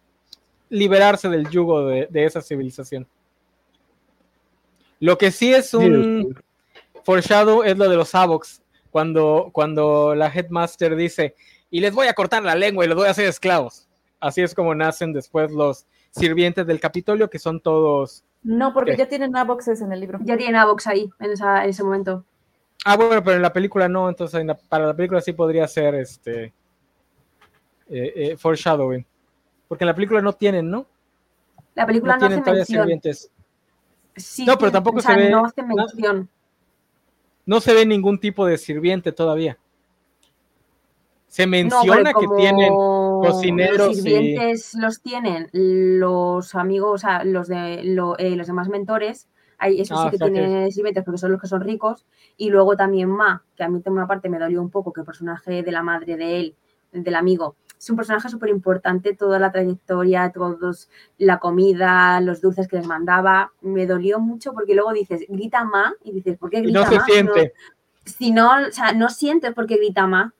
liberarse 0.69 1.29
del 1.29 1.49
yugo 1.49 1.85
de, 1.85 2.07
de 2.09 2.25
esa 2.25 2.41
civilización. 2.41 3.05
Lo 4.99 5.17
que 5.17 5.31
sí 5.31 5.53
es 5.53 5.73
un 5.73 6.33
foreshadow 7.03 7.63
es 7.63 7.77
lo 7.77 7.89
de 7.89 7.95
los 7.95 8.15
Avox, 8.15 8.61
cuando, 8.89 9.49
cuando 9.53 10.15
la 10.15 10.27
Headmaster 10.27 10.95
dice, 10.95 11.35
y 11.69 11.81
les 11.81 11.93
voy 11.93 12.07
a 12.07 12.13
cortar 12.13 12.41
la 12.43 12.55
lengua 12.55 12.85
y 12.85 12.87
los 12.87 12.97
voy 12.97 13.07
a 13.07 13.11
hacer 13.11 13.25
esclavos. 13.27 13.87
Así 14.19 14.41
es 14.41 14.55
como 14.55 14.73
nacen 14.73 15.13
después 15.13 15.51
los 15.51 15.85
sirvientes 16.09 16.65
del 16.65 16.79
Capitolio, 16.79 17.29
que 17.29 17.37
son 17.37 17.59
todos... 17.59 18.23
No, 18.43 18.73
porque 18.73 18.91
¿Qué? 18.91 18.97
ya 18.97 19.07
tienen 19.09 19.35
Avoxes 19.35 19.81
en 19.81 19.91
el 19.91 19.99
libro. 19.99 20.19
Ya 20.23 20.37
tienen 20.37 20.55
Avox 20.55 20.87
ahí, 20.87 21.09
en, 21.19 21.31
esa- 21.31 21.63
en 21.65 21.69
ese 21.69 21.83
momento. 21.83 22.23
Ah, 22.85 22.95
bueno, 22.95 23.21
pero 23.23 23.35
en 23.35 23.41
la 23.41 23.51
película 23.51 23.89
no, 23.89 24.07
entonces 24.07 24.39
en 24.39 24.47
la- 24.47 24.57
para 24.57 24.87
la 24.87 24.95
película 24.95 25.19
sí 25.21 25.33
podría 25.33 25.67
ser 25.67 25.95
este 25.95 26.53
eh, 27.89 28.13
eh, 28.15 28.37
foreshadowing. 28.37 29.05
Porque 29.67 29.83
en 29.83 29.87
la 29.87 29.95
película 29.95 30.21
no 30.21 30.33
tienen, 30.33 30.69
¿no? 30.69 30.85
La 31.75 31.85
película 31.85 32.17
No 32.17 32.21
no, 32.21 32.27
tienen 32.43 32.49
hace 32.61 32.65
sirvientes. 32.65 33.31
Sí, 34.15 34.45
No, 34.45 34.57
pero 34.57 34.71
tampoco 34.71 34.97
o 34.97 35.01
sea, 35.01 35.13
se 35.15 35.21
ve 35.21 35.29
No 35.29 35.45
hace 35.45 35.61
mención. 35.63 36.29
No 37.45 37.61
se 37.61 37.73
ve 37.73 37.85
ningún 37.85 38.19
tipo 38.19 38.45
de 38.45 38.57
sirviente 38.57 39.11
todavía. 39.11 39.57
Se 41.27 41.45
No, 41.45 41.51
menciona 41.51 42.13
que 42.13 42.25
tienen 42.37 42.73
cocineros 42.73 43.77
Los 43.77 43.91
y- 43.97 44.01
sirvientes 44.01 44.73
los 44.75 45.01
tienen 45.01 45.49
los 45.53 46.55
amigos, 46.55 46.91
o 46.93 46.97
sea, 46.97 47.23
los, 47.23 47.47
de, 47.47 47.83
lo- 47.83 48.17
eh, 48.17 48.35
los 48.35 48.47
demás 48.47 48.69
mentores. 48.69 49.27
Hay, 49.59 49.81
eso 49.81 49.95
Ah, 49.97 50.03
sí 50.05 50.09
que 50.11 50.15
o 50.15 50.19
sea 50.19 50.27
que- 50.27 50.33
tiene 50.33 50.71
sirvientes 50.71 51.03
porque 51.03 51.17
son 51.17 51.31
los 51.31 51.41
que 51.41 51.47
son 51.47 51.61
ricos. 51.61 52.05
Y 52.37 52.49
luego 52.49 52.75
también 52.75 53.09
Ma, 53.09 53.43
que 53.55 53.63
a 53.63 53.69
mí 53.69 53.81
tengo 53.81 53.97
una 53.97 54.07
parte 54.07 54.29
me 54.29 54.39
dolió 54.39 54.61
un 54.61 54.69
poco, 54.69 54.93
que 54.93 55.01
el 55.01 55.05
personaje 55.05 55.63
de 55.63 55.71
la 55.71 55.83
madre 55.83 56.15
de 56.17 56.39
él, 56.39 56.55
del 56.91 57.15
amigo, 57.15 57.55
es 57.79 57.89
un 57.89 57.95
personaje 57.95 58.29
súper 58.29 58.49
importante, 58.49 59.15
toda 59.15 59.39
la 59.39 59.51
trayectoria, 59.51 60.31
todos, 60.31 60.89
la 61.17 61.39
comida, 61.39 62.19
los 62.21 62.41
dulces 62.41 62.67
que 62.67 62.77
les 62.77 62.87
mandaba. 62.87 63.51
Me 63.61 63.85
dolió 63.85 64.19
mucho 64.19 64.53
porque 64.53 64.73
luego 64.73 64.93
dices, 64.93 65.25
grita 65.29 65.63
Ma, 65.63 65.93
y 66.03 66.11
dices, 66.11 66.37
¿por 66.37 66.49
qué 66.49 66.61
grita 66.61 66.79
no 66.79 66.89
se 66.89 66.95
Ma? 66.95 67.05
siente. 67.05 67.53
si 68.05 68.31
no, 68.31 68.49
o 68.67 68.71
sea, 68.71 68.93
no 68.93 69.09
sientes 69.09 69.53
por 69.53 69.67
qué 69.67 69.77
grita 69.77 70.07
Ma. 70.07 70.33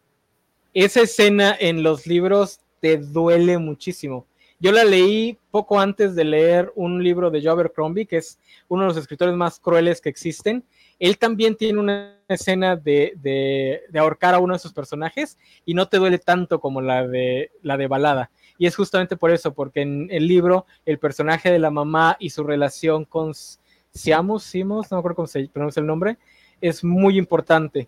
Esa 0.73 1.01
escena 1.01 1.55
en 1.59 1.83
los 1.83 2.07
libros 2.07 2.59
te 2.79 2.97
duele 2.97 3.57
muchísimo. 3.57 4.25
Yo 4.59 4.71
la 4.71 4.83
leí 4.83 5.37
poco 5.51 5.79
antes 5.79 6.15
de 6.15 6.23
leer 6.23 6.71
un 6.75 7.03
libro 7.03 7.29
de 7.29 7.41
Joe 7.41 7.51
Abercrombie, 7.51 8.07
que 8.07 8.17
es 8.17 8.39
uno 8.67 8.83
de 8.83 8.87
los 8.89 8.97
escritores 8.97 9.35
más 9.35 9.59
crueles 9.59 10.01
que 10.01 10.09
existen. 10.09 10.63
Él 10.99 11.17
también 11.17 11.55
tiene 11.55 11.79
una 11.79 12.17
escena 12.27 12.75
de, 12.75 13.13
de- 13.17 13.99
ahorcar 13.99 14.33
a 14.33 14.39
uno 14.39 14.53
de 14.53 14.59
sus 14.59 14.73
personajes 14.73 15.37
y 15.65 15.73
no 15.73 15.87
te 15.87 15.97
duele 15.97 16.17
tanto 16.17 16.59
como 16.59 16.81
la 16.81 17.07
de, 17.07 17.51
la 17.61 17.77
de 17.77 17.87
balada. 17.87 18.31
Y 18.57 18.65
es 18.65 18.75
justamente 18.75 19.15
por 19.15 19.31
eso, 19.31 19.53
porque 19.53 19.81
en 19.81 20.07
el 20.09 20.27
libro 20.27 20.65
el 20.85 20.97
personaje 20.99 21.51
de 21.51 21.59
la 21.59 21.69
mamá 21.69 22.17
y 22.19 22.31
su 22.31 22.43
relación 22.43 23.05
con 23.05 23.33
Siamus, 23.91 24.43
Simos, 24.43 24.91
no 24.91 24.97
me 24.97 24.99
acuerdo 24.99 25.15
cómo 25.17 25.27
se 25.27 25.47
pronuncia 25.47 25.79
el 25.79 25.85
nombre, 25.87 26.17
es 26.59 26.83
muy 26.83 27.17
importante. 27.17 27.87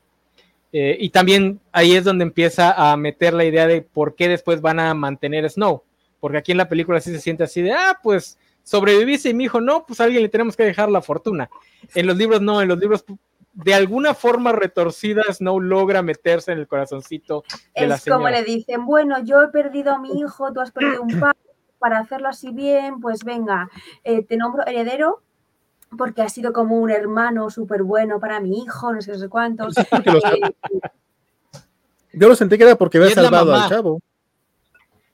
Eh, 0.72 0.96
y 1.00 1.10
también 1.10 1.60
ahí 1.72 1.96
es 1.96 2.04
donde 2.04 2.24
empieza 2.24 2.92
a 2.92 2.96
meter 2.96 3.34
la 3.34 3.46
idea 3.46 3.66
de 3.66 3.82
por 3.82 4.16
qué 4.16 4.28
después 4.28 4.62
van 4.62 4.80
a 4.80 4.94
mantener 4.94 5.50
Snow. 5.50 5.84
Porque 6.20 6.38
aquí 6.38 6.52
en 6.52 6.58
la 6.60 6.70
película 6.70 7.00
sí 7.00 7.12
se 7.12 7.20
siente 7.20 7.44
así 7.44 7.62
de, 7.62 7.72
ah, 7.72 7.98
pues 8.04 8.38
sobreviviste 8.70 9.30
y 9.30 9.34
mi 9.34 9.46
hijo 9.46 9.60
no, 9.60 9.84
pues 9.84 10.00
a 10.00 10.04
alguien 10.04 10.22
le 10.22 10.30
tenemos 10.30 10.56
que 10.56 10.64
dejar 10.64 10.92
la 10.92 11.02
fortuna. 11.02 11.50
En 11.96 12.06
los 12.06 12.16
libros 12.16 12.40
no, 12.40 12.62
en 12.62 12.68
los 12.68 12.78
libros 12.78 13.04
de 13.52 13.74
alguna 13.74 14.14
forma 14.14 14.52
retorcida 14.52 15.24
Snow 15.34 15.60
logra 15.60 16.04
meterse 16.04 16.52
en 16.52 16.60
el 16.60 16.68
corazoncito 16.68 17.44
de 17.76 17.88
la 17.88 17.96
Es 17.96 18.06
como 18.06 18.30
le 18.30 18.44
dicen, 18.44 18.86
bueno, 18.86 19.24
yo 19.24 19.42
he 19.42 19.48
perdido 19.48 19.92
a 19.92 19.98
mi 19.98 20.20
hijo, 20.20 20.54
tú 20.54 20.62
has 20.62 20.72
perdido 20.72 21.02
un 21.02 21.20
padre, 21.20 21.40
para 21.80 21.98
hacerlo 21.98 22.28
así 22.28 22.52
bien, 22.52 23.00
pues 23.00 23.24
venga, 23.24 23.72
eh, 24.04 24.24
te 24.24 24.38
nombro 24.38 24.64
heredero 24.68 25.24
porque 25.98 26.22
has 26.22 26.32
sido 26.32 26.54
como 26.54 26.78
un 26.78 26.92
hermano 26.92 27.50
súper 27.50 27.82
bueno 27.82 28.20
para 28.20 28.40
mi 28.40 28.62
hijo, 28.62 28.94
no 28.94 29.02
sé, 29.02 29.14
no 29.14 29.18
sé 29.18 29.30
cuántos. 29.30 29.74
Eh, 32.12 32.18
Yo 32.18 32.28
lo 32.28 32.36
sentí 32.36 32.58
que 32.58 32.64
era 32.64 32.76
porque 32.76 32.98
había 32.98 33.12
salvado 33.12 33.54
al 33.54 33.70
chavo. 33.70 34.02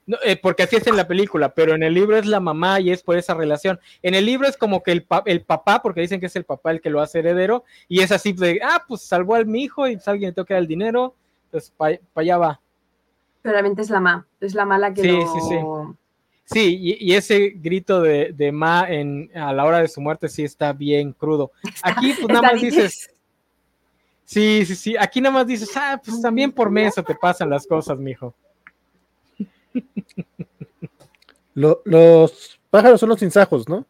No, 0.08 0.18
eh, 0.24 0.36
porque 0.36 0.64
así 0.64 0.76
es 0.76 0.86
en 0.86 0.95
la 0.97 1.08
película, 1.08 1.53
pero 1.56 1.74
en 1.74 1.82
el 1.82 1.93
libro 1.93 2.16
es 2.16 2.28
la 2.28 2.39
mamá 2.39 2.80
y 2.80 2.91
es 2.91 3.01
por 3.01 3.18
esa 3.18 3.34
relación. 3.34 3.80
En 4.03 4.14
el 4.14 4.26
libro 4.26 4.47
es 4.47 4.56
como 4.56 4.84
que 4.84 4.91
el, 4.91 5.03
pa- 5.03 5.24
el 5.26 5.41
papá, 5.41 5.82
porque 5.82 6.01
dicen 6.01 6.20
que 6.20 6.28
es 6.28 6.36
el 6.36 6.43
papá 6.45 6.72
el 6.72 6.80
que 6.82 6.91
lo 6.91 7.01
hace 7.01 7.20
heredero, 7.20 7.64
y 7.88 8.01
es 8.01 8.12
así 8.12 8.32
de, 8.34 8.60
ah, 8.64 8.84
pues 8.88 9.01
salvó 9.01 9.36
a 9.36 9.43
mi 9.43 9.64
hijo 9.64 9.88
y 9.88 9.95
pues, 9.95 10.08
alguien 10.08 10.34
le 10.38 10.43
dar 10.47 10.60
el 10.60 10.68
dinero, 10.68 11.16
pues 11.49 11.72
para 11.76 11.97
allá 12.14 12.38
va. 12.38 12.62
pero 13.41 13.53
realmente 13.53 13.82
es 13.82 13.89
la 13.89 13.99
ma, 13.99 14.28
es 14.41 14.53
la 14.53 14.66
mala 14.66 14.93
que 14.93 15.01
Sí, 15.01 15.08
lo... 15.08 15.28
sí, 15.28 15.39
sí. 15.41 15.56
Sí, 16.47 16.78
y, 16.80 17.12
y 17.12 17.16
ese 17.16 17.53
grito 17.56 18.01
de, 18.03 18.32
de 18.32 18.51
Ma 18.51 18.86
en, 18.88 19.32
a 19.36 19.51
la 19.51 19.66
hora 19.66 19.80
de 19.80 19.88
su 19.88 19.99
muerte 19.99 20.30
sí 20.30 20.43
está 20.43 20.72
bien 20.74 21.12
crudo. 21.14 21.51
Aquí 21.82 22.14
pues 22.14 22.28
nada 22.28 22.51
más 22.51 22.62
dices, 22.62 23.10
sí, 24.24 24.64
sí, 24.68 24.76
sí, 24.76 24.95
aquí 24.95 25.22
nada 25.22 25.34
más 25.34 25.47
dices, 25.47 25.72
ah, 25.76 25.99
pues 26.06 26.22
también 26.22 26.51
por 26.51 26.70
meso 26.70 27.01
te 27.01 27.16
pasan 27.16 27.49
las 27.49 27.66
cosas, 27.66 27.97
mijo. 27.97 28.36
Lo- 31.53 31.82
los 31.86 32.59
pájaros 32.69 32.99
son 32.99 33.09
los 33.09 33.19
sinsajos, 33.19 33.67
¿no? 33.69 33.86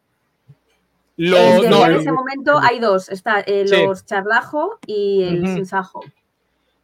En 1.17 1.69
no, 1.69 1.86
ese 1.88 2.11
momento 2.11 2.59
hay 2.59 2.79
dos, 2.79 3.09
está 3.09 3.39
eh, 3.41 3.65
Sí. 3.67 3.86
los 3.86 4.05
charlajo 4.05 4.77
y 4.86 5.23
el 5.23 5.47
sinsajo. 5.47 6.01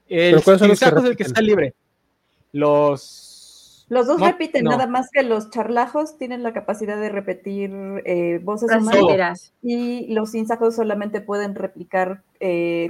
el 0.08 0.32
¿Pero 0.32 0.42
cuáles 0.42 0.60
son 0.60 0.70
los 0.70 0.80
que 0.80 0.86
sinsajo 0.86 1.04
es 1.06 1.10
el 1.12 1.18
que 1.18 1.24
está 1.24 1.42
libre. 1.42 1.74
Los... 2.54 3.86
Los 3.90 4.08
dos 4.08 4.20
No, 4.20 4.26
repiten, 4.28 4.64
no. 4.64 4.72
nada 4.72 4.88
más 4.88 5.10
que 5.12 5.22
los 5.22 5.50
charlajos 5.50 6.18
tienen 6.18 6.44
la 6.44 6.54
capacidad 6.54 6.98
de 6.98 7.10
repetir 7.10 7.72
eh, 8.06 8.40
voces 8.42 8.72
humanas 8.74 9.52
y 9.62 10.08
los 10.14 10.34
insajos 10.34 10.76
solamente 10.78 11.20
pueden 11.20 11.56
replicar 11.56 12.24
eh. 12.40 12.88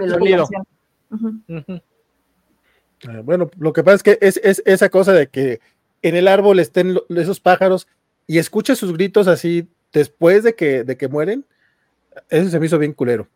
Ah, 3.08 3.22
Bueno, 3.24 3.50
lo 3.58 3.74
que 3.74 3.84
pasa 3.84 3.96
es 3.96 4.04
que 4.04 4.18
es, 4.22 4.40
es 4.44 4.62
esa 4.66 4.90
cosa 4.90 5.12
de 5.12 5.26
que 5.28 5.60
en 6.02 6.16
el 6.16 6.28
árbol 6.28 6.60
estén 6.60 6.94
lo- 6.96 7.06
esos 7.10 7.40
pájaros 7.40 7.88
y 8.28 8.38
escuche 8.38 8.76
sus 8.76 8.94
gritos 8.94 9.28
así 9.28 9.68
después 9.94 10.44
de 10.44 10.56
que, 10.56 10.84
de 10.84 10.98
que 10.98 11.08
mueren, 11.08 11.46
eso 12.30 12.50
se 12.50 12.60
me 12.60 12.66
hizo 12.66 12.80
bien 12.80 12.94
culero. 12.94 13.28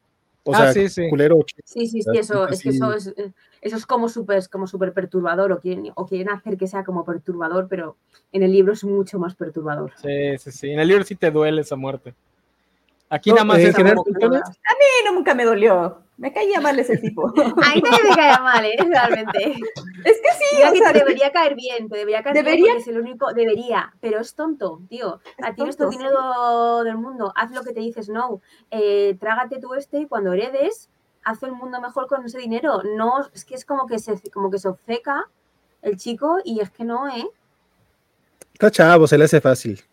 O 0.44 0.54
Ah, 0.54 0.58
sea, 0.58 0.74
sí, 0.74 0.90
sí. 0.90 1.10
culero. 1.10 1.40
Sí, 1.64 1.88
sí, 1.88 2.02
sí, 2.04 2.10
eso, 2.14 2.48
es 2.48 2.62
que 2.62 2.70
eso 2.70 2.94
es, 2.94 3.08
eh, 3.08 3.34
eso 3.62 3.76
es 3.78 3.86
como 3.88 4.10
súper 4.10 4.48
como 4.50 4.68
súper 4.68 4.94
perturbador 4.94 5.52
o 5.52 5.60
quieren, 5.60 5.92
o 5.96 6.06
quieren 6.06 6.30
hacer 6.30 6.56
que 6.58 6.68
sea 6.68 6.84
como 6.84 7.04
perturbador, 7.04 7.68
pero 7.68 7.98
en 8.32 8.44
el 8.44 8.52
libro 8.52 8.74
es 8.74 8.84
mucho 8.84 9.18
más 9.18 9.34
perturbador. 9.34 9.94
Sí, 10.02 10.38
sí, 10.38 10.52
sí. 10.52 10.70
En 10.72 10.80
el 10.80 10.88
libro 10.88 11.04
sí 11.04 11.16
te 11.16 11.32
duele 11.32 11.62
esa 11.62 11.76
muerte. 11.76 12.14
Aquí 13.10 13.32
No, 13.32 13.38
nada 13.38 13.46
más 13.46 13.60
en 13.60 13.68
es. 13.70 13.76
Sí, 13.76 13.84
no, 13.84 15.14
nunca 15.14 15.34
me 15.34 15.46
dolió. 15.46 16.05
Me 16.18 16.32
caía 16.32 16.62
mal 16.62 16.80
ese 16.80 16.98
tipo. 16.98 17.28
Ahí 17.64 17.82
también 17.82 18.10
me 18.10 18.16
cae 18.16 18.40
mal, 18.42 18.66
¿eh? 18.66 18.78
Realmente. 18.78 19.52
es 20.06 20.22
que 20.22 20.32
sí, 20.40 20.56
Mira 20.56 20.70
o 20.70 20.74
que 20.74 20.80
sea, 20.80 20.94
te 20.94 21.00
debería 21.00 21.32
caer 21.32 21.56
bien, 21.56 21.90
te 21.90 21.98
debería 21.98 22.24
caer 22.24 22.36
bien 22.36 22.46
¿Debería? 22.46 22.66
porque 22.74 22.82
es 22.82 22.88
el 22.88 23.02
único, 23.02 23.34
debería, 23.34 23.94
pero 24.00 24.22
es 24.22 24.34
tonto, 24.34 24.82
tío. 24.88 25.20
Es 25.38 25.46
A 25.46 25.54
tienes 25.54 25.76
todo 25.76 25.90
el 25.90 25.98
tonto, 25.98 26.10
dinero 26.10 26.84
del 26.84 26.98
mundo, 26.98 27.34
haz 27.36 27.52
lo 27.52 27.64
que 27.64 27.74
te 27.74 27.82
dices, 27.82 28.08
no, 28.08 28.42
eh, 28.72 29.18
trágate 29.20 29.60
tú 29.60 29.74
este 29.74 30.00
y 30.00 30.08
cuando 30.08 30.32
heredes, 30.32 30.90
haz 31.24 31.44
el 31.44 31.52
mundo 31.52 31.82
mejor 31.82 32.08
con 32.08 32.24
ese 32.26 32.38
dinero. 32.38 32.82
No, 32.96 33.28
es 33.34 33.44
que 33.44 33.56
es 33.56 33.66
como 33.66 33.86
que 33.86 34.00
se, 34.00 34.18
como 34.32 34.50
que 34.50 34.60
se 34.60 34.70
obceca 34.70 35.30
el 35.82 35.98
chico 35.98 36.38
y 36.46 36.62
es 36.62 36.72
que 36.72 36.86
no, 36.86 37.10
¿eh? 37.10 37.28
Está 38.54 38.72
chavo, 38.72 39.06
se 39.06 39.18
le 39.18 39.26
hace 39.26 39.42
fácil. 39.42 39.84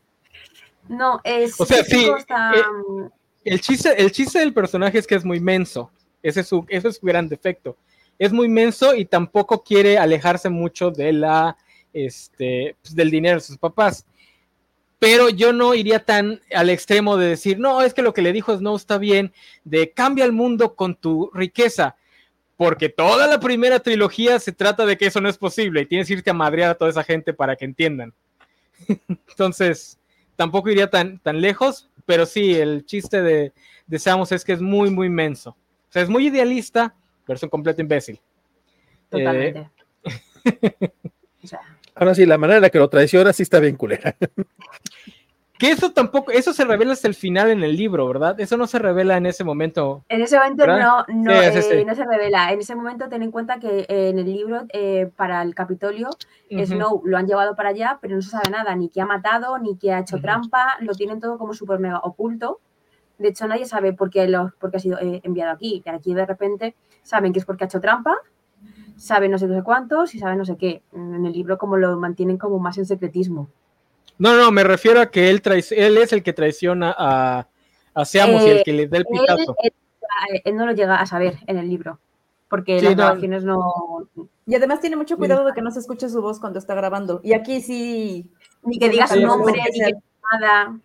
No, 0.89 1.21
es. 1.25 1.61
O 1.61 1.67
sea, 1.67 1.81
el 1.81 1.87
chico 1.87 2.15
sí, 2.15 2.21
está, 2.21 2.53
eh, 2.55 2.63
mm, 2.89 3.07
el 3.45 3.61
chiste, 3.61 4.01
el 4.01 4.13
chiste 4.13 4.39
del 4.39 4.55
personaje 4.55 4.99
es 4.99 5.07
que 5.07 5.17
es 5.17 5.25
muy 5.25 5.41
menso. 5.41 5.91
Ese 6.23 6.41
es 6.41 6.49
su, 6.49 6.65
es 6.69 6.83
su 6.83 7.07
gran 7.07 7.29
defecto. 7.29 7.77
Es 8.19 8.33
muy 8.33 8.49
menso 8.49 8.95
y 8.95 9.05
tampoco 9.05 9.63
quiere 9.63 9.99
alejarse 9.99 10.49
mucho 10.49 10.91
de 10.91 11.13
la, 11.13 11.57
este, 11.93 12.77
pues, 12.83 12.95
del 12.95 13.11
dinero 13.11 13.37
de 13.37 13.41
sus 13.41 13.59
papás. 13.59 14.07
Pero 14.99 15.29
yo 15.29 15.53
no 15.53 15.75
iría 15.75 16.05
tan 16.05 16.41
al 16.55 16.71
extremo 16.71 17.17
de 17.17 17.27
decir, 17.27 17.59
no, 17.59 17.83
es 17.83 17.93
que 17.93 18.03
lo 18.03 18.15
que 18.15 18.23
le 18.23 18.33
dijo 18.33 18.57
Snow 18.57 18.77
está 18.77 18.99
bien, 18.99 19.33
de 19.65 19.91
cambia 19.91 20.25
el 20.25 20.33
mundo 20.33 20.77
con 20.77 20.95
tu 20.95 21.31
riqueza. 21.35 21.97
Porque 22.57 22.89
toda 22.89 23.27
la 23.27 23.41
primera 23.41 23.81
trilogía 23.81 24.39
se 24.39 24.53
trata 24.53 24.87
de 24.87 24.97
que 24.97 25.07
eso 25.07 25.21
no 25.21 25.29
es 25.29 25.39
posible 25.39 25.81
y 25.81 25.87
tienes 25.87 26.07
que 26.07 26.15
irte 26.15 26.31
a 26.31 26.35
madrear 26.35 26.71
a 26.71 26.75
toda 26.77 26.91
esa 26.91 27.03
gente 27.03 27.33
para 27.33 27.57
que 27.57 27.65
entiendan. 27.65 28.15
Entonces, 29.09 29.99
tampoco 30.37 30.71
iría 30.71 30.89
tan, 30.89 31.19
tan 31.19 31.41
lejos, 31.41 31.91
pero 32.07 32.25
sí, 32.25 32.55
el 32.55 32.87
chiste 32.87 33.23
de, 33.23 33.53
de 33.89 33.99
Samus 33.99 34.31
es 34.31 34.45
que 34.45 34.53
es 34.53 34.61
muy, 34.61 34.91
muy 34.91 35.09
menso. 35.09 35.57
O 35.93 35.95
sea, 35.95 36.03
es 36.03 36.09
muy 36.09 36.29
idealista, 36.29 36.95
pero 37.27 37.37
es 37.37 37.43
un 37.43 37.51
completo 37.51 37.83
imbécil. 37.83 38.19
totalmente. 39.11 39.71
O 41.45 41.47
sea, 41.47 41.61
Ahora 41.95 42.15
sí, 42.15 42.25
la 42.25 42.39
manera 42.39 42.57
en 42.57 42.63
la 42.63 42.71
que 42.71 42.79
lo 42.79 42.89
traiciona 42.89 43.33
sí 43.33 43.43
está 43.43 43.61
bien 43.61 43.77
culera. 43.77 44.17
Que 45.59 45.71
eso 45.71 45.93
tampoco, 45.93 46.33
eso 46.33 46.53
se 46.53 46.65
revela 46.65 46.93
hasta 46.93 47.07
el 47.07 47.15
final 47.15 47.49
en 47.49 47.63
el 47.63 47.77
libro, 47.77 48.09
¿verdad? 48.09 48.41
Eso 48.41 48.57
no 48.57 48.67
se 48.67 48.81
revela 48.81 49.17
en 49.17 49.27
ese 49.27 49.45
momento. 49.45 50.05
En 50.09 50.21
ese 50.21 50.37
momento 50.37 50.67
no, 50.67 51.05
no, 51.07 51.31
eh, 51.41 51.85
no, 51.87 51.95
se 51.95 52.05
revela. 52.05 52.51
En 52.51 52.59
ese 52.59 52.75
momento 52.75 53.09
ten 53.09 53.23
en 53.23 53.31
cuenta 53.31 53.61
que 53.61 53.87
eh, 53.89 54.09
en 54.09 54.19
el 54.19 54.25
libro 54.25 54.65
eh, 54.73 55.09
para 55.15 55.41
el 55.41 55.55
Capitolio 55.55 56.11
Snow 56.51 57.03
lo 57.05 57.17
han 57.17 57.29
llevado 57.29 57.55
para 57.55 57.69
allá, 57.69 58.01
pero 58.03 58.17
no 58.17 58.23
se 58.23 58.31
sabe 58.31 58.51
nada, 58.51 58.75
ni 58.75 58.89
que 58.89 59.03
ha 59.03 59.07
matado, 59.07 59.57
ni 59.61 59.77
que 59.77 59.93
ha 59.93 60.01
hecho 60.01 60.19
trampa, 60.21 60.79
lo 60.81 60.95
tienen 60.95 61.21
todo 61.21 61.39
como 61.39 61.55
súper 61.55 61.79
mega 61.79 62.01
oculto. 62.01 62.59
De 63.23 63.29
hecho, 63.29 63.47
nadie 63.47 63.65
sabe 63.65 63.93
por 63.93 64.11
qué, 64.11 64.29
lo, 64.29 64.53
por 64.59 64.71
qué 64.71 64.77
ha 64.77 64.81
sido 64.81 64.99
enviado 65.01 65.53
aquí. 65.53 65.83
Y 65.85 65.89
aquí 65.89 66.13
de 66.13 66.27
repente 66.27 66.75
saben 67.03 67.33
que 67.33 67.39
es 67.39 67.47
porque 67.47 67.65
ha 67.65 67.67
hecho 67.67 67.81
trampa, 67.81 68.17
saben 68.97 69.31
no 69.31 69.39
sé, 69.39 69.47
no 69.47 69.57
sé 69.57 69.63
cuántos 69.63 70.15
y 70.15 70.19
saben 70.19 70.39
no 70.39 70.45
sé 70.45 70.57
qué. 70.57 70.83
En 70.93 71.25
el 71.25 71.33
libro 71.33 71.57
como 71.57 71.77
lo 71.77 71.97
mantienen 71.99 72.37
como 72.37 72.59
más 72.59 72.77
en 72.79 72.87
secretismo. 72.87 73.49
No, 74.19 74.37
no, 74.37 74.53
me 74.53 74.63
refiero 74.63 75.01
a 75.01 75.11
que 75.11 75.31
él, 75.31 75.43
él 75.45 75.97
es 75.97 76.13
el 76.13 76.23
que 76.23 76.33
traiciona 76.33 76.95
a, 76.97 77.49
a 77.95 78.05
Seamus 78.05 78.43
y 78.43 78.51
el 78.51 78.63
que 78.63 78.73
le 78.73 78.87
da 78.87 78.99
el 78.99 79.07
pitazo. 79.07 79.57
Él, 80.45 80.55
no 80.55 80.67
lo 80.67 80.73
llega 80.73 80.97
a 80.97 81.07
saber 81.07 81.39
en 81.47 81.57
el 81.57 81.69
libro, 81.69 81.99
porque 82.49 82.81
las 82.81 82.95
grabaciones 82.95 83.45
no... 83.45 84.09
Y 84.47 84.55
además 84.55 84.81
tiene 84.81 84.97
mucho 84.97 85.17
cuidado 85.17 85.45
de 85.45 85.53
que 85.53 85.63
no 85.63 85.71
se 85.71 85.81
escuche 85.81 86.09
su 86.09 86.21
voz 86.21 86.39
cuando 86.39 86.59
está 86.59 86.75
grabando. 86.75 87.21
Y 87.25 87.33
aquí 87.33 87.61
sí... 87.61 88.31
Ni 88.63 88.79
que 88.79 88.91
diga 88.91 89.07
su 89.07 89.21
nombre, 89.21 89.61
ni 89.73 89.81
que 89.81 89.93
nada. 90.33 90.79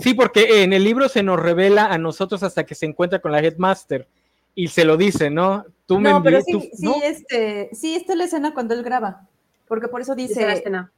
Sí, 0.00 0.14
porque 0.14 0.62
en 0.62 0.72
el 0.72 0.84
libro 0.84 1.08
se 1.08 1.22
nos 1.22 1.40
revela 1.40 1.86
a 1.86 1.98
nosotros 1.98 2.42
hasta 2.42 2.64
que 2.64 2.74
se 2.74 2.86
encuentra 2.86 3.20
con 3.20 3.32
la 3.32 3.40
Headmaster 3.40 4.06
y 4.54 4.68
se 4.68 4.84
lo 4.84 4.96
dice, 4.96 5.30
¿no? 5.30 5.64
Tú 5.86 5.98
me 5.98 6.10
no, 6.10 6.22
pero 6.22 6.40
sí, 6.42 6.70
sí, 6.74 6.92
este, 7.02 7.70
sí, 7.72 7.94
esta 7.94 8.12
es 8.12 8.18
la 8.18 8.24
escena 8.24 8.54
cuando 8.54 8.74
él 8.74 8.82
graba, 8.82 9.28
porque 9.68 9.88
por 9.88 10.00
eso 10.00 10.14
dice, 10.14 10.46
la 10.46 10.54
escena 10.54 10.92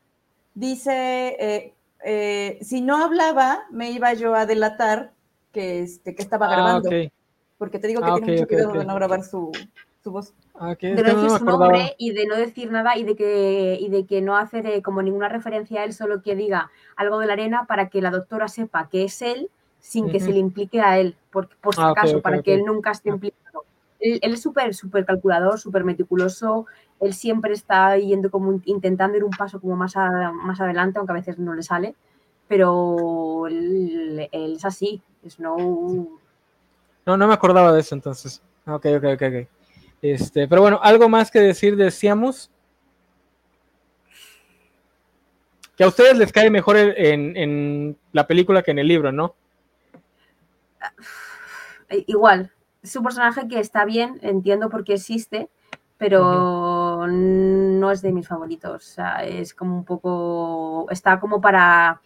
dice, 0.55 1.37
eh, 1.39 1.75
eh, 2.05 2.59
si 2.63 2.81
no 2.81 3.03
hablaba, 3.03 3.65
me 3.71 3.91
iba 3.91 4.13
yo 4.15 4.35
a 4.35 4.47
delatar 4.47 5.13
que, 5.53 5.81
este, 5.81 6.15
que 6.15 6.23
estaba 6.23 6.47
ah, 6.47 6.51
grabando. 6.51 6.91
Porque 7.59 7.79
te 7.79 7.87
digo 7.87 8.01
que 8.01 8.11
ah, 8.11 8.15
tiene 8.17 8.33
mucho 8.33 8.49
cuidado 8.49 8.73
de 8.73 8.85
no 8.85 8.95
grabar 8.95 9.25
su, 9.25 9.53
su 10.03 10.11
voz. 10.11 10.35
Ah, 10.55 10.75
de 10.81 10.95
no 10.95 11.03
decir 11.03 11.39
su 11.39 11.45
nombre 11.45 11.95
y 11.99 12.13
de 12.13 12.27
no 12.27 12.37
decir 12.37 12.71
nada 12.71 12.97
y 12.97 13.05
de 13.05 13.17
que, 13.17 13.79
y 13.81 13.89
de 13.89 14.05
que 14.05 14.21
no 14.21 14.37
hacer 14.37 14.67
eh, 14.67 14.83
como 14.83 15.03
ninguna 15.03 15.29
referencia 15.29 15.81
a 15.81 15.85
él, 15.85 15.93
solo 15.93 16.23
que 16.23 16.37
diga 16.37 16.71
algo 16.97 17.19
de 17.19 17.27
la 17.27 17.35
arena 17.35 17.67
para 17.67 17.89
que 17.89 18.03
la 18.03 18.11
doctora 18.11 18.49
sepa 18.49 18.89
que 18.89 19.05
es 19.05 19.23
él 19.23 19.51
sin 19.81 20.11
que 20.11 20.21
se 20.21 20.33
le 20.33 20.39
implique 20.39 20.81
a 20.81 21.01
él, 21.01 21.17
por, 21.33 21.49
por 21.57 21.75
si 21.75 21.83
acaso, 21.83 22.23
para 22.23 22.41
que 22.41 22.55
él 22.55 22.65
nunca 22.65 22.93
esté 22.93 23.09
implicado. 23.09 23.65
Él, 23.99 24.21
él 24.23 24.35
es 24.35 24.41
súper, 24.41 24.75
súper 24.75 25.05
calculador, 25.05 25.59
súper 25.59 25.83
meticuloso, 25.83 26.67
él 27.01 27.15
siempre 27.15 27.53
está 27.53 27.99
yendo 27.99 28.31
como 28.31 28.61
intentando 28.65 29.17
ir 29.17 29.25
un 29.25 29.33
paso 29.33 29.61
como 29.61 29.75
más, 29.75 29.97
más 29.97 30.61
adelante, 30.61 30.99
aunque 30.99 31.13
a 31.13 31.17
veces 31.17 31.37
no 31.37 31.53
le 31.53 31.65
sale, 31.65 31.97
pero 32.47 33.49
él, 33.49 34.29
es 34.31 34.65
así, 34.65 35.03
es 35.25 35.41
no... 35.41 35.57
No, 37.05 37.17
no 37.17 37.27
me 37.27 37.35
acordaba 37.35 37.73
de 37.73 37.81
eso 37.81 37.97
entonces. 37.97 38.41
Ok, 38.67 38.87
ok, 38.97 39.05
ok, 39.15 39.23
ok. 39.23 39.49
Este, 40.03 40.49
pero 40.49 40.61
bueno, 40.61 40.81
algo 40.83 41.09
más 41.09 41.31
que 41.31 41.39
decir 41.39 41.77
decíamos 41.77 42.51
Que 45.77 45.85
a 45.85 45.89
ustedes 45.89 46.19
les 46.19 46.33
cae 46.33 46.51
mejor 46.51 46.77
en, 46.77 47.37
en 47.37 47.97
la 48.13 48.27
película 48.27 48.63
que 48.63 48.73
en 48.73 48.79
el 48.79 48.89
libro, 48.89 49.11
¿no? 49.11 49.35
Igual, 51.89 52.51
es 52.83 52.95
un 52.97 53.05
personaje 53.05 53.49
que 53.49 53.59
está 53.59 53.85
bien, 53.85 54.19
entiendo 54.23 54.69
por 54.69 54.85
qué 54.85 54.95
existe, 54.95 55.49
pero 55.97 57.07
no 57.07 57.91
es 57.91 58.03
de 58.03 58.13
mis 58.13 58.29
favoritos. 58.29 58.75
O 58.75 58.95
sea, 58.95 59.25
es 59.25 59.55
como 59.55 59.77
un 59.77 59.85
poco. 59.85 60.87
Está 60.91 61.21
como 61.21 61.41
para 61.41 62.01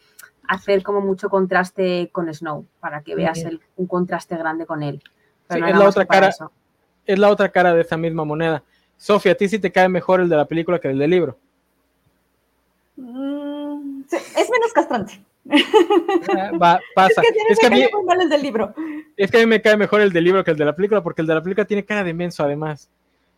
hacer 0.47 0.83
como 0.83 1.01
mucho 1.01 1.29
contraste 1.29 2.11
con 2.13 2.33
Snow, 2.33 2.67
para 2.79 3.03
que 3.03 3.15
veas 3.15 3.43
un 3.77 3.87
contraste 3.87 4.37
grande 4.37 4.67
con 4.67 4.83
él. 4.83 5.03
es 5.49 5.59
la 5.59 5.89
otra 5.89 6.07
cara. 6.07 6.31
Es 7.07 7.19
la 7.19 7.31
otra 7.31 7.49
cara 7.49 7.75
de 7.75 7.83
esa 7.83 7.97
misma 7.97 8.25
moneda. 8.25 8.63
Sofía, 8.97 9.33
¿a 9.33 9.35
ti 9.35 9.49
sí 9.49 9.59
te 9.59 9.73
cae 9.73 9.89
mejor 9.89 10.21
el 10.21 10.29
de 10.29 10.37
la 10.37 10.47
película 10.47 10.79
que 10.79 10.89
el 10.89 10.99
del 10.99 11.11
libro? 11.11 11.39
Mm, 12.97 14.03
es 14.11 14.51
menos 14.51 14.73
castrante. 14.75 15.21
Ah, 16.61 16.81
pasa. 16.95 17.23
Es 17.49 17.59
que, 17.59 17.67
a 17.67 17.71
mí, 17.71 17.85
muy 17.93 18.05
mal 18.05 18.21
el 18.21 18.29
del 18.29 18.43
libro. 18.43 18.75
Es 19.17 19.31
que 19.31 19.37
a 19.37 19.41
mí 19.41 19.47
me 19.47 19.63
cae 19.63 19.77
mejor 19.77 20.01
el 20.01 20.13
del 20.13 20.25
libro 20.25 20.43
que 20.43 20.51
el 20.51 20.57
de 20.57 20.65
la 20.65 20.75
película, 20.75 21.03
porque 21.03 21.23
el 21.23 21.29
de 21.29 21.35
la 21.35 21.43
película 21.43 21.65
tiene 21.65 21.85
cara 21.85 22.03
de 22.03 22.13
menso, 22.13 22.43
además. 22.43 22.91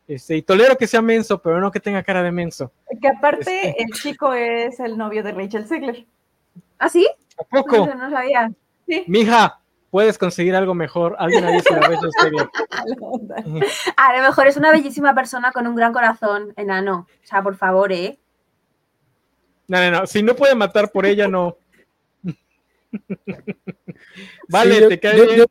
Este, 0.06 0.36
y 0.36 0.42
tolero 0.42 0.76
que 0.76 0.86
sea 0.86 1.02
menso, 1.02 1.40
pero 1.42 1.60
no 1.60 1.70
que 1.70 1.80
tenga 1.80 2.02
cara 2.02 2.22
de 2.22 2.32
menso. 2.32 2.72
Que 3.00 3.08
aparte 3.08 3.68
este. 3.68 3.82
el 3.82 3.90
chico 3.92 4.32
es 4.32 4.80
el 4.80 4.96
novio 4.96 5.22
de 5.22 5.32
Rachel 5.32 5.66
Ziegler. 5.66 6.06
¿Ah, 6.78 6.88
sí? 6.88 7.06
¿A 7.38 7.44
poco? 7.44 7.86
No, 7.86 8.10
sabía. 8.10 8.50
Sí. 8.86 9.04
Mija, 9.06 9.60
puedes 9.90 10.18
conseguir 10.18 10.54
algo 10.54 10.74
mejor. 10.74 11.16
Alguien 11.18 11.44
ha 11.44 11.50
dicho 11.50 11.74
Rachel 11.74 12.10
Ziegler. 12.20 12.48
A 13.96 14.16
lo 14.16 14.22
mejor 14.22 14.46
es 14.46 14.56
una 14.56 14.72
bellísima 14.72 15.14
persona 15.14 15.52
con 15.52 15.66
un 15.66 15.74
gran 15.74 15.92
corazón, 15.92 16.52
enano. 16.56 17.06
O 17.22 17.26
sea, 17.26 17.42
por 17.42 17.56
favor, 17.56 17.92
¿eh? 17.92 18.18
No, 19.66 19.78
no, 19.78 20.00
no. 20.00 20.06
Si 20.06 20.22
no 20.22 20.34
puede 20.34 20.54
matar 20.54 20.90
por 20.90 21.06
ella, 21.06 21.28
no. 21.28 21.58
vale, 24.48 24.88
te 24.88 25.00
cae 25.00 25.26
bien. 25.26 25.46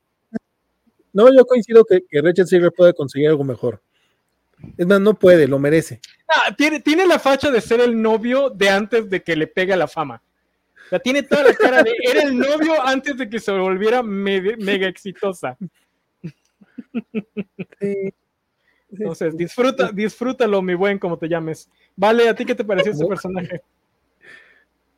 No, 1.13 1.33
yo 1.33 1.45
coincido 1.45 1.83
que, 1.85 2.01
que 2.07 2.21
Rachel 2.21 2.47
Ziegler 2.47 2.71
puede 2.71 2.93
conseguir 2.93 3.29
algo 3.29 3.43
mejor. 3.43 3.81
Es 4.77 4.87
más, 4.87 4.99
no 4.99 5.13
puede, 5.13 5.47
lo 5.47 5.59
merece. 5.59 6.01
Ah, 6.27 6.53
tiene, 6.55 6.79
tiene 6.79 7.05
la 7.05 7.19
facha 7.19 7.51
de 7.51 7.61
ser 7.61 7.79
el 7.79 7.99
novio 7.99 8.49
de 8.49 8.69
antes 8.69 9.09
de 9.09 9.23
que 9.23 9.35
le 9.35 9.47
pegue 9.47 9.75
la 9.75 9.87
fama. 9.87 10.21
Sea, 10.89 10.99
tiene 10.99 11.23
toda 11.23 11.43
la 11.43 11.53
cara 11.53 11.83
de. 11.83 11.93
Era 12.01 12.23
el 12.23 12.37
novio 12.37 12.81
antes 12.85 13.17
de 13.17 13.29
que 13.29 13.39
se 13.39 13.51
volviera 13.51 14.01
mega, 14.03 14.87
exitosa. 14.87 15.57
Entonces, 18.89 19.35
disfruta, 19.35 19.91
disfrútalo, 19.91 20.61
mi 20.61 20.75
buen, 20.75 20.97
como 20.97 21.17
te 21.17 21.27
llames. 21.27 21.69
Vale, 21.95 22.29
¿a 22.29 22.35
ti 22.35 22.45
qué 22.45 22.55
te 22.55 22.63
pareció 22.63 22.93
ese 22.93 23.05
personaje? 23.05 23.61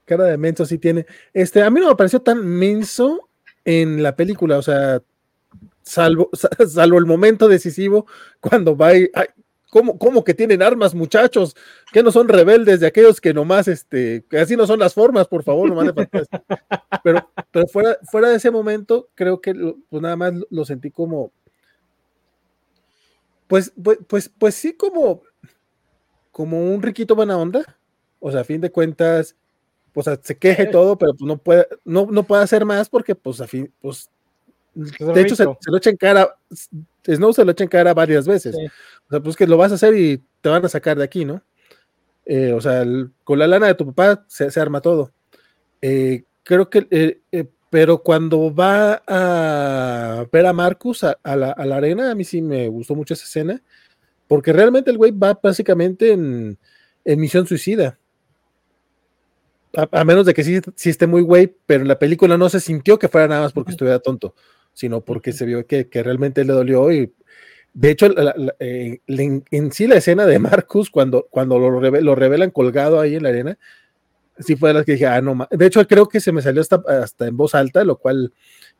Cara 0.06 0.26
de 0.26 0.38
menso 0.38 0.66
sí 0.66 0.78
tiene. 0.78 1.06
Este, 1.34 1.62
a 1.64 1.70
mí 1.70 1.80
no 1.80 1.90
me 1.90 1.96
pareció 1.96 2.22
tan 2.22 2.46
menso 2.46 3.30
en 3.66 4.02
la 4.04 4.16
película, 4.16 4.58
o 4.58 4.62
sea, 4.62 5.02
salvo, 5.82 6.30
salvo 6.68 6.98
el 6.98 7.06
momento 7.06 7.48
decisivo 7.48 8.06
cuando 8.40 8.76
va 8.78 8.96
y, 8.96 9.10
¿cómo, 9.70 10.24
que 10.24 10.34
tienen 10.34 10.62
armas, 10.62 10.96
muchachos? 10.96 11.56
Que 11.92 12.04
no 12.04 12.12
son 12.12 12.28
rebeldes 12.28 12.80
de 12.80 12.88
aquellos 12.88 13.22
que 13.22 13.34
nomás, 13.34 13.68
este, 13.68 14.26
que 14.30 14.40
así 14.40 14.56
no 14.56 14.68
son 14.68 14.80
las 14.80 14.94
formas, 14.94 15.28
por 15.28 15.44
favor, 15.44 15.70
nomás 15.70 15.94
Pero, 17.04 17.30
pero 17.52 17.68
fuera, 17.68 17.98
fuera 18.12 18.30
de 18.30 18.36
ese 18.36 18.52
momento, 18.52 19.10
creo 19.16 19.42
que 19.42 19.54
pues 19.90 20.02
nada 20.02 20.16
más 20.16 20.34
lo 20.50 20.66
sentí 20.66 20.92
como, 20.92 21.32
pues, 23.50 23.74
pues, 23.82 24.00
pues, 24.08 24.30
pues 24.30 24.56
sí, 24.56 24.74
como, 24.74 25.24
como 26.32 26.72
un 26.72 26.82
riquito 26.84 27.16
buena 27.16 27.38
onda. 27.38 27.66
O 28.20 28.32
sea, 28.32 28.42
a 28.42 28.44
fin 28.44 28.62
de 28.62 28.72
cuentas, 28.72 29.36
pues 29.92 30.08
se 30.22 30.38
queje 30.38 30.68
todo, 30.68 30.98
pero 30.98 31.14
pues 31.14 31.28
no 31.28 31.38
puede, 31.38 31.68
no, 31.84 32.08
no 32.12 32.24
puede 32.24 32.44
hacer 32.44 32.64
más 32.64 32.90
porque, 32.90 33.16
pues, 33.16 33.42
a 33.42 33.48
fin, 33.48 33.74
pues 33.82 34.10
de 34.80 35.22
hecho, 35.22 35.36
se, 35.36 35.44
lo 35.44 35.78
echa 35.78 35.90
en 35.90 35.98
cara, 35.98 36.36
Snow 37.06 37.34
se 37.34 37.44
lo 37.44 37.52
echa 37.52 37.64
en 37.64 37.70
cara 37.70 37.94
varias 37.94 38.28
veces. 38.28 38.56
O 38.56 39.10
sea, 39.10 39.20
pues 39.20 39.36
que 39.36 39.48
lo 39.48 39.58
vas 39.58 39.72
a 39.72 39.76
hacer 39.76 39.96
y 39.96 40.22
te 40.42 40.50
van 40.50 40.64
a 40.64 40.70
sacar 40.70 40.98
de 40.98 41.04
aquí, 41.04 41.26
¿no? 41.26 41.42
Eh, 42.26 42.54
o 42.54 42.62
sea, 42.62 42.86
con 43.24 43.40
la 43.40 43.48
lana 43.48 43.68
de 43.68 43.76
tu 43.76 43.92
papá 43.92 44.24
se, 44.28 44.60
arma 44.60 44.82
todo. 44.82 45.12
Eh, 45.82 46.24
creo 46.44 46.70
que, 46.70 46.88
eh, 46.92 47.46
pero 47.70 48.04
cuando 48.04 48.54
va 48.54 49.02
a 49.08 50.26
ver 50.32 50.46
a 50.46 50.54
Marcus 50.54 51.04
a, 51.04 51.18
la, 51.24 51.52
arena, 51.52 52.12
a 52.12 52.16
mí 52.16 52.24
sí 52.24 52.42
me 52.42 52.68
gustó 52.68 52.96
mucho 52.96 53.14
esa 53.14 53.26
escena, 53.26 53.62
porque 54.28 54.54
realmente 54.54 54.92
el 54.92 54.98
güey 54.98 55.12
va 55.12 55.40
básicamente 55.42 56.12
en, 56.12 56.58
misión 57.04 57.48
suicida. 57.48 57.98
A, 59.76 60.04
menos 60.04 60.26
de 60.26 60.34
que 60.34 60.44
sí, 60.44 60.60
sí 60.76 60.90
esté 60.90 61.06
muy 61.08 61.22
güey, 61.22 61.56
pero 61.66 61.82
en 61.82 61.88
la 61.88 62.00
película 62.00 62.38
no 62.38 62.50
se 62.50 62.60
sintió 62.60 62.98
que 62.98 63.08
fuera 63.08 63.28
nada 63.28 63.42
más 63.42 63.54
porque 63.54 63.72
estuviera 63.72 64.00
tonto 64.00 64.34
sino 64.80 65.02
porque 65.02 65.34
se 65.34 65.46
vio 65.46 65.66
que, 65.68 65.86
realmente 65.92 66.46
le 66.46 66.54
dolió 66.54 66.90
y 66.90 67.12
de 67.74 67.92
hecho, 67.92 68.08
eh, 68.60 69.02
en, 69.08 69.72
sí 69.74 69.88
la 69.88 69.96
escena 69.96 70.26
de 70.26 70.40
Marcus, 70.40 70.90
cuando, 70.90 71.28
cuando 71.30 71.60
lo, 71.60 71.82
lo, 71.82 72.16
revelan 72.16 72.50
colgado 72.50 73.00
ahí 73.00 73.16
en 73.16 73.24
la 73.24 73.30
arena, 73.30 73.58
sí 74.40 74.56
fue 74.56 74.70
de 74.70 74.76
las 74.76 74.86
que 74.86 74.94
dije, 74.94 75.06
ah, 75.06 75.22
no, 75.22 75.48
de 75.52 75.66
hecho 75.66 75.86
creo 75.86 76.08
que 76.08 76.22
se 76.22 76.32
me 76.32 76.42
salió 76.42 76.62
hasta, 76.62 76.82
hasta 76.88 77.28
en 77.28 77.36
voz 77.36 77.56
alta, 77.56 77.84
lo 77.84 77.98
cual 77.98 78.32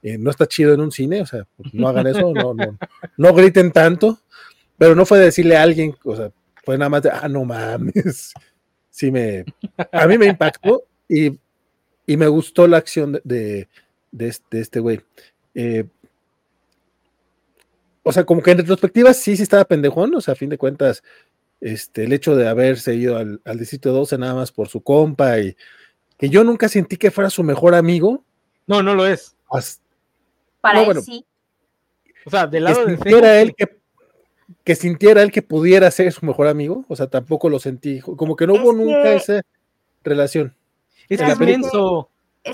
eh, 0.02 0.18
no 0.18 0.32
está 0.32 0.48
chido 0.48 0.74
en 0.74 0.80
un 0.80 0.92
cine, 0.92 1.22
o 1.22 1.26
sea, 1.26 1.46
pues, 1.58 1.74
no 1.74 1.90
hagan 1.90 2.08
eso, 2.08 2.34
no, 2.34 2.54
no, 2.54 2.78
no 3.18 3.34
griten 3.34 3.72
tanto, 3.74 4.20
pero 4.78 4.96
no 4.96 5.06
fue 5.06 5.20
decirle 5.20 5.58
a 5.58 5.64
alguien, 5.64 5.96
o 6.06 6.16
sea, 6.16 6.32
fue 6.64 6.78
nada 6.78 6.90
más 6.90 7.04
de, 7.04 7.10
ah, 7.12 7.28
no 7.28 7.44
mames, 7.44 8.34
sí 8.90 9.12
me, 9.12 9.44
a 9.92 10.08
mí 10.08 10.18
me 10.18 10.28
impactó 10.28 10.86
y, 11.10 11.38
y 12.08 12.18
me 12.18 12.28
gustó 12.28 12.68
la 12.68 12.78
acción 12.78 13.20
de, 13.26 13.68
de, 14.12 14.36
de 14.50 14.60
este 14.62 14.80
güey. 14.80 15.02
Eh, 15.56 15.86
o 18.04 18.12
sea, 18.12 18.24
como 18.24 18.42
que 18.42 18.52
en 18.52 18.60
retrospectiva 18.60 19.14
sí, 19.14 19.36
sí 19.38 19.44
estaba 19.44 19.66
pendejón, 19.66 20.16
o 20.16 20.22
sea, 20.22 20.34
a 20.34 20.36
fin 20.36 20.50
de 20.50 20.58
cuentas, 20.58 21.04
este, 21.62 22.06
el 22.06 22.14
hecho 22.14 22.36
de 22.36 22.48
haberse 22.48 22.96
ido 22.96 23.18
al, 23.18 23.42
al 23.44 23.60
distrito 23.60 23.92
12 23.92 24.18
nada 24.18 24.34
más 24.34 24.52
por 24.52 24.70
su 24.70 24.82
compa 24.82 25.40
y 25.40 25.56
que 26.18 26.30
yo 26.30 26.44
nunca 26.44 26.70
sentí 26.70 26.98
que 26.98 27.12
fuera 27.12 27.30
su 27.30 27.44
mejor 27.44 27.76
amigo. 27.76 28.24
No, 28.68 28.84
no 28.84 28.96
lo 28.96 29.06
es. 29.06 29.36
Para 30.62 30.76
no, 30.76 30.80
él 30.82 30.86
bueno, 30.86 31.02
sí. 31.02 31.26
O 32.26 32.30
sea, 32.30 32.48
del 32.48 32.66
lado 32.66 32.86
que 32.86 32.92
sintiera 32.96 33.42
él 33.42 33.56
que, 33.56 33.80
que 34.64 34.76
sintiera 34.76 35.22
él 35.24 35.32
que 35.32 35.42
pudiera 35.42 35.90
ser 35.92 36.12
su 36.12 36.26
mejor 36.26 36.48
amigo, 36.48 36.86
o 36.88 36.96
sea, 36.96 37.08
tampoco 37.08 37.50
lo 37.50 37.60
sentí, 37.60 38.02
como 38.02 38.36
que 38.36 38.46
no 38.46 38.54
hubo 38.54 38.74
nunca 38.74 39.14
esa 39.14 39.42
relación. 40.04 40.54
Es 41.08 41.22
que 41.22 41.32
Es 41.32 41.38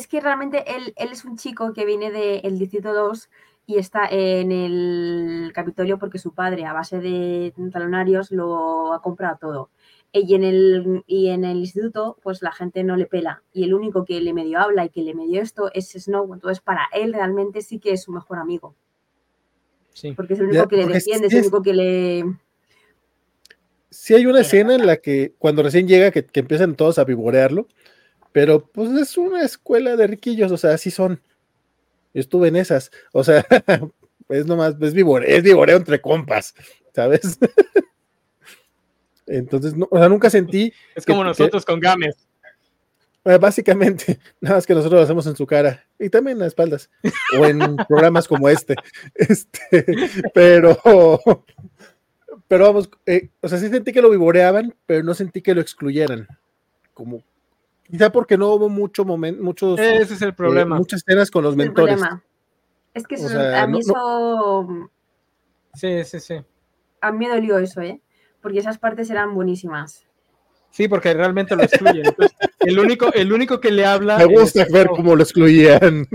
que 0.08 0.22
realmente 0.22 0.76
él, 0.76 0.94
él 0.96 1.10
es 1.12 1.26
un 1.26 1.38
chico 1.38 1.74
que 1.74 1.86
viene 1.86 2.12
del 2.12 2.58
Distrito 2.60 2.94
2 2.94 3.30
y 3.68 3.78
está 3.78 4.08
en 4.10 4.52
el 4.52 5.52
Capitolio 5.54 5.98
porque 5.98 6.20
su 6.20 6.34
padre, 6.34 6.66
a 6.66 6.74
base 6.74 7.00
de 7.00 7.54
talonarios, 7.72 8.32
lo 8.32 8.94
ha 8.94 9.02
comprado 9.02 9.38
todo. 9.40 9.70
Y 10.14 10.34
en, 10.34 10.44
el, 10.44 11.04
y 11.08 11.30
en 11.30 11.44
el 11.44 11.58
instituto, 11.58 12.18
pues 12.24 12.42
la 12.42 12.52
gente 12.54 12.84
no 12.84 12.96
le 12.96 13.06
pela. 13.06 13.44
Y 13.52 13.66
el 13.66 13.74
único 13.74 14.06
que 14.06 14.22
le 14.22 14.34
medio 14.34 14.60
habla 14.60 14.86
y 14.86 14.90
que 14.90 15.02
le 15.02 15.14
medio 15.14 15.42
esto 15.42 15.70
es 15.74 15.92
Snow. 15.92 16.34
Entonces, 16.34 16.62
para 16.62 16.88
él 16.94 17.12
realmente 17.12 17.62
sí 17.62 17.80
que 17.80 17.92
es 17.92 18.04
su 18.04 18.14
mejor 18.14 18.38
amigo. 18.38 18.76
Sí. 19.94 20.14
Porque 20.14 20.36
es 20.36 20.40
el 20.40 20.48
único 20.48 20.68
que 20.68 20.78
le 20.78 20.86
defiende, 20.86 21.28
es 21.28 21.34
el 21.34 21.42
único 21.42 21.62
que 21.62 21.74
le. 21.74 22.24
Sí, 23.90 24.14
hay 24.14 24.26
una 24.26 24.42
escena 24.42 24.76
en 24.76 24.86
la 24.86 24.98
que 24.98 25.34
cuando 25.38 25.64
recién 25.64 25.88
llega, 25.88 26.12
que, 26.12 26.26
que 26.26 26.40
empiezan 26.40 26.76
todos 26.76 26.98
a 26.98 27.04
vivorearlo, 27.04 27.68
pero 28.36 28.66
pues 28.66 28.92
es 28.92 29.18
una 29.18 29.44
escuela 29.44 29.96
de 29.96 30.08
riquillos, 30.08 30.52
o 30.52 30.58
sea, 30.58 30.74
así 30.74 30.92
son. 30.92 31.22
Yo 32.14 32.20
estuve 32.20 32.50
en 32.50 32.58
esas, 32.58 32.92
o 33.14 33.24
sea, 33.24 33.46
es 34.28 34.46
nomás, 34.46 34.76
es 34.82 34.94
vivoreo, 34.94 35.38
es 35.38 35.42
vivoreo 35.42 35.78
entre 35.78 36.02
compas, 36.02 36.54
¿sabes? 36.94 37.40
Entonces, 39.26 39.74
o 39.90 39.98
sea, 39.98 40.10
nunca 40.10 40.30
sentí. 40.30 40.74
Es 40.96 41.06
como 41.06 41.24
nosotros 41.24 41.64
con 41.64 41.80
Games. 41.80 42.28
básicamente, 43.24 44.20
nada 44.42 44.58
más 44.58 44.68
que 44.68 44.76
nosotros 44.76 45.00
lo 45.00 45.06
hacemos 45.06 45.26
en 45.28 45.38
su 45.38 45.48
cara 45.48 45.86
y 45.98 46.10
también 46.10 46.36
en 46.36 46.40
las 46.40 46.50
espaldas 46.50 46.90
o 47.40 47.46
en 47.46 47.78
programas 47.88 48.28
como 48.28 48.50
este. 48.50 48.76
Este, 49.14 49.86
pero, 50.34 50.78
pero 52.50 52.66
vamos, 52.66 52.90
eh, 53.06 53.30
o 53.40 53.48
sea, 53.48 53.60
sí 53.60 53.70
sentí 53.70 53.94
que 53.94 54.02
lo 54.02 54.10
vivoreaban, 54.10 54.76
pero 54.86 55.04
no 55.04 55.14
sentí 55.14 55.42
que 55.42 55.56
lo 55.56 55.62
excluyeran. 55.62 56.28
Como, 56.94 57.24
Quizá 57.90 58.12
porque 58.12 58.38
no 58.38 58.54
hubo 58.54 58.70
mucho 58.70 59.06
momento, 59.06 59.44
muchos. 59.44 59.80
Ese 59.80 60.16
es 60.16 60.22
el 60.22 60.34
problema. 60.34 60.76
Eh, 60.76 60.80
muchas 60.80 61.04
escenas 61.06 61.30
con 61.30 61.44
los 61.44 61.56
mentores. 61.56 62.02
Es 62.94 63.06
que 63.06 63.16
a 63.16 63.68
mí 63.68 63.80
eso. 63.80 64.90
Sí, 65.74 66.04
sí, 66.06 66.20
sí. 66.20 66.36
A 67.02 67.12
mí 67.12 67.26
me 67.26 67.30
dolió 67.30 67.60
eso, 67.60 67.82
¿eh? 67.82 68.02
Porque 68.42 68.60
esas 68.60 68.78
partes 68.78 69.10
eran 69.10 69.36
buenísimas. 69.36 70.06
Sí, 70.76 70.90
porque 70.90 71.14
realmente 71.14 71.56
lo 71.56 71.64
excluyen. 71.64 72.04
el, 72.60 72.80
único, 72.80 73.14
el 73.14 73.32
único 73.32 73.62
que 73.62 73.72
le 73.72 73.86
habla. 73.86 74.18
Me 74.18 74.26
gusta 74.26 74.66
ver 74.70 74.88
cómo 74.88 75.16
lo 75.16 75.24
excluían. 75.24 76.06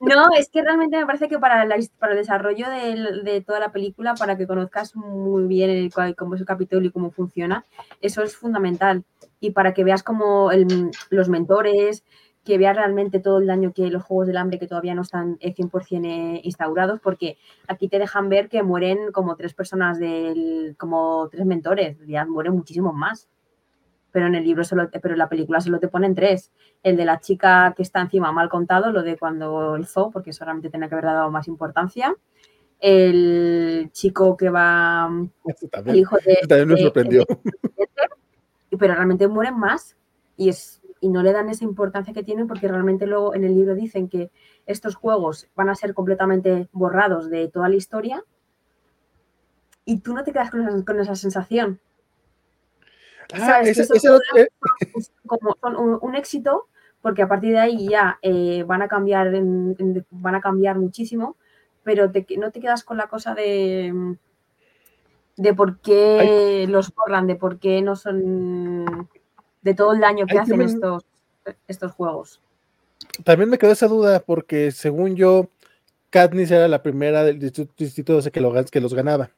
No, 0.00 0.28
es 0.38 0.48
que 0.48 0.62
realmente 0.62 0.96
me 0.96 1.06
parece 1.06 1.28
que 1.28 1.38
para, 1.38 1.68
para 1.98 2.12
el 2.12 2.18
desarrollo 2.18 2.70
de, 2.70 3.22
de, 3.24 3.40
toda 3.40 3.58
la 3.58 3.72
película, 3.72 4.14
para 4.14 4.36
que 4.36 4.46
conozcas 4.46 4.94
muy 4.94 5.44
bien 5.44 5.70
el, 5.70 5.92
cómo 6.16 6.36
es 6.36 6.40
el 6.40 6.46
capítulo 6.46 6.86
y 6.86 6.90
cómo 6.90 7.10
funciona, 7.10 7.64
eso 8.00 8.22
es 8.22 8.36
fundamental 8.36 9.04
y 9.40 9.50
para 9.50 9.74
que 9.74 9.84
veas 9.84 10.02
como 10.02 10.50
los 11.10 11.28
mentores, 11.28 12.04
que 12.44 12.58
veas 12.58 12.76
realmente 12.76 13.20
todo 13.20 13.38
el 13.38 13.46
daño 13.46 13.72
que 13.72 13.90
los 13.90 14.02
Juegos 14.02 14.26
del 14.26 14.36
Hambre 14.36 14.58
que 14.58 14.66
todavía 14.66 14.94
no 14.94 15.02
están 15.02 15.38
100% 15.38 16.04
eh, 16.06 16.40
instaurados, 16.44 17.00
porque 17.00 17.36
aquí 17.66 17.88
te 17.88 17.98
dejan 17.98 18.28
ver 18.28 18.48
que 18.48 18.62
mueren 18.62 19.12
como 19.12 19.36
tres 19.36 19.54
personas, 19.54 19.98
del, 19.98 20.76
como 20.78 21.28
tres 21.30 21.44
mentores, 21.44 21.98
ya 22.06 22.24
mueren 22.24 22.54
muchísimos 22.54 22.94
más. 22.94 23.28
Pero 24.12 24.26
en 24.26 24.34
el 24.34 24.44
libro, 24.44 24.64
solo, 24.64 24.88
pero 24.90 25.14
en 25.14 25.18
la 25.18 25.28
película 25.28 25.60
solo 25.60 25.78
te 25.78 25.88
ponen 25.88 26.14
tres. 26.14 26.50
El 26.82 26.96
de 26.96 27.04
la 27.04 27.20
chica 27.20 27.74
que 27.76 27.82
está 27.82 28.00
encima 28.00 28.32
mal 28.32 28.48
contado, 28.48 28.90
lo 28.90 29.02
de 29.02 29.16
cuando 29.16 29.76
el 29.76 29.86
zoo, 29.86 30.10
porque 30.10 30.30
eso 30.30 30.44
realmente 30.44 30.70
tenía 30.70 30.88
que 30.88 30.94
haber 30.94 31.06
dado 31.06 31.30
más 31.30 31.48
importancia. 31.48 32.14
El 32.80 33.90
chico 33.92 34.36
que 34.36 34.48
va... 34.48 35.10
el 35.86 35.96
hijo 35.96 36.16
de... 36.24 36.38
También 36.48 36.68
me 36.68 36.76
sorprendió 36.78 37.24
pero 38.78 38.94
realmente 38.94 39.28
mueren 39.28 39.58
más 39.58 39.96
y, 40.36 40.48
es, 40.48 40.80
y 41.00 41.08
no 41.08 41.22
le 41.22 41.32
dan 41.32 41.48
esa 41.48 41.64
importancia 41.64 42.14
que 42.14 42.22
tienen 42.22 42.46
porque 42.46 42.68
realmente 42.68 43.06
luego 43.06 43.34
en 43.34 43.44
el 43.44 43.54
libro 43.54 43.74
dicen 43.74 44.08
que 44.08 44.30
estos 44.66 44.94
juegos 44.94 45.48
van 45.54 45.68
a 45.68 45.74
ser 45.74 45.94
completamente 45.94 46.68
borrados 46.72 47.30
de 47.30 47.48
toda 47.48 47.68
la 47.68 47.76
historia 47.76 48.24
y 49.84 50.00
tú 50.00 50.14
no 50.14 50.24
te 50.24 50.32
quedas 50.32 50.50
con 50.50 50.66
esa, 50.66 50.84
con 50.84 51.00
esa 51.00 51.14
sensación. 51.14 51.80
Ah, 53.34 53.62
como 55.26 55.56
son 55.60 55.98
un, 56.02 56.14
éxito 56.16 56.66
porque 57.00 57.22
a 57.22 57.28
partir 57.28 57.52
de 57.52 57.60
ahí 57.60 57.88
ya 57.88 58.18
eh, 58.22 58.64
van 58.66 58.82
a 58.82 58.88
cambiar 58.88 59.30
van 60.10 60.34
a 60.34 60.40
cambiar 60.40 60.78
muchísimo 60.78 61.36
pero 61.84 62.10
no 62.38 62.50
te 62.50 62.60
quedas 62.60 62.84
con 62.84 62.96
la 62.96 63.06
cosa 63.06 63.34
de 63.34 64.16
de 65.40 65.54
por 65.54 65.78
qué 65.78 66.66
los 66.68 66.94
borran, 66.94 67.26
de 67.26 67.34
por 67.34 67.58
qué 67.58 67.80
no 67.80 67.96
son. 67.96 69.08
de 69.62 69.74
todo 69.74 69.94
el 69.94 70.00
daño 70.00 70.26
que 70.26 70.38
hacen 70.38 70.60
estos, 70.60 71.04
estos 71.66 71.92
juegos. 71.92 72.40
También 73.24 73.48
me 73.48 73.56
quedó 73.56 73.72
esa 73.72 73.88
duda, 73.88 74.20
porque 74.20 74.70
según 74.70 75.16
yo, 75.16 75.48
Katniss 76.10 76.50
era 76.50 76.68
la 76.68 76.82
primera 76.82 77.24
del 77.24 77.38
distrito 77.38 78.18
ese 78.18 78.30
que, 78.30 78.64
que 78.70 78.80
los 78.80 78.92
ganaba. 78.92 79.30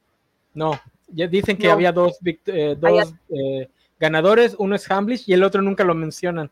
No, 0.54 0.72
ya 1.06 1.28
dicen 1.28 1.56
que 1.56 1.70
había 1.70 1.92
dos, 1.92 2.18
eh, 2.24 2.76
dos 2.78 3.14
eh, 3.28 3.70
ganadores, 4.02 4.56
uno 4.58 4.74
es 4.74 4.90
Hamblish 4.90 5.24
y 5.28 5.32
el 5.32 5.44
otro 5.44 5.62
nunca 5.62 5.84
lo 5.84 5.94
mencionan. 5.94 6.50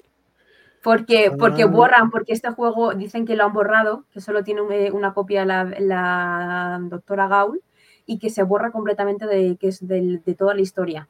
Porque, 0.83 1.33
porque 1.37 1.65
ah. 1.65 1.67
borran, 1.67 2.11
porque 2.11 2.33
este 2.33 2.49
juego 2.51 2.95
dicen 2.95 3.27
que 3.27 3.35
lo 3.37 3.45
han 3.45 3.53
borrado, 3.53 4.05
que 4.13 4.21
solo 4.21 4.45
tiene 4.45 4.63
una 4.93 5.13
copia 5.13 5.45
la, 5.45 5.65
la 5.65 6.79
doctora 6.81 7.27
Gaul, 7.27 7.61
y 8.07 8.19
que 8.19 8.31
se 8.31 8.45
borra 8.45 8.71
completamente 8.71 9.27
de, 9.27 9.57
que 9.57 9.69
es 9.69 9.87
de, 9.87 10.21
toda 10.39 10.55
la 10.55 10.63
historia 10.63 11.09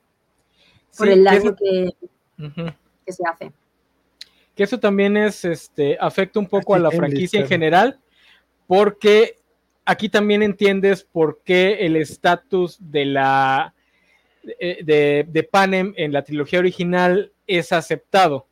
por 0.96 1.08
el 1.08 1.22
daño 1.22 1.54
que, 1.54 1.90
que, 2.36 3.12
se 3.12 3.22
hace. 3.30 3.52
Que 4.56 4.64
eso 4.64 4.80
también 4.80 5.16
es, 5.16 5.44
este, 5.44 5.96
afecta 6.00 6.40
un 6.40 6.46
poco 6.46 6.74
a 6.74 6.78
la 6.78 6.90
franquicia 6.90 7.40
en 7.40 7.46
general, 7.46 8.00
porque 8.66 9.36
aquí 9.84 10.08
también 10.08 10.42
entiendes 10.42 11.04
por 11.04 11.42
qué 11.44 11.86
el 11.86 11.96
estatus 11.96 12.78
de 12.80 13.04
la 13.04 13.72
eh, 13.76 13.79
de, 14.42 15.26
de, 15.28 15.42
Panem 15.42 15.92
en 15.96 16.12
la 16.12 16.22
trilogía 16.22 16.58
original 16.58 17.32
es 17.46 17.72
aceptado. 17.72 18.46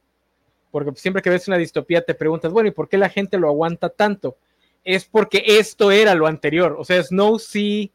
Porque 0.71 0.93
siempre 0.97 1.23
que 1.23 1.31
ves 1.31 1.49
una 1.49 1.57
distopía 1.57 2.03
te 2.03 2.15
preguntas, 2.15 2.53
bueno, 2.53 2.69
¿y 2.69 2.73
por 2.73 2.89
qué 2.89 2.99
la 2.99 3.09
gente 3.09 3.39
lo 3.39 3.49
aguanta 3.49 3.89
tanto? 3.89 4.37
Es 4.85 5.05
porque 5.05 5.43
esto 5.47 5.91
era 5.91 6.15
lo 6.15 6.27
anterior. 6.27 6.77
O 6.79 6.85
sea, 6.85 7.03
Snow 7.03 7.39
sí 7.39 7.93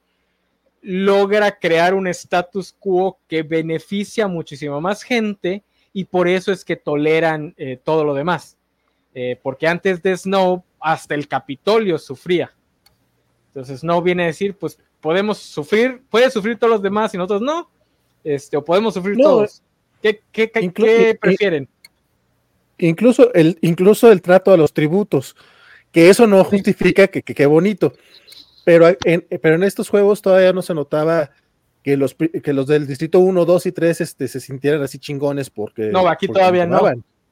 logra 0.82 1.60
crear 1.60 1.94
un 1.94 2.08
status 2.08 2.76
quo 2.78 3.18
que 3.28 3.42
beneficia 3.42 4.26
a 4.26 4.28
muchísima 4.28 4.80
más 4.80 5.02
gente 5.02 5.64
y 5.94 6.06
por 6.06 6.28
eso 6.28 6.52
es 6.52 6.66
que 6.66 6.76
toleran 6.76 7.54
eh, 7.58 7.80
todo 7.82 8.04
lo 8.04 8.14
demás. 8.14 8.58
Eh, 9.14 9.40
porque 9.42 9.68
antes 9.68 10.02
de 10.02 10.18
Snow, 10.18 10.64
hasta 10.80 11.16
el 11.16 11.28
Capitolio 11.28 11.98
sufría. 11.98 12.52
Entonces 13.48 13.82
Snow 13.82 14.02
viene 14.02 14.24
a 14.24 14.28
decir, 14.28 14.58
pues 14.58 14.80
podemos 15.00 15.38
sufrir, 15.38 16.02
puede 16.10 16.32
sufrir 16.32 16.58
todos 16.58 16.72
los 16.72 16.82
demás 16.82 17.14
y 17.14 17.18
nosotros 17.18 17.42
no, 17.42 17.70
este, 18.24 18.58
o 18.58 18.64
podemos 18.64 18.94
sufrir 18.94 19.18
todos. 19.18 19.62
¿Qué, 20.02 20.22
qué, 20.32 21.18
prefieren? 21.20 21.68
Incluso 22.78 23.34
el, 23.34 23.58
incluso 23.62 24.12
el 24.12 24.22
trato 24.22 24.52
a 24.52 24.58
los 24.58 24.74
tributos, 24.74 25.36
que 25.92 26.10
eso 26.10 26.28
no 26.28 26.44
justifica 26.44 27.08
que 27.08 27.22
qué 27.22 27.46
bonito, 27.46 27.94
pero 28.66 28.88
en, 29.06 29.26
pero 29.42 29.56
en 29.56 29.64
estos 29.64 29.90
juegos 29.90 30.22
todavía 30.22 30.52
no 30.54 30.62
se 30.62 30.74
notaba 30.74 31.32
que 31.84 31.98
los, 31.98 32.16
que 32.16 32.54
los 32.54 32.68
del 32.68 32.88
distrito 32.88 33.20
1, 33.20 33.46
2 33.46 33.66
y 33.66 33.72
3 33.72 34.02
este, 34.02 34.28
se 34.28 34.40
sintieran 34.40 34.82
así 34.82 34.98
chingones 34.98 35.50
porque... 35.50 35.90
No, 35.90 36.08
aquí 36.08 36.28
todavía 36.28 36.66
no. 36.66 36.82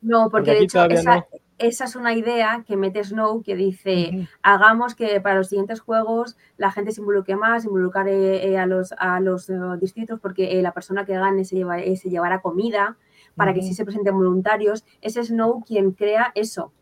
No, 0.01 0.29
porque, 0.29 0.51
de 0.51 0.63
hecho 0.63 0.83
esa, 0.85 1.25
esa, 1.61 1.85
es 1.85 1.95
una 1.95 2.13
idea 2.13 2.63
que 2.67 2.77
mete 2.77 3.03
Snow 3.03 3.41
que 3.43 3.55
dice, 3.55 4.27
hagamos 4.41 4.95
que 4.95 5.21
para 5.21 5.35
los 5.35 5.49
siguientes 5.49 5.79
juegos 5.79 6.37
la 6.57 6.71
gente 6.71 6.91
se 6.91 7.01
involucre 7.01 7.35
más, 7.35 7.65
involucrar 7.65 8.07
eh, 8.07 8.57
a 8.57 8.65
los, 8.65 8.93
a 8.97 9.19
los 9.19 9.49
eh, 9.49 9.55
distritos 9.79 10.19
porque 10.19 10.59
eh, 10.59 10.61
la 10.61 10.73
persona 10.73 11.05
que 11.05 11.13
gane 11.13 11.45
se, 11.45 11.55
lleva, 11.55 11.79
se 11.79 12.09
llevará 12.09 12.41
comida 12.41 12.97
para 13.35 13.53
que 13.53 13.61
sí 13.61 13.73
se 13.73 13.85
presenten 13.85 14.15
voluntarios. 14.15 14.85
Es 15.01 15.15
Snow 15.15 15.63
quien 15.65 15.91
crea 15.91 16.31
eso 16.35 16.73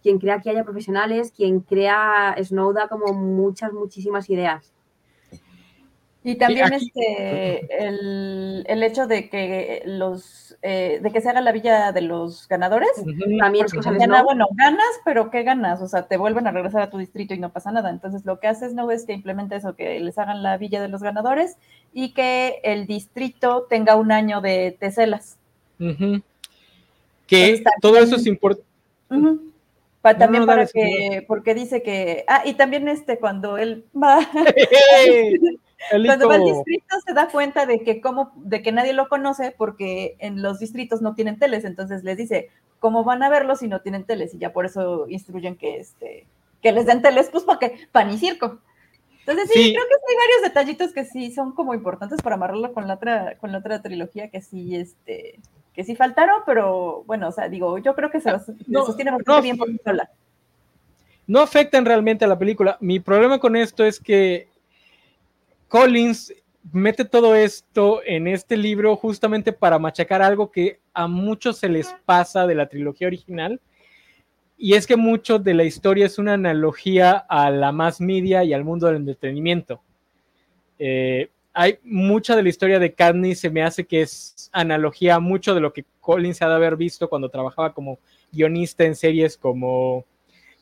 quien 0.00 0.20
crea 0.20 0.40
que 0.40 0.50
haya 0.50 0.62
profesionales, 0.62 1.32
quien 1.32 1.58
crea 1.60 2.36
Snow 2.40 2.72
da 2.72 2.86
como 2.86 3.12
muchas, 3.14 3.72
muchísimas 3.72 4.30
ideas. 4.30 4.72
Y 6.24 6.34
también 6.34 6.72
este 6.72 7.86
el, 7.86 8.64
el, 8.68 8.82
hecho 8.82 9.06
de 9.06 9.30
que 9.30 9.82
los 9.86 10.48
eh, 10.62 10.98
de 11.00 11.12
que 11.12 11.20
se 11.20 11.28
haga 11.28 11.40
la 11.40 11.52
villa 11.52 11.92
de 11.92 12.00
los 12.00 12.48
ganadores. 12.48 12.90
También 13.38 13.66
es 13.66 13.72
cosa 13.72 13.92
¿no? 13.92 14.24
bueno, 14.24 14.48
ganas, 14.54 15.00
pero 15.04 15.30
¿qué 15.30 15.44
ganas? 15.44 15.80
O 15.80 15.86
sea, 15.86 16.08
te 16.08 16.16
vuelven 16.16 16.48
a 16.48 16.50
regresar 16.50 16.82
a 16.82 16.90
tu 16.90 16.98
distrito 16.98 17.34
y 17.34 17.38
no 17.38 17.52
pasa 17.52 17.70
nada. 17.70 17.90
Entonces 17.90 18.24
lo 18.24 18.40
que 18.40 18.48
haces 18.48 18.74
no 18.74 18.90
es 18.90 19.04
que 19.04 19.12
implemente 19.12 19.54
eso, 19.54 19.76
que 19.76 20.00
les 20.00 20.18
hagan 20.18 20.42
la 20.42 20.56
villa 20.56 20.82
de 20.82 20.88
los 20.88 21.00
ganadores 21.00 21.56
y 21.92 22.12
que 22.12 22.60
el 22.64 22.86
distrito 22.86 23.66
tenga 23.70 23.94
un 23.94 24.10
año 24.10 24.40
de 24.40 24.76
teselas. 24.78 25.38
Que 27.28 27.62
todo 27.80 27.98
eso 27.98 28.16
es 28.16 28.26
importante. 28.26 28.66
también 30.02 30.44
para 30.44 30.66
que, 30.66 31.24
porque 31.28 31.54
dice 31.54 31.82
que, 31.84 32.24
ah, 32.26 32.42
y 32.44 32.54
también 32.54 32.88
este, 32.88 33.18
cuando 33.18 33.58
él 33.58 33.84
va, 33.94 34.18
Cuando 36.04 36.28
va 36.28 36.34
al 36.36 36.44
distrito 36.44 36.96
se 37.06 37.14
da 37.14 37.28
cuenta 37.28 37.66
de 37.66 37.80
que, 37.80 38.00
como, 38.00 38.32
de 38.36 38.62
que 38.62 38.72
nadie 38.72 38.92
lo 38.92 39.08
conoce 39.08 39.54
porque 39.56 40.16
en 40.18 40.42
los 40.42 40.58
distritos 40.58 41.02
no 41.02 41.14
tienen 41.14 41.38
teles, 41.38 41.64
entonces 41.64 42.04
les 42.04 42.16
dice, 42.16 42.50
¿cómo 42.80 43.04
van 43.04 43.22
a 43.22 43.28
verlo 43.28 43.56
si 43.56 43.68
no 43.68 43.80
tienen 43.80 44.04
teles? 44.04 44.34
Y 44.34 44.38
ya 44.38 44.52
por 44.52 44.66
eso 44.66 45.06
instruyen 45.08 45.56
que, 45.56 45.78
este, 45.78 46.26
que 46.62 46.72
les 46.72 46.86
den 46.86 47.02
teles, 47.02 47.30
pues 47.30 47.44
para 47.44 47.58
que, 47.58 47.78
pan 47.92 48.10
y 48.10 48.18
circo. 48.18 48.58
Entonces 49.20 49.50
sí, 49.52 49.72
creo 49.74 49.84
que 49.86 49.94
hay 50.08 50.16
varios 50.16 50.42
detallitos 50.42 50.92
que 50.92 51.04
sí 51.04 51.30
son 51.32 51.52
como 51.52 51.74
importantes 51.74 52.22
para 52.22 52.36
amarrarlo 52.36 52.72
con 52.72 52.88
la 52.88 52.94
otra, 52.94 53.36
con 53.38 53.52
la 53.52 53.58
otra 53.58 53.82
trilogía 53.82 54.30
que 54.30 54.40
sí, 54.40 54.74
este, 54.74 55.38
que 55.74 55.84
sí 55.84 55.94
faltaron, 55.94 56.42
pero 56.46 57.04
bueno, 57.06 57.28
o 57.28 57.32
sea, 57.32 57.48
digo, 57.48 57.78
yo 57.78 57.94
creo 57.94 58.10
que 58.10 58.20
se, 58.20 58.30
sostiene 58.30 59.10
bastante 59.10 59.42
bien 59.42 59.58
por 59.58 59.68
sí 59.68 59.78
sola. 59.84 60.10
No 61.26 61.40
afectan 61.40 61.84
realmente 61.84 62.24
a 62.24 62.28
la 62.28 62.38
película. 62.38 62.78
Mi 62.80 63.00
problema 63.00 63.38
con 63.38 63.54
esto 63.54 63.84
es 63.84 64.00
que 64.00 64.48
Collins 65.68 66.32
mete 66.72 67.04
todo 67.04 67.34
esto 67.34 68.00
en 68.04 68.26
este 68.26 68.56
libro 68.56 68.96
justamente 68.96 69.52
para 69.52 69.78
machacar 69.78 70.22
algo 70.22 70.50
que 70.50 70.80
a 70.92 71.06
muchos 71.06 71.58
se 71.58 71.68
les 71.68 71.94
pasa 72.04 72.46
de 72.46 72.54
la 72.54 72.68
trilogía 72.68 73.06
original. 73.06 73.60
Y 74.56 74.74
es 74.74 74.86
que 74.86 74.96
mucho 74.96 75.38
de 75.38 75.54
la 75.54 75.64
historia 75.64 76.06
es 76.06 76.18
una 76.18 76.34
analogía 76.34 77.12
a 77.28 77.50
la 77.50 77.70
más 77.70 78.00
media 78.00 78.42
y 78.42 78.52
al 78.52 78.64
mundo 78.64 78.86
del 78.86 78.96
entretenimiento. 78.96 79.80
Eh, 80.78 81.30
hay 81.52 81.78
mucha 81.84 82.36
de 82.36 82.42
la 82.42 82.48
historia 82.48 82.78
de 82.78 82.92
Katniss 82.92 83.40
se 83.40 83.50
me 83.50 83.62
hace 83.62 83.84
que 83.84 84.02
es 84.02 84.48
analogía 84.52 85.16
a 85.16 85.20
mucho 85.20 85.54
de 85.54 85.60
lo 85.60 85.72
que 85.72 85.84
Collins 86.00 86.40
ha 86.42 86.48
de 86.48 86.54
haber 86.54 86.76
visto 86.76 87.08
cuando 87.08 87.28
trabajaba 87.28 87.72
como 87.72 87.98
guionista 88.30 88.84
en 88.84 88.94
series 88.94 89.36
como, 89.36 90.04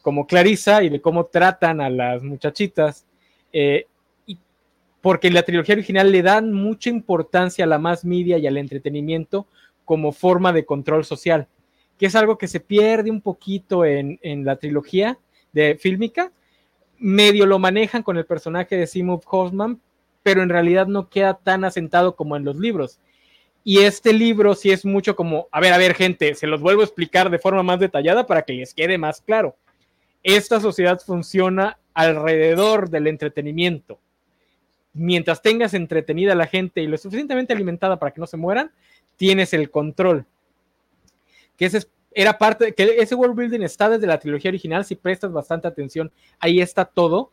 como 0.03 0.27
Clarissa 0.27 0.83
y 0.83 0.89
de 0.89 1.01
cómo 1.01 1.27
tratan 1.27 1.81
a 1.81 1.91
las 1.91 2.23
muchachitas. 2.23 3.07
Eh, 3.53 3.87
porque 5.07 5.29
en 5.29 5.35
la 5.35 5.45
trilogía 5.45 5.77
original 5.77 6.11
le 6.11 6.21
dan 6.21 6.53
mucha 6.53 6.91
importancia 6.91 7.65
a 7.65 7.69
la 7.69 7.79
más 7.79 8.05
media 8.05 8.39
y 8.39 8.47
al 8.49 8.57
entretenimiento 8.57 9.47
como 9.85 10.11
forma 10.11 10.53
de 10.53 10.65
control 10.65 11.05
social, 11.05 11.47
que 11.97 12.07
es 12.07 12.17
algo 12.17 12.39
que 12.39 12.49
se 12.49 12.59
pierde 12.59 13.13
un 13.13 13.21
poquito 13.21 13.85
en, 13.85 14.19
la 14.45 14.57
trilogía 14.57 15.17
de 15.53 15.77
fílmica. 15.77 16.33
Medio 16.99 17.47
lo 17.47 17.61
manejan 17.61 18.03
con 18.03 18.17
el 18.17 18.27
personaje 18.27 18.77
de 18.77 18.89
Simon 18.89 19.21
Hoffman, 19.31 19.81
pero 20.25 20.43
en 20.43 20.49
realidad 20.49 20.89
no 20.89 21.09
queda 21.09 21.35
tan 21.35 21.63
asentado 21.63 22.17
como 22.17 22.37
en 22.37 22.45
los 22.45 22.57
libros. 22.57 22.99
Y 23.63 23.83
este 23.83 24.13
libro 24.13 24.57
sí 24.57 24.73
es 24.73 24.85
mucho 24.85 25.15
como, 25.15 25.47
a 25.53 25.61
ver, 25.61 25.73
a 25.73 25.79
ver, 25.79 25.95
gente, 25.95 26.35
se 26.35 26.49
los 26.49 26.61
vuelvo 26.61 26.81
a 26.81 26.85
explicar 26.85 27.31
de 27.31 27.39
forma 27.39 27.63
más 27.63 27.79
detallada 27.79 28.27
para 28.27 28.43
que 28.43 28.55
les 28.55 28.75
quede 28.75 28.99
más 28.99 29.21
claro. 29.21 29.55
Esta 30.25 30.59
sociedad 30.59 30.99
funciona 30.99 31.79
alrededor 31.95 32.91
del 32.91 33.07
entretenimiento 33.07 34.01
mientras 34.97 35.43
tengas 35.43 35.75
entretenida 35.75 36.33
a 36.33 36.37
la 36.37 36.47
gente 36.47 36.83
y 36.83 36.87
lo 36.87 36.97
suficientemente 36.99 37.53
alimentada 37.53 37.99
para 37.99 38.13
que 38.13 38.21
no 38.21 38.27
se 38.27 38.37
mueran, 38.37 38.73
tienes 39.17 39.53
el 39.53 39.71
control. 39.71 40.27
Que 41.57 41.67
ese 41.67 41.87
era 42.13 42.39
parte, 42.39 42.73
que 42.73 42.97
ese 42.99 43.15
world 43.15 43.37
building 43.37 43.61
está 43.61 43.91
desde 43.91 44.07
la 44.07 44.19
trilogía 44.19 44.49
original, 44.49 44.87
si 44.87 44.95
prestas 44.95 45.33
bastante 45.33 45.69
atención, 45.69 46.11
ahí 46.39 46.61
está 46.61 46.87
todo. 46.87 47.31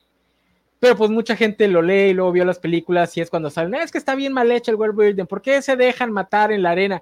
Pero 0.80 0.98
pues 0.98 1.10
mucha 1.10 1.38
gente 1.38 1.70
lo 1.70 1.82
lee 1.82 2.10
y 2.10 2.14
luego 2.14 2.34
vio 2.34 2.44
las 2.44 2.60
películas 2.60 3.16
y 3.16 3.22
es 3.22 3.30
cuando 3.30 3.50
salen, 3.50 3.76
es 3.76 3.92
que 3.92 3.98
está 3.98 4.14
bien 4.16 4.34
mal 4.34 4.52
hecho 4.52 4.72
el 4.72 4.78
world 4.78 4.98
building, 4.98 5.26
¿por 5.26 5.42
qué 5.42 5.62
se 5.62 5.78
dejan 5.78 6.12
matar 6.12 6.52
en 6.52 6.64
la 6.64 6.72
arena? 6.72 7.02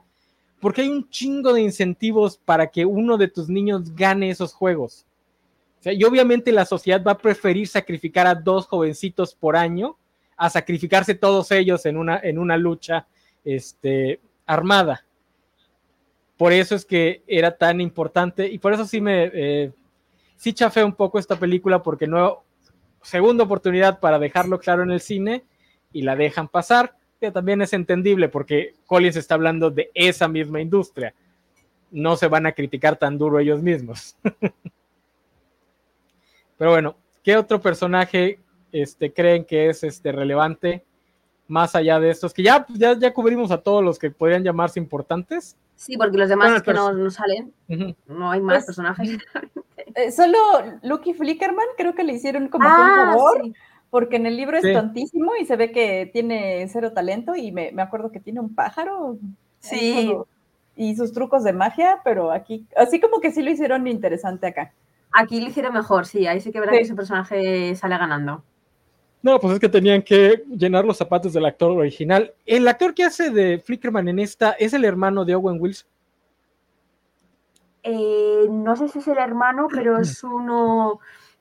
Porque 0.59 0.81
hay 0.81 0.89
un 0.89 1.09
chingo 1.09 1.53
de 1.53 1.61
incentivos 1.61 2.37
para 2.37 2.67
que 2.67 2.85
uno 2.85 3.17
de 3.17 3.27
tus 3.27 3.49
niños 3.49 3.95
gane 3.95 4.29
esos 4.29 4.53
juegos. 4.53 5.07
y 5.83 6.03
obviamente 6.03 6.51
la 6.51 6.65
sociedad 6.65 7.03
va 7.03 7.13
a 7.13 7.17
preferir 7.17 7.67
sacrificar 7.67 8.27
a 8.27 8.35
dos 8.35 8.67
jovencitos 8.67 9.33
por 9.33 9.55
año 9.55 9.97
a 10.41 10.49
sacrificarse 10.49 11.13
todos 11.13 11.51
ellos 11.51 11.85
en 11.85 11.97
una, 11.97 12.17
en 12.17 12.39
una 12.39 12.57
lucha 12.57 13.05
este, 13.45 14.19
armada. 14.47 15.05
Por 16.35 16.51
eso 16.51 16.73
es 16.73 16.83
que 16.83 17.21
era 17.27 17.55
tan 17.55 17.79
importante 17.79 18.47
y 18.47 18.57
por 18.57 18.73
eso 18.73 18.87
sí 18.87 19.01
me 19.01 19.29
eh, 19.31 19.71
sí 20.37 20.53
chafé 20.53 20.83
un 20.83 20.95
poco 20.95 21.19
esta 21.19 21.35
película 21.35 21.83
porque 21.83 22.07
no 22.07 22.43
segunda 23.03 23.43
oportunidad 23.43 23.99
para 23.99 24.17
dejarlo 24.17 24.59
claro 24.59 24.81
en 24.81 24.89
el 24.89 24.99
cine 24.99 25.43
y 25.93 26.01
la 26.01 26.15
dejan 26.15 26.47
pasar, 26.47 26.97
que 27.19 27.29
también 27.29 27.61
es 27.61 27.73
entendible 27.73 28.27
porque 28.27 28.73
Collins 28.87 29.17
está 29.17 29.35
hablando 29.35 29.69
de 29.69 29.91
esa 29.93 30.27
misma 30.27 30.59
industria. 30.59 31.13
No 31.91 32.15
se 32.15 32.27
van 32.27 32.47
a 32.47 32.53
criticar 32.53 32.97
tan 32.97 33.19
duro 33.19 33.37
ellos 33.37 33.61
mismos. 33.61 34.17
Pero 36.57 36.71
bueno, 36.71 36.95
¿qué 37.23 37.37
otro 37.37 37.61
personaje 37.61 38.39
este, 38.71 39.13
creen 39.13 39.45
que 39.45 39.69
es 39.69 39.83
este, 39.83 40.11
relevante 40.11 40.83
más 41.47 41.75
allá 41.75 41.99
de 41.99 42.09
estos, 42.09 42.33
que 42.33 42.43
ya, 42.43 42.65
ya, 42.69 42.97
ya 42.97 43.13
cubrimos 43.13 43.51
a 43.51 43.61
todos 43.61 43.83
los 43.83 43.99
que 43.99 44.09
podrían 44.09 44.43
llamarse 44.43 44.79
importantes. 44.79 45.57
Sí, 45.75 45.97
porque 45.97 46.17
los 46.17 46.29
demás 46.29 46.61
que 46.61 46.73
no, 46.73 46.93
no 46.93 47.11
salen, 47.11 47.53
no 48.07 48.31
hay 48.31 48.39
más 48.39 48.57
pues, 48.57 48.65
personajes. 48.67 49.17
Eh, 49.95 50.09
solo 50.11 50.37
Lucky 50.83 51.13
Flickerman 51.13 51.65
creo 51.75 51.93
que 51.93 52.05
le 52.05 52.13
hicieron 52.13 52.47
como 52.47 52.65
un 52.65 52.71
ah, 52.73 53.11
favor, 53.11 53.41
porque 53.89 54.15
en 54.15 54.25
el 54.25 54.37
libro 54.37 54.57
es 54.57 54.73
tontísimo 54.73 55.33
y 55.35 55.45
se 55.45 55.57
ve 55.57 55.73
que 55.73 56.09
tiene 56.13 56.65
cero 56.69 56.93
talento 56.93 57.35
y 57.35 57.51
me, 57.51 57.73
me 57.73 57.81
acuerdo 57.81 58.09
que 58.09 58.21
tiene 58.21 58.39
un 58.39 58.55
pájaro. 58.55 59.17
Sí. 59.59 60.15
Y 60.77 60.95
sus 60.95 61.11
trucos 61.11 61.43
de 61.43 61.51
magia, 61.51 61.99
pero 62.05 62.31
aquí, 62.31 62.65
así 62.77 63.01
como 63.01 63.19
que 63.19 63.31
sí 63.31 63.41
lo 63.41 63.51
hicieron 63.51 63.85
interesante 63.87 64.47
acá. 64.47 64.71
Aquí 65.11 65.41
lo 65.41 65.49
hicieron 65.49 65.73
mejor, 65.73 66.05
sí, 66.05 66.25
ahí 66.25 66.39
sí 66.39 66.53
que 66.53 66.61
verá 66.61 66.71
que 66.71 66.81
ese 66.81 66.95
personaje 66.95 67.75
sale 67.75 67.97
ganando. 67.97 68.43
No, 69.23 69.39
pues 69.39 69.53
es 69.53 69.59
que 69.59 69.69
tenían 69.69 70.01
que 70.01 70.43
llenar 70.49 70.83
los 70.83 70.97
zapatos 70.97 71.33
del 71.33 71.45
actor 71.45 71.71
original. 71.71 72.33
El 72.45 72.67
actor 72.67 72.93
que 72.93 73.03
hace 73.03 73.29
de 73.29 73.59
Flickerman 73.59 74.07
en 74.07 74.19
esta 74.19 74.51
es 74.53 74.73
el 74.73 74.83
hermano 74.83 75.25
de 75.25 75.35
Owen 75.35 75.61
Wilson. 75.61 75.87
Eh, 77.83 78.47
no 78.49 78.75
sé 78.75 78.89
si 78.89 78.99
es 78.99 79.07
el 79.07 79.17
hermano, 79.17 79.67
pero 79.71 79.99
es 79.99 80.23
uno 80.23 80.99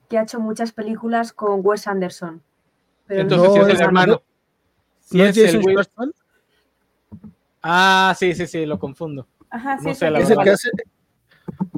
que 0.08 0.18
ha 0.18 0.22
hecho 0.22 0.40
muchas 0.40 0.72
películas 0.72 1.32
con 1.32 1.60
Wes 1.62 1.86
Anderson. 1.86 2.42
Entonces, 3.08 3.68
es 3.68 3.74
el 3.74 3.80
hermano. 3.80 4.22
¿Sí 5.00 5.20
es, 5.20 5.36
el 5.36 5.62
Ah, 7.62 8.14
sí, 8.16 8.34
sí, 8.34 8.46
sí, 8.46 8.64
lo 8.64 8.78
confundo. 8.78 9.26
Ajá, 9.50 9.78
sí, 9.78 9.90
es, 9.90 10.02
el 10.02 10.14
que 10.42 10.50
hace, 10.50 10.70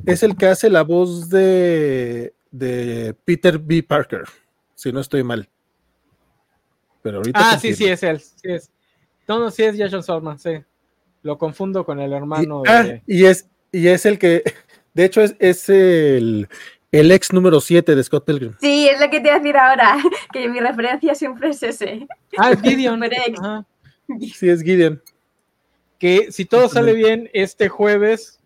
es 0.05 0.23
el 0.23 0.37
que 0.37 0.47
hace 0.47 0.69
la 0.69 0.83
voz 0.83 1.31
de, 1.31 2.35
de 2.51 3.17
Peter 3.25 3.59
B. 3.59 3.83
Parker, 3.83 4.25
si 4.75 4.93
no 4.93 5.01
estoy 5.01 5.23
mal. 5.23 5.49
Pero 7.03 7.19
ahorita 7.19 7.41
ah, 7.41 7.59
sí, 7.59 7.75
sí, 7.75 7.87
es 7.87 8.03
él. 8.03 8.21
Sí 8.21 8.37
es. 8.45 8.71
No, 9.29 9.39
no, 9.39 9.51
sí 9.51 9.63
es 9.65 9.77
Jason 9.77 10.03
Solman, 10.03 10.39
sí. 10.39 10.63
Lo 11.23 11.39
confundo 11.39 11.85
con 11.85 12.01
el 12.01 12.13
hermano. 12.13 12.63
Y, 12.65 12.69
ah, 12.69 13.01
y, 13.07 13.25
es, 13.25 13.49
y 13.71 13.89
es 13.89 14.07
el 14.07 14.19
que, 14.19 14.43
de 14.95 15.05
hecho, 15.05 15.21
es, 15.21 15.37
es 15.39 15.69
el, 15.69 16.49
el 16.91 17.11
ex 17.11 17.33
número 17.33 17.61
7 17.61 17.95
de 17.95 18.05
Scott 18.05 18.25
Pilgrim. 18.25 18.55
Sí, 18.61 18.89
es 18.89 19.01
lo 19.01 19.11
que 19.11 19.19
te 19.19 19.29
voy 19.29 19.31
a 19.31 19.39
decir 19.39 19.57
ahora, 19.57 19.97
que 20.33 20.49
mi 20.49 20.61
referencia 20.61 21.15
siempre 21.15 21.51
es 21.51 21.63
ese. 21.63 22.07
Ah, 22.37 22.53
es 22.53 22.61
Gideon. 22.61 23.03
sí, 24.35 24.49
es 24.49 24.63
Gideon. 24.63 25.03
Que 25.99 26.33
si 26.33 26.45
todo 26.45 26.69
sale 26.69 26.95
bien 26.95 27.31
este 27.33 27.69
jueves, 27.69 28.41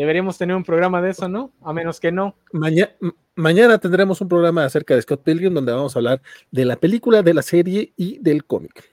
deberíamos 0.00 0.38
tener 0.38 0.56
un 0.56 0.64
programa 0.64 1.02
de 1.02 1.10
eso, 1.10 1.28
¿no? 1.28 1.52
A 1.62 1.74
menos 1.74 2.00
que 2.00 2.10
no. 2.10 2.34
Mañana, 2.52 2.90
mañana 3.34 3.76
tendremos 3.76 4.18
un 4.22 4.28
programa 4.28 4.64
acerca 4.64 4.94
de 4.94 5.02
Scott 5.02 5.22
Pilgrim 5.22 5.52
donde 5.52 5.72
vamos 5.72 5.94
a 5.94 5.98
hablar 5.98 6.22
de 6.50 6.64
la 6.64 6.76
película, 6.76 7.22
de 7.22 7.34
la 7.34 7.42
serie 7.42 7.92
y 7.98 8.18
del 8.18 8.46
cómic. 8.46 8.90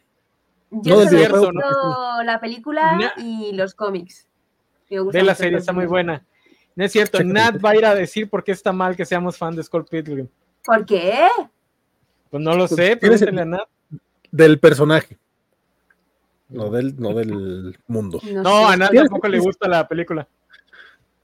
Yo 0.70 1.06
no 1.06 1.10
he 1.10 2.26
la 2.26 2.40
película 2.42 3.14
y 3.18 3.54
los 3.54 3.74
cómics. 3.74 4.28
De 4.90 5.24
la 5.24 5.34
serie, 5.34 5.60
está 5.60 5.72
muy 5.72 5.86
buena. 5.86 6.26
No 6.76 6.84
es 6.84 6.92
cierto, 6.92 7.24
Nat 7.24 7.56
va 7.64 7.70
a 7.70 7.76
ir 7.78 7.86
a 7.86 7.96
decir 7.96 8.30
por 8.30 8.44
qué 8.44 8.52
está 8.52 8.74
mal 8.74 8.98
que 8.98 9.06
seamos 9.06 9.38
fan 9.38 9.56
de 9.56 9.64
Scott 9.64 9.90
Pilgrim. 9.90 10.28
¿Por 10.66 10.86
qué? 10.86 11.28
Pues 12.30 12.44
no 12.44 12.54
lo 12.54 12.68
sé, 12.68 12.98
pregúntale 12.98 13.42
a 13.42 13.46
Nat. 13.46 13.68
Del 14.30 14.60
personaje. 14.60 15.18
No 16.50 16.70
del, 16.70 17.00
no 17.00 17.14
del 17.14 17.78
mundo. 17.88 18.20
No, 18.26 18.68
a 18.68 18.76
Nat 18.76 18.92
tampoco 18.94 19.30
le 19.30 19.40
gusta 19.40 19.70
la 19.70 19.88
película. 19.88 20.28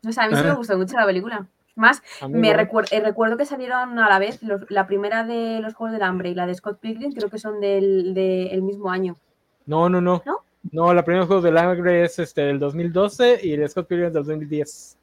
O 0.07 0.11
sea, 0.11 0.25
a 0.25 0.29
mí 0.29 0.35
sí 0.35 0.43
me 0.43 0.53
gustó 0.53 0.77
mucho 0.77 0.97
la 0.97 1.05
película. 1.05 1.47
Más, 1.75 2.03
me 2.29 2.53
recuer- 2.55 2.87
eh, 2.91 2.99
recuerdo 3.01 3.35
que 3.35 3.45
salieron 3.45 3.97
a 3.97 4.07
la 4.09 4.19
vez, 4.19 4.43
los- 4.43 4.69
la 4.69 4.85
primera 4.85 5.23
de 5.23 5.59
los 5.59 5.73
Juegos 5.73 5.93
del 5.93 6.03
Hambre 6.03 6.29
y 6.29 6.35
la 6.35 6.45
de 6.45 6.53
Scott 6.53 6.79
Pilgrim, 6.79 7.13
creo 7.13 7.29
que 7.29 7.39
son 7.39 7.59
del, 7.59 8.13
del 8.13 8.61
mismo 8.61 8.91
año. 8.91 9.17
No, 9.65 9.89
no, 9.89 9.99
no. 10.01 10.21
¿No? 10.25 10.37
No, 10.71 10.93
la 10.93 11.03
primera 11.03 11.25
juego 11.25 11.41
del 11.41 11.57
Hambre 11.57 12.03
es 12.05 12.19
este 12.19 12.41
del 12.41 12.59
2012 12.59 13.39
y 13.41 13.53
el 13.53 13.67
Scott 13.69 13.87
Pilgrim 13.87 14.07
es 14.07 14.13
del 14.13 14.23
2010. 14.23 14.97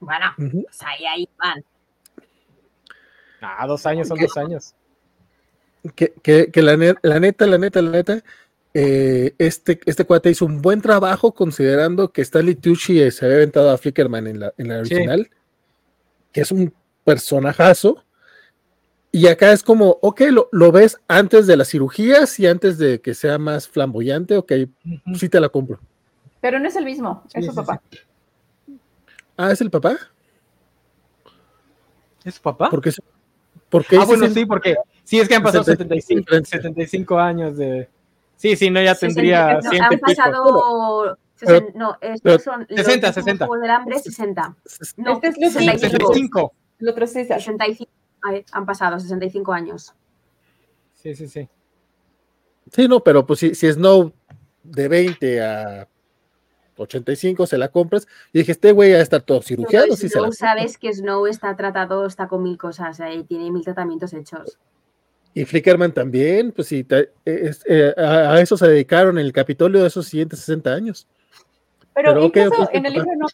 Bueno, 0.00 0.26
Ujú. 0.38 0.62
pues 0.64 0.82
ahí, 0.82 1.04
ahí 1.06 1.28
van. 1.38 1.64
Ah, 3.40 3.66
dos 3.66 3.86
años 3.86 4.08
son 4.08 4.18
dos 4.18 4.36
años. 4.36 4.74
Que, 5.94 6.12
que- 6.22 6.50
que 6.50 6.62
la, 6.62 6.76
ne- 6.76 6.94
la 7.02 7.20
neta, 7.20 7.46
la 7.46 7.58
neta, 7.58 7.80
la 7.80 7.90
neta, 7.90 8.22
eh, 8.74 9.34
este, 9.38 9.80
este 9.86 10.04
cuate 10.04 10.30
hizo 10.30 10.44
un 10.46 10.60
buen 10.62 10.80
trabajo 10.80 11.32
considerando 11.32 12.12
que 12.12 12.22
Stanley 12.22 12.54
Tucci 12.54 13.00
eh, 13.00 13.10
se 13.10 13.24
había 13.24 13.38
aventado 13.38 13.70
a 13.70 13.78
Flickerman 13.78 14.26
en 14.26 14.40
la, 14.40 14.54
en 14.58 14.68
la 14.68 14.84
Sí. 14.84 14.94
original, 14.94 15.30
que 16.32 16.40
es 16.42 16.52
un 16.52 16.72
personajazo. 17.04 18.04
Y 19.10 19.26
acá 19.26 19.52
es 19.52 19.62
como, 19.62 19.98
ok, 20.02 20.20
lo, 20.30 20.48
lo 20.52 20.70
ves 20.70 20.98
antes 21.08 21.46
de 21.46 21.56
las 21.56 21.68
cirugías 21.70 22.38
y 22.38 22.46
antes 22.46 22.76
de 22.76 23.00
que 23.00 23.14
sea 23.14 23.38
más 23.38 23.66
flamboyante, 23.66 24.36
ok, 24.36 24.52
Ujú. 24.84 25.14
sí 25.18 25.28
te 25.30 25.40
la 25.40 25.48
compro. 25.48 25.80
Pero 26.40 26.60
no 26.60 26.68
es 26.68 26.76
el 26.76 26.84
mismo, 26.84 27.24
Sí, 27.32 27.38
es 27.40 27.46
su 27.46 27.50
sí, 27.52 27.56
papá. 27.56 27.80
Ah, 29.36 29.50
¿es 29.50 29.60
el 29.62 29.70
papá? 29.70 29.96
¿Es 32.24 32.34
su 32.34 32.42
papá? 32.42 32.68
¿Por 32.70 32.82
qué? 32.82 32.92
se- 32.92 33.02
por 33.70 33.84
qué 33.86 33.96
Ah, 33.96 34.04
bueno, 34.04 34.28
sí, 34.28 34.44
porque 34.46 34.76
sí 35.04 35.18
es 35.20 35.28
que 35.28 35.34
han 35.34 35.42
pasado 35.42 35.64
75 35.64 36.22
75, 36.30 36.46
75 36.50 37.18
años 37.18 37.56
de. 37.56 37.88
Sí, 38.38 38.54
sí, 38.56 38.70
no, 38.70 38.80
ya 38.80 38.94
tendría 38.94 39.54
no, 39.62 39.68
100 39.70 39.82
han 39.82 39.98
pasado. 39.98 41.18
Pero- 41.40 41.60
sesen- 41.60 41.72
no, 41.74 41.96
estos 42.00 42.20
pero- 42.22 42.38
son 42.38 42.60
los 42.68 42.68
60, 42.80 43.08
últimos 43.08 43.14
60. 43.14 43.46
Juegos 43.46 43.62
del 43.62 43.70
Hambre, 43.70 43.98
60. 43.98 44.56
No, 44.96 45.12
Este 45.14 45.26
es 45.28 45.36
Lucy. 45.38 45.52
65. 45.52 45.80
65. 45.80 46.52
El 46.80 46.88
otro 46.88 47.06
sí, 47.06 47.24
65. 47.24 47.90
Ay, 48.22 48.44
han 48.52 48.64
pasado 48.64 48.98
65 48.98 49.52
años. 49.52 49.92
Sí, 50.94 51.14
sí, 51.14 51.28
sí. 51.28 51.48
Sí, 52.72 52.88
no, 52.88 53.00
pero 53.00 53.26
pues 53.26 53.40
si, 53.40 53.54
si 53.54 53.70
Snow 53.72 54.12
de 54.62 54.88
20 54.88 55.42
a 55.42 55.88
85 56.76 57.46
se 57.46 57.58
la 57.58 57.68
compras, 57.68 58.06
y 58.32 58.38
dije, 58.38 58.52
este 58.52 58.70
güey 58.72 58.92
va 58.92 58.98
a 58.98 59.02
estar 59.02 59.22
todo 59.22 59.42
cirugiado, 59.42 59.86
Pero 59.86 59.96
sí 59.96 60.08
se 60.08 60.16
la 60.20 60.28
Snow, 60.28 60.32
sabes 60.32 60.78
que 60.78 60.92
Snow 60.92 61.26
está 61.26 61.56
tratado, 61.56 62.06
está 62.06 62.28
con 62.28 62.42
mil 62.42 62.56
cosas, 62.58 63.00
eh, 63.00 63.24
tiene 63.26 63.50
mil 63.50 63.64
tratamientos 63.64 64.12
hechos. 64.12 64.58
Y 65.38 65.44
Flickerman 65.44 65.92
también, 65.92 66.50
pues 66.50 66.66
sí, 66.66 66.84
es- 67.24 67.64
eh, 67.68 67.94
a, 67.96 68.32
a 68.32 68.40
eso 68.40 68.56
se 68.56 68.66
dedicaron 68.66 69.18
en 69.18 69.24
el 69.24 69.32
Capitolio 69.32 69.80
de 69.80 69.86
esos 69.86 70.06
siguientes 70.08 70.40
60 70.40 70.72
años. 70.72 71.06
Pero, 71.94 72.30
Pero, 72.32 72.50
en 72.72 72.86
el 72.86 72.92
libro 72.92 73.10
no. 73.16 73.26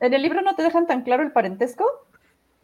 En 0.00 0.12
el 0.12 0.20
libro 0.20 0.42
no 0.42 0.54
te 0.54 0.62
dejan 0.62 0.86
tan 0.86 1.04
claro 1.04 1.22
el 1.22 1.32
parentesco, 1.32 1.86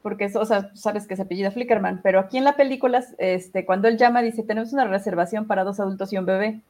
porque 0.02 0.24
eso, 0.24 0.40
o 0.40 0.44
sea, 0.44 0.70
sabes 0.74 1.06
que 1.06 1.16
se 1.16 1.22
apellida 1.22 1.50
Flickerman, 1.50 2.00
pero 2.02 2.20
aquí 2.20 2.36
en 2.36 2.44
la 2.44 2.56
película, 2.56 3.02
este, 3.16 3.64
cuando 3.64 3.88
él 3.88 3.96
llama, 3.96 4.20
dice, 4.20 4.42
tenemos 4.42 4.70
una 4.74 4.84
reservación 4.84 5.46
para 5.46 5.64
dos 5.64 5.80
adultos 5.80 6.12
y 6.12 6.18
un 6.18 6.26
bebé, 6.26 6.60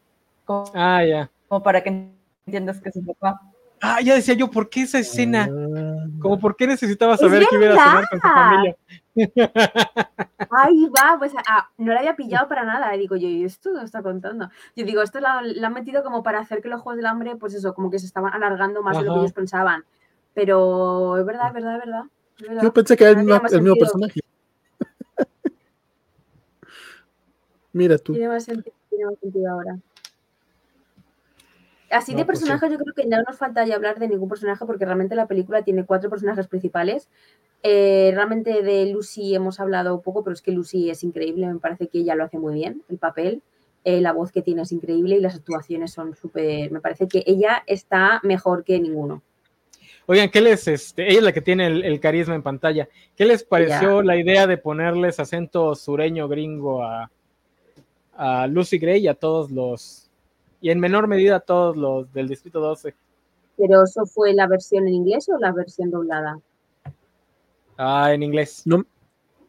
como, 0.45 0.71
Ah, 0.75 1.05
ya. 1.05 1.31
como 1.49 1.65
para 1.65 1.83
que 1.83 2.11
entiendas 2.47 2.81
que 2.81 2.91
es 2.91 2.95
su 2.95 3.05
papá. 3.05 3.41
Ah, 3.81 4.01
ya 4.01 4.15
decía 4.15 4.35
yo, 4.35 4.49
¿por 4.49 4.71
qué 4.71 4.83
esa 4.83 5.01
escena? 5.01 5.49
Ah. 5.51 6.07
Como, 6.21 6.39
¿por 6.39 6.55
qué 6.55 6.69
necesitaba 6.69 7.15
¡Es 7.15 7.21
saber 7.21 7.45
que 7.51 7.57
iba 7.57 7.75
a 7.75 7.89
cenar 7.89 8.09
con 8.09 8.21
su 8.21 8.29
familia? 8.29 8.77
Ahí 10.55 10.87
va, 10.89 11.17
pues 11.19 11.33
ah, 11.49 11.71
no 11.79 11.93
la 11.95 12.01
había 12.01 12.15
pillado 12.15 12.47
para 12.49 12.65
nada. 12.65 12.95
Y 12.95 12.99
digo 12.99 13.17
yo, 13.17 13.27
¿y 13.29 13.45
esto 13.45 13.71
lo 13.71 13.81
está 13.81 14.03
contando? 14.03 14.51
Yo 14.77 14.85
digo, 14.85 15.01
esto 15.03 15.19
la, 15.21 15.41
la 15.43 15.67
han 15.69 15.73
metido 15.73 16.03
como 16.03 16.23
para 16.23 16.41
hacer 16.41 16.61
que 16.61 16.69
los 16.69 16.81
Juegos 16.83 16.97
del 16.99 17.07
Hambre, 17.07 17.37
pues 17.37 17.55
eso, 17.55 17.75
como 17.75 17.91
que 17.91 17.99
se 17.99 18.07
estaban 18.07 18.35
alargando 18.35 18.83
más 18.83 18.99
de 18.99 19.05
lo 19.05 19.15
que 19.15 19.19
ellos 19.21 19.33
pensaban. 19.33 19.85
Pero 20.35 21.17
es 21.19 21.25
verdad, 21.25 21.49
es 21.49 21.55
verdad, 21.55 21.75
es 21.77 21.81
verdad. 21.87 22.03
es 22.39 22.49
verdad. 22.49 22.63
Yo 22.63 22.73
pensé 22.73 22.97
que 22.97 23.05
era 23.05 23.11
el, 23.13 23.27
mismo- 23.27 23.35
el 23.35 23.79
personaje. 23.79 24.21
Mira 27.73 27.97
tú. 27.99 28.13
Tiene 28.13 28.29
más 28.29 28.45
sentido, 28.45 28.75
tiene 28.91 29.07
más 29.07 29.19
sentido 29.19 29.51
ahora. 29.51 29.79
Así 31.91 32.13
No, 32.13 32.19
de 32.19 32.25
pues 32.25 32.39
sí. 32.39 32.45
personajes, 32.45 32.71
yo 32.71 32.79
creo 32.79 32.95
que 32.95 33.07
no 33.07 33.23
nos 33.23 33.37
falta 33.39 33.65
ya 33.67 33.75
hablar 33.75 33.99
de 33.99 34.09
ningún 34.09 34.29
personaje 34.29 34.65
porque 34.65 34.85
realmente 34.85 35.15
la 35.15 35.27
película 35.27 35.63
tiene 35.63 35.85
cuatro 35.85 36.09
personajes 36.11 36.47
principales. 36.47 37.09
Eh, 37.63 38.11
realmente 38.15 38.63
de 38.63 38.87
Lucy 38.87 39.35
hemos 39.35 39.61
hablado 39.61 40.01
poco, 40.01 40.25
pero 40.25 40.35
es 40.35 40.43
que 40.43 40.51
Lucy 40.51 40.91
es 40.91 41.05
increíble, 41.05 41.47
me 41.47 41.61
parece 41.61 41.87
que 41.87 41.99
ella 41.99 42.17
lo 42.17 42.25
hace 42.25 42.39
muy 42.39 42.55
bien, 42.55 42.83
el 42.89 42.99
papel. 42.99 43.43
Eh, 43.85 44.01
la 44.01 44.13
voz 44.13 44.31
que 44.31 44.43
tiene 44.43 44.63
es 44.63 44.73
increíble 44.73 45.17
y 45.17 45.21
las 45.21 45.35
actuaciones 45.35 45.93
son 45.93 46.15
súper. 46.15 46.71
Me 46.71 46.81
parece 46.81 47.09
que 47.09 47.25
ella 47.27 47.65
está 47.67 48.21
mejor 48.23 48.63
que 48.65 48.79
ninguno. 48.79 49.23
Oigan, 50.07 50.31
¿qué 50.31 50.41
les, 50.41 50.67
este, 50.69 51.09
ella 51.09 51.19
es 51.19 51.25
la 51.25 51.33
que 51.33 51.41
tiene 51.41 51.67
el, 51.67 51.85
el 51.85 52.01
carisma 52.01 52.35
en 52.35 52.43
pantalla. 52.43 52.89
¿Qué 53.17 53.25
les 53.25 53.45
pareció 53.45 54.03
la 54.03 54.17
idea 54.17 54.47
de 54.47 54.57
ponerles 54.57 55.21
acento 55.21 55.75
sureño 55.75 56.29
gringo 56.29 56.83
a, 56.83 57.11
a 58.15 58.47
Lucy 58.47 58.79
Gray 58.79 59.05
y 59.05 59.09
a 59.09 59.15
todos 59.15 59.51
los, 59.51 60.11
y 60.61 60.71
en 60.71 60.81
menor 60.81 61.07
medida 61.07 61.37
a 61.37 61.41
todos 61.41 61.77
los 61.77 62.13
del 62.13 62.29
Distrito 62.29 62.61
12? 62.61 62.95
Pero 63.57 63.85
eso 63.85 64.07
fue 64.07 64.33
la 64.35 64.49
versión 64.49 64.89
en 64.89 64.95
inglés 64.95 65.29
o 65.29 65.39
la 65.39 65.53
versión 65.53 65.91
doblada. 65.91 66.41
Ah, 67.77 68.13
en 68.13 68.23
inglés. 68.23 68.63
No, 68.67 68.85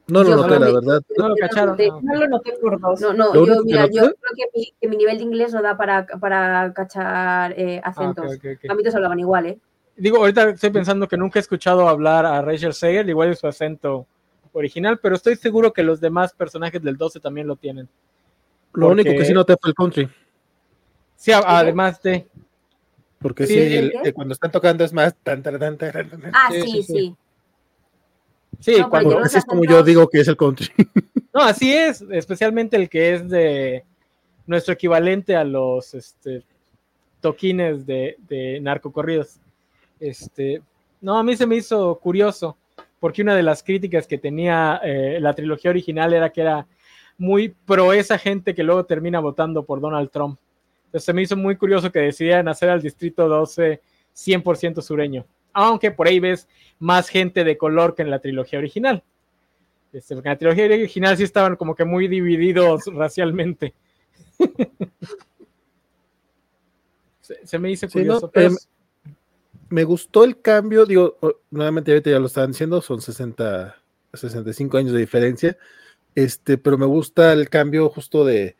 no 0.08 0.24
lo 0.24 0.30
Yo 0.30 0.36
noté, 0.38 0.60
la 0.60 0.72
verdad. 0.72 1.02
No 1.18 1.30
lo 1.30 1.36
cacharon. 1.36 1.78
Ah. 1.80 2.00
No 2.02 2.16
lo 2.16 2.28
noté 2.28 2.54
por 2.62 2.80
dos. 2.80 3.00
No, 3.02 3.14
no, 3.14 3.34
yo, 3.46 3.64
mira, 3.64 3.86
yo 3.88 4.02
creo 4.02 4.14
que 4.36 4.46
mi, 4.54 4.74
que 4.80 4.88
mi 4.88 4.98
nivel 4.98 5.18
de 5.18 5.24
inglés 5.24 5.54
no 5.54 5.62
da 5.62 5.78
para, 5.78 6.06
para 6.06 6.74
cachar 6.74 7.54
eh, 7.58 7.82
Ah, 7.84 7.90
acentos. 7.90 8.36
ok. 8.36 8.70
A 8.70 8.76
mí 8.76 8.84
todos 8.84 8.96
hablaban 8.96 9.20
igual, 9.20 9.46
¿eh? 9.48 9.60
Digo, 9.96 10.18
ahorita 10.18 10.50
estoy 10.50 10.72
pensando 10.72 11.08
que 11.08 11.18
nunca 11.18 11.38
he 11.38 11.42
escuchado 11.42 11.88
hablar 11.88 12.26
a 12.26 12.42
Rachel 12.42 12.74
Seger, 12.74 13.08
igual 13.08 13.30
es 13.30 13.40
su 13.40 13.48
acento 13.48 14.08
original, 14.52 14.98
pero 15.00 15.16
estoy 15.16 15.36
seguro 15.36 15.72
que 15.72 15.84
los 15.84 16.02
demás 16.02 16.34
personajes 16.34 16.82
del 16.82 16.98
12 16.98 17.20
también 17.20 17.48
lo 17.48 17.56
tienen. 17.56 17.88
Lo 18.74 18.88
único 18.88 19.12
que 19.12 19.24
sí 19.26 19.34
noté 19.34 19.56
fue 19.62 19.70
el 19.70 19.76
country. 19.76 20.10
Sí, 21.16 21.32
además 21.32 22.02
de. 22.02 22.28
Porque 23.20 23.46
Sí, 23.46 23.54
sí, 23.54 23.60
¿el 23.78 23.86
el- 23.86 23.92
qué? 23.92 23.98
el- 24.06 24.14
cuando 24.14 24.34
están 24.34 24.52
tocando 24.52 24.84
es 24.84 24.92
más 24.92 25.16
tan, 25.24 25.42
tan, 25.44 25.60
tan, 25.60 25.78
tan, 25.78 25.92
tan, 25.94 26.10
tan. 26.10 26.32
Ah, 26.34 26.48
Sí, 26.52 26.62
sí, 26.64 26.72
sí, 26.72 26.84
sí. 26.84 27.16
Sí. 28.64 28.80
No, 28.80 28.90
cuando, 28.90 29.20
así 29.20 29.38
es 29.38 29.46
como 29.46 29.64
yo 29.66 29.84
digo 29.84 30.08
que 30.08 30.20
es 30.22 30.28
el 30.28 30.38
country. 30.38 30.70
No, 31.36 31.42
así 31.42 31.74
es, 31.74 32.06
especialmente 32.12 32.78
el 32.78 32.88
que 32.88 33.16
es 33.16 33.28
de 33.28 33.84
nuestro 34.46 34.76
equivalente 34.76 35.36
a 35.36 35.44
los 35.44 35.96
este, 35.96 36.44
toquines 37.22 37.88
de, 37.88 38.18
de 38.28 38.60
narcocorridos. 38.60 39.40
Este, 40.00 40.62
no, 41.02 41.18
a 41.18 41.24
mí 41.24 41.36
se 41.36 41.48
me 41.48 41.56
hizo 41.56 41.96
curioso, 41.96 42.56
porque 43.00 43.22
una 43.22 43.36
de 43.36 43.42
las 43.42 43.64
críticas 43.64 44.06
que 44.06 44.18
tenía 44.18 44.80
eh, 44.84 45.18
la 45.20 45.34
trilogía 45.34 45.72
original 45.72 46.14
era 46.14 46.30
que 46.30 46.42
era 46.42 46.68
muy 47.18 47.50
pro 47.50 47.94
esa 47.94 48.18
gente 48.18 48.54
que 48.54 48.64
luego 48.64 48.86
termina 48.86 49.20
votando 49.20 49.64
por 49.64 49.82
Donald 49.82 50.10
Trump. 50.12 50.40
Entonces 50.86 51.06
se 51.06 51.14
me 51.14 51.22
hizo 51.22 51.36
muy 51.36 51.56
curioso 51.56 51.92
que 51.92 52.00
decidieran 52.00 52.48
hacer 52.48 52.70
al 52.70 52.82
Distrito 52.82 53.28
12 53.28 53.82
100% 54.16 54.82
sureño, 54.82 55.26
aunque 55.54 55.92
por 55.92 56.08
ahí 56.08 56.20
ves 56.20 56.48
más 56.80 57.08
gente 57.10 57.44
de 57.44 57.58
color 57.58 57.96
que 57.96 58.02
en 58.02 58.10
la 58.10 58.20
trilogía 58.20 58.60
original. 58.60 59.04
Este, 59.92 60.16
porque 60.16 60.30
en 60.30 60.34
la 60.34 60.38
trilogía 60.40 60.66
original 60.66 61.18
sí 61.18 61.24
estaban 61.24 61.56
como 61.56 61.76
que 61.76 61.86
muy 61.86 62.08
divididos 62.08 62.84
racialmente. 62.94 63.74
se, 67.22 67.46
se 67.46 67.60
me 67.60 67.72
hizo 67.72 67.88
Sí, 67.88 67.94
curioso. 68.00 68.26
no, 68.28 68.32
pero 68.32 68.48
em, 68.50 68.56
me 69.70 69.84
gustó 69.84 70.24
el 70.24 70.40
cambio, 70.42 70.86
digo, 70.86 71.18
nuevamente 71.50 71.92
ahorita 71.92 72.12
ya 72.12 72.20
lo 72.20 72.28
estaban 72.28 72.52
diciendo, 72.52 72.82
son 72.82 73.02
60, 73.02 73.76
65 74.14 74.78
años 74.78 74.94
de 74.94 75.00
diferencia, 75.00 75.58
este, 76.16 76.58
pero 76.58 76.78
me 76.78 76.86
gusta 76.86 77.34
el 77.34 77.50
cambio 77.50 77.90
justo 77.90 78.24
de, 78.26 78.56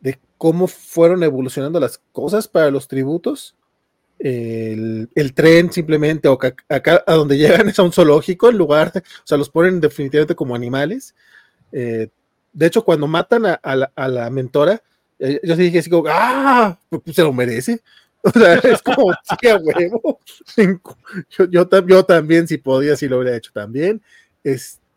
de 0.00 0.18
cómo 0.38 0.66
fueron 0.66 1.22
evolucionando 1.22 1.80
las 1.80 1.98
cosas 2.12 2.48
para 2.48 2.70
los 2.70 2.88
tributos. 2.88 3.56
El, 4.18 5.32
tren 5.34 5.72
simplemente, 5.72 6.28
o 6.28 6.38
acá 6.68 7.04
a 7.06 7.14
donde 7.14 7.38
llegan 7.38 7.68
es 7.68 7.78
a 7.78 7.82
un 7.82 7.92
zoológico, 7.92 8.48
en 8.48 8.58
lugar, 8.58 8.92
o 8.96 9.26
sea, 9.26 9.38
los 9.38 9.50
ponen 9.50 9.80
definitivamente 9.80 10.34
como 10.34 10.54
animales. 10.54 11.14
Eh, 11.72 12.08
de 12.52 12.66
hecho, 12.66 12.84
cuando 12.84 13.06
matan 13.06 13.46
a, 13.46 14.08
la, 14.08 14.30
mentora, 14.30 14.82
eh, 15.18 15.40
yo 15.44 15.54
sí 15.56 15.62
dije 15.62 15.78
así 15.78 15.90
¡ah! 16.08 16.78
Pues 16.88 17.14
se 17.14 17.22
lo 17.22 17.32
merece. 17.32 17.80
O 18.20 18.30
sea, 18.30 18.54
es 18.54 18.82
como, 18.82 19.12
sí, 19.12 19.46
huevo. 19.62 20.20
Yo, 21.30 21.44
yo, 21.48 21.68
tam- 21.68 21.86
yo 21.88 22.04
también, 22.04 22.48
si 22.48 22.58
podía, 22.58 22.96
si 22.96 23.06
lo 23.06 23.20
hubiera 23.20 23.36
hecho 23.36 23.52
también. 23.52 24.02
Este, 24.42 24.87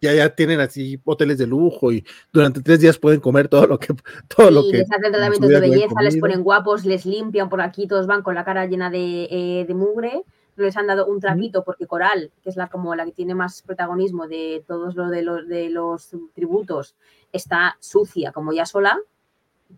ya, 0.00 0.12
ya 0.14 0.34
tienen 0.34 0.60
así 0.60 1.00
hoteles 1.04 1.38
de 1.38 1.46
lujo 1.46 1.92
y 1.92 2.04
durante 2.32 2.60
tres 2.62 2.80
días 2.80 2.98
pueden 2.98 3.20
comer 3.20 3.48
todo 3.48 3.66
lo 3.66 3.78
que, 3.78 3.94
todo 4.28 4.50
lo 4.50 4.62
que. 4.62 4.78
les 4.78 4.90
hacen 4.90 5.12
tratamientos 5.12 5.48
de 5.48 5.60
belleza, 5.60 6.02
les 6.02 6.16
ponen 6.18 6.42
guapos, 6.42 6.84
les 6.84 7.06
limpian 7.06 7.48
por 7.48 7.60
aquí, 7.60 7.86
todos 7.86 8.06
van 8.06 8.22
con 8.22 8.34
la 8.34 8.44
cara 8.44 8.66
llena 8.66 8.90
de, 8.90 9.28
eh, 9.30 9.64
de 9.66 9.74
mugre. 9.74 10.22
No 10.54 10.64
les 10.64 10.76
han 10.76 10.86
dado 10.86 11.06
un 11.06 11.18
trapito 11.18 11.64
porque 11.64 11.86
Coral, 11.86 12.30
que 12.42 12.50
es 12.50 12.56
la 12.56 12.68
como 12.68 12.94
la 12.94 13.06
que 13.06 13.12
tiene 13.12 13.34
más 13.34 13.62
protagonismo 13.62 14.28
de 14.28 14.62
todos 14.66 14.94
los 14.94 15.10
de 15.10 15.22
los, 15.22 15.48
de 15.48 15.70
los 15.70 16.10
tributos, 16.34 16.94
está 17.32 17.76
sucia 17.80 18.32
como 18.32 18.52
ya 18.52 18.66
sola. 18.66 18.98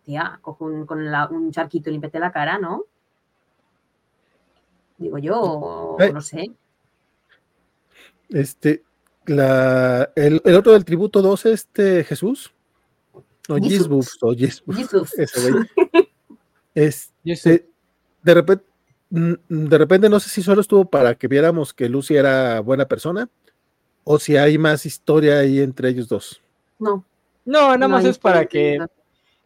Tía, 0.04 0.40
coge 0.42 0.64
un, 0.64 0.84
con 0.86 1.08
la- 1.12 1.28
un 1.28 1.52
charquito 1.52 1.88
y 1.88 1.92
límpiate 1.92 2.18
la 2.18 2.32
cara, 2.32 2.58
¿no? 2.58 2.86
Digo 4.98 5.18
yo, 5.18 5.96
Ay. 6.00 6.12
no 6.12 6.20
sé. 6.20 6.50
Este, 8.30 8.82
la, 9.26 10.10
el, 10.16 10.40
el 10.44 10.54
otro 10.54 10.72
del 10.72 10.84
tributo 10.84 11.22
2, 11.22 11.46
este 11.46 12.04
Jesús. 12.04 12.52
O 13.48 13.56
Jesus. 13.56 14.18
O 14.22 14.34
Jesus. 14.34 14.62
Ese 15.18 15.50
güey. 15.52 15.64
Este, 16.74 17.68
de 18.22 18.34
repente, 18.34 18.64
mm, 19.10 19.34
de 19.48 19.78
repente 19.78 20.08
no 20.08 20.18
sé 20.18 20.28
si 20.28 20.42
solo 20.42 20.60
estuvo 20.60 20.84
para 20.86 21.14
que 21.14 21.28
viéramos 21.28 21.72
que 21.72 21.88
Lucy 21.88 22.16
era 22.16 22.60
buena 22.60 22.86
persona 22.86 23.28
o 24.02 24.18
si 24.18 24.36
hay 24.36 24.58
más 24.58 24.84
historia 24.86 25.38
ahí 25.38 25.60
entre 25.60 25.88
ellos 25.88 26.08
dos. 26.08 26.42
No. 26.78 27.04
No, 27.44 27.76
nada 27.76 27.88
más 27.88 28.04
es 28.04 28.18
para 28.18 28.46
que 28.46 28.78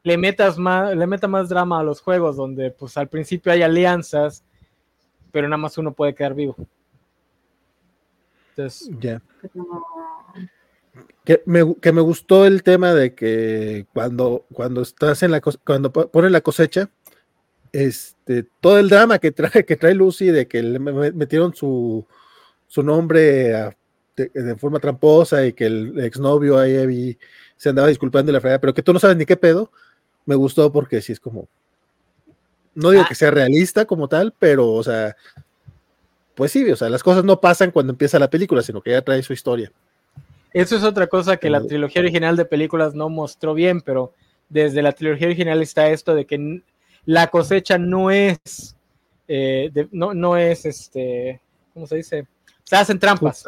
le 0.04 0.16
metas 0.16 0.56
más, 0.56 0.96
le 0.96 1.06
meta 1.06 1.26
más 1.26 1.48
drama 1.48 1.80
a 1.80 1.82
los 1.82 2.00
juegos, 2.00 2.36
donde 2.36 2.70
pues 2.70 2.96
al 2.96 3.08
principio 3.08 3.52
hay 3.52 3.62
alianzas, 3.62 4.44
pero 5.32 5.48
nada 5.48 5.58
más 5.58 5.76
uno 5.78 5.92
puede 5.92 6.14
quedar 6.14 6.34
vivo. 6.34 6.56
Entonces, 8.58 8.90
ya. 8.98 9.22
Que 11.24 11.42
me, 11.46 11.76
que 11.80 11.92
me, 11.92 12.00
gustó 12.00 12.44
el 12.44 12.64
tema 12.64 12.92
de 12.92 13.14
que 13.14 13.86
cuando, 13.92 14.46
cuando 14.52 14.82
estás 14.82 15.22
en 15.22 15.30
la 15.30 15.40
cuando 15.40 15.92
ponen 15.92 16.32
la 16.32 16.40
cosecha, 16.40 16.90
este, 17.70 18.44
todo 18.60 18.78
el 18.78 18.88
drama 18.88 19.20
que 19.20 19.30
trae, 19.30 19.64
que 19.64 19.76
trae 19.76 19.94
Lucy 19.94 20.26
de 20.26 20.48
que 20.48 20.62
le 20.62 20.80
metieron 20.80 21.54
su, 21.54 22.04
su 22.66 22.82
nombre 22.82 23.76
de, 24.16 24.56
forma 24.56 24.80
tramposa 24.80 25.46
y 25.46 25.52
que 25.52 25.66
el 25.66 26.00
exnovio 26.00 26.58
ahí 26.58 27.16
se 27.56 27.68
andaba 27.68 27.86
disculpando 27.86 28.32
de 28.32 28.38
la 28.38 28.40
frase, 28.40 28.58
pero 28.58 28.74
que 28.74 28.82
tú 28.82 28.92
no 28.92 28.98
sabes 28.98 29.16
ni 29.16 29.24
qué 29.24 29.36
pedo, 29.36 29.70
me 30.26 30.34
gustó 30.34 30.72
porque 30.72 31.00
sí 31.00 31.12
es 31.12 31.20
como, 31.20 31.48
no 32.74 32.90
digo 32.90 33.04
ah. 33.04 33.08
que 33.08 33.14
sea 33.14 33.30
realista 33.30 33.84
como 33.84 34.08
tal, 34.08 34.34
pero, 34.36 34.72
o 34.72 34.82
sea, 34.82 35.14
pues 36.38 36.52
sí, 36.52 36.70
o 36.70 36.76
sea, 36.76 36.88
las 36.88 37.02
cosas 37.02 37.24
no 37.24 37.40
pasan 37.40 37.72
cuando 37.72 37.90
empieza 37.90 38.16
la 38.16 38.30
película, 38.30 38.62
sino 38.62 38.80
que 38.80 38.92
ya 38.92 39.02
trae 39.02 39.24
su 39.24 39.32
historia. 39.32 39.72
Eso 40.52 40.76
es 40.76 40.84
otra 40.84 41.08
cosa 41.08 41.36
que 41.36 41.50
la 41.50 41.60
trilogía 41.60 42.00
original 42.00 42.36
de 42.36 42.44
películas 42.44 42.94
no 42.94 43.08
mostró 43.08 43.54
bien, 43.54 43.80
pero 43.80 44.14
desde 44.48 44.80
la 44.80 44.92
trilogía 44.92 45.26
original 45.26 45.60
está 45.60 45.88
esto 45.88 46.14
de 46.14 46.26
que 46.26 46.62
la 47.06 47.26
cosecha 47.26 47.76
no 47.76 48.12
es, 48.12 48.76
eh, 49.26 49.88
no, 49.90 50.14
no 50.14 50.36
es, 50.36 50.64
este, 50.64 51.40
¿cómo 51.74 51.88
se 51.88 51.96
dice? 51.96 52.28
Se 52.62 52.76
hacen 52.76 53.00
trampas. 53.00 53.44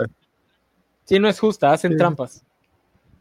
Sí, 1.05 1.21
no 1.21 1.29
es 1.29 1.39
justa, 1.39 1.71
hacen 1.71 1.97
trampas. 1.97 2.45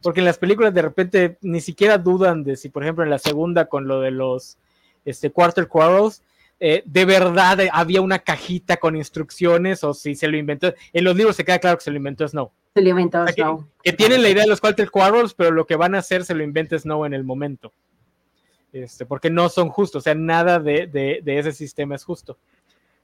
Porque 0.02 0.22
en 0.22 0.26
las 0.26 0.40
películas 0.40 0.74
de 0.74 0.82
repente 0.82 1.38
ni 1.42 1.62
siquiera 1.62 2.00
dudan 2.00 2.44
de 2.44 2.58
si, 2.58 2.70
por 2.70 2.82
ejemplo, 2.82 3.04
en 3.04 3.12
la 3.12 3.20
segunda 3.20 3.66
con 3.66 3.88
lo 3.88 4.02
de 4.02 4.10
los 4.10 4.58
este, 5.06 5.30
Quarter 5.30 5.68
Quarrels, 5.68 6.24
eh, 6.60 6.84
de 6.86 7.06
verdad 7.06 7.60
había 7.72 8.02
una 8.02 8.20
cajita 8.20 8.78
con 8.78 8.96
instrucciones 8.96 9.84
o 9.84 9.94
si 9.94 10.16
se 10.16 10.28
lo 10.28 10.38
inventó. 10.38 10.74
En 10.94 11.04
los 11.04 11.16
libros 11.16 11.36
se 11.36 11.46
queda 11.46 11.60
claro 11.60 11.78
que 11.78 11.84
se 11.84 11.92
lo 11.92 11.98
inventó 11.98 12.28
Snow. 12.28 12.52
Se 12.74 12.82
lo 12.82 12.90
inventó 12.90 13.28
Snow. 13.28 13.68
Que, 13.84 13.94
tienen 13.94 14.22
la 14.22 14.30
idea 14.30 14.44
de 14.44 14.50
los 14.50 14.62
Quarter 14.62 14.92
Quarrels, 14.92 15.34
pero 15.34 15.52
lo 15.52 15.66
que 15.66 15.76
van 15.76 15.96
a 15.96 16.00
hacer 16.00 16.26
se 16.26 16.34
lo 16.34 16.44
inventa 16.44 16.78
Snow 16.78 17.06
en 17.06 17.14
el 17.14 17.24
momento. 17.24 17.74
Este, 18.72 19.06
porque 19.06 19.30
no 19.30 19.50
son 19.50 19.70
justos, 19.70 20.02
o 20.02 20.04
sea, 20.04 20.14
nada 20.14 20.60
de, 20.60 20.88
de 20.88 21.40
ese 21.40 21.52
sistema 21.52 21.96
es 21.96 22.04
justo. 22.04 22.38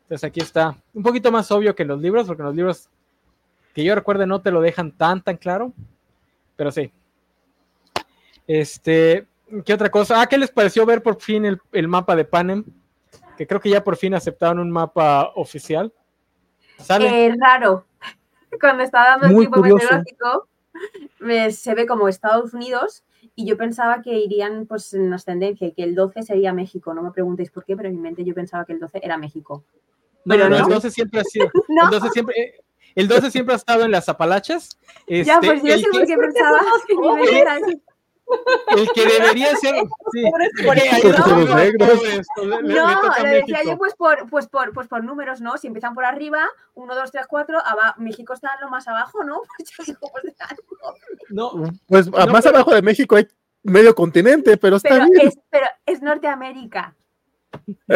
Entonces 0.04 0.24
aquí 0.24 0.40
está 0.40 0.78
un 0.94 1.02
poquito 1.02 1.32
más 1.32 1.52
obvio 1.52 1.74
que 1.74 1.82
en 1.82 1.90
los 1.90 2.00
libros, 2.00 2.28
porque 2.28 2.44
en 2.44 2.48
los 2.48 2.56
libros 2.56 2.90
que 3.74 3.84
yo 3.84 3.96
recuerde 3.96 4.28
no 4.28 4.40
te 4.40 4.52
lo 4.52 4.62
dejan 4.62 4.92
tan 4.92 5.22
tan 5.24 5.36
claro, 5.38 5.74
pero 6.56 6.72
sí. 6.72 6.92
Este, 8.46 9.26
¿qué 9.66 9.74
otra 9.74 9.90
cosa? 9.90 10.22
Ah, 10.22 10.28
¿qué 10.28 10.38
les 10.38 10.52
pareció 10.52 10.86
ver 10.86 11.02
por 11.02 11.20
fin 11.20 11.60
el, 11.72 11.88
mapa 11.88 12.16
de 12.16 12.24
Panem? 12.24 12.64
Que 13.36 13.48
creo 13.48 13.60
que 13.60 13.70
ya 13.70 13.84
por 13.84 13.98
fin 13.98 14.14
aceptaron 14.14 14.60
un 14.60 14.72
mapa 14.72 15.32
oficial. 15.36 15.94
¿Sale? 16.78 17.28
Eh, 17.28 17.36
raro. 17.40 17.86
Cuando 18.60 18.84
está 18.84 19.18
dando 19.18 19.28
el 19.28 19.46
tipo 19.46 19.62
meteorológico, 19.62 20.48
se 21.52 21.76
ve 21.76 21.86
como 21.86 22.08
Estados 22.08 22.54
Unidos 22.54 23.04
y 23.36 23.46
yo 23.46 23.58
pensaba 23.58 24.02
que 24.02 24.18
irían 24.18 24.66
pues 24.66 24.94
en 24.94 25.12
ascendencia 25.14 25.68
y 25.68 25.74
que 25.74 25.84
el 25.84 25.96
12 25.96 26.24
sería 26.24 26.54
México. 26.54 26.94
No 26.94 27.02
me 27.02 27.12
preguntéis 27.12 27.52
por 27.52 27.66
qué, 27.66 27.76
pero 27.76 27.90
en 27.90 27.96
mi 27.96 28.02
mente 28.02 28.24
yo 28.24 28.34
pensaba 28.34 28.66
que 28.66 28.74
el 28.74 28.80
12 28.80 29.00
era 29.04 29.18
México. 29.18 29.64
No, 30.24 30.36
pero 30.36 30.50
no, 30.50 30.58
el 30.58 30.64
12 30.64 30.92
siempre 30.92 31.20
ha 31.20 31.24
sido. 31.24 31.50
El 31.84 31.90
12 31.92 32.10
siempre, 32.10 32.56
el 32.96 33.08
12 33.08 33.32
siempre 33.32 33.54
ha 33.54 33.58
estado 33.58 33.84
en 33.84 33.92
las 33.92 34.08
Apalaches. 34.10 34.80
Este, 35.06 35.26
ya, 35.26 35.40
pues 35.40 35.62
yo 35.62 35.78
siempre 35.78 36.08
que, 36.08 36.18
pensaba 36.18 36.60
que 37.30 37.40
era 37.40 37.58
el 38.76 38.90
que 38.94 39.06
debería 39.06 39.56
ser 39.56 39.76
sí, 40.12 40.24
por 40.64 40.78
no, 42.64 43.02
lo 43.24 43.30
decía 43.30 43.64
yo 43.64 43.78
pues 43.78 43.94
por, 43.96 44.30
pues, 44.30 44.48
por, 44.48 44.74
pues 44.74 44.88
por 44.88 45.04
números, 45.04 45.42
¿no? 45.42 45.58
Si 45.58 45.68
empiezan 45.68 45.94
por 45.94 46.06
arriba, 46.06 46.48
1, 46.74 46.96
2, 46.96 47.12
3, 47.12 47.26
4, 47.28 47.60
México 47.98 48.34
está 48.34 48.50
lo 48.62 48.70
más 48.70 48.88
abajo, 48.88 49.24
¿no? 49.24 49.42
Pues 49.58 49.72
pues, 49.78 49.98
no, 51.30 51.72
pues 51.88 52.10
más 52.10 52.46
abajo 52.46 52.74
de 52.74 52.82
México 52.82 53.16
hay 53.16 53.28
medio 53.64 53.94
continente, 53.96 54.58
pero 54.58 54.78
está 54.78 54.90
pero 54.90 55.06
bien. 55.06 55.28
Es, 55.28 55.40
pero 55.50 55.66
es 55.86 56.02
Norteamérica. 56.02 56.96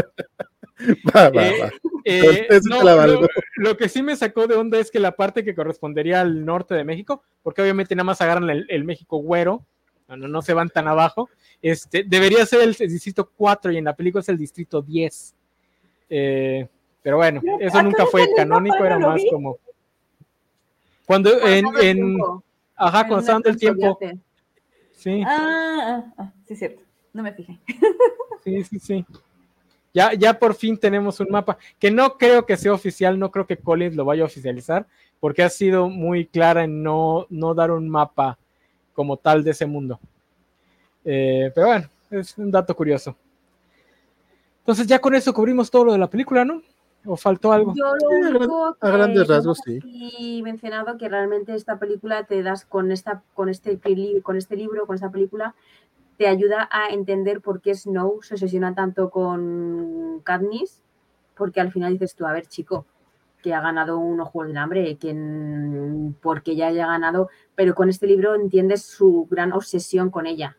Eh, 2.05 2.47
eh, 2.49 2.59
lo, 3.57 3.77
que 3.77 3.89
sí 3.89 4.01
me 4.01 4.15
sacó 4.15 4.47
de 4.47 4.55
onda 4.55 4.79
es 4.79 4.89
que 4.89 4.99
la 4.99 5.11
parte 5.15 5.43
que 5.43 5.53
correspondería 5.53 6.21
al 6.21 6.45
norte 6.45 6.73
de 6.73 6.85
México, 6.85 7.21
porque 7.43 7.61
obviamente 7.61 7.95
nada 7.95 8.05
más 8.05 8.21
agarran 8.21 8.49
el, 8.49 8.83
México 8.85 9.17
güero, 9.17 9.65
no, 10.15 10.27
no, 10.27 10.41
se 10.41 10.53
van 10.53 10.69
tan 10.69 10.87
abajo, 10.87 11.29
este, 11.61 12.03
debería 12.03 12.45
ser 12.45 12.61
el, 12.61 12.73
distrito 12.73 13.29
4 13.35 13.71
y 13.71 13.77
en 13.77 13.85
la 13.85 13.95
película 13.95 14.21
es 14.21 14.29
el 14.29 14.37
distrito 14.37 14.81
10. 14.81 15.35
Eh, 16.09 16.67
pero 17.01 17.17
bueno, 17.17 17.41
eso 17.59 17.81
nunca 17.83 18.05
fue 18.05 18.27
canónico, 18.35 18.83
era 18.83 18.99
más 18.99 19.21
como... 19.29 19.57
Cuando 21.05 21.31
en... 21.47 21.65
en 21.81 22.17
ajá, 22.75 23.07
cuando 23.07 23.19
estaba 23.19 23.35
dando 23.35 23.49
el 23.49 23.57
tiempo. 23.57 23.97
Sí. 24.91 25.23
Ah, 25.25 26.03
ah, 26.07 26.13
ah, 26.17 26.33
sí, 26.45 26.55
cierto. 26.55 26.83
No 27.13 27.23
me 27.23 27.33
fijé. 27.33 27.57
Sí, 28.41 28.63
sí, 28.63 28.79
sí. 28.79 29.05
Ya, 29.93 30.13
ya 30.13 30.39
por 30.39 30.55
fin 30.55 30.77
tenemos 30.77 31.19
un 31.19 31.27
mapa, 31.29 31.57
que 31.77 31.91
no 31.91 32.17
creo 32.17 32.45
que 32.45 32.55
sea 32.55 32.71
oficial, 32.71 33.19
no 33.19 33.31
creo 33.31 33.45
que 33.45 33.57
Collins 33.57 33.97
lo 33.97 34.05
vaya 34.05 34.23
a 34.23 34.27
oficializar, 34.27 34.87
porque 35.19 35.43
ha 35.43 35.49
sido 35.49 35.89
muy 35.89 36.25
clara 36.25 36.63
en 36.63 36.81
no, 36.81 37.27
no 37.29 37.53
dar 37.53 37.71
un 37.71 37.89
mapa 37.89 38.39
como 38.99 39.15
tal 39.15 39.45
de 39.45 39.51
ese 39.51 39.65
mundo. 39.65 39.97
Eh, 41.05 41.53
pero 41.55 41.67
bueno, 41.67 41.87
es 42.11 42.37
un 42.37 42.51
dato 42.51 42.75
curioso. 42.75 43.15
Entonces 44.59 44.87
ya 44.87 44.99
con 44.99 45.15
eso 45.15 45.33
cubrimos 45.33 45.71
todo 45.71 45.85
lo 45.85 45.93
de 45.93 45.99
la 45.99 46.09
película, 46.09 46.43
¿no? 46.43 46.61
¿O 47.05 47.15
faltó 47.15 47.53
algo? 47.53 47.73
Yo 47.77 47.93
lo 48.29 48.75
a, 48.77 48.89
grandes 48.89 49.25
rasgos, 49.29 49.61
sí. 49.63 49.79
Y 49.85 50.41
mencionado 50.43 50.97
que 50.97 51.07
realmente 51.07 51.55
esta 51.55 51.79
película 51.79 52.25
te 52.25 52.43
das 52.43 52.65
con 52.65 52.91
esta, 52.91 53.23
con 53.35 53.47
este, 53.47 53.79
con 54.21 54.35
este 54.35 54.57
libro, 54.57 54.85
con 54.85 54.95
esta 54.95 55.09
película, 55.09 55.55
te 56.17 56.27
ayuda 56.27 56.67
a 56.69 56.89
entender 56.89 57.39
por 57.39 57.61
qué 57.61 57.75
Snow 57.75 58.21
se 58.21 58.33
obsesiona 58.33 58.75
tanto 58.75 59.11
con 59.11 60.19
Katniss, 60.25 60.81
porque 61.37 61.61
al 61.61 61.71
final 61.71 61.93
dices 61.93 62.15
tú, 62.15 62.25
a 62.25 62.33
ver, 62.33 62.47
chico, 62.47 62.85
que 63.41 63.53
ha 63.53 63.61
ganado 63.61 63.97
unos 63.99 64.29
Juegos 64.29 64.49
del 64.49 64.57
Hambre, 64.57 64.97
que 64.97 65.15
porque 66.21 66.55
ya 66.55 66.67
haya 66.67 66.87
ganado, 66.87 67.29
pero 67.55 67.75
con 67.75 67.89
este 67.89 68.07
libro 68.07 68.35
entiendes 68.35 68.83
su 68.83 69.27
gran 69.29 69.53
obsesión 69.53 70.09
con 70.09 70.25
ella. 70.25 70.57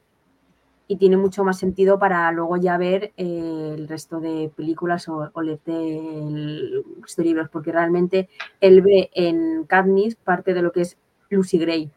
Y 0.86 0.96
tiene 0.96 1.16
mucho 1.16 1.44
más 1.44 1.58
sentido 1.58 2.00
para 2.00 2.32
luego 2.32 2.56
ya 2.56 2.76
ver 2.76 3.12
eh, 3.16 3.74
el 3.76 3.86
resto 3.86 4.18
de 4.18 4.50
películas 4.56 5.08
o, 5.08 5.30
resto 5.34 5.72
de 5.72 7.24
libros, 7.24 7.48
porque 7.48 7.70
realmente 7.70 8.28
él 8.60 8.82
ve 8.82 9.10
en 9.14 9.64
Katniss 9.64 10.16
parte 10.16 10.52
de 10.52 10.62
lo 10.62 10.72
que 10.72 10.80
es 10.80 10.98
Lucy 11.28 11.58
Gray. 11.58 11.92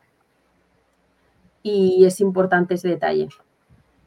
Y 1.63 2.05
es 2.05 2.19
importante 2.19 2.75
ese 2.75 2.89
detalle. 2.89 3.29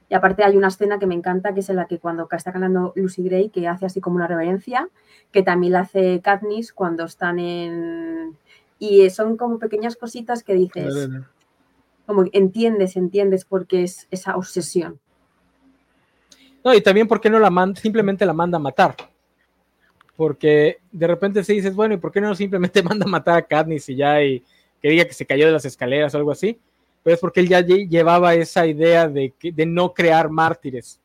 Y 0.09 0.15
aparte 0.15 0.45
hay 0.45 0.57
una 0.57 0.69
escena 0.69 0.99
que 0.99 1.07
me 1.07 1.15
encanta, 1.15 1.53
que 1.53 1.61
es 1.61 1.69
en 1.69 1.77
la 1.77 1.87
que 1.87 1.99
cuando 1.99 2.29
está 2.31 2.53
cantando 2.53 2.93
Lucy 2.95 3.23
Gray, 3.25 3.49
que 3.49 3.67
hace 3.67 3.87
así 3.87 4.01
como 4.01 4.17
una 4.17 4.29
reverencia, 4.29 4.89
que 5.33 5.43
también 5.43 5.73
la 5.73 5.81
hace 5.81 6.21
Katniss 6.21 6.73
cuando 6.73 7.05
están 7.05 7.39
en... 7.39 8.37
Y 8.79 9.09
son 9.11 9.37
como 9.37 9.59
pequeñas 9.59 9.97
cositas 9.97 10.45
que 10.45 10.55
dices, 10.55 11.09
como 12.05 12.25
entiendes, 12.33 12.97
entiendes 12.97 13.45
porque 13.45 13.83
es 13.83 14.07
esa 14.11 14.37
obsesión. 14.37 15.01
No, 16.63 16.75
y 16.75 16.81
también 16.81 17.09
porque 17.09 17.31
no 17.31 17.39
la 17.39 17.51
manda, 17.51 17.81
simplemente 17.81 18.27
la 18.27 18.33
manda 18.33 18.57
a 18.57 18.61
matar. 18.61 18.95
Porque 20.17 20.79
de 20.93 21.07
repente 21.07 21.43
se 21.43 21.53
dices, 21.53 21.75
bueno, 21.75 21.95
¿y 21.95 21.99
por 21.99 22.13
qué 22.13 22.21
no 22.21 22.35
simplemente 22.35 22.83
manda 22.83 23.07
a 23.07 23.09
matar 23.09 23.39
a 23.39 23.43
Katniss 23.43 23.89
y 23.89 23.97
ya 23.97 24.23
y 24.23 24.45
que 24.81 24.89
diga 24.89 25.05
que 25.05 25.15
se 25.15 25.27
cayó 25.27 25.47
de 25.47 25.53
las 25.53 25.65
escaleras 25.65 26.15
o 26.15 26.19
algo 26.19 26.31
así? 26.31 26.61
Pero 27.07 27.15
es 27.15 27.21
porque 27.21 27.39
él 27.39 27.49
ya 27.49 27.61
llevaba 27.61 28.35
esa 28.35 28.67
idea 28.67 29.07
de, 29.07 29.33
de 29.41 29.65
no 29.65 29.95
crear 29.95 30.29
mártires. 30.29 31.01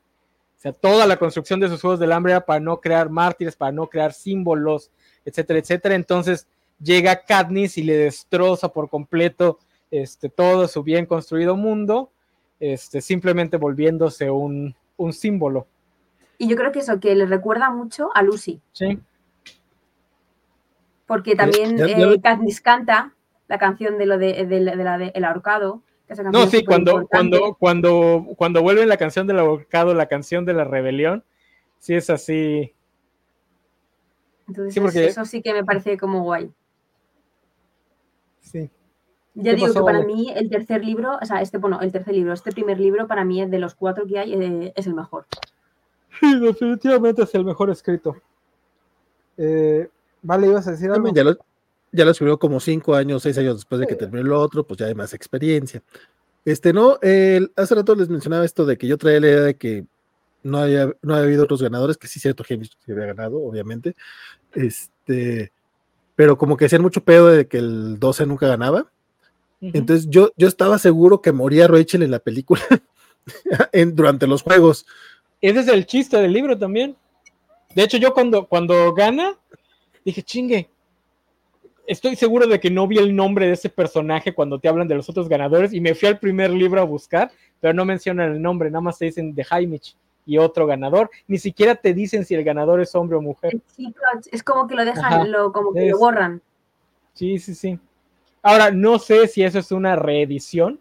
O 0.57 0.60
sea, 0.60 0.73
toda 0.73 1.06
la 1.06 1.18
construcción 1.18 1.60
de 1.60 1.68
sus 1.68 1.80
Juegos 1.80 1.99
del 1.99 2.11
Hambre 2.11 2.32
era 2.32 2.44
para 2.44 2.60
no 2.60 2.82
crear 2.82 3.11
mártires, 3.11 3.56
para 3.56 3.72
no 3.72 3.86
crear 3.86 4.11
símbolos, 4.11 4.90
etcétera, 5.23 5.60
etcétera. 5.60 5.94
Entonces 5.94 6.48
llega 6.82 7.23
Katniss 7.23 7.78
y 7.78 7.84
le 7.84 7.98
destroza 7.98 8.69
por 8.69 8.90
completo 8.90 9.60
este, 9.91 10.28
todo 10.28 10.68
su 10.68 10.82
bien 10.82 11.06
construido 11.06 11.56
mundo, 11.56 12.10
este, 12.60 12.99
simplemente 12.99 13.57
volviéndose 13.57 14.32
un, 14.32 14.76
símbolo. 15.11 15.68
Y 16.40 16.48
yo 16.48 16.56
creo 16.56 16.72
que 16.72 16.80
eso, 16.80 16.99
que 16.99 17.14
le 17.14 17.28
recuerda 17.28 17.69
mucho 17.69 18.10
a 18.15 18.23
Lucy. 18.23 18.60
Sí. 18.72 18.98
Porque 21.06 21.36
también 21.36 21.80
eh, 21.80 22.19
Katniss 22.23 22.60
canta 22.60 23.14
la 23.48 23.60
canción 23.60 23.99
de 23.99 24.07
lo 24.07 24.18
de, 24.18 24.48
de, 24.48 24.61
la 24.61 24.98
de 24.98 25.11
El 25.14 25.26
ahorcado. 25.26 25.84
No, 26.32 26.48
sí, 26.48 26.64
cuando, 26.66 27.08
cuando, 27.08 27.56
cuando, 27.56 28.26
cuando 28.38 28.62
vuelven 28.62 28.90
la 28.90 28.98
canción 28.98 29.28
del 29.28 29.40
ahorcado, 29.40 29.94
la 29.94 30.08
canción 30.08 30.46
de 30.46 30.54
la 30.54 30.64
rebelión, 30.64 31.24
sí 31.80 31.96
es 31.96 32.10
así. 32.10 32.74
Entonces, 34.48 34.96
eso 34.96 35.26
sí 35.26 35.42
que 35.42 35.54
me 35.54 35.64
parece 35.64 35.98
como 35.98 36.24
guay. 36.24 36.52
Sí. 38.42 38.70
Ya 39.34 39.54
digo 39.54 39.74
que 39.74 39.80
para 39.80 40.04
mí 40.04 40.32
el 40.36 40.50
tercer 40.50 40.84
libro, 40.84 41.18
o 41.22 41.26
sea, 41.26 41.42
este, 41.42 41.58
bueno, 41.58 41.80
el 41.80 41.92
tercer 41.92 42.14
libro, 42.14 42.34
este 42.34 42.52
primer 42.52 42.80
libro 42.80 43.08
para 43.08 43.24
mí 43.24 43.42
es 43.42 43.50
de 43.50 43.60
los 43.60 43.76
cuatro 43.76 44.06
que 44.06 44.20
hay, 44.20 44.34
eh, 44.34 44.74
es 44.76 44.88
el 44.88 44.94
mejor. 44.94 45.26
Sí, 46.20 46.40
definitivamente 46.40 47.24
es 47.24 47.34
el 47.34 47.46
mejor 47.46 47.70
escrito. 47.70 48.18
Eh, 49.38 49.90
vale, 50.22 50.48
ibas 50.48 50.68
a 50.68 50.72
decir 50.72 50.92
algo. 50.92 51.08
Ya 51.14 51.24
lo, 51.24 51.38
ya 51.91 52.05
lo 52.05 52.11
escribió 52.11 52.39
como 52.39 52.59
cinco 52.59 52.95
años, 52.95 53.23
seis 53.23 53.38
años 53.38 53.55
después 53.55 53.80
de 53.81 53.88
que 53.88 53.95
terminó 53.95 54.22
el 54.22 54.31
otro, 54.31 54.65
pues 54.65 54.80
ya 54.80 54.85
hay 54.85 54.95
más 54.95 55.13
experiencia. 55.13 55.84
Este, 56.45 56.73
no, 56.73 56.97
el, 57.01 57.51
hace 57.55 57.76
rato 57.76 57.95
les 57.95 58.09
mencionaba 58.09 58.45
esto 58.45 58.65
de 58.65 58.77
que 58.77 58.88
yo 58.88 58.97
traía 58.97 59.19
la 59.19 59.27
idea 59.27 59.41
de 59.41 59.55
que 59.55 59.85
no 60.43 60.57
había, 60.57 60.91
no 61.01 61.13
había 61.13 61.26
habido 61.26 61.43
otros 61.43 61.61
ganadores, 61.61 61.97
que 61.97 62.07
sí, 62.07 62.19
cierto, 62.19 62.43
James 62.47 62.72
se 62.84 62.91
había 62.91 63.07
ganado, 63.07 63.39
obviamente. 63.39 63.95
Este, 64.53 65.51
pero 66.15 66.38
como 66.38 66.57
que 66.57 66.65
hacían 66.65 66.81
mucho 66.81 67.03
pedo 67.03 67.27
de 67.27 67.47
que 67.47 67.57
el 67.57 67.99
12 67.99 68.26
nunca 68.26 68.47
ganaba. 68.47 68.91
Entonces 69.61 70.07
yo, 70.09 70.31
yo 70.38 70.47
estaba 70.47 70.80
seguro 70.80 71.22
que 71.22 71.31
moría 71.31 71.68
Rachel 71.68 72.01
en 72.01 72.09
la 72.09 72.18
película 72.18 72.61
en, 73.72 73.95
durante 73.95 74.26
los 74.26 74.41
juegos. 74.41 74.88
Ese 75.39 75.59
es 75.59 75.68
el 75.68 75.85
chiste 75.85 76.18
del 76.18 76.34
libro 76.34 76.57
también. 76.57 76.95
De 77.76 77.84
hecho, 77.84 77.97
yo 77.97 78.13
cuando, 78.13 78.47
cuando 78.47 78.93
gana, 78.93 79.38
dije, 80.03 80.23
chingue, 80.23 80.69
estoy 81.91 82.15
seguro 82.15 82.47
de 82.47 82.59
que 82.59 82.72
no 82.72 82.88
vi 82.88 82.97
el 82.97 83.13
nombre 83.13 83.47
de 83.47 83.53
ese 83.53 83.69
personaje 83.69 84.34
cuando 84.34 84.59
te 84.59 84.69
hablan 84.69 84.88
de 84.88 84.95
los 84.95 85.09
otros 85.09 85.27
ganadores 85.27 85.73
y 85.73 85.81
me 85.81 85.93
fui 85.93 86.07
al 86.07 86.19
primer 86.19 86.49
libro 86.49 86.80
a 86.80 86.85
buscar, 86.85 87.31
pero 87.59 87.73
no 87.73 87.84
mencionan 87.84 88.31
el 88.31 88.41
nombre, 88.41 88.72
nada 88.72 88.81
más 88.81 88.97
te 88.97 89.05
dicen 89.05 89.35
de 89.35 89.43
Jaimich 89.43 89.97
y 90.26 90.38
otro 90.38 90.65
ganador, 90.65 91.09
ni 91.27 91.38
siquiera 91.38 91.76
te 91.76 91.93
dicen 91.93 92.23
si 92.23 92.34
el 92.34 92.45
ganador 92.45 92.80
es 92.80 92.95
hombre 92.95 93.18
o 93.18 93.22
mujer. 93.22 93.59
es 94.31 94.43
como 94.43 94.68
que 94.68 94.76
lo 94.76 94.85
dejan, 94.85 95.31
lo, 95.31 95.51
como 95.51 95.73
que 95.73 95.89
lo 95.89 95.97
borran. 95.97 96.41
Sí, 97.13 97.39
sí, 97.39 97.55
sí. 97.55 97.77
Ahora, 98.41 98.72
no 98.72 98.97
sé 98.97 99.27
si 99.27 99.43
eso 99.43 99.59
es 99.59 99.72
una 99.72 99.97
reedición, 99.97 100.80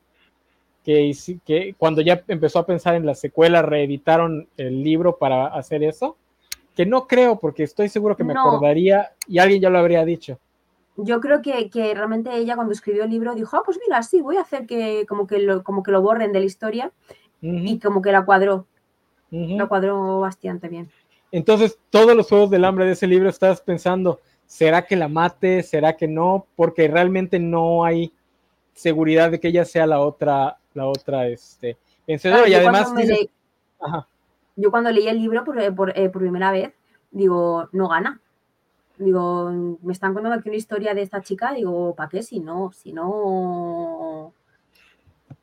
que, 0.84 1.12
que 1.44 1.74
cuando 1.76 2.02
ya 2.02 2.22
empezó 2.28 2.60
a 2.60 2.66
pensar 2.66 2.94
en 2.94 3.04
la 3.04 3.14
secuela, 3.14 3.62
reeditaron 3.62 4.48
el 4.56 4.82
libro 4.82 5.16
para 5.18 5.48
hacer 5.48 5.82
eso, 5.82 6.16
que 6.76 6.86
no 6.86 7.08
creo, 7.08 7.40
porque 7.40 7.64
estoy 7.64 7.88
seguro 7.88 8.16
que 8.16 8.24
me 8.24 8.32
acordaría 8.32 9.10
y 9.26 9.38
alguien 9.38 9.60
ya 9.60 9.70
lo 9.70 9.78
habría 9.78 10.04
dicho. 10.04 10.38
Yo 10.96 11.20
creo 11.20 11.40
que, 11.40 11.70
realmente 11.94 12.34
ella 12.36 12.56
cuando 12.56 12.72
escribió 12.72 13.04
el 13.04 13.10
libro 13.10 13.34
dijo, 13.34 13.56
ah, 13.56 13.62
pues 13.64 13.78
mira, 13.86 14.02
sí, 14.02 14.20
voy 14.20 14.36
a 14.36 14.42
hacer 14.42 14.66
que 14.66 15.06
como 15.08 15.26
que 15.26 15.38
lo, 15.38 15.62
como 15.62 15.82
que 15.82 15.92
lo 15.92 16.02
borren 16.02 16.32
de 16.32 16.40
la 16.40 16.46
historia 16.46 16.92
y 17.40 17.78
como 17.78 18.02
que 18.02 18.12
la 18.12 18.24
cuadró. 18.24 18.66
Lo 19.30 19.68
cuadró 19.68 20.20
bastante 20.20 20.68
bien. 20.68 20.90
Entonces, 21.32 21.78
todos 21.90 22.16
los 22.16 22.28
juegos 22.28 22.50
del 22.50 22.64
hambre 22.64 22.84
de 22.84 22.92
ese 22.92 23.06
libro 23.06 23.28
estás 23.28 23.60
pensando, 23.60 24.20
¿será 24.46 24.84
que 24.84 24.96
la 24.96 25.08
mate? 25.08 25.62
¿Será 25.62 25.96
que 25.96 26.08
no? 26.08 26.46
Porque 26.56 26.88
realmente 26.88 27.38
no 27.38 27.84
hay 27.84 28.12
seguridad 28.74 29.30
de 29.30 29.38
que 29.38 29.48
ella 29.48 29.64
sea 29.64 29.86
la 29.86 30.00
otra, 30.00 30.58
la 30.74 30.86
otra, 30.86 31.28
este, 31.28 31.78
vencedora. 32.06 32.48
y 32.48 32.54
además. 32.54 32.92
Yo 34.56 34.70
cuando 34.70 34.90
leí 34.90 35.08
el 35.08 35.18
libro 35.18 35.44
por, 35.44 35.60
eh, 35.60 35.72
por, 35.72 35.96
eh, 35.96 36.08
por, 36.10 36.20
primera 36.20 36.50
vez, 36.50 36.72
digo, 37.10 37.68
no 37.72 37.88
gana. 37.88 38.20
Digo, 39.00 39.78
me 39.82 39.94
están 39.94 40.12
contando 40.12 40.38
aquí 40.38 40.50
una 40.50 40.58
historia 40.58 40.92
de 40.92 41.00
esta 41.00 41.22
chica, 41.22 41.54
digo, 41.54 41.94
¿para 41.94 42.10
qué? 42.10 42.22
Si 42.22 42.38
no, 42.38 42.70
si 42.70 42.92
no. 42.92 44.34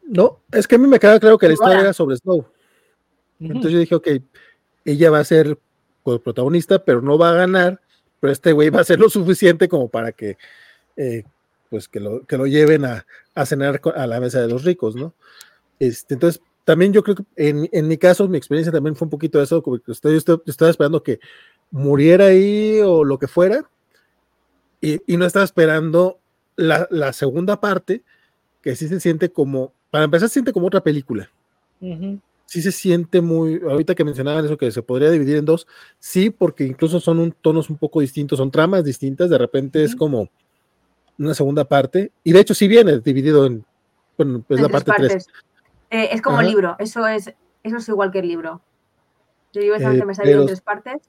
No, 0.04 0.40
es 0.52 0.68
que 0.68 0.76
a 0.76 0.78
mí 0.78 0.88
me 0.88 1.00
queda 1.00 1.20
claro 1.20 1.40
que 1.40 1.48
la 1.48 1.54
historia 1.54 1.80
era 1.80 1.94
sobre 1.94 2.18
Snow. 2.18 2.46
Entonces 3.40 3.72
yo 3.72 3.80
dije, 3.80 3.96
ok, 3.96 4.08
ella 4.86 5.10
va 5.10 5.20
a 5.20 5.24
ser 5.24 5.58
protagonista, 6.04 6.86
pero 6.86 7.02
no 7.02 7.18
va 7.18 7.32
a 7.32 7.34
ganar, 7.34 7.82
pero 8.20 8.32
este 8.32 8.52
güey 8.52 8.70
va 8.70 8.82
a 8.82 8.86
ser 8.86 9.00
lo 9.00 9.10
suficiente 9.10 9.68
como 9.68 9.90
para 9.90 10.12
que, 10.12 10.38
eh, 10.96 11.24
pues 11.72 11.88
que 11.88 12.00
lo, 12.00 12.26
que 12.26 12.38
lo 12.38 12.46
lleven 12.46 12.86
a, 12.86 13.08
a, 13.34 13.46
cenar 13.48 13.82
a 13.96 14.08
la 14.08 14.20
mesa 14.20 14.40
de 14.40 14.48
los 14.48 14.64
ricos, 14.64 14.96
¿no? 14.96 15.16
Este, 15.80 16.14
entonces, 16.14 16.42
también 16.64 16.94
yo 16.94 17.02
creo 17.02 17.16
que 17.16 17.24
en, 17.36 17.68
en, 17.72 17.88
mi 17.88 17.98
caso, 17.98 18.28
mi 18.28 18.38
experiencia 18.38 18.72
también 18.72 18.96
fue 18.96 19.08
un 19.08 19.10
poquito 19.10 19.40
de 19.40 19.46
eso, 19.46 19.64
como 19.64 19.80
que 19.80 19.92
estoy, 19.92 20.16
estaba 20.46 20.70
esperando 20.70 21.02
que 21.02 21.20
muriera 21.72 22.26
ahí 22.27 22.80
o 22.81 23.03
lo 23.03 23.19
que 23.19 23.27
fuera, 23.27 23.69
y, 24.81 25.02
y 25.11 25.18
no 25.18 25.26
estaba 25.26 25.45
esperando 25.45 26.19
la, 26.56 26.88
la, 26.91 27.14
segunda 27.14 27.60
parte, 27.60 28.03
que 28.61 28.76
sí 28.76 28.88
se 28.88 28.99
siente 28.99 29.30
como, 29.31 29.73
para 29.91 30.06
empezar, 30.06 30.30
se 30.30 30.34
siente 30.34 30.53
como 30.53 30.68
otra 30.68 30.81
película 30.81 31.30
sí 32.48 32.61
se 32.61 32.72
siente 32.72 33.22
muy, 33.22 33.61
ahorita 33.61 33.94
que 33.94 34.06
mencionaban 34.06 34.45
eso 34.45 34.57
que 34.57 34.72
se 34.72 34.81
podría 34.81 35.11
dividir 35.11 35.38
en 35.38 35.45
dos, 35.45 35.68
sí, 35.99 36.30
porque 36.30 36.64
incluso 36.64 36.99
son 36.99 37.19
un, 37.19 37.31
tonos 37.34 37.69
un 37.69 37.77
poco 37.77 37.99
distintos, 37.99 38.38
son 38.39 38.49
tramas 38.49 38.84
distintas, 38.84 39.30
de 39.30 39.38
repente 39.38 39.84
es 39.84 39.95
como 39.95 40.30
una 41.19 41.34
segunda 41.34 41.65
parte, 41.65 42.11
y 42.23 42.31
de 42.31 42.39
hecho 42.39 42.53
sí 42.53 42.68
viene 42.68 42.99
dividido 42.99 43.45
en, 43.45 43.65
bueno, 44.18 44.44
es 44.48 44.61
la 44.61 44.69
parte 44.69 44.91
tres. 44.98 45.27
Eh, 45.89 46.10
es 46.11 46.22
como 46.22 46.41
libro, 46.41 46.76
eso 46.80 47.06
es, 47.06 47.34
eso 47.64 47.77
es 47.77 47.89
igual 47.89 48.11
que 48.11 48.19
el 48.19 48.27
libro. 48.27 48.61
Yo 49.53 49.61
digo, 49.61 49.76
eh, 49.76 50.06
me 50.06 50.15
salió 50.15 50.41
en 50.41 50.48
tres 50.48 50.61
partes. 50.61 51.02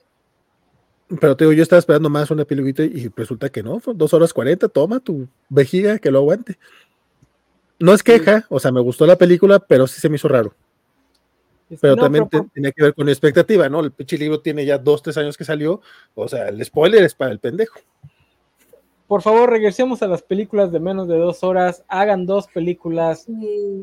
Pero 1.20 1.36
te 1.36 1.44
digo, 1.44 1.52
yo 1.52 1.62
estaba 1.62 1.78
esperando 1.78 2.10
más 2.10 2.30
un 2.30 2.40
epílogo 2.40 2.68
y 2.68 3.10
resulta 3.16 3.48
que 3.48 3.62
no, 3.62 3.80
dos 3.94 4.12
horas 4.12 4.32
cuarenta, 4.32 4.68
toma 4.68 5.01
tu 5.01 5.26
vejiga 5.48 5.98
que 5.98 6.10
lo 6.10 6.18
aguante. 6.18 6.59
No 7.78 7.94
es 7.94 8.02
queja, 8.02 8.44
o 8.51 8.60
sea, 8.60 8.72
me 8.72 8.80
gustó 8.80 9.06
la 9.06 9.16
película, 9.16 9.59
pero 9.59 9.86
sí 9.86 10.01
se 10.01 10.09
me 10.09 10.16
hizo 10.16 10.28
raro. 10.28 10.52
Pero 11.80 11.97
también 11.97 12.28
tenía 12.52 12.72
que 12.72 12.82
ver 12.82 12.94
con 12.94 13.06
la 13.06 13.12
expectativa, 13.12 13.68
¿no? 13.68 13.80
El 13.80 13.93
pinche 13.93 14.16
libro 14.16 14.40
tiene 14.40 14.64
ya 14.64 14.78
dos, 14.78 15.02
tres 15.02 15.16
años 15.18 15.36
que 15.36 15.44
salió. 15.44 15.80
O 16.14 16.26
sea, 16.26 16.48
el 16.48 16.64
spoiler 16.64 17.05
es 17.05 17.14
para 17.14 17.30
el 17.30 17.39
pendejo. 17.39 17.78
Por 19.06 19.22
favor, 19.22 19.51
regresemos 19.51 20.02
a 20.02 20.06
las 20.06 20.22
películas 20.22 20.72
de 20.72 20.80
menos 20.80 21.09
de 21.09 21.16
dos 21.16 21.43
horas. 21.43 21.85
Hagan 21.89 22.26
dos 22.26 22.47
películas. 22.48 23.26
Eh, 23.28 23.82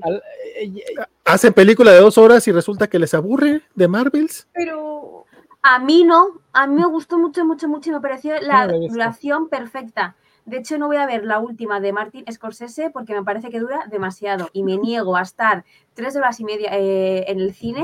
eh, 0.61 0.83
Hacen 1.23 1.53
película 1.53 1.91
de 1.91 1.99
dos 1.99 2.17
horas 2.17 2.47
y 2.47 2.51
resulta 2.51 2.87
que 2.87 2.99
les 2.99 3.13
aburre 3.13 3.61
de 3.73 3.87
Marvels. 3.87 4.47
Pero 4.53 5.24
a 5.67 5.79
mí 5.79 6.03
no. 6.03 6.41
A 6.53 6.67
mí 6.67 6.75
me 6.75 6.85
gustó 6.85 7.17
mucho, 7.17 7.43
mucho, 7.43 7.67
mucho 7.67 7.89
y 7.89 7.93
me 7.93 7.99
pareció 7.99 8.39
la 8.39 8.67
duración 8.67 9.49
perfecta. 9.49 10.15
De 10.45 10.57
hecho, 10.57 10.77
no 10.77 10.85
voy 10.85 10.97
a 10.97 11.07
ver 11.07 11.25
la 11.25 11.39
última 11.39 11.79
de 11.79 11.91
Martin 11.91 12.23
Scorsese 12.31 12.91
porque 12.91 13.15
me 13.15 13.23
parece 13.23 13.49
que 13.49 13.59
dura 13.59 13.87
demasiado 13.89 14.49
y 14.53 14.61
me 14.61 14.77
niego 14.77 15.17
a 15.17 15.23
estar 15.23 15.65
tres 15.95 16.15
horas 16.15 16.39
y 16.39 16.45
media 16.45 16.69
eh, 16.71 17.25
en 17.31 17.39
el 17.39 17.55
cine, 17.55 17.83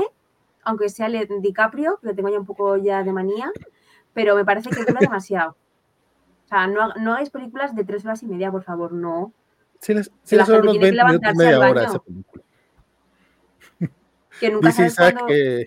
aunque 0.62 0.88
sea 0.90 1.06
el 1.06 1.26
DiCaprio, 1.42 1.98
que 2.00 2.06
lo 2.06 2.14
tengo 2.14 2.28
ya 2.28 2.38
un 2.38 2.46
poco 2.46 2.76
ya 2.76 3.02
de 3.02 3.12
manía, 3.12 3.50
pero 4.14 4.36
me 4.36 4.44
parece 4.44 4.70
que 4.70 4.84
dura 4.84 5.00
demasiado. 5.00 5.56
O 6.44 6.48
sea, 6.48 6.68
no, 6.68 6.94
no 6.94 7.14
hagáis 7.14 7.30
películas 7.30 7.74
de 7.74 7.82
tres 7.82 8.04
horas 8.04 8.22
y 8.22 8.26
media, 8.26 8.52
por 8.52 8.62
favor, 8.62 8.92
no. 8.92 9.32
Sí, 9.80 9.92
les, 9.92 10.08
les 10.30 10.48
unos 10.48 10.78
20 10.78 11.04
minutos, 11.04 11.34
media 11.34 11.58
hora 11.58 11.82
esa 11.82 11.98
película. 11.98 12.44
Que 14.38 14.50
nunca 14.50 14.70
sabes 14.70 14.94
cuándo, 14.94 15.26
que... 15.26 15.66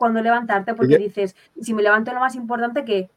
cuando 0.00 0.22
levantarte, 0.22 0.72
porque 0.74 0.96
dices, 0.96 1.36
si 1.60 1.74
me 1.74 1.82
levanto 1.82 2.10
lo 2.14 2.20
más 2.20 2.34
importante 2.34 2.86
que 2.86 3.10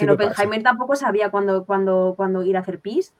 en 0.00 0.10
Oppenheimer 0.10 0.62
tampoco 0.62 0.96
sabía 0.96 1.30
cuándo, 1.30 1.64
cuando 1.64 2.42
ir 2.42 2.56
a 2.56 2.60
hacer 2.60 2.80
pis. 2.80 3.12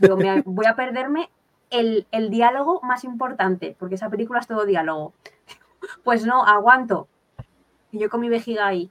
Digo, 0.00 0.16
voy 0.44 0.66
a 0.66 0.74
perderme 0.74 1.30
el, 1.70 2.04
diálogo 2.30 2.80
más 2.82 3.04
importante, 3.04 3.76
porque 3.78 3.94
esa 3.94 4.10
película 4.10 4.40
es 4.40 4.46
todo 4.46 4.66
diálogo. 4.66 5.14
Pues 6.02 6.24
no, 6.24 6.46
aguanto. 6.46 7.08
Y 7.92 7.98
yo 7.98 8.08
con 8.08 8.22
mi 8.22 8.30
vejiga 8.30 8.66
ahí. 8.66 8.90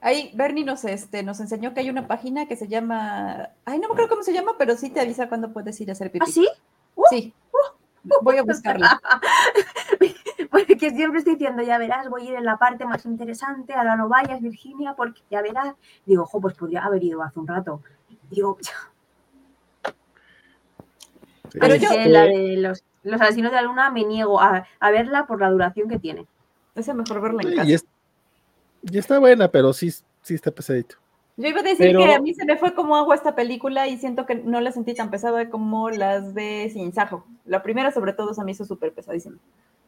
Ahí 0.00 0.30
Bernie 0.34 0.64
nos, 0.64 0.84
este, 0.84 1.24
nos 1.24 1.40
enseñó 1.40 1.74
que 1.74 1.80
hay 1.80 1.90
una 1.90 2.06
página 2.06 2.46
que 2.46 2.54
se 2.54 2.68
llama. 2.68 3.50
Ay, 3.64 3.80
no 3.80 3.88
me 3.88 3.94
acuerdo 3.94 4.10
cómo 4.10 4.22
se 4.22 4.32
llama, 4.32 4.52
pero 4.56 4.76
sí 4.76 4.90
te 4.90 5.00
avisa 5.00 5.28
cuando 5.28 5.52
puedes 5.52 5.80
ir 5.80 5.88
a 5.88 5.94
hacer 5.94 6.12
pipí. 6.12 6.24
¿Ah, 6.24 6.30
sí? 6.30 6.48
sí. 7.10 7.34
Uh, 7.52 7.79
voy 8.22 8.38
a 8.38 8.42
buscarla. 8.42 9.00
porque 10.50 10.90
siempre 10.90 11.18
estoy 11.18 11.34
diciendo, 11.34 11.62
ya 11.62 11.78
verás, 11.78 12.08
voy 12.08 12.26
a 12.26 12.30
ir 12.30 12.34
en 12.36 12.44
la 12.44 12.56
parte 12.56 12.86
más 12.86 13.04
interesante, 13.06 13.74
ahora 13.74 13.96
no 13.96 14.08
vayas, 14.08 14.40
Virginia, 14.40 14.94
porque 14.94 15.22
ya 15.30 15.42
verás. 15.42 15.74
Digo, 16.06 16.22
ojo, 16.22 16.40
pues 16.40 16.54
podría 16.54 16.84
haber 16.84 17.02
ido 17.04 17.22
hace 17.22 17.38
un 17.38 17.46
rato. 17.46 17.82
Digo, 18.30 18.58
pero 21.52 21.74
yo. 21.76 21.88
La 22.06 22.24
de 22.24 22.56
los, 22.56 22.84
los, 23.02 23.20
asesinos 23.20 23.50
de 23.50 23.56
la 23.56 23.62
luna 23.62 23.90
me 23.90 24.04
niego 24.04 24.40
a, 24.40 24.66
a, 24.78 24.90
verla 24.90 25.26
por 25.26 25.40
la 25.40 25.50
duración 25.50 25.88
que 25.88 25.98
tiene. 25.98 26.26
Es 26.74 26.92
mejor 26.94 27.20
verla 27.20 27.42
en 27.42 27.56
casa. 27.56 27.84
Y, 28.82 28.98
está 28.98 29.18
buena, 29.18 29.48
pero 29.48 29.72
sí, 29.72 29.90
sí 30.22 30.34
está 30.34 30.50
pesadito. 30.50 30.96
Yo 31.40 31.48
iba 31.48 31.60
a 31.60 31.62
decir 31.62 31.96
que 31.96 32.12
a 32.12 32.20
mí 32.20 32.34
se 32.34 32.44
me 32.44 32.58
fue 32.58 32.74
como 32.74 32.96
agua 32.96 33.14
esta 33.14 33.34
película 33.34 33.88
y 33.88 33.96
siento 33.96 34.26
que 34.26 34.34
no 34.34 34.60
la 34.60 34.72
sentí 34.72 34.92
tan 34.92 35.10
pesada 35.10 35.48
como 35.48 35.88
las 35.88 36.34
de 36.34 36.68
Sin 36.70 36.92
Sajo. 36.92 37.24
La 37.46 37.62
primera, 37.62 37.90
sobre 37.92 38.12
todo, 38.12 38.34
se 38.34 38.44
me 38.44 38.52
hizo 38.52 38.66
súper 38.66 38.92
pesadísima. 38.92 39.38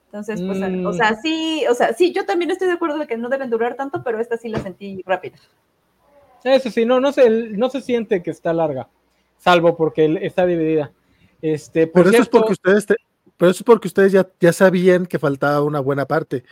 Entonces, 0.07 0.41
pues, 0.43 0.59
o 0.87 0.93
sea, 0.93 1.13
mm. 1.13 1.17
sí, 1.23 1.65
o 1.71 1.75
sea, 1.75 1.93
sí, 1.93 2.13
yo 2.13 2.25
también 2.25 2.51
estoy 2.51 2.69
de 2.69 2.75
acuerdo 2.75 2.99
de 2.99 3.07
que 3.07 3.19
no 3.19 3.29
deben 3.29 3.51
durar 3.51 3.77
tanto, 3.77 4.03
pero 4.03 4.19
esta 4.19 4.39
sí 4.39 4.49
la 4.49 4.63
sentí 4.63 5.03
rápida. 5.05 5.37
Eso 6.43 6.71
sí, 6.71 6.85
no, 6.87 7.01
no 7.01 7.13
se, 7.13 7.29
no 7.31 7.69
se 7.69 7.83
siente 7.83 8.23
que 8.23 8.31
está 8.31 8.53
larga, 8.53 8.89
salvo 9.39 9.77
porque 9.77 10.19
está 10.23 10.47
dividida. 10.47 10.91
Este, 11.43 11.87
por 11.87 12.05
pero 12.05 12.15
eso 12.15 12.23
es 12.23 12.29
porque 12.29 12.53
ustedes, 12.53 12.87
pero 13.37 13.51
eso 13.51 13.61
es 13.61 13.65
porque 13.65 13.89
ustedes 13.89 14.13
ya, 14.13 14.27
ya 14.41 14.53
sabían 14.53 15.07
que 15.07 15.19
faltaba 15.19 15.63
una 15.63 15.81
buena 15.81 16.07
parte. 16.07 16.45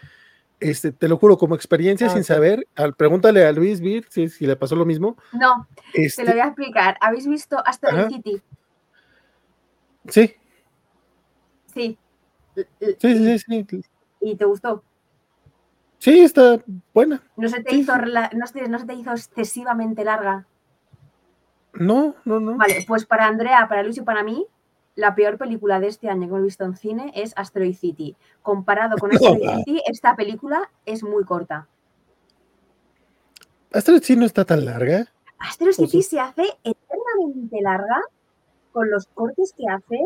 Este, 0.61 0.93
te 0.93 1.09
lo 1.09 1.17
juro, 1.17 1.39
como 1.39 1.55
experiencia 1.55 2.07
ah, 2.07 2.11
sin 2.11 2.23
saber, 2.23 2.67
al, 2.77 2.95
pregúntale 2.95 3.47
a 3.47 3.53
Luis 3.53 3.81
Vir 3.81 4.07
si, 4.11 4.29
si, 4.29 4.47
le 4.47 4.57
pasó 4.57 4.77
lo 4.77 4.85
mismo. 4.85 5.17
No, 5.33 5.67
te 5.93 6.01
lo 6.01 6.07
este 6.07 6.25
voy 6.25 6.41
a 6.41 6.47
explicar. 6.47 6.99
¿Habéis 7.01 7.27
visto 7.27 7.57
Asteroid 7.65 8.09
City? 8.09 8.43
Sí. 10.09 10.35
Sí. 11.75 11.99
Sí, 12.99 13.39
sí, 13.39 13.39
sí. 13.39 13.85
¿Y 14.21 14.37
te 14.37 14.45
gustó? 14.45 14.85
Sí, 15.99 16.21
está 16.21 16.63
buena. 16.95 17.23
¿No 17.37 17.49
se 17.49 17.63
te, 17.63 17.75
hizo, 17.75 17.93
no, 17.97 18.47
se 18.47 18.87
te 18.87 18.95
hizo 18.95 19.13
excesivamente 19.13 20.05
larga? 20.05 20.47
No, 21.75 22.17
no, 22.25 22.41
no. 22.41 22.57
Vale, 22.57 22.85
pues 22.87 23.05
para 23.05 23.27
Andrea, 23.27 23.67
para 23.69 23.83
Luis 23.83 23.99
y 23.99 24.03
para 24.03 24.23
mí, 24.23 24.47
la 25.01 25.15
peor 25.15 25.39
película 25.39 25.81
de 25.81 25.89
este 25.89 26.11
año 26.11 26.21
que 26.21 26.27
hemos 26.27 26.43
visto 26.43 26.65
en 26.65 26.77
cine 26.77 27.11
es 27.15 27.33
Asteroid 27.37 27.75
City. 27.75 28.17
Comparado 28.43 28.99
con 28.99 29.11
Asteroid 29.15 29.65
City, 29.65 29.83
esta 29.87 30.15
película 30.15 30.71
es 30.85 31.03
muy 31.03 31.25
corta. 31.25 31.67
Asteroid 33.73 34.03
City 34.03 34.21
no 34.21 34.27
está 34.27 34.45
tan 34.45 34.65
larga. 34.65 35.07
Asteroid 35.39 35.75
City 35.75 36.03
se 36.03 36.21
hace 36.21 36.45
eternamente 36.63 37.63
larga 37.63 38.01
con 38.73 38.91
los 38.91 39.07
cortes 39.07 39.55
que 39.57 39.65
hace 39.69 39.99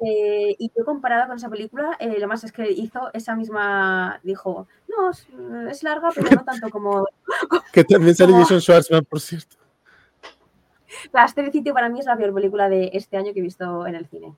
eh, 0.00 0.56
y 0.58 0.72
yo 0.76 0.84
comparada 0.84 1.26
con 1.26 1.36
esa 1.36 1.50
película, 1.50 1.96
eh, 2.00 2.18
lo 2.18 2.26
más 2.26 2.42
es 2.42 2.50
que 2.50 2.68
hizo 2.70 3.10
esa 3.12 3.36
misma, 3.36 4.18
dijo, 4.24 4.66
no, 4.88 5.10
es, 5.68 5.82
larga, 5.82 6.08
pero 6.14 6.30
no 6.30 6.44
tanto 6.44 6.70
como... 6.70 7.06
que 7.72 7.84
también 7.84 8.16
sale 8.16 8.32
Jason 8.32 8.60
Schwartzman, 8.60 9.04
por 9.04 9.20
cierto. 9.20 9.56
La 11.12 11.28
City 11.28 11.72
para 11.72 11.88
mí 11.88 12.00
es 12.00 12.06
la 12.06 12.16
peor 12.16 12.34
película 12.34 12.68
de 12.68 12.90
este 12.92 13.16
año 13.16 13.32
que 13.32 13.40
he 13.40 13.42
visto 13.42 13.86
en 13.86 13.94
el 13.94 14.06
cine. 14.06 14.34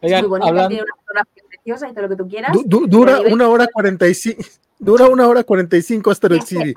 es 0.00 0.20
muy 0.20 0.28
bonita, 0.28 0.68
tiene 0.68 0.82
una 0.82 0.94
fotografía 0.96 1.42
preciosa 1.48 1.88
y 1.88 1.92
todo 1.92 2.02
lo 2.02 2.08
que 2.08 2.16
tú 2.16 2.28
quieras. 2.28 2.56
dura 2.64 3.20
una 3.30 3.48
hora 3.48 3.66
cuarenta 3.72 4.06
y 4.06 4.14
cinco. 4.14 4.42
Dura 4.80 5.08
una 5.08 5.26
hora 5.26 5.42
cuarenta 5.42 5.76
y 5.76 5.82
cinco 5.82 6.10
Asteroid 6.10 6.42
City. 6.42 6.72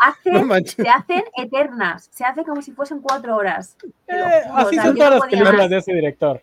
se 0.66 0.90
hacen 0.90 1.24
eternas, 1.38 2.10
se 2.12 2.26
hace 2.26 2.44
como 2.44 2.62
si 2.62 2.72
fuesen 2.72 3.00
cuatro 3.00 3.36
horas. 3.36 3.78
Eh, 4.08 4.42
así 4.54 4.76
son 4.78 4.96
todas 4.96 5.20
las 5.20 5.30
películas 5.30 5.70
de 5.70 5.78
ese 5.78 5.94
director. 5.94 6.42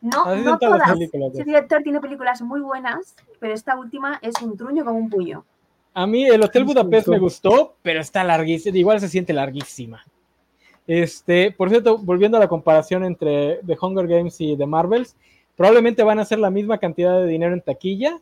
No, 0.00 0.36
no 0.36 0.58
todas. 0.58 0.90
Ese 1.00 1.44
director 1.44 1.82
tiene 1.82 2.00
películas 2.00 2.42
muy 2.42 2.60
buenas, 2.60 3.16
pero 3.40 3.54
esta 3.54 3.76
última 3.76 4.18
es 4.22 4.40
un 4.42 4.56
truño 4.56 4.84
como 4.84 4.98
un 4.98 5.08
puño. 5.10 5.44
A 5.94 6.06
mí 6.06 6.26
el 6.26 6.42
Hotel 6.42 6.64
Budapest 6.64 7.08
me 7.08 7.18
gustó, 7.18 7.74
pero 7.82 8.00
está 8.00 8.22
larguísima, 8.22 8.76
igual 8.76 9.00
se 9.00 9.08
siente 9.08 9.32
larguísima. 9.32 10.04
Este, 10.88 11.52
por 11.52 11.68
cierto, 11.68 11.98
volviendo 11.98 12.38
a 12.38 12.40
la 12.40 12.48
comparación 12.48 13.04
entre 13.04 13.60
The 13.66 13.76
Hunger 13.78 14.08
Games 14.08 14.40
y 14.40 14.56
The 14.56 14.64
Marvels, 14.64 15.14
probablemente 15.54 16.02
van 16.02 16.18
a 16.18 16.24
ser 16.24 16.38
la 16.38 16.48
misma 16.48 16.78
cantidad 16.78 17.20
de 17.20 17.26
dinero 17.26 17.52
en 17.52 17.60
taquilla. 17.60 18.18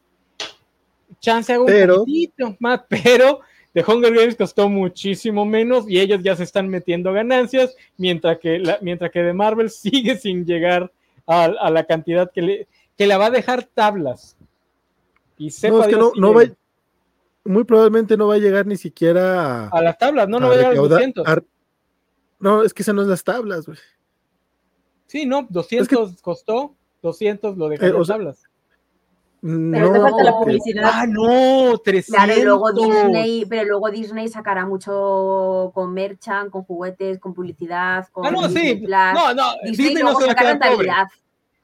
Chance 1.21 1.53
hago 1.53 1.67
un 1.67 1.87
poquito 1.87 2.57
más, 2.59 2.81
pero 2.89 3.39
The 3.73 3.85
Hunger 3.87 4.13
Games 4.13 4.35
costó 4.35 4.69
muchísimo 4.69 5.45
menos 5.45 5.89
y 5.89 6.01
ellos 6.01 6.21
ya 6.25 6.35
se 6.35 6.43
están 6.43 6.69
metiendo 6.69 7.13
ganancias, 7.13 7.77
mientras 7.99 8.41
que, 8.41 8.59
la, 8.59 8.79
mientras 8.83 9.13
que 9.13 9.23
The 9.23 9.33
Marvels 9.33 9.77
sigue 9.81 10.17
sin 10.17 10.45
llegar 10.45 10.91
a, 11.25 11.71
la 11.71 11.85
cantidad 11.85 12.33
que 12.33 12.43
le 12.43 12.69
que 12.99 13.07
la 13.07 13.17
va 13.17 13.27
a 13.27 13.31
dejar 13.31 13.63
tablas. 13.63 14.37
Y 15.39 15.51
no, 15.69 15.83
es 15.83 15.89
que 15.89 15.97
no, 15.97 16.13
no 16.17 16.35
va, 16.35 16.45
muy 17.45 17.63
probablemente 17.63 18.17
no 18.17 18.27
va 18.27 18.35
a 18.35 18.39
llegar 18.39 18.67
ni 18.67 18.77
siquiera 18.77 19.69
a, 19.69 19.83
las 19.83 19.99
tablas, 19.99 20.29
no, 20.29 20.41
no 20.41 20.49
va 20.49 20.55
a 20.55 20.57
llegar 20.57 20.73
a 20.73 20.77
200. 20.77 21.27
No, 22.39 22.63
es 22.63 22.75
que 22.75 22.83
esas 22.83 22.95
no 22.95 23.03
es 23.03 23.09
las 23.09 23.25
tablas, 23.25 23.67
güey. 23.67 23.79
Sí, 25.07 25.27
no, 25.27 25.47
200 25.49 26.21
costó, 26.21 26.75
200 27.03 27.57
lo 27.57 27.69
dejó 27.69 27.85
en 27.85 27.99
las 27.99 28.09
tablas. 28.09 28.43
Pero 29.41 29.87
no, 29.87 29.93
te 29.93 30.01
falta 30.01 30.25
la 30.25 30.33
publicidad. 30.33 30.91
Ah, 30.93 31.07
no, 31.07 31.79
300. 31.79 32.25
Claro, 32.25 32.43
luego 32.43 32.73
Disney, 32.73 33.45
pero 33.47 33.65
luego 33.65 33.91
Disney 33.91 34.29
sacará 34.29 34.67
mucho 34.67 35.71
con 35.73 35.93
merchant, 35.93 36.51
con 36.51 36.65
juguetes, 36.65 37.21
con 37.21 37.33
publicidad, 37.33 38.09
con 38.11 38.27
ah, 38.27 38.31
no, 38.31 38.49
sí. 38.49 38.83
No, 38.89 39.35
no, 39.35 39.53
Disney, 39.63 39.89
Disney 39.89 40.03
no 40.03 40.19
se 40.19 40.27
va 40.27 40.33
a 40.33 40.35
quedar 40.35 40.59
pobre. 40.59 40.91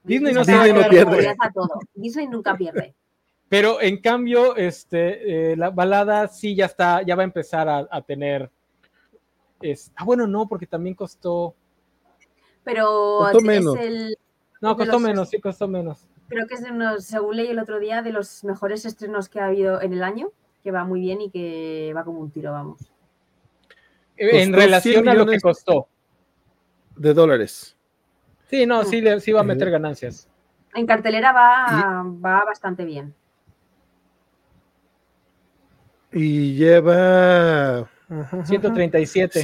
Disney 0.03 0.33
no, 0.33 0.39
Disney 0.45 0.73
no 0.73 0.89
pierde. 0.89 1.35
Disney 1.93 2.27
nunca 2.27 2.55
pierde. 2.55 2.93
Pero 3.49 3.81
en 3.81 4.01
cambio, 4.01 4.55
este, 4.55 5.51
eh, 5.51 5.57
la 5.57 5.69
balada 5.69 6.27
sí 6.27 6.55
ya 6.55 6.65
está, 6.65 7.01
ya 7.01 7.15
va 7.15 7.23
a 7.23 7.25
empezar 7.25 7.67
a, 7.67 7.87
a 7.91 8.01
tener. 8.01 8.49
Es, 9.63 9.91
ah, 9.95 10.03
bueno, 10.03 10.27
no, 10.27 10.47
porque 10.47 10.67
también 10.67 10.95
costó. 10.95 11.55
Pero 12.63 13.19
costó 13.19 13.41
menos. 13.41 13.75
El, 13.77 14.17
no, 14.61 14.77
costó 14.77 14.99
menos, 14.99 15.29
sí, 15.29 15.39
costó 15.39 15.67
menos 15.67 16.07
creo 16.33 16.47
que 16.47 16.55
es 16.55 16.63
de 16.63 16.71
unos, 16.71 17.05
según 17.05 17.37
leí 17.37 17.47
el 17.47 17.59
otro 17.59 17.79
día, 17.79 18.01
de 18.01 18.11
los 18.11 18.43
mejores 18.43 18.85
estrenos 18.85 19.29
que 19.29 19.39
ha 19.39 19.45
habido 19.45 19.81
en 19.81 19.93
el 19.93 20.03
año, 20.03 20.31
que 20.63 20.71
va 20.71 20.83
muy 20.83 20.99
bien 20.99 21.21
y 21.21 21.29
que 21.29 21.93
va 21.95 22.03
como 22.03 22.19
un 22.19 22.31
tiro, 22.31 22.51
vamos. 22.51 22.91
En 24.17 24.53
relación 24.53 25.07
a 25.07 25.13
lo 25.13 25.25
que 25.25 25.39
costó. 25.39 25.87
De 26.95 27.13
dólares. 27.13 27.75
Sí, 28.49 28.65
no, 28.65 28.83
sí, 28.83 29.03
sí 29.19 29.31
va 29.31 29.41
a 29.41 29.43
meter 29.43 29.71
ganancias. 29.71 30.27
En 30.75 30.85
cartelera 30.85 31.31
va, 31.31 32.03
va 32.03 32.45
bastante 32.45 32.85
bien. 32.85 33.13
Y 36.11 36.53
lleva 36.53 37.89
137. 38.07 39.39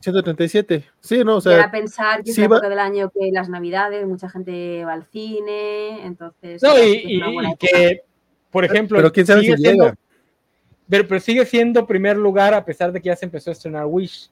137. 0.00 0.84
Sí, 1.00 1.24
no, 1.24 1.36
o 1.36 1.40
sea. 1.40 1.56
Para 1.56 1.70
pensar 1.70 2.22
que 2.22 2.30
es 2.30 2.38
la 2.38 2.44
época 2.44 2.68
del 2.68 2.78
año 2.78 3.10
que 3.10 3.30
las 3.32 3.48
navidades, 3.48 4.06
mucha 4.06 4.28
gente 4.28 4.84
va 4.84 4.92
al 4.94 5.04
cine, 5.04 6.04
entonces. 6.04 6.62
No, 6.62 6.78
y, 6.78 7.20
que, 7.58 8.02
por 8.50 8.64
ejemplo. 8.64 8.98
Pero 8.98 9.12
quién 9.12 9.26
sabe 9.26 9.42
si 9.42 9.54
llega. 9.56 9.94
Pero, 10.88 11.20
sigue 11.20 11.44
siendo 11.44 11.86
primer 11.86 12.16
lugar 12.16 12.54
a 12.54 12.64
pesar 12.64 12.92
de 12.92 13.00
que 13.00 13.08
ya 13.08 13.16
se 13.16 13.26
empezó 13.26 13.50
a 13.50 13.52
estrenar 13.52 13.86
Wish. 13.86 14.30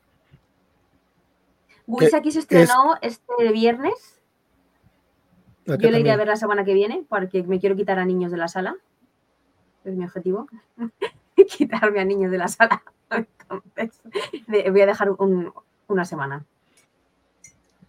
Wish 1.86 2.14
aquí 2.14 2.32
se 2.32 2.40
estrenó 2.40 2.96
este 3.02 3.52
viernes. 3.52 4.20
Yo 5.66 5.90
le 5.90 6.00
iré 6.00 6.12
a 6.12 6.16
ver 6.16 6.28
la 6.28 6.36
semana 6.36 6.64
que 6.64 6.74
viene 6.74 7.04
porque 7.08 7.42
me 7.42 7.60
quiero 7.60 7.76
quitar 7.76 7.98
a 7.98 8.04
niños 8.04 8.30
de 8.30 8.38
la 8.38 8.48
sala. 8.48 8.76
Es 9.84 9.94
mi 9.94 10.04
objetivo. 10.04 10.48
Quitarme 11.56 12.00
a 12.00 12.04
niños 12.04 12.30
de 12.30 12.38
la 12.38 12.48
sala. 12.48 12.82
Voy 14.48 14.80
a 14.80 14.86
dejar 14.86 15.10
una 15.88 16.04
semana. 16.04 16.44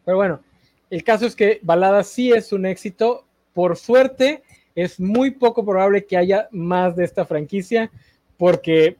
Pero 0.05 0.17
bueno, 0.17 0.39
el 0.89 1.03
caso 1.03 1.25
es 1.25 1.35
que 1.35 1.59
Balada 1.63 2.03
sí 2.03 2.31
es 2.31 2.53
un 2.53 2.65
éxito. 2.65 3.25
Por 3.53 3.75
suerte, 3.75 4.43
es 4.75 4.99
muy 4.99 5.31
poco 5.31 5.65
probable 5.65 6.05
que 6.05 6.17
haya 6.17 6.47
más 6.51 6.95
de 6.95 7.03
esta 7.03 7.25
franquicia, 7.25 7.91
porque 8.37 8.97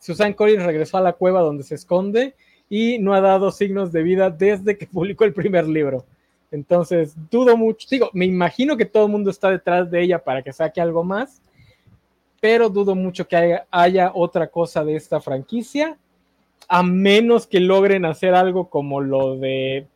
Susan 0.00 0.32
Collins 0.32 0.64
regresó 0.64 0.96
a 0.96 1.02
la 1.02 1.12
cueva 1.12 1.42
donde 1.42 1.64
se 1.64 1.74
esconde 1.74 2.34
y 2.70 2.98
no 2.98 3.14
ha 3.14 3.20
dado 3.20 3.50
signos 3.50 3.92
de 3.92 4.02
vida 4.02 4.30
desde 4.30 4.76
que 4.76 4.86
publicó 4.86 5.24
el 5.24 5.34
primer 5.34 5.66
libro. 5.68 6.04
Entonces, 6.50 7.14
dudo 7.30 7.56
mucho, 7.56 7.86
digo, 7.90 8.10
me 8.14 8.24
imagino 8.24 8.76
que 8.76 8.86
todo 8.86 9.06
el 9.06 9.12
mundo 9.12 9.30
está 9.30 9.50
detrás 9.50 9.90
de 9.90 10.02
ella 10.02 10.18
para 10.18 10.42
que 10.42 10.52
saque 10.52 10.80
algo 10.80 11.04
más, 11.04 11.42
pero 12.40 12.68
dudo 12.68 12.94
mucho 12.94 13.26
que 13.26 13.60
haya, 13.70 14.12
otra 14.14 14.48
cosa 14.48 14.84
de 14.84 14.96
esta 14.96 15.20
franquicia, 15.20 15.98
a 16.68 16.82
menos 16.82 17.46
que 17.46 17.60
logren 17.60 18.04
hacer 18.04 18.34
algo 18.34 18.68
como 18.68 19.00
lo 19.00 19.36
de 19.36 19.86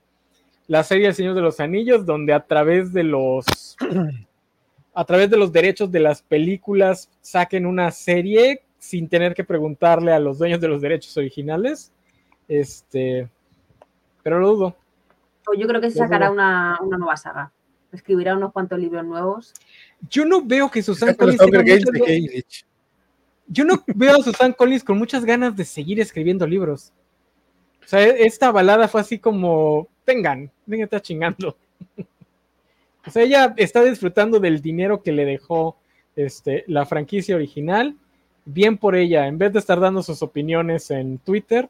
la 0.66 0.82
serie 0.82 1.09
El 1.09 1.14
Señor 1.14 1.35
de 1.35 1.43
los 1.43 1.60
Anillos, 1.60 2.06
donde 2.06 2.32
a 2.32 2.44
través 2.47 2.93
de 2.93 3.05
los 3.05 3.77
a 4.94 5.05
través 5.05 5.31
de 5.31 5.36
los 5.36 5.52
derechos 5.52 5.90
de 5.90 6.01
las 6.01 6.23
películas 6.23 7.10
saquen 7.20 7.66
una 7.66 7.90
serie 7.90 8.62
sin 8.78 9.09
tener 9.09 9.35
que 9.35 9.44
preguntarle 9.44 10.12
a 10.12 10.19
los 10.19 10.39
dueños 10.39 10.60
de 10.60 10.69
los 10.69 10.82
derechos 10.82 11.16
originales. 11.16 11.93
Este, 12.48 13.28
pero 14.23 14.40
lo 14.40 14.48
dudo. 14.48 14.77
Yo 15.56 15.66
creo 15.66 15.81
que 15.81 15.90
se 15.90 15.98
sacará 15.98 16.31
una, 16.31 16.78
una 16.81 16.98
nueva 16.98 17.16
saga. 17.16 17.52
Escribirá 17.93 18.36
unos 18.36 18.52
cuantos 18.52 18.78
libros 18.78 19.05
nuevos. 19.05 19.55
Yo 20.09 20.24
no 20.24 20.43
veo 20.43 20.70
que 20.70 20.83
Susan 20.83 21.15
Collins. 21.15 21.41
Yo 23.47 23.65
no 23.65 23.83
veo 23.87 24.16
a 24.16 24.23
Susan 24.23 24.53
Collins 24.53 24.85
con 24.85 24.99
muchas 24.99 25.24
ganas 25.24 25.55
de 25.57 25.65
seguir 25.65 26.01
escribiendo 26.01 26.47
libros. 26.47 26.93
O 27.85 27.89
sea, 27.89 28.03
esta 28.03 28.51
balada 28.51 28.89
fue 28.89 29.01
así 29.01 29.19
como, 29.19 29.89
tengan, 30.05 30.51
venga, 30.66 30.85
está 30.85 31.01
chingando. 31.01 31.57
o 33.07 33.11
sea, 33.11 33.23
ella 33.23 33.55
está 33.57 33.83
disfrutando 33.83 34.41
del 34.41 34.62
dinero 34.62 35.03
que 35.03 35.12
le 35.12 35.24
dejó 35.24 35.77
este, 36.16 36.65
la 36.66 36.87
franquicia 36.87 37.37
original. 37.37 37.97
Bien 38.45 38.77
por 38.77 38.97
ella, 38.97 39.27
en 39.27 39.39
vez 39.39 39.53
de 39.53 39.59
estar 39.59 39.79
dando 39.79 40.03
sus 40.03 40.23
opiniones 40.23 40.91
en 40.91 41.19
Twitter, 41.19 41.69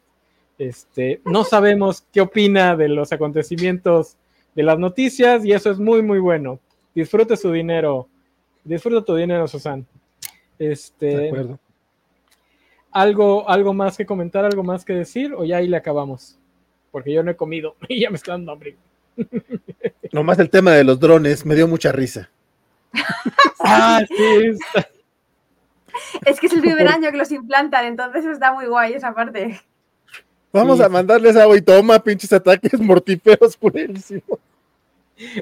este, 0.59 1.21
no 1.25 1.45
sabemos 1.45 2.07
qué 2.13 2.21
opina 2.21 2.77
de 2.77 2.89
los 2.89 3.13
acontecimientos 3.13 4.17
de 4.55 4.63
las 4.63 4.79
noticias 4.79 5.45
y 5.45 5.53
eso 5.53 5.71
es 5.71 5.79
muy, 5.79 6.03
muy 6.03 6.19
bueno. 6.19 6.61
Disfrute 6.95 7.37
su 7.37 7.51
dinero, 7.53 8.09
Disfruta 8.65 9.05
tu 9.05 9.15
dinero, 9.15 9.47
Susan. 9.49 9.87
Este, 10.59 11.07
de 11.07 11.27
acuerdo. 11.29 11.59
¿algo, 12.91 13.49
¿Algo 13.49 13.75
más 13.75 13.97
que 13.97 14.07
comentar, 14.07 14.45
algo 14.45 14.63
más 14.63 14.85
que 14.85 14.93
decir 14.93 15.35
o 15.35 15.45
ya 15.45 15.57
ahí 15.57 15.69
le 15.69 15.77
acabamos? 15.77 16.39
porque 16.93 17.13
yo 17.13 17.25
no 17.25 17.33
he 17.33 17.37
comido 17.37 17.75
y 17.89 18.03
ya 18.03 18.11
me 18.11 18.17
está 18.17 18.33
dando 18.33 18.53
hambre. 18.53 18.77
Nomás 20.13 20.39
el 20.39 20.51
tema 20.51 20.73
de 20.73 20.85
los 20.85 21.01
drones 21.01 21.45
me 21.45 21.57
dio 21.57 21.67
mucha 21.67 21.91
risa. 21.91 22.31
ah, 23.61 24.03
sí. 24.07 24.59
Es 26.27 26.39
que 26.39 26.47
es 26.47 26.53
el 26.53 26.61
primer 26.61 26.87
año 26.87 27.11
que 27.11 27.17
los 27.17 27.33
implantan, 27.33 27.87
entonces 27.87 28.25
está 28.27 28.53
muy 28.53 28.67
guay 28.67 28.93
esa 28.93 29.15
parte. 29.15 29.61
Vamos 30.53 30.81
a 30.81 30.89
mandarles 30.91 31.35
agua 31.37 31.57
y 31.57 31.63
toma, 31.63 31.99
pinches 31.99 32.33
ataques 32.33 32.79
mortíferos 32.79 33.57
purísimos. 33.57 34.39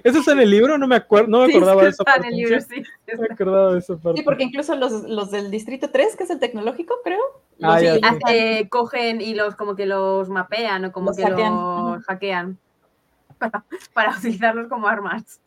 ¿Eso 0.05 0.19
está 0.21 0.33
en 0.33 0.41
el 0.41 0.51
libro? 0.51 0.77
No 0.79 0.87
me 0.87 0.97
acuerdo, 0.97 1.29
no 1.29 1.47
me 1.47 1.53
acordaba 1.53 1.83
de 1.83 1.91
eso. 1.91 2.03
Está 2.07 2.17
en 2.17 2.25
el 2.33 2.37
libro, 2.37 2.61
sí. 2.61 2.83
No 3.13 3.21
me 3.21 3.29
acordaba 3.31 3.73
de 3.73 3.79
eso. 3.79 4.01
Sí, 4.17 4.23
porque 4.23 4.45
incluso 4.45 4.75
los, 4.77 5.05
los, 5.05 5.31
del 5.31 5.51
Distrito 5.51 5.91
3, 5.91 6.17
que 6.17 6.25
es 6.25 6.31
el 6.31 6.39
tecnológico, 6.39 6.97
creo. 7.05 7.21
Ah, 7.63 7.81
ya, 7.81 7.95
Sí, 7.95 8.01
sí. 8.03 8.07
hace- 8.09 8.69
cogen 8.69 9.21
y 9.21 9.35
los 9.35 9.55
como 9.57 9.77
que 9.77 9.87
los 9.87 10.29
mapean 10.29 10.85
o 10.87 10.93
como 10.93 11.09
Los 11.11 11.17
que 11.17 11.25
hackean. 11.25 11.55
los 11.55 12.05
hackean 12.05 12.59
para, 13.39 13.65
para 13.93 14.17
utilizarlos 14.19 14.69
como 14.69 14.87
armas. 14.87 15.41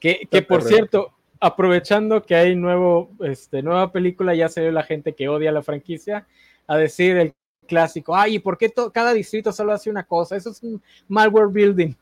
Que, 0.00 0.26
que 0.30 0.42
por 0.42 0.60
correcto. 0.60 0.68
cierto, 0.68 1.12
aprovechando 1.40 2.22
que 2.24 2.34
hay 2.34 2.54
nuevo, 2.56 3.10
este, 3.20 3.62
nueva 3.62 3.92
película, 3.92 4.34
ya 4.34 4.48
se 4.48 4.60
ve 4.60 4.72
la 4.72 4.82
gente 4.82 5.14
que 5.14 5.28
odia 5.28 5.52
la 5.52 5.62
franquicia 5.62 6.26
a 6.66 6.76
decir 6.76 7.16
el 7.16 7.34
clásico, 7.66 8.14
ay, 8.14 8.36
¿y 8.36 8.38
por 8.38 8.56
qué 8.58 8.72
cada 8.92 9.12
distrito 9.12 9.52
solo 9.52 9.72
hace 9.72 9.90
una 9.90 10.04
cosa? 10.04 10.36
Eso 10.36 10.50
es 10.50 10.62
un 10.62 10.80
malware 11.08 11.48
building. 11.48 11.94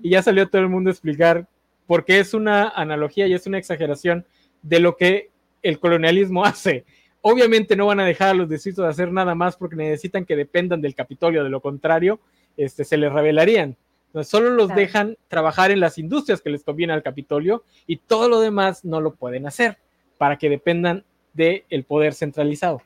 Y 0.00 0.10
ya 0.10 0.22
salió 0.22 0.48
todo 0.48 0.62
el 0.62 0.68
mundo 0.68 0.90
a 0.90 0.92
explicar 0.92 1.46
por 1.86 2.04
qué 2.04 2.20
es 2.20 2.34
una 2.34 2.68
analogía 2.68 3.26
y 3.26 3.32
es 3.34 3.46
una 3.46 3.58
exageración 3.58 4.24
de 4.62 4.80
lo 4.80 4.96
que 4.96 5.30
el 5.62 5.78
colonialismo 5.80 6.44
hace. 6.44 6.84
Obviamente 7.22 7.76
no 7.76 7.86
van 7.86 8.00
a 8.00 8.04
dejar 8.04 8.28
a 8.30 8.34
los 8.34 8.48
distritos 8.48 8.84
de 8.84 8.90
hacer 8.90 9.12
nada 9.12 9.34
más 9.34 9.56
porque 9.56 9.76
necesitan 9.76 10.24
que 10.24 10.36
dependan 10.36 10.80
del 10.80 10.94
Capitolio, 10.94 11.44
de 11.44 11.50
lo 11.50 11.60
contrario, 11.60 12.20
este, 12.56 12.84
se 12.84 12.96
les 12.96 13.12
revelarían. 13.12 13.76
Entonces, 14.06 14.30
solo 14.30 14.50
los 14.50 14.66
Claro. 14.66 14.80
dejan 14.80 15.18
trabajar 15.28 15.70
en 15.70 15.80
las 15.80 15.98
industrias 15.98 16.40
que 16.40 16.50
les 16.50 16.64
conviene 16.64 16.92
al 16.92 17.02
Capitolio 17.02 17.64
y 17.86 17.98
todo 17.98 18.28
lo 18.28 18.40
demás 18.40 18.84
no 18.84 19.00
lo 19.00 19.14
pueden 19.14 19.46
hacer 19.46 19.78
para 20.18 20.36
que 20.36 20.48
dependan 20.48 21.04
del 21.32 21.84
poder 21.86 22.14
centralizado. 22.14 22.82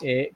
Eh, 0.00 0.32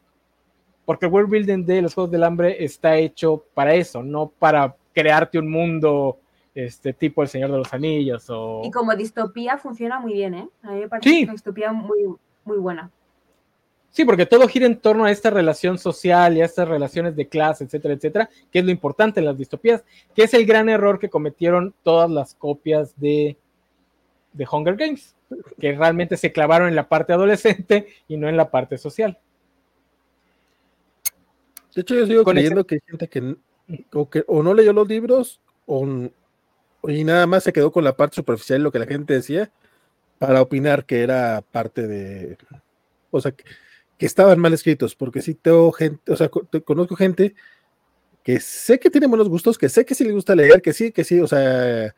porque 0.85 1.07
el 1.07 1.13
world 1.13 1.31
building 1.31 1.65
de 1.65 1.83
los 1.83 1.95
Juegos 1.95 2.11
del 2.11 2.25
Hambre 2.25 2.63
está 2.65 2.97
hecho 2.97 3.45
para 3.55 3.75
eso, 3.75 4.03
no 4.03 4.29
para 4.39 4.77
crearte 4.95 5.39
un 5.39 5.51
mundo 5.51 6.19
este 6.55 6.93
tipo 6.93 7.23
El 7.23 7.29
Señor 7.29 7.51
de 7.53 7.59
los 7.59 7.73
Anillos 7.73 8.27
o... 8.29 8.63
Y 8.65 8.71
como 8.71 8.95
distopía 8.97 9.57
funciona 9.57 10.01
muy 10.01 10.15
bien, 10.15 10.35
¿eh? 10.35 10.49
A 10.63 10.73
mí 10.73 10.81
me 10.81 10.89
parece 10.89 11.09
Sí. 11.09 11.23
una 11.25 11.33
distopía 11.33 11.73
muy, 11.73 12.01
muy 12.45 12.59
buena. 12.59 12.91
Sí, 13.93 14.05
porque 14.05 14.27
todo 14.27 14.47
gira 14.47 14.67
en 14.67 14.79
torno 14.79 15.05
a 15.05 15.11
esta 15.11 15.31
relación 15.31 15.77
social 15.79 16.37
y 16.37 16.43
a 16.43 16.45
estas 16.45 16.69
relaciones 16.69 17.17
de 17.17 17.27
clase, 17.29 17.65
etcétera, 17.65 17.95
etcétera, 17.95 18.31
que 18.53 18.61
es 18.61 18.65
lo 18.65 18.71
importante 18.71 19.19
en 19.21 19.27
las 19.27 19.37
distopías, 19.37 19.85
que 20.15 20.23
es 20.23 20.35
el 20.35 20.47
gran 20.47 20.69
error 20.69 20.99
que 20.99 21.11
cometieron 21.11 21.75
todas 21.83 22.09
las 22.09 22.35
copias 22.35 22.95
de, 23.01 23.37
de 24.33 24.49
Hunger 24.51 24.77
Games, 24.77 25.17
que 25.59 25.73
realmente 25.73 26.17
se 26.17 26.31
clavaron 26.33 26.69
en 26.69 26.77
la 26.77 26.89
parte 26.89 27.13
adolescente 27.13 27.89
y 28.07 28.17
no 28.17 28.29
en 28.29 28.37
la 28.37 28.51
parte 28.51 28.79
social. 28.79 29.19
De 31.75 31.83
hecho, 31.83 31.95
yo 31.95 32.07
sigo 32.07 32.25
Con 32.25 32.35
creyendo 32.35 32.65
que 32.65 32.77
hay 32.77 32.81
gente 32.87 33.09
que, 33.09 33.37
o 33.93 34.09
que 34.09 34.25
o 34.27 34.43
no 34.43 34.55
leyó 34.55 34.73
los 34.73 34.89
libros 34.89 35.41
o, 35.67 35.87
y 36.85 37.05
nada 37.05 37.27
más 37.27 37.45
se 37.45 37.53
quedó 37.53 37.71
con 37.71 37.85
la 37.85 37.97
parte 37.97 38.17
superficial 38.17 38.61
de 38.61 38.65
lo 38.65 38.73
que 38.73 38.79
la 38.79 38.87
gente 38.87 39.15
decía 39.15 39.51
para 40.19 40.43
opinar 40.43 40.85
que 40.85 41.03
era 41.03 41.43
parte 41.51 41.87
de. 41.87 42.37
O 43.11 43.21
sea, 43.21 43.33
que, 43.33 43.45
que 43.99 44.07
estaban 44.07 44.39
mal 44.39 44.53
escritos, 44.53 44.95
porque 44.95 45.23
sí 45.23 45.35
tengo 45.35 45.73
gente, 45.73 46.13
o 46.13 46.17
sea, 46.17 46.31
conozco 46.65 46.97
gente 46.97 47.35
que 48.23 48.41
sé 48.41 48.79
que 48.79 48.91
tiene 48.91 49.07
buenos 49.07 49.29
gustos, 49.29 49.59
que 49.59 49.69
sé 49.69 49.85
que 49.85 49.95
sí 49.95 50.05
le 50.05 50.13
gusta 50.13 50.35
leer, 50.35 50.63
que 50.63 50.73
sí, 50.73 50.93
que 50.93 51.05
sí, 51.05 51.21
o 51.21 51.27
sea, 51.27 51.95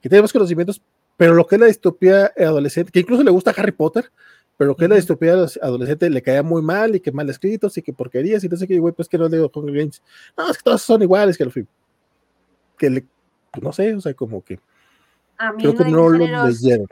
que 0.00 0.08
tiene 0.08 0.22
más 0.22 0.32
conocimientos, 0.32 0.82
pero 1.16 1.34
lo 1.34 1.46
que 1.46 1.56
es 1.56 1.60
la 1.60 1.66
distopía 1.66 2.32
adolescente, 2.36 2.92
que 2.92 3.00
incluso 3.00 3.22
le 3.22 3.30
gusta 3.30 3.52
Harry 3.56 3.72
Potter, 3.72 4.10
pero 4.56 4.68
lo 4.68 4.76
que 4.76 4.86
la 4.88 4.96
distopía 4.96 5.32
adolescente 5.62 6.08
le 6.10 6.22
caía 6.22 6.42
muy 6.42 6.62
mal 6.62 6.94
y 6.94 7.00
que 7.00 7.10
mal 7.12 7.28
escritos 7.28 7.76
y 7.76 7.82
que 7.82 7.92
porquerías 7.92 8.44
y 8.44 8.48
no 8.48 8.56
sé 8.56 8.66
qué, 8.68 8.74
y 8.74 8.78
güey, 8.78 8.94
pues 8.94 9.08
que 9.08 9.18
no 9.18 9.28
leo 9.28 9.50
Hunger 9.52 9.74
Games. 9.74 10.02
No, 10.36 10.50
es 10.50 10.56
que 10.58 10.62
todos 10.62 10.82
son 10.82 11.02
iguales, 11.02 11.36
que 11.36 11.44
al 11.44 11.52
fin. 11.52 11.66
Que 12.78 12.90
le, 12.90 13.04
pues 13.52 13.62
no 13.62 13.72
sé, 13.72 13.94
o 13.94 14.00
sea, 14.00 14.14
como 14.14 14.42
que 14.42 14.58
A 15.38 15.52
mí 15.52 15.58
creo 15.62 15.70
uno 15.72 15.78
que 15.78 15.84
de 15.84 15.90
no 15.90 16.08
lo 16.08 16.46
leyeron. 16.46 16.86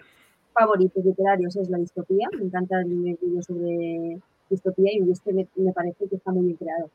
favoritos 0.53 1.05
literarios 1.05 1.57
es 1.57 1.71
la 1.71 1.79
distopía. 1.79 2.29
Me 2.37 2.45
encanta 2.47 2.81
el 2.81 2.89
libro 2.89 3.43
sobre 3.43 4.19
distopía 4.51 4.91
y 4.93 5.11
este 5.11 5.33
me, 5.33 5.47
me 5.57 5.73
parece 5.73 6.09
que 6.09 6.17
está 6.17 6.31
muy 6.33 6.45
bien 6.47 6.57
creado. 6.57 6.91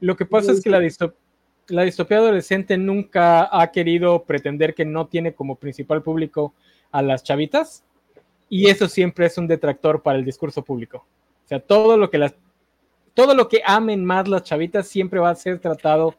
Lo 0.00 0.14
que 0.16 0.26
pasa 0.26 0.52
es 0.52 0.60
que 0.60 0.68
la, 0.68 0.80
distop- 0.80 1.14
la 1.68 1.82
distopía 1.84 2.18
adolescente 2.18 2.76
nunca 2.76 3.48
ha 3.50 3.70
querido 3.72 4.24
pretender 4.24 4.74
que 4.74 4.84
no 4.84 5.06
tiene 5.06 5.34
como 5.34 5.56
principal 5.56 6.02
público 6.02 6.52
a 6.90 7.00
las 7.02 7.22
chavitas 7.22 7.82
y 8.48 8.68
eso 8.68 8.88
siempre 8.88 9.26
es 9.26 9.38
un 9.38 9.46
detractor 9.46 10.02
para 10.02 10.18
el 10.18 10.24
discurso 10.24 10.62
público. 10.62 11.06
O 11.44 11.48
sea, 11.48 11.60
todo 11.60 11.96
lo 11.96 12.10
que 12.10 12.18
las 12.18 12.34
todo 13.14 13.34
lo 13.34 13.48
que 13.48 13.62
amen 13.64 14.04
más 14.04 14.28
las 14.28 14.42
chavitas 14.42 14.86
siempre 14.88 15.18
va 15.18 15.30
a 15.30 15.34
ser 15.34 15.58
tratado 15.58 16.14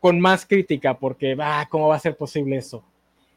con 0.00 0.20
más 0.20 0.44
crítica 0.44 0.98
porque 0.98 1.34
ah, 1.40 1.66
¿cómo 1.70 1.88
va 1.88 1.96
a 1.96 2.00
ser 2.00 2.16
posible 2.16 2.56
eso? 2.56 2.84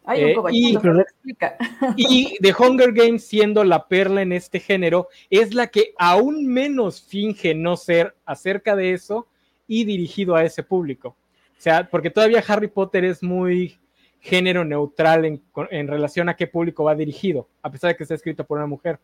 Hay 0.03 0.23
Eh, 0.23 0.35
y-. 0.51 0.77
Y 1.95 2.37
The 2.39 2.53
Hunger 2.57 2.91
Games, 2.91 3.25
siendo 3.25 3.63
la 3.63 3.87
perla 3.87 4.21
en 4.21 4.31
este 4.31 4.59
género, 4.59 5.07
es 5.29 5.53
la 5.53 5.67
que 5.67 5.93
aún 5.97 6.45
menos 6.45 7.01
finge 7.01 7.55
no 7.55 7.77
ser 7.77 8.15
acerca 8.25 8.75
de 8.75 8.93
eso 8.93 9.27
y 9.67 9.83
dirigido 9.83 10.35
a 10.35 10.43
ese 10.43 10.61
público. 10.61 11.15
O 11.57 11.61
sea, 11.61 11.87
porque 11.89 12.09
todavía 12.09 12.43
Harry 12.47 12.67
Potter 12.67 13.05
es 13.05 13.23
muy 13.23 13.79
género 14.25 14.65
neutral 14.65 15.23
en, 15.23 15.41
en 15.69 15.87
relación 15.87 16.29
a 16.29 16.35
qué 16.35 16.47
público 16.47 16.83
va 16.83 16.95
dirigido, 16.95 17.47
a 17.61 17.69
pesar 17.69 17.91
de 17.91 17.95
que 17.95 18.03
está 18.03 18.15
escrito 18.15 18.43
por 18.43 18.57
una 18.57 18.65
mujer. 18.65 18.99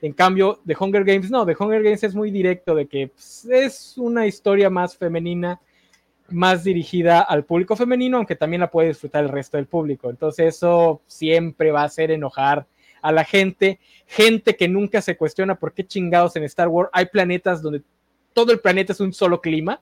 En 0.00 0.12
cambio, 0.12 0.60
The 0.64 0.76
Hunger 0.78 1.04
Games 1.04 1.28
no, 1.28 1.44
The 1.44 1.56
Hunger 1.58 1.82
Games 1.82 2.04
es 2.04 2.14
muy 2.14 2.30
directo 2.30 2.74
de 2.76 2.86
que 2.86 3.08
pues, 3.08 3.44
es 3.50 3.98
una 3.98 4.26
historia 4.28 4.70
más 4.70 4.96
femenina, 4.96 5.60
más 6.28 6.62
dirigida 6.62 7.20
al 7.20 7.44
público 7.44 7.74
femenino, 7.74 8.16
aunque 8.16 8.36
también 8.36 8.60
la 8.60 8.70
puede 8.70 8.88
disfrutar 8.88 9.24
el 9.24 9.30
resto 9.30 9.56
del 9.56 9.66
público. 9.66 10.08
Entonces 10.08 10.54
eso 10.54 11.02
siempre 11.08 11.72
va 11.72 11.82
a 11.82 11.86
hacer 11.86 12.12
enojar 12.12 12.66
a 13.02 13.10
la 13.10 13.24
gente, 13.24 13.80
gente 14.06 14.54
que 14.54 14.68
nunca 14.68 15.02
se 15.02 15.16
cuestiona 15.16 15.56
por 15.56 15.74
qué 15.74 15.84
chingados 15.84 16.36
en 16.36 16.44
Star 16.44 16.68
Wars 16.68 16.90
hay 16.92 17.06
planetas 17.06 17.60
donde 17.60 17.82
todo 18.32 18.52
el 18.52 18.60
planeta 18.60 18.92
es 18.92 19.00
un 19.00 19.12
solo 19.12 19.40
clima. 19.40 19.80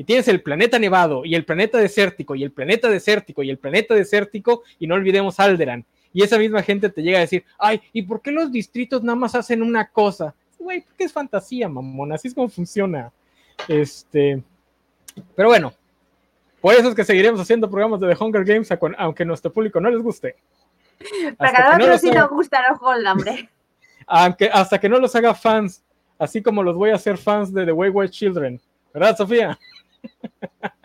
Y 0.00 0.04
tienes 0.04 0.28
el 0.28 0.40
planeta 0.40 0.78
nevado 0.78 1.26
y 1.26 1.34
el 1.34 1.44
planeta 1.44 1.76
desértico 1.76 2.34
y 2.34 2.42
el 2.42 2.52
planeta 2.52 2.88
desértico 2.88 3.42
y 3.42 3.50
el 3.50 3.58
planeta 3.58 3.94
desértico 3.94 4.62
y 4.78 4.86
no 4.86 4.94
olvidemos 4.94 5.38
Alderan. 5.38 5.84
Y 6.14 6.22
esa 6.22 6.38
misma 6.38 6.62
gente 6.62 6.88
te 6.88 7.02
llega 7.02 7.18
a 7.18 7.20
decir, 7.20 7.44
ay, 7.58 7.82
¿y 7.92 8.00
por 8.00 8.22
qué 8.22 8.30
los 8.30 8.50
distritos 8.50 9.02
nada 9.02 9.16
más 9.16 9.34
hacen 9.34 9.60
una 9.60 9.86
cosa? 9.86 10.34
Güey, 10.58 10.80
porque 10.80 11.04
es 11.04 11.12
fantasía, 11.12 11.68
mamón, 11.68 12.14
así 12.14 12.28
es 12.28 12.34
como 12.34 12.48
funciona. 12.48 13.12
Este, 13.68 14.42
pero 15.36 15.50
bueno, 15.50 15.74
por 16.62 16.72
eso 16.72 16.88
es 16.88 16.94
que 16.94 17.04
seguiremos 17.04 17.38
haciendo 17.38 17.68
programas 17.68 18.00
de 18.00 18.08
The 18.08 18.24
Hunger 18.24 18.44
Games, 18.46 18.72
aunque 18.96 19.22
a 19.22 19.26
nuestro 19.26 19.52
público 19.52 19.82
no 19.82 19.90
les 19.90 20.00
guste. 20.00 20.34
Para 21.36 21.52
cada 21.52 21.68
no 21.72 21.84
otro 21.84 21.88
los 21.88 22.00
sí 22.00 22.10
nos 22.10 22.30
gustan 22.30 22.62
los 22.70 22.78
Juegos 22.78 22.96
del 22.96 23.06
Hambre. 23.06 23.50
aunque, 24.06 24.48
hasta 24.50 24.80
que 24.80 24.88
no 24.88 24.98
los 24.98 25.14
haga 25.14 25.34
fans, 25.34 25.84
así 26.18 26.42
como 26.42 26.62
los 26.62 26.74
voy 26.74 26.88
a 26.88 26.94
hacer 26.94 27.18
fans 27.18 27.52
de 27.52 27.66
The 27.66 27.72
Wayward 27.72 28.08
Children. 28.08 28.58
¿Verdad, 28.94 29.14
Sofía? 29.18 29.58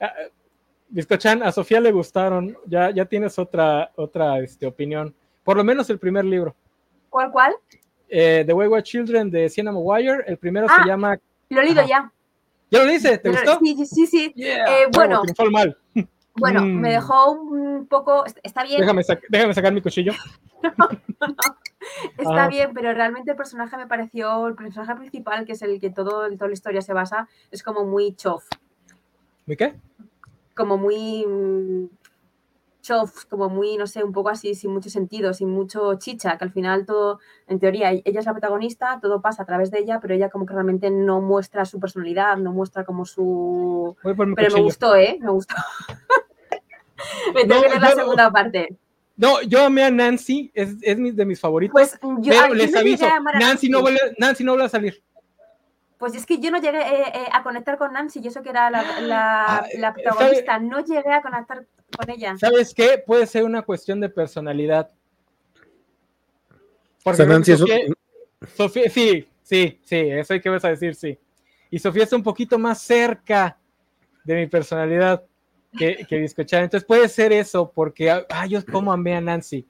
Ah, 0.00 0.12
Bizcochan, 0.88 1.42
a 1.44 1.52
Sofía 1.52 1.80
le 1.80 1.92
gustaron. 1.92 2.56
Ya, 2.66 2.90
ya 2.90 3.04
tienes 3.04 3.38
otra, 3.38 3.92
otra 3.96 4.40
este, 4.40 4.66
opinión. 4.66 5.14
Por 5.44 5.56
lo 5.56 5.62
menos 5.64 5.88
el 5.90 5.98
primer 6.00 6.24
libro. 6.24 6.56
¿Cuál, 7.08 7.30
cuál? 7.30 7.54
Eh, 8.08 8.42
The 8.44 8.52
Wayward 8.52 8.82
Children 8.82 9.30
de 9.30 9.48
Sienna 9.48 9.70
Maguire. 9.72 10.24
El 10.26 10.38
primero 10.38 10.66
Ah. 10.68 10.82
se 10.82 10.88
llama. 10.88 11.16
Lo 11.50 11.60
he 11.60 11.64
leído 11.64 11.86
ya. 11.86 12.12
¿Ya 12.70 12.78
lo 12.84 12.90
dice? 12.90 13.16
¿Te 13.18 13.30
Pero- 13.30 13.34
gustó? 13.34 13.58
Sí, 13.64 13.86
sí, 13.86 14.06
sí. 14.06 14.32
Yeah. 14.34 14.64
Eh, 14.66 14.86
bueno. 14.92 15.22
mal. 15.50 15.78
Bueno, 16.34 16.62
Mm. 16.62 16.80
me 16.80 16.92
dejó 16.92 17.30
un 17.32 17.86
poco. 17.86 18.24
Está 18.42 18.64
bien, 18.64 18.80
Déjame, 18.80 19.02
sac- 19.02 19.22
déjame 19.28 19.52
sacar 19.52 19.70
mi 19.72 19.82
cuchillo. 19.82 20.12
está 22.18 22.44
Ah. 22.44 22.48
bien, 22.48 22.72
pero 22.74 22.92
realmente 22.92 23.30
el 23.32 23.36
personaje 23.36 23.76
me 23.76 23.86
pareció. 23.86 24.46
El 24.48 24.54
personaje 24.54 24.94
principal, 24.96 25.44
que 25.44 25.52
es 25.52 25.62
el 25.62 25.80
que 25.80 25.90
todo, 25.90 26.28
toda 26.30 26.46
la 26.48 26.52
historia 26.54 26.82
se 26.82 26.92
basa, 26.92 27.28
es 27.50 27.62
como 27.62 27.84
muy 27.84 28.14
chof. 28.14 28.44
¿Mi 29.46 29.56
qué? 29.56 29.74
Como 30.54 30.76
muy. 30.78 31.24
mm, 31.26 31.86
chof, 32.82 33.26
como 33.26 33.48
muy, 33.48 33.76
no 33.76 33.86
sé, 33.86 34.02
un 34.02 34.10
poco 34.12 34.28
así, 34.28 34.56
sin 34.56 34.72
mucho 34.72 34.90
sentido, 34.90 35.32
sin 35.34 35.48
mucho 35.48 35.94
chicha, 36.00 36.36
que 36.36 36.42
al 36.44 36.50
final 36.50 36.84
todo, 36.84 37.20
en 37.46 37.60
teoría, 37.60 37.92
ella 37.92 38.18
es 38.18 38.26
la 38.26 38.32
protagonista, 38.32 38.98
todo 39.00 39.20
pasa 39.22 39.44
a 39.44 39.46
través 39.46 39.70
de 39.70 39.78
ella, 39.78 40.00
pero 40.00 40.14
ella 40.14 40.30
como 40.30 40.46
que 40.46 40.52
realmente 40.54 40.90
no 40.90 41.20
muestra 41.20 41.64
su 41.64 41.78
personalidad, 41.78 42.36
no 42.38 42.50
muestra 42.52 42.84
como 42.84 43.04
su... 43.04 43.96
Pero 44.02 44.26
me 44.52 44.62
gustó, 44.62 44.96
¿eh? 44.96 45.16
Me 45.20 45.30
gustó. 45.30 45.54
me 47.34 47.42
tengo 47.42 47.54
No, 47.54 47.62
que 47.62 47.68
ver 47.68 47.80
la 47.80 47.90
no- 47.90 47.94
segunda 47.94 48.30
parte. 48.32 48.76
No, 49.22 49.40
yo 49.42 49.64
amé 49.64 49.84
a 49.84 49.90
Nancy, 49.90 50.50
es, 50.52 50.74
es 50.82 50.98
mi- 50.98 51.12
de 51.12 51.24
mis 51.24 51.38
favoritos. 51.38 51.72
Pues 51.72 51.96
yo, 52.20 52.32
pero 52.42 52.54
les 52.54 52.72
no 52.72 52.80
aviso, 52.80 53.06
a 53.06 53.16
amar 53.16 53.36
a 53.36 53.38
Nancy 53.38 53.68
no, 53.68 53.80
vuelve, 53.80 54.00
Nancy 54.18 54.42
no 54.42 54.50
vuelve 54.52 54.66
a 54.66 54.68
salir. 54.68 55.00
Pues 55.96 56.16
es 56.16 56.26
que 56.26 56.40
yo 56.40 56.50
no 56.50 56.58
llegué 56.60 56.80
eh, 56.80 57.04
eh, 57.14 57.28
a 57.32 57.44
conectar 57.44 57.78
con 57.78 57.92
Nancy, 57.92 58.20
yo 58.20 58.32
sé 58.32 58.42
que 58.42 58.50
era 58.50 58.68
la, 58.68 59.00
la, 59.00 59.44
Ah, 59.58 59.66
la 59.78 59.88
eh, 59.90 59.92
protagonista, 60.02 60.58
no 60.58 60.84
llegué 60.84 61.12
a 61.12 61.22
conectar 61.22 61.64
con 61.96 62.10
ella. 62.10 62.36
¿Sabes 62.36 62.74
qué? 62.74 63.00
Puede 63.06 63.26
ser 63.28 63.44
una 63.44 63.62
cuestión 63.62 64.00
de 64.00 64.08
personalidad. 64.08 64.90
O 67.04 67.14
sea, 67.14 67.24
Nancy 67.24 67.52
es 67.52 67.60
un- 67.60 67.68
Sofía, 67.68 67.94
Sofía- 68.56 68.90
sí, 68.90 69.28
sí, 69.44 69.80
sí, 69.84 69.96
eso 69.96 70.34
hay 70.34 70.40
que 70.40 70.48
vas 70.50 70.64
a 70.64 70.70
decir, 70.70 70.96
sí. 70.96 71.16
Y 71.70 71.78
Sofía 71.78 72.02
está 72.02 72.16
un 72.16 72.24
poquito 72.24 72.58
más 72.58 72.82
cerca 72.82 73.56
de 74.24 74.34
mi 74.34 74.46
personalidad 74.48 75.22
que, 75.76 76.06
que. 76.08 76.16
Entonces 76.16 76.84
puede 76.84 77.08
ser 77.08 77.32
eso, 77.32 77.70
porque 77.74 78.10
ah, 78.10 78.46
yo 78.46 78.64
como 78.64 78.92
amé 78.92 79.14
a 79.14 79.20
Nancy. 79.20 79.66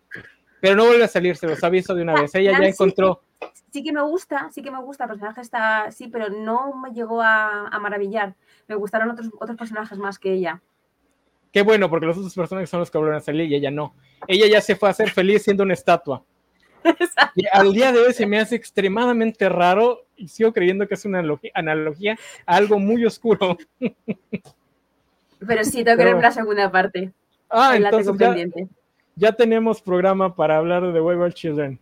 Pero 0.61 0.77
no 0.77 0.87
vuelve 0.87 1.05
a 1.05 1.09
salir, 1.09 1.37
se 1.37 1.47
los 1.47 1.63
aviso 1.65 1.95
de 1.95 2.03
una 2.03 2.15
vez. 2.15 2.35
Ella 2.35 2.53
ya 2.53 2.59
Nancy- 2.59 2.71
encontró. 2.71 3.23
Sí 3.73 3.83
que 3.83 3.93
me 3.93 4.03
gusta, 4.03 4.49
sí 4.53 4.63
que 4.63 4.71
me 4.71 4.81
gusta, 4.81 5.05
el 5.05 5.11
personaje 5.11 5.41
está, 5.41 5.91
sí, 5.91 6.07
pero 6.09 6.29
no 6.29 6.75
me 6.77 6.91
llegó 6.93 7.21
a, 7.23 7.67
a 7.69 7.79
maravillar. 7.81 8.35
Me 8.69 8.77
gustaron 8.77 9.11
otros, 9.11 9.29
otros 9.41 9.57
personajes 9.57 9.99
más 9.99 10.19
que 10.19 10.33
ella. 10.33 10.61
Qué 11.53 11.63
bueno, 11.63 11.91
porque 11.91 12.07
los 12.07 12.17
otros 12.17 12.35
personajes 12.35 12.71
son 12.71 12.81
los 12.81 12.91
que 12.91 12.99
vuelven 12.99 13.17
a 13.17 13.21
salir 13.21 13.51
y 13.51 13.57
ella 13.57 13.71
no. 13.71 13.95
Ella 14.29 14.47
ya 14.47 14.61
se 14.61 14.77
fue 14.77 14.89
a 14.89 14.93
hacer 14.93 15.11
feliz 15.11 15.43
siendo 15.43 15.63
una 15.65 15.75
estatua. 15.75 16.23
Y 17.37 17.45
al 17.53 17.73
día 17.73 17.93
de 17.93 18.01
hoy 18.01 18.13
se 18.13 18.27
me 18.27 18.39
hace 18.41 18.57
extremadamente 18.57 19.49
raro 19.49 20.05
y 20.17 20.29
sigo 20.29 20.53
creyendo 20.53 20.87
que 20.89 20.95
es 20.95 21.05
una 21.05 21.23
analogi- 21.23 21.51
analogía 21.55 22.17
a 22.47 22.57
algo 22.57 22.79
muy 22.79 23.05
oscuro. 23.07 23.57
Pero 25.47 25.65
sí, 25.65 25.85
tengo 25.85 25.99
que 25.99 26.05
ver 26.05 26.23
la 26.23 26.31
segunda 26.31 26.71
parte. 26.71 27.13
Ah, 27.49 27.79
la 27.79 27.91
entonces 27.91 28.17
ya, 28.19 28.67
ya 29.15 29.33
tenemos 29.33 29.83
programa 29.83 30.35
para 30.35 30.57
hablar 30.57 30.83
de 30.83 30.93
The 30.93 31.01
Wayward 31.01 31.35
Children. 31.35 31.79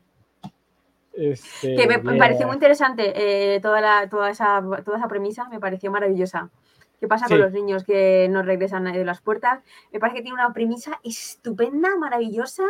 Este, 1.12 1.74
Que 1.74 1.86
me, 1.86 2.00
yeah. 2.00 2.18
pareció 2.18 2.46
muy 2.46 2.54
interesante 2.54 3.12
eh, 3.14 3.60
toda, 3.60 3.80
la, 3.80 4.08
toda, 4.08 4.30
esa, 4.30 4.62
toda 4.84 4.96
esa 4.96 5.08
premisa, 5.08 5.48
me 5.48 5.60
pareció 5.60 5.90
maravillosa. 5.90 6.50
¿Qué 6.98 7.08
pasa 7.08 7.26
con 7.28 7.40
los 7.40 7.52
niños 7.52 7.84
que 7.84 8.28
no 8.30 8.42
regresan 8.42 8.84
de 8.84 9.04
las 9.04 9.22
puertas? 9.22 9.62
Me 9.90 9.98
parece 9.98 10.18
que 10.18 10.22
tiene 10.22 10.34
una 10.34 10.52
premisa 10.52 11.00
estupenda, 11.02 11.96
maravillosa, 11.96 12.64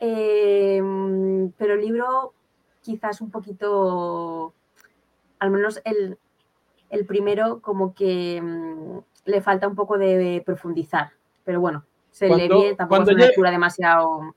eh, 0.00 0.82
pero 1.56 1.74
el 1.74 1.80
libro 1.80 2.34
quizás 2.82 3.20
un 3.20 3.30
poquito, 3.30 4.52
al 5.38 5.50
menos 5.50 5.80
el, 5.84 6.18
el 6.90 7.06
primero, 7.06 7.60
como 7.60 7.94
que 7.94 8.40
mm, 8.42 8.98
le 9.28 9.40
falta 9.42 9.68
un 9.68 9.74
poco 9.74 9.98
de, 9.98 10.42
profundizar. 10.44 11.10
Pero 11.44 11.60
bueno, 11.60 11.84
se 12.10 12.28
Cuando- 12.28 12.60
bien, 12.60 12.76
tampoco 12.76 13.02
es 13.02 13.08
una 13.08 13.16
llegue- 13.16 13.26
lectura 13.26 13.50
demasiado... 13.50 14.34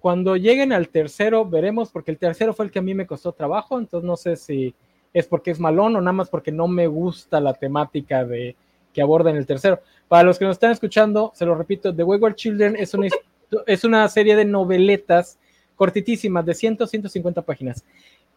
Cuando 0.00 0.36
lleguen 0.36 0.72
al 0.72 0.88
tercero, 0.88 1.44
veremos, 1.44 1.92
porque 1.92 2.10
el 2.10 2.18
tercero 2.18 2.52
fue 2.52 2.64
el 2.64 2.70
que 2.72 2.80
a 2.80 2.82
mí 2.82 2.92
me 2.92 3.06
costó 3.06 3.30
trabajo, 3.32 3.78
entonces 3.78 4.04
no 4.04 4.16
sé 4.16 4.34
si 4.34 4.74
es 5.12 5.28
porque 5.28 5.52
es 5.52 5.60
malón 5.60 5.94
o 5.94 6.00
nada 6.00 6.12
más 6.12 6.28
porque 6.28 6.50
no 6.50 6.66
me 6.66 6.88
gusta 6.88 7.40
la 7.40 7.54
temática 7.54 8.24
de 8.24 8.56
que 8.92 9.00
aborda 9.00 9.30
en 9.30 9.36
el 9.36 9.46
tercero. 9.46 9.80
Para 10.08 10.24
los 10.24 10.38
que 10.38 10.44
nos 10.44 10.56
están 10.56 10.72
escuchando, 10.72 11.30
se 11.34 11.46
lo 11.46 11.54
repito, 11.54 11.94
The 11.94 12.02
Wayward 12.02 12.34
Children 12.34 12.76
es 12.76 12.94
una, 12.94 13.06
es 13.66 13.84
una 13.84 14.08
serie 14.08 14.34
de 14.34 14.44
noveletas 14.44 15.38
cortitísimas 15.76 16.44
de 16.44 16.54
100, 16.54 16.88
150 16.88 17.42
páginas, 17.42 17.84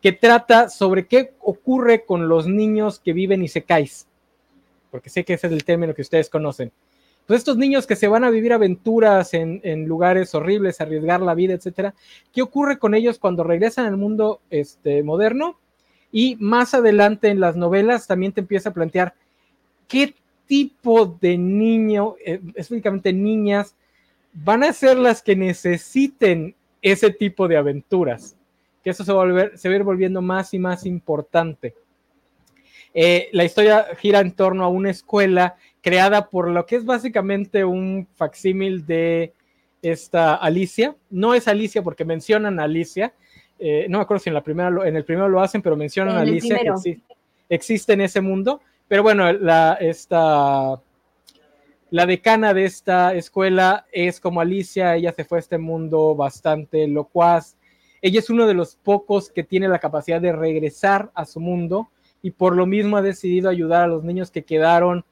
que 0.01 0.11
trata 0.11 0.69
sobre 0.69 1.07
qué 1.07 1.33
ocurre 1.39 2.05
con 2.05 2.27
los 2.29 2.47
niños 2.47 2.99
que 2.99 3.13
viven 3.13 3.41
y 3.41 3.47
se 3.47 3.63
caes, 3.63 4.07
porque 4.91 5.09
sé 5.09 5.23
que 5.23 5.33
ese 5.33 5.47
es 5.47 5.53
el 5.53 5.63
término 5.63 5.93
que 5.93 6.01
ustedes 6.01 6.29
conocen. 6.29 6.71
Pues 7.29 7.39
estos 7.41 7.57
niños 7.57 7.85
que 7.85 7.95
se 7.95 8.07
van 8.07 8.23
a 8.23 8.31
vivir 8.31 8.53
aventuras 8.53 9.35
en, 9.35 9.85
lugares 9.85 10.33
horribles, 10.33 10.81
arriesgar 10.81 11.21
la 11.21 11.35
vida, 11.35 11.53
etcétera, 11.53 11.93
¿qué 12.33 12.41
ocurre 12.41 12.79
con 12.79 12.95
ellos 12.95 13.19
cuando 13.19 13.43
regresan 13.43 13.85
al 13.85 13.97
mundo 13.97 14.41
este, 14.49 15.03
moderno? 15.03 15.59
Y 16.11 16.37
más 16.37 16.73
adelante 16.73 17.27
en 17.27 17.39
las 17.39 17.55
novelas 17.55 18.07
también 18.07 18.31
te 18.31 18.41
empieza 18.41 18.69
a 18.69 18.73
plantear 18.73 19.13
qué 19.87 20.15
tipo 20.47 21.05
de 21.21 21.37
niño, 21.37 22.15
eh, 22.25 22.41
específicamente 22.55 23.13
niñas, 23.13 23.75
van 24.33 24.63
a 24.63 24.73
ser 24.73 24.97
las 24.97 25.21
que 25.21 25.35
necesiten 25.35 26.55
ese 26.81 27.11
tipo 27.11 27.47
de 27.47 27.57
aventuras. 27.57 28.35
Que 28.83 28.89
eso 28.89 29.03
se 29.03 29.13
va 29.13 29.21
a, 29.21 29.25
volver, 29.25 29.55
se 29.55 29.69
va 29.69 29.75
a 29.75 29.77
ir 29.77 29.83
volviendo 29.83 30.23
más 30.23 30.53
y 30.55 30.57
más 30.57 30.83
importante. 30.85 31.75
Eh, 32.93 33.29
la 33.33 33.43
historia 33.43 33.87
gira 33.99 34.19
en 34.19 34.31
torno 34.31 34.63
a 34.63 34.67
una 34.67 34.89
escuela 34.89 35.55
creada 35.81 36.27
por 36.29 36.49
lo 36.49 36.65
que 36.65 36.75
es 36.75 36.85
básicamente 36.85 37.63
un 37.63 38.07
facsímil 38.15 38.85
de 38.85 39.33
esta 39.81 40.35
Alicia. 40.35 40.95
No 41.09 41.33
es 41.33 41.47
Alicia 41.47 41.81
porque 41.83 42.03
mencionan 42.05 42.59
a 42.59 42.63
Alicia. 42.63 43.13
Eh, 43.59 43.85
no 43.89 43.97
me 43.99 44.03
acuerdo 44.03 44.23
si 44.23 44.29
en, 44.29 44.33
la 44.33 44.43
primera 44.43 44.69
lo- 44.69 44.85
en 44.85 44.95
el 44.95 45.05
primero 45.05 45.29
lo 45.29 45.41
hacen, 45.41 45.61
pero 45.61 45.75
mencionan 45.75 46.17
a 46.17 46.21
Alicia 46.21 46.57
que 46.59 46.99
existe 47.49 47.93
en 47.93 48.01
ese 48.01 48.21
mundo. 48.21 48.61
Pero 48.87 49.03
bueno, 49.03 49.31
la, 49.33 49.77
esta, 49.79 50.81
la 51.91 52.05
decana 52.05 52.53
de 52.53 52.65
esta 52.65 53.13
escuela 53.13 53.85
es 53.91 54.19
como 54.19 54.41
Alicia, 54.41 54.95
ella 54.95 55.13
se 55.13 55.23
fue 55.25 55.37
a 55.37 55.39
este 55.39 55.57
mundo 55.57 56.15
bastante 56.15 56.87
locuaz. 56.87 57.55
Ella 58.01 58.19
es 58.19 58.29
uno 58.29 58.47
de 58.47 58.53
los 58.53 58.75
pocos 58.75 59.29
que 59.29 59.43
tiene 59.43 59.67
la 59.67 59.79
capacidad 59.79 60.19
de 60.21 60.31
regresar 60.31 61.11
a 61.13 61.25
su 61.25 61.39
mundo 61.39 61.89
y 62.21 62.31
por 62.31 62.55
lo 62.55 62.65
mismo 62.65 62.97
ha 62.97 63.01
decidido 63.01 63.49
ayudar 63.49 63.83
a 63.83 63.87
los 63.87 64.03
niños 64.03 64.31
que 64.31 64.43
quedaron, 64.43 65.05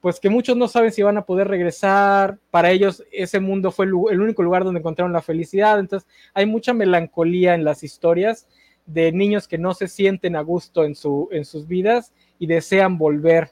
pues 0.00 0.20
que 0.20 0.30
muchos 0.30 0.56
no 0.56 0.68
saben 0.68 0.92
si 0.92 1.02
van 1.02 1.16
a 1.16 1.24
poder 1.24 1.48
regresar. 1.48 2.38
Para 2.50 2.70
ellos 2.70 3.04
ese 3.10 3.40
mundo 3.40 3.72
fue 3.72 3.86
el, 3.86 3.94
único 3.94 4.42
lugar 4.42 4.64
donde 4.64 4.80
encontraron 4.80 5.12
la 5.12 5.22
felicidad. 5.22 5.78
Entonces 5.78 6.08
hay 6.34 6.46
mucha 6.46 6.72
melancolía 6.72 7.54
en 7.54 7.64
las 7.64 7.82
historias 7.82 8.46
de 8.86 9.12
niños 9.12 9.48
que 9.48 9.58
no 9.58 9.74
se 9.74 9.88
sienten 9.88 10.36
a 10.36 10.40
gusto 10.40 10.84
en, 10.84 10.94
su, 10.94 11.28
en 11.32 11.44
sus 11.44 11.66
vidas 11.66 12.12
y 12.38 12.46
desean 12.46 12.96
volver 12.96 13.50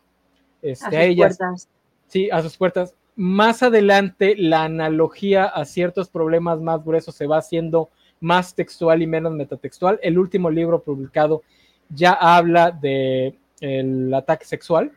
este, 0.63 0.97
A 0.97 1.05
ellas. 1.05 1.37
puertas. 1.37 1.69
Sí, 2.07 2.31
a 2.31 2.43
sus 2.43 2.57
puertas. 2.57 2.95
Más 3.17 3.63
adelante, 3.63 4.35
la 4.37 4.65
analogía 4.65 5.47
a 5.47 5.65
ciertos 5.65 6.09
problemas 6.09 6.61
más 6.61 6.85
gruesos 6.85 7.15
se 7.15 7.27
va 7.27 7.39
haciendo 7.39 7.91
más 8.21 8.55
textual 8.55 9.03
y 9.03 9.07
menos 9.07 9.33
metatextual. 9.33 9.99
El 10.03 10.19
último 10.19 10.51
libro 10.51 10.83
publicado 10.83 11.43
ya 11.89 12.13
habla 12.13 12.71
de 12.71 13.39
el 13.61 14.13
ataque 14.13 14.45
sexual, 14.45 14.93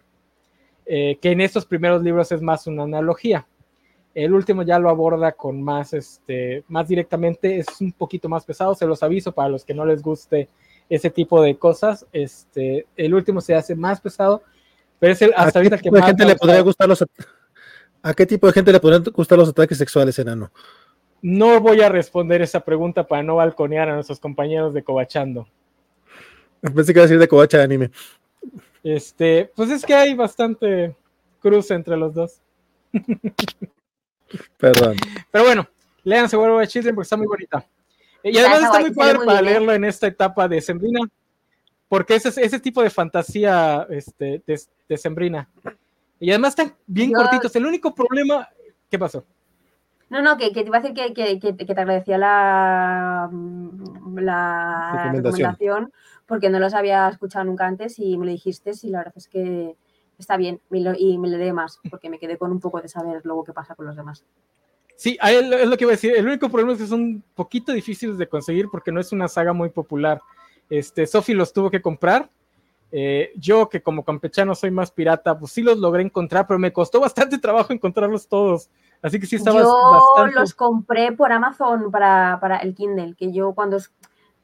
eh, 0.86 1.18
que 1.22 1.32
en 1.32 1.42
estos 1.42 1.66
primeros 1.66 2.02
libros 2.02 2.32
es 2.32 2.42
más 2.42 2.68
una 2.68 2.84
analogía. 2.84 3.48
El 4.16 4.34
último 4.34 4.64
ya 4.64 4.80
lo 4.80 4.90
aborda 4.90 5.32
con 5.32 5.62
más, 5.62 5.94
este, 5.94 6.64
más 6.68 6.88
directamente, 6.88 7.60
es 7.60 7.68
un 7.80 7.92
poquito 7.92 8.28
más 8.28 8.44
pesado, 8.44 8.74
se 8.76 8.88
los 8.88 9.04
aviso 9.04 9.32
para 9.32 9.50
los 9.50 9.64
que 9.64 9.74
no 9.74 9.86
les 9.86 10.02
guste 10.02 10.50
ese 10.90 11.10
tipo 11.10 11.42
de 11.42 11.58
cosas. 11.58 12.06
Este, 12.12 12.88
el 12.98 13.14
último 13.14 13.40
se 13.40 13.56
hace 13.56 13.76
más 13.76 14.02
pesado, 14.02 14.42
pero 15.00 15.14
es 15.14 15.22
el, 15.22 15.34
¿A 15.34 15.44
hasta 15.44 15.60
ahorita 15.60 15.78
que 15.78 15.92
más 15.92 16.06
gente 16.06 16.26
le 16.26 16.36
podría 16.36 16.62
gustar 16.62 16.90
los 16.90 17.06
¿A 18.02 18.14
qué 18.14 18.26
tipo 18.26 18.48
de 18.48 18.54
gente 18.54 18.72
le 18.72 18.80
podrían 18.80 19.04
gustar 19.14 19.38
los 19.38 19.50
ataques 19.50 19.78
sexuales, 19.78 20.18
enano? 20.20 20.52
No 21.22 21.60
voy 21.60 21.82
a 21.82 21.90
responder 21.90 22.42
esa 22.42 22.62
pregunta 22.62 23.06
para 23.06 23.24
no 23.24 23.36
balconear 23.36 23.90
a 23.90 23.96
nuestros 23.96 24.20
compañeros 24.20 24.74
de 24.74 24.84
Cobachando. 24.84 25.48
Pensé 26.62 26.94
que 26.94 27.00
iba 27.00 27.04
a 27.04 27.08
decir 27.08 27.20
de 27.20 27.28
covacha 27.28 27.58
de 27.58 27.64
anime. 27.64 27.92
Este, 28.84 29.52
pues 29.56 29.70
es 29.70 29.86
que 29.86 29.94
hay 29.94 30.14
bastante 30.14 30.96
cruce 31.42 31.74
entre 31.74 31.98
los 31.98 32.14
dos. 32.14 32.42
Perdón. 34.58 34.96
Pero 35.32 35.44
bueno, 35.46 35.68
léanse 36.04 36.38
World 36.38 36.62
of 36.64 36.68
Children 36.68 36.96
porque 36.96 37.06
está 37.06 37.18
muy 37.18 37.28
bonita. 37.28 37.66
Y 38.24 38.38
además 38.38 38.64
está 38.64 38.80
muy 38.82 38.92
padre 38.92 39.20
para 39.26 39.42
leerlo 39.42 39.74
en 39.74 39.86
esta 39.86 40.08
etapa 40.08 40.48
de 40.48 40.60
Sembrina, 40.62 41.00
porque 41.88 42.16
ese, 42.16 42.30
ese 42.44 42.60
tipo 42.60 42.84
de 42.84 42.90
fantasía 42.90 43.88
este, 43.90 44.42
de, 44.46 44.60
de 44.88 44.98
Sembrina. 44.98 45.48
Y 46.20 46.30
además 46.32 46.50
están 46.50 46.76
bien 46.86 47.12
Yo- 47.12 47.16
cortitos. 47.18 47.56
El 47.56 47.66
único 47.66 47.96
problema. 47.96 48.48
¿Qué 48.90 49.00
pasó? 49.00 49.24
No, 50.10 50.22
no, 50.22 50.38
que, 50.38 50.52
que 50.52 50.62
te 50.64 50.68
iba 50.68 50.78
a 50.78 50.82
decir 50.82 50.96
que, 50.96 51.14
que- 51.14 51.40
que- 51.40 51.56
que 51.66 51.74
te 51.76 51.80
agradecía 51.82 52.18
la, 52.18 53.30
mm, 53.32 54.18
la 54.20 54.92
Recomendación. 55.04 55.52
recomendación 55.52 55.94
porque 56.30 56.50
no 56.50 56.60
los 56.60 56.76
había 56.76 57.10
escuchado 57.10 57.44
nunca 57.44 57.66
antes 57.66 57.98
y 57.98 58.18
me 58.18 58.28
lo 58.28 58.32
dijiste 58.32 58.72
y 58.84 58.90
la 58.90 59.00
verdad 59.00 59.16
es 59.18 59.28
que 59.28 59.76
está 60.18 60.38
bien 60.38 60.62
y, 60.70 61.18
me 61.18 61.28
leeré 61.28 61.52
más 61.52 61.80
porque 61.90 62.10
me 62.10 62.20
quedé 62.20 62.38
con 62.38 62.52
un 62.52 62.60
poco 62.60 62.80
de 62.82 62.88
saber 62.88 63.22
luego 63.26 63.44
qué 63.44 63.52
pasa 63.52 63.76
con 63.76 63.88
los 63.88 63.96
demás. 63.96 64.24
Sí, 64.96 65.18
es 65.22 65.68
lo 65.68 65.78
que 65.78 65.86
iba 65.86 65.92
a 65.92 65.96
decir. 65.96 66.14
El 66.16 66.28
único 66.28 66.50
problema 66.50 66.74
es 66.74 66.80
que 66.80 66.88
son 66.88 67.02
un 67.02 67.24
poquito 67.34 67.72
difíciles 67.72 68.18
de 68.18 68.28
conseguir 68.28 68.68
porque 68.72 68.92
no 68.92 69.00
es 69.00 69.12
una 69.12 69.28
saga 69.28 69.54
muy 69.54 69.70
popular. 69.70 70.22
Este, 70.70 71.08
Sophie 71.08 71.36
los 71.36 71.52
tuvo 71.52 71.72
que 71.72 71.82
comprar. 71.82 72.30
Eh, 72.92 73.32
yo, 73.36 73.70
que 73.70 73.82
como 73.82 74.04
campechano 74.04 74.54
soy 74.56 74.72
más 74.72 74.92
pirata, 74.92 75.38
pues 75.40 75.54
sí 75.54 75.62
los 75.62 75.78
logré 75.78 76.04
encontrar, 76.04 76.46
pero 76.48 76.60
me 76.60 76.74
costó 76.74 77.00
bastante 77.00 77.38
trabajo 77.38 77.72
encontrarlos 77.72 78.28
todos. 78.28 78.70
Así 79.02 79.20
que 79.20 79.26
sí 79.26 79.38
estaba 79.38 79.62
Yo 79.62 79.92
bastante. 79.92 80.40
los 80.40 80.54
compré 80.54 81.14
por 81.14 81.32
Amazon 81.32 81.90
para, 81.92 82.38
para 82.42 82.58
el 82.58 82.76
Kindle, 82.76 83.16
que 83.18 83.32
yo 83.32 83.54
cuando 83.54 83.78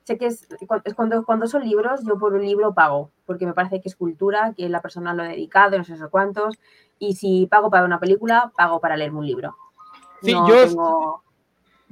sé 0.06 0.18
que 0.18 0.27
es, 0.27 0.48
cu- 0.68 0.82
es 0.86 0.94
cuando, 0.94 1.26
cuando 1.26 1.48
son 1.48 1.64
libros, 1.64 2.02
yo 2.06 2.18
por 2.18 2.34
un 2.34 2.41
libro 2.45 2.73
pago, 2.73 3.11
porque 3.26 3.45
me 3.45 3.53
parece 3.53 3.82
que 3.82 3.90
es 3.90 3.95
cultura, 3.95 4.53
que 4.56 4.69
la 4.69 4.82
persona 4.82 5.14
lo 5.14 5.23
ha 5.23 5.27
dedicado, 5.27 5.77
no 5.77 5.84
sé 5.84 5.95
cuántos, 6.10 6.57
y 6.99 7.15
si 7.15 7.48
pago 7.48 7.69
para 7.69 7.84
una 7.86 7.99
película, 7.99 8.52
pago 8.56 8.80
para 8.80 8.95
leerme 8.95 9.19
un 9.19 9.27
libro. 9.27 9.56
Sí, 10.22 10.32
No 10.34 10.48
yo- 10.48 10.68
tengo- 10.68 11.22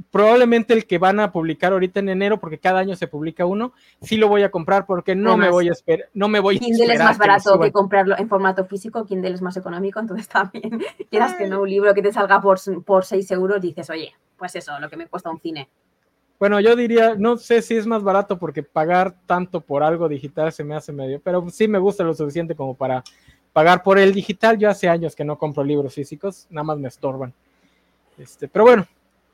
probablemente 0.10 0.74
el 0.74 0.86
que 0.88 0.98
van 0.98 1.20
a 1.20 1.32
publicar 1.32 1.72
ahorita 1.72 2.00
en 2.00 2.10
enero, 2.10 2.40
porque 2.40 2.58
cada 2.58 2.80
año 2.80 2.96
se 2.96 3.08
publica 3.08 3.46
uno, 3.46 3.74
sí 4.02 4.18
lo 4.18 4.28
voy 4.28 4.44
a 4.44 4.50
comprar 4.52 4.86
porque 4.86 5.16
no 5.16 5.38
me 5.38 5.50
voy 5.50 5.70
a 5.70 5.72
esperar, 5.72 6.10
no 6.14 6.28
me 6.28 6.40
voy 6.40 6.58
a 6.58 6.60
Kindle 6.60 6.94
es 6.94 7.00
más 7.04 7.18
barato 7.18 7.60
que, 7.60 7.72
comprarlo 7.72 8.18
en 8.18 8.28
formato 8.28 8.66
físico, 8.66 9.06
Kindle 9.06 9.32
es 9.32 9.42
más 9.42 9.56
económico, 9.58 10.00
entonces 10.00 10.28
también 10.30 10.82
quieras 11.10 11.34
que 11.36 11.48
no 11.48 11.62
un 11.62 11.70
libro 11.70 11.94
que 11.94 12.02
te 12.02 12.12
salga 12.12 12.42
por, 12.42 12.58
por 12.84 13.06
6 13.06 13.30
euros, 13.32 13.62
dices, 13.62 13.90
oye, 13.90 14.14
pues 14.38 14.56
eso, 14.56 14.80
lo 14.80 14.90
que 14.90 14.98
me 14.98 15.08
cuesta 15.08 15.30
un 15.30 15.40
cine. 15.40 15.70
Bueno, 16.44 16.60
yo 16.60 16.76
diría, 16.76 17.16
no 17.18 17.38
sé 17.38 17.62
si 17.62 17.78
es 17.78 17.88
más 17.88 18.04
barato 18.04 18.38
porque 18.38 18.64
pagar 18.64 19.16
tanto 19.26 19.62
por 19.62 19.82
algo 19.82 20.10
digital 20.10 20.52
se 20.52 20.66
me 20.66 20.76
hace 20.76 20.92
medio, 20.92 21.22
pero 21.24 21.50
sí 21.50 21.70
me 21.70 21.80
gusta 21.80 22.04
lo 22.04 22.14
suficiente 22.14 22.54
como 22.54 22.76
para 22.76 23.02
pagar 23.54 23.82
por 23.82 23.98
el 23.98 24.14
digital. 24.14 24.58
Yo 24.58 24.70
hace 24.70 24.90
años 24.90 25.16
que 25.16 25.24
no 25.24 25.38
compro 25.38 25.64
libros 25.64 25.94
físicos, 25.94 26.46
nada 26.50 26.66
más 26.66 26.78
me 26.80 26.90
estorban. 26.90 27.34
Este, 28.18 28.50
pero 28.50 28.66
bueno, 28.66 28.86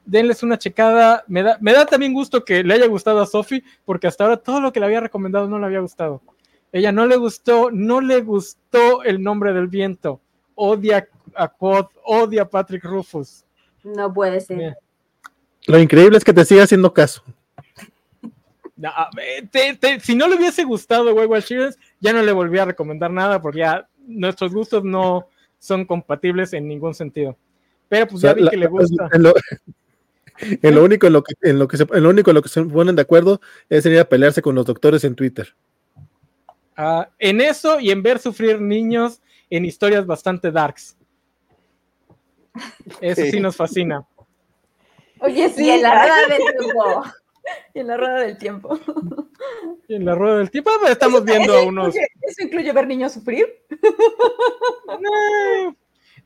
denles 0.05 0.43
una 0.43 0.59
checada. 0.59 1.23
Me 1.25 1.41
da, 1.41 1.57
me 1.61 1.73
da 1.73 1.87
también 1.87 2.13
gusto 2.13 2.45
que 2.45 2.63
le 2.63 2.75
haya 2.75 2.85
gustado 2.85 3.21
a 3.21 3.25
Sophie, 3.25 3.63
porque 3.85 4.05
hasta 4.05 4.25
ahora 4.25 4.37
todo 4.37 4.61
lo 4.61 4.71
que 4.71 4.79
le 4.79 4.85
había 4.85 4.99
recomendado 4.99 5.49
no 5.49 5.57
le 5.57 5.65
había 5.65 5.79
gustado. 5.79 6.21
Ella 6.71 6.91
no 6.91 7.07
le 7.07 7.15
gustó, 7.15 7.71
no 7.71 8.01
le 8.01 8.21
gustó 8.21 9.01
el 9.01 9.23
nombre 9.23 9.51
del 9.51 9.65
viento. 9.65 10.21
Odia 10.53 11.07
a 11.33 11.47
Quad, 11.47 11.87
odia 12.05 12.43
a 12.43 12.47
Patrick 12.47 12.83
Rufus. 12.83 13.45
No 13.83 14.13
puede 14.13 14.41
ser. 14.41 14.77
Lo 15.69 15.79
increíble 15.79 16.17
es 16.17 16.23
que 16.23 16.33
te 16.33 16.43
siga 16.45 16.63
haciendo 16.63 16.91
caso. 16.91 17.23
si 20.01 20.15
no 20.15 20.27
le 20.27 20.35
hubiese 20.35 20.63
gustado 20.63 21.13
Wayward 21.13 21.43
Children, 21.43 21.75
ya 21.99 22.11
no 22.11 22.23
le 22.23 22.31
volví 22.31 22.57
a 22.57 22.65
recomendar 22.65 23.11
nada 23.11 23.39
porque 23.39 23.59
ya 23.59 23.87
nuestros 24.07 24.51
gustos 24.51 24.83
no 24.83 25.27
son 25.59 25.85
compatibles 25.85 26.53
en 26.53 26.67
ningún 26.67 26.95
sentido. 26.95 27.37
Pero 27.87 28.07
pues 28.07 28.23
ya 28.23 28.33
vi 28.33 28.49
que 28.49 28.57
le 28.57 28.67
gusta. 28.67 29.09
En 30.61 30.73
lo, 30.73 30.85
único 30.85 31.05
en 31.05 31.11
lo 31.11 31.21
que 31.21 31.33
en 31.41 31.59
lo 31.59 31.67
que 31.67 31.75
se, 31.75 31.85
en 31.91 32.01
lo 32.01 32.09
único 32.09 32.31
en 32.31 32.35
lo 32.35 32.41
que 32.41 32.47
se 32.47 32.63
ponen 32.63 32.95
de 32.95 33.01
acuerdo 33.01 33.41
es 33.67 33.85
ir 33.85 33.99
a 33.99 34.05
pelearse 34.05 34.41
con 34.41 34.55
los 34.55 34.65
doctores 34.65 35.03
en 35.03 35.13
Twitter. 35.13 35.53
Ah, 36.77 37.09
en 37.19 37.41
eso 37.41 37.77
y 37.77 37.91
en 37.91 38.01
ver 38.01 38.19
sufrir 38.19 38.61
niños 38.61 39.21
en 39.49 39.65
historias 39.65 40.05
bastante 40.05 40.49
darks. 40.49 40.95
Eso 43.01 43.23
sí 43.29 43.41
nos 43.41 43.57
fascina. 43.57 44.07
Oye, 45.21 45.49
sí, 45.49 45.69
en 45.69 45.81
la 45.81 46.03
rueda 46.03 46.27
del 46.27 46.57
tiempo. 46.57 47.03
Y 47.73 47.79
en 47.79 47.87
la 47.87 47.97
rueda 47.97 48.19
del 48.19 48.37
tiempo. 48.37 48.79
Y 49.87 49.95
en 49.95 50.05
la 50.05 50.13
rueda 50.13 50.37
del 50.37 50.51
tiempo 50.51 50.69
pues, 50.79 50.91
estamos 50.91 51.23
viendo 51.23 51.57
a 51.57 51.63
unos. 51.63 51.95
¿Eso 51.95 52.43
incluye 52.43 52.71
ver 52.71 52.85
niños 52.85 53.13
sufrir? 53.13 53.47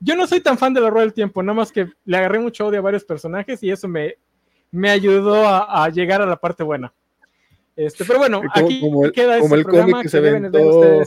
yo 0.02 0.16
no 0.18 0.28
soy 0.28 0.42
tan 0.42 0.58
fan 0.58 0.74
de 0.74 0.82
la 0.82 0.90
rueda 0.90 1.06
del 1.06 1.14
tiempo, 1.14 1.42
nada 1.42 1.56
más 1.56 1.72
que 1.72 1.88
le 2.04 2.18
agarré 2.18 2.40
mucho 2.40 2.68
odio 2.68 2.80
a 2.80 2.82
varios 2.82 3.06
personajes 3.06 3.64
y 3.64 3.72
eso 3.72 3.88
me, 3.88 4.18
me 4.70 4.90
ayudó 4.90 5.48
a, 5.48 5.88
llegar 5.90 6.22
a 6.22 6.26
la 6.26 6.36
parte 6.36 6.64
buena. 6.64 6.94
Este, 7.76 8.04
pero 8.04 8.20
bueno, 8.20 8.42
aquí 8.54 8.82
queda 9.14 9.40
como 9.40 9.56
el 9.56 9.64
cómic 9.64 10.02
que 10.02 10.10
se 10.10 10.18
aventó, 10.18 10.60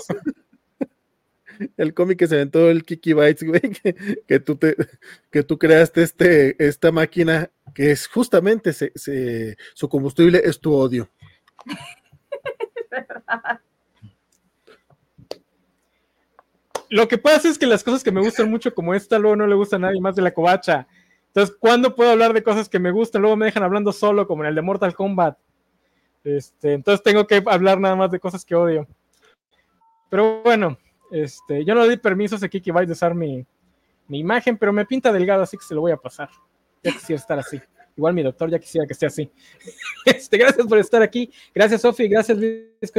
el 1.77 1.95
cómic 1.95 2.19
que 2.19 2.27
se 2.27 2.37
aventó 2.37 2.71
el 2.71 2.85
Kiki 2.85 3.13
Bytes, 3.13 3.47
güey, 3.47 3.61
que, 4.27 4.41
tú 4.41 4.57
te, 4.57 4.77
que 5.31 5.43
tú 5.43 5.59
creaste 5.59 6.03
este, 6.03 6.65
esta 6.65 6.93
máquina 6.93 7.51
que 7.75 7.91
es 7.91 8.07
justamente 8.07 8.73
su 8.73 9.89
combustible 9.89 10.41
es 10.45 10.61
tu 10.61 10.75
odio. 10.75 11.09
Lo 16.89 17.09
que 17.09 17.19
pasa 17.19 17.49
es 17.49 17.59
que 17.59 17.67
las 17.67 17.83
cosas 17.83 18.05
que 18.05 18.13
me 18.13 18.21
gustan 18.21 18.49
mucho 18.49 18.75
como 18.75 18.95
esta 18.95 19.19
luego 19.19 19.37
no 19.37 19.47
le 19.47 19.57
gusta 19.57 19.77
a 19.77 19.81
nadie 19.81 20.01
más 20.01 20.15
de 20.15 20.23
la 20.23 20.33
covacha. 20.33 20.87
Entonces, 21.29 21.55
¿cuándo 21.59 21.95
puedo 21.95 22.11
hablar 22.11 22.33
de 22.33 22.43
cosas 22.43 22.69
que 22.69 22.79
me 22.79 22.91
gustan? 22.91 23.23
Luego 23.23 23.37
me 23.37 23.47
dejan 23.47 23.63
hablando 23.63 23.93
solo, 23.93 24.27
como 24.27 24.43
en 24.43 24.49
el 24.49 24.55
de 24.55 24.63
Mortal 24.63 24.95
Kombat. 24.95 25.37
Este, 26.25 26.73
entonces 26.73 27.03
tengo 27.03 27.27
que 27.27 27.43
hablar 27.47 27.79
nada 27.79 27.95
más 27.95 28.11
de 28.11 28.21
cosas 28.21 28.45
que 28.45 28.55
odio. 28.55 28.87
Pero 30.09 30.43
bueno, 30.43 30.79
este, 31.11 31.65
yo 31.65 31.75
no 31.75 31.83
le 31.83 31.91
di 31.91 31.97
permiso 31.97 32.37
a 32.37 32.49
Kiki 32.49 32.71
Bytes 32.71 32.89
de 32.89 32.93
usar 32.93 33.15
mi, 33.15 33.45
mi 34.09 34.19
imagen, 34.19 34.57
pero 34.57 34.73
me 34.73 34.85
pinta 34.85 35.13
delgado, 35.13 35.43
así 35.43 35.57
que 35.57 35.65
se 35.65 35.75
lo 35.75 35.81
voy 35.81 35.93
a 35.93 35.97
pasar. 35.97 36.29
Ya 36.83 36.93
quisiera 36.93 37.21
estar 37.21 37.39
así. 37.39 37.61
Igual 37.97 38.15
mi 38.15 38.23
doctor 38.23 38.51
ya 38.51 38.59
quisiera 38.59 38.87
que 38.87 38.93
esté 38.93 39.07
así. 39.07 39.31
Este, 40.05 40.39
gracias 40.39 40.67
por 40.67 40.79
estar 40.79 41.03
aquí. 41.03 41.31
Gracias, 41.55 41.81
Sofi. 41.83 42.09
Gracias, 42.09 42.39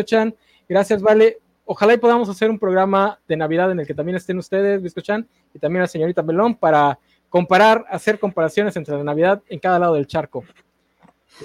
Chan. 0.06 0.36
Gracias, 0.68 1.02
Vale. 1.02 1.40
Ojalá 1.70 1.94
y 1.94 1.98
podamos 1.98 2.30
hacer 2.30 2.50
un 2.50 2.58
programa 2.58 3.20
de 3.28 3.36
Navidad 3.36 3.72
en 3.72 3.82
el 3.82 3.86
que 3.86 3.94
también 3.94 4.16
estén 4.16 4.38
ustedes, 4.38 4.94
Chan, 4.96 5.28
y 5.54 5.60
también 5.60 5.82
la 5.82 5.88
señorita 5.88 6.24
Melón, 6.24 6.56
para 6.56 6.98
comparar, 7.28 7.84
hacer 7.90 8.20
comparaciones 8.20 8.78
entre 8.78 8.96
la 8.96 9.04
Navidad 9.04 9.44
en 9.50 9.60
cada 9.60 9.78
lado 9.78 9.96
del 9.96 10.08
charco. 10.08 10.46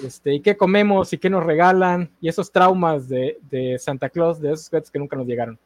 Este, 0.01 0.35
y 0.35 0.39
qué 0.39 0.55
comemos 0.55 1.11
y 1.11 1.17
qué 1.17 1.29
nos 1.29 1.43
regalan, 1.43 2.09
y 2.21 2.29
esos 2.29 2.53
traumas 2.53 3.09
de, 3.09 3.37
de 3.51 3.77
Santa 3.77 4.09
Claus, 4.09 4.39
de 4.39 4.53
esos 4.53 4.69
juguetes 4.69 4.89
que 4.89 4.99
nunca 4.99 5.17
nos 5.17 5.27
llegaron. 5.27 5.59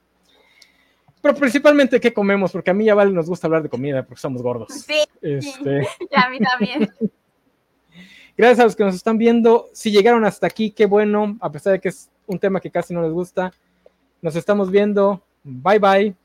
Pero 1.27 1.39
principalmente 1.39 1.99
qué 1.99 2.13
comemos, 2.13 2.53
porque 2.53 2.71
a 2.71 2.73
mí 2.73 2.85
ya 2.85 2.95
vale 2.95 3.11
nos 3.11 3.27
gusta 3.27 3.47
hablar 3.47 3.61
de 3.61 3.67
comida 3.67 4.01
porque 4.01 4.21
somos 4.21 4.41
gordos. 4.41 4.69
Sí, 4.69 5.03
este... 5.21 5.85
a 6.15 6.29
mí 6.29 6.39
también. 6.39 6.89
Gracias 8.37 8.59
a 8.61 8.63
los 8.63 8.77
que 8.77 8.85
nos 8.85 8.95
están 8.95 9.17
viendo. 9.17 9.67
Si 9.73 9.91
llegaron 9.91 10.23
hasta 10.23 10.47
aquí, 10.47 10.71
qué 10.71 10.85
bueno, 10.85 11.37
a 11.41 11.51
pesar 11.51 11.73
de 11.73 11.81
que 11.81 11.89
es 11.89 12.09
un 12.27 12.39
tema 12.39 12.61
que 12.61 12.71
casi 12.71 12.93
no 12.93 13.01
les 13.01 13.11
gusta. 13.11 13.51
Nos 14.21 14.37
estamos 14.37 14.71
viendo. 14.71 15.21
Bye 15.43 15.79
bye. 15.79 16.15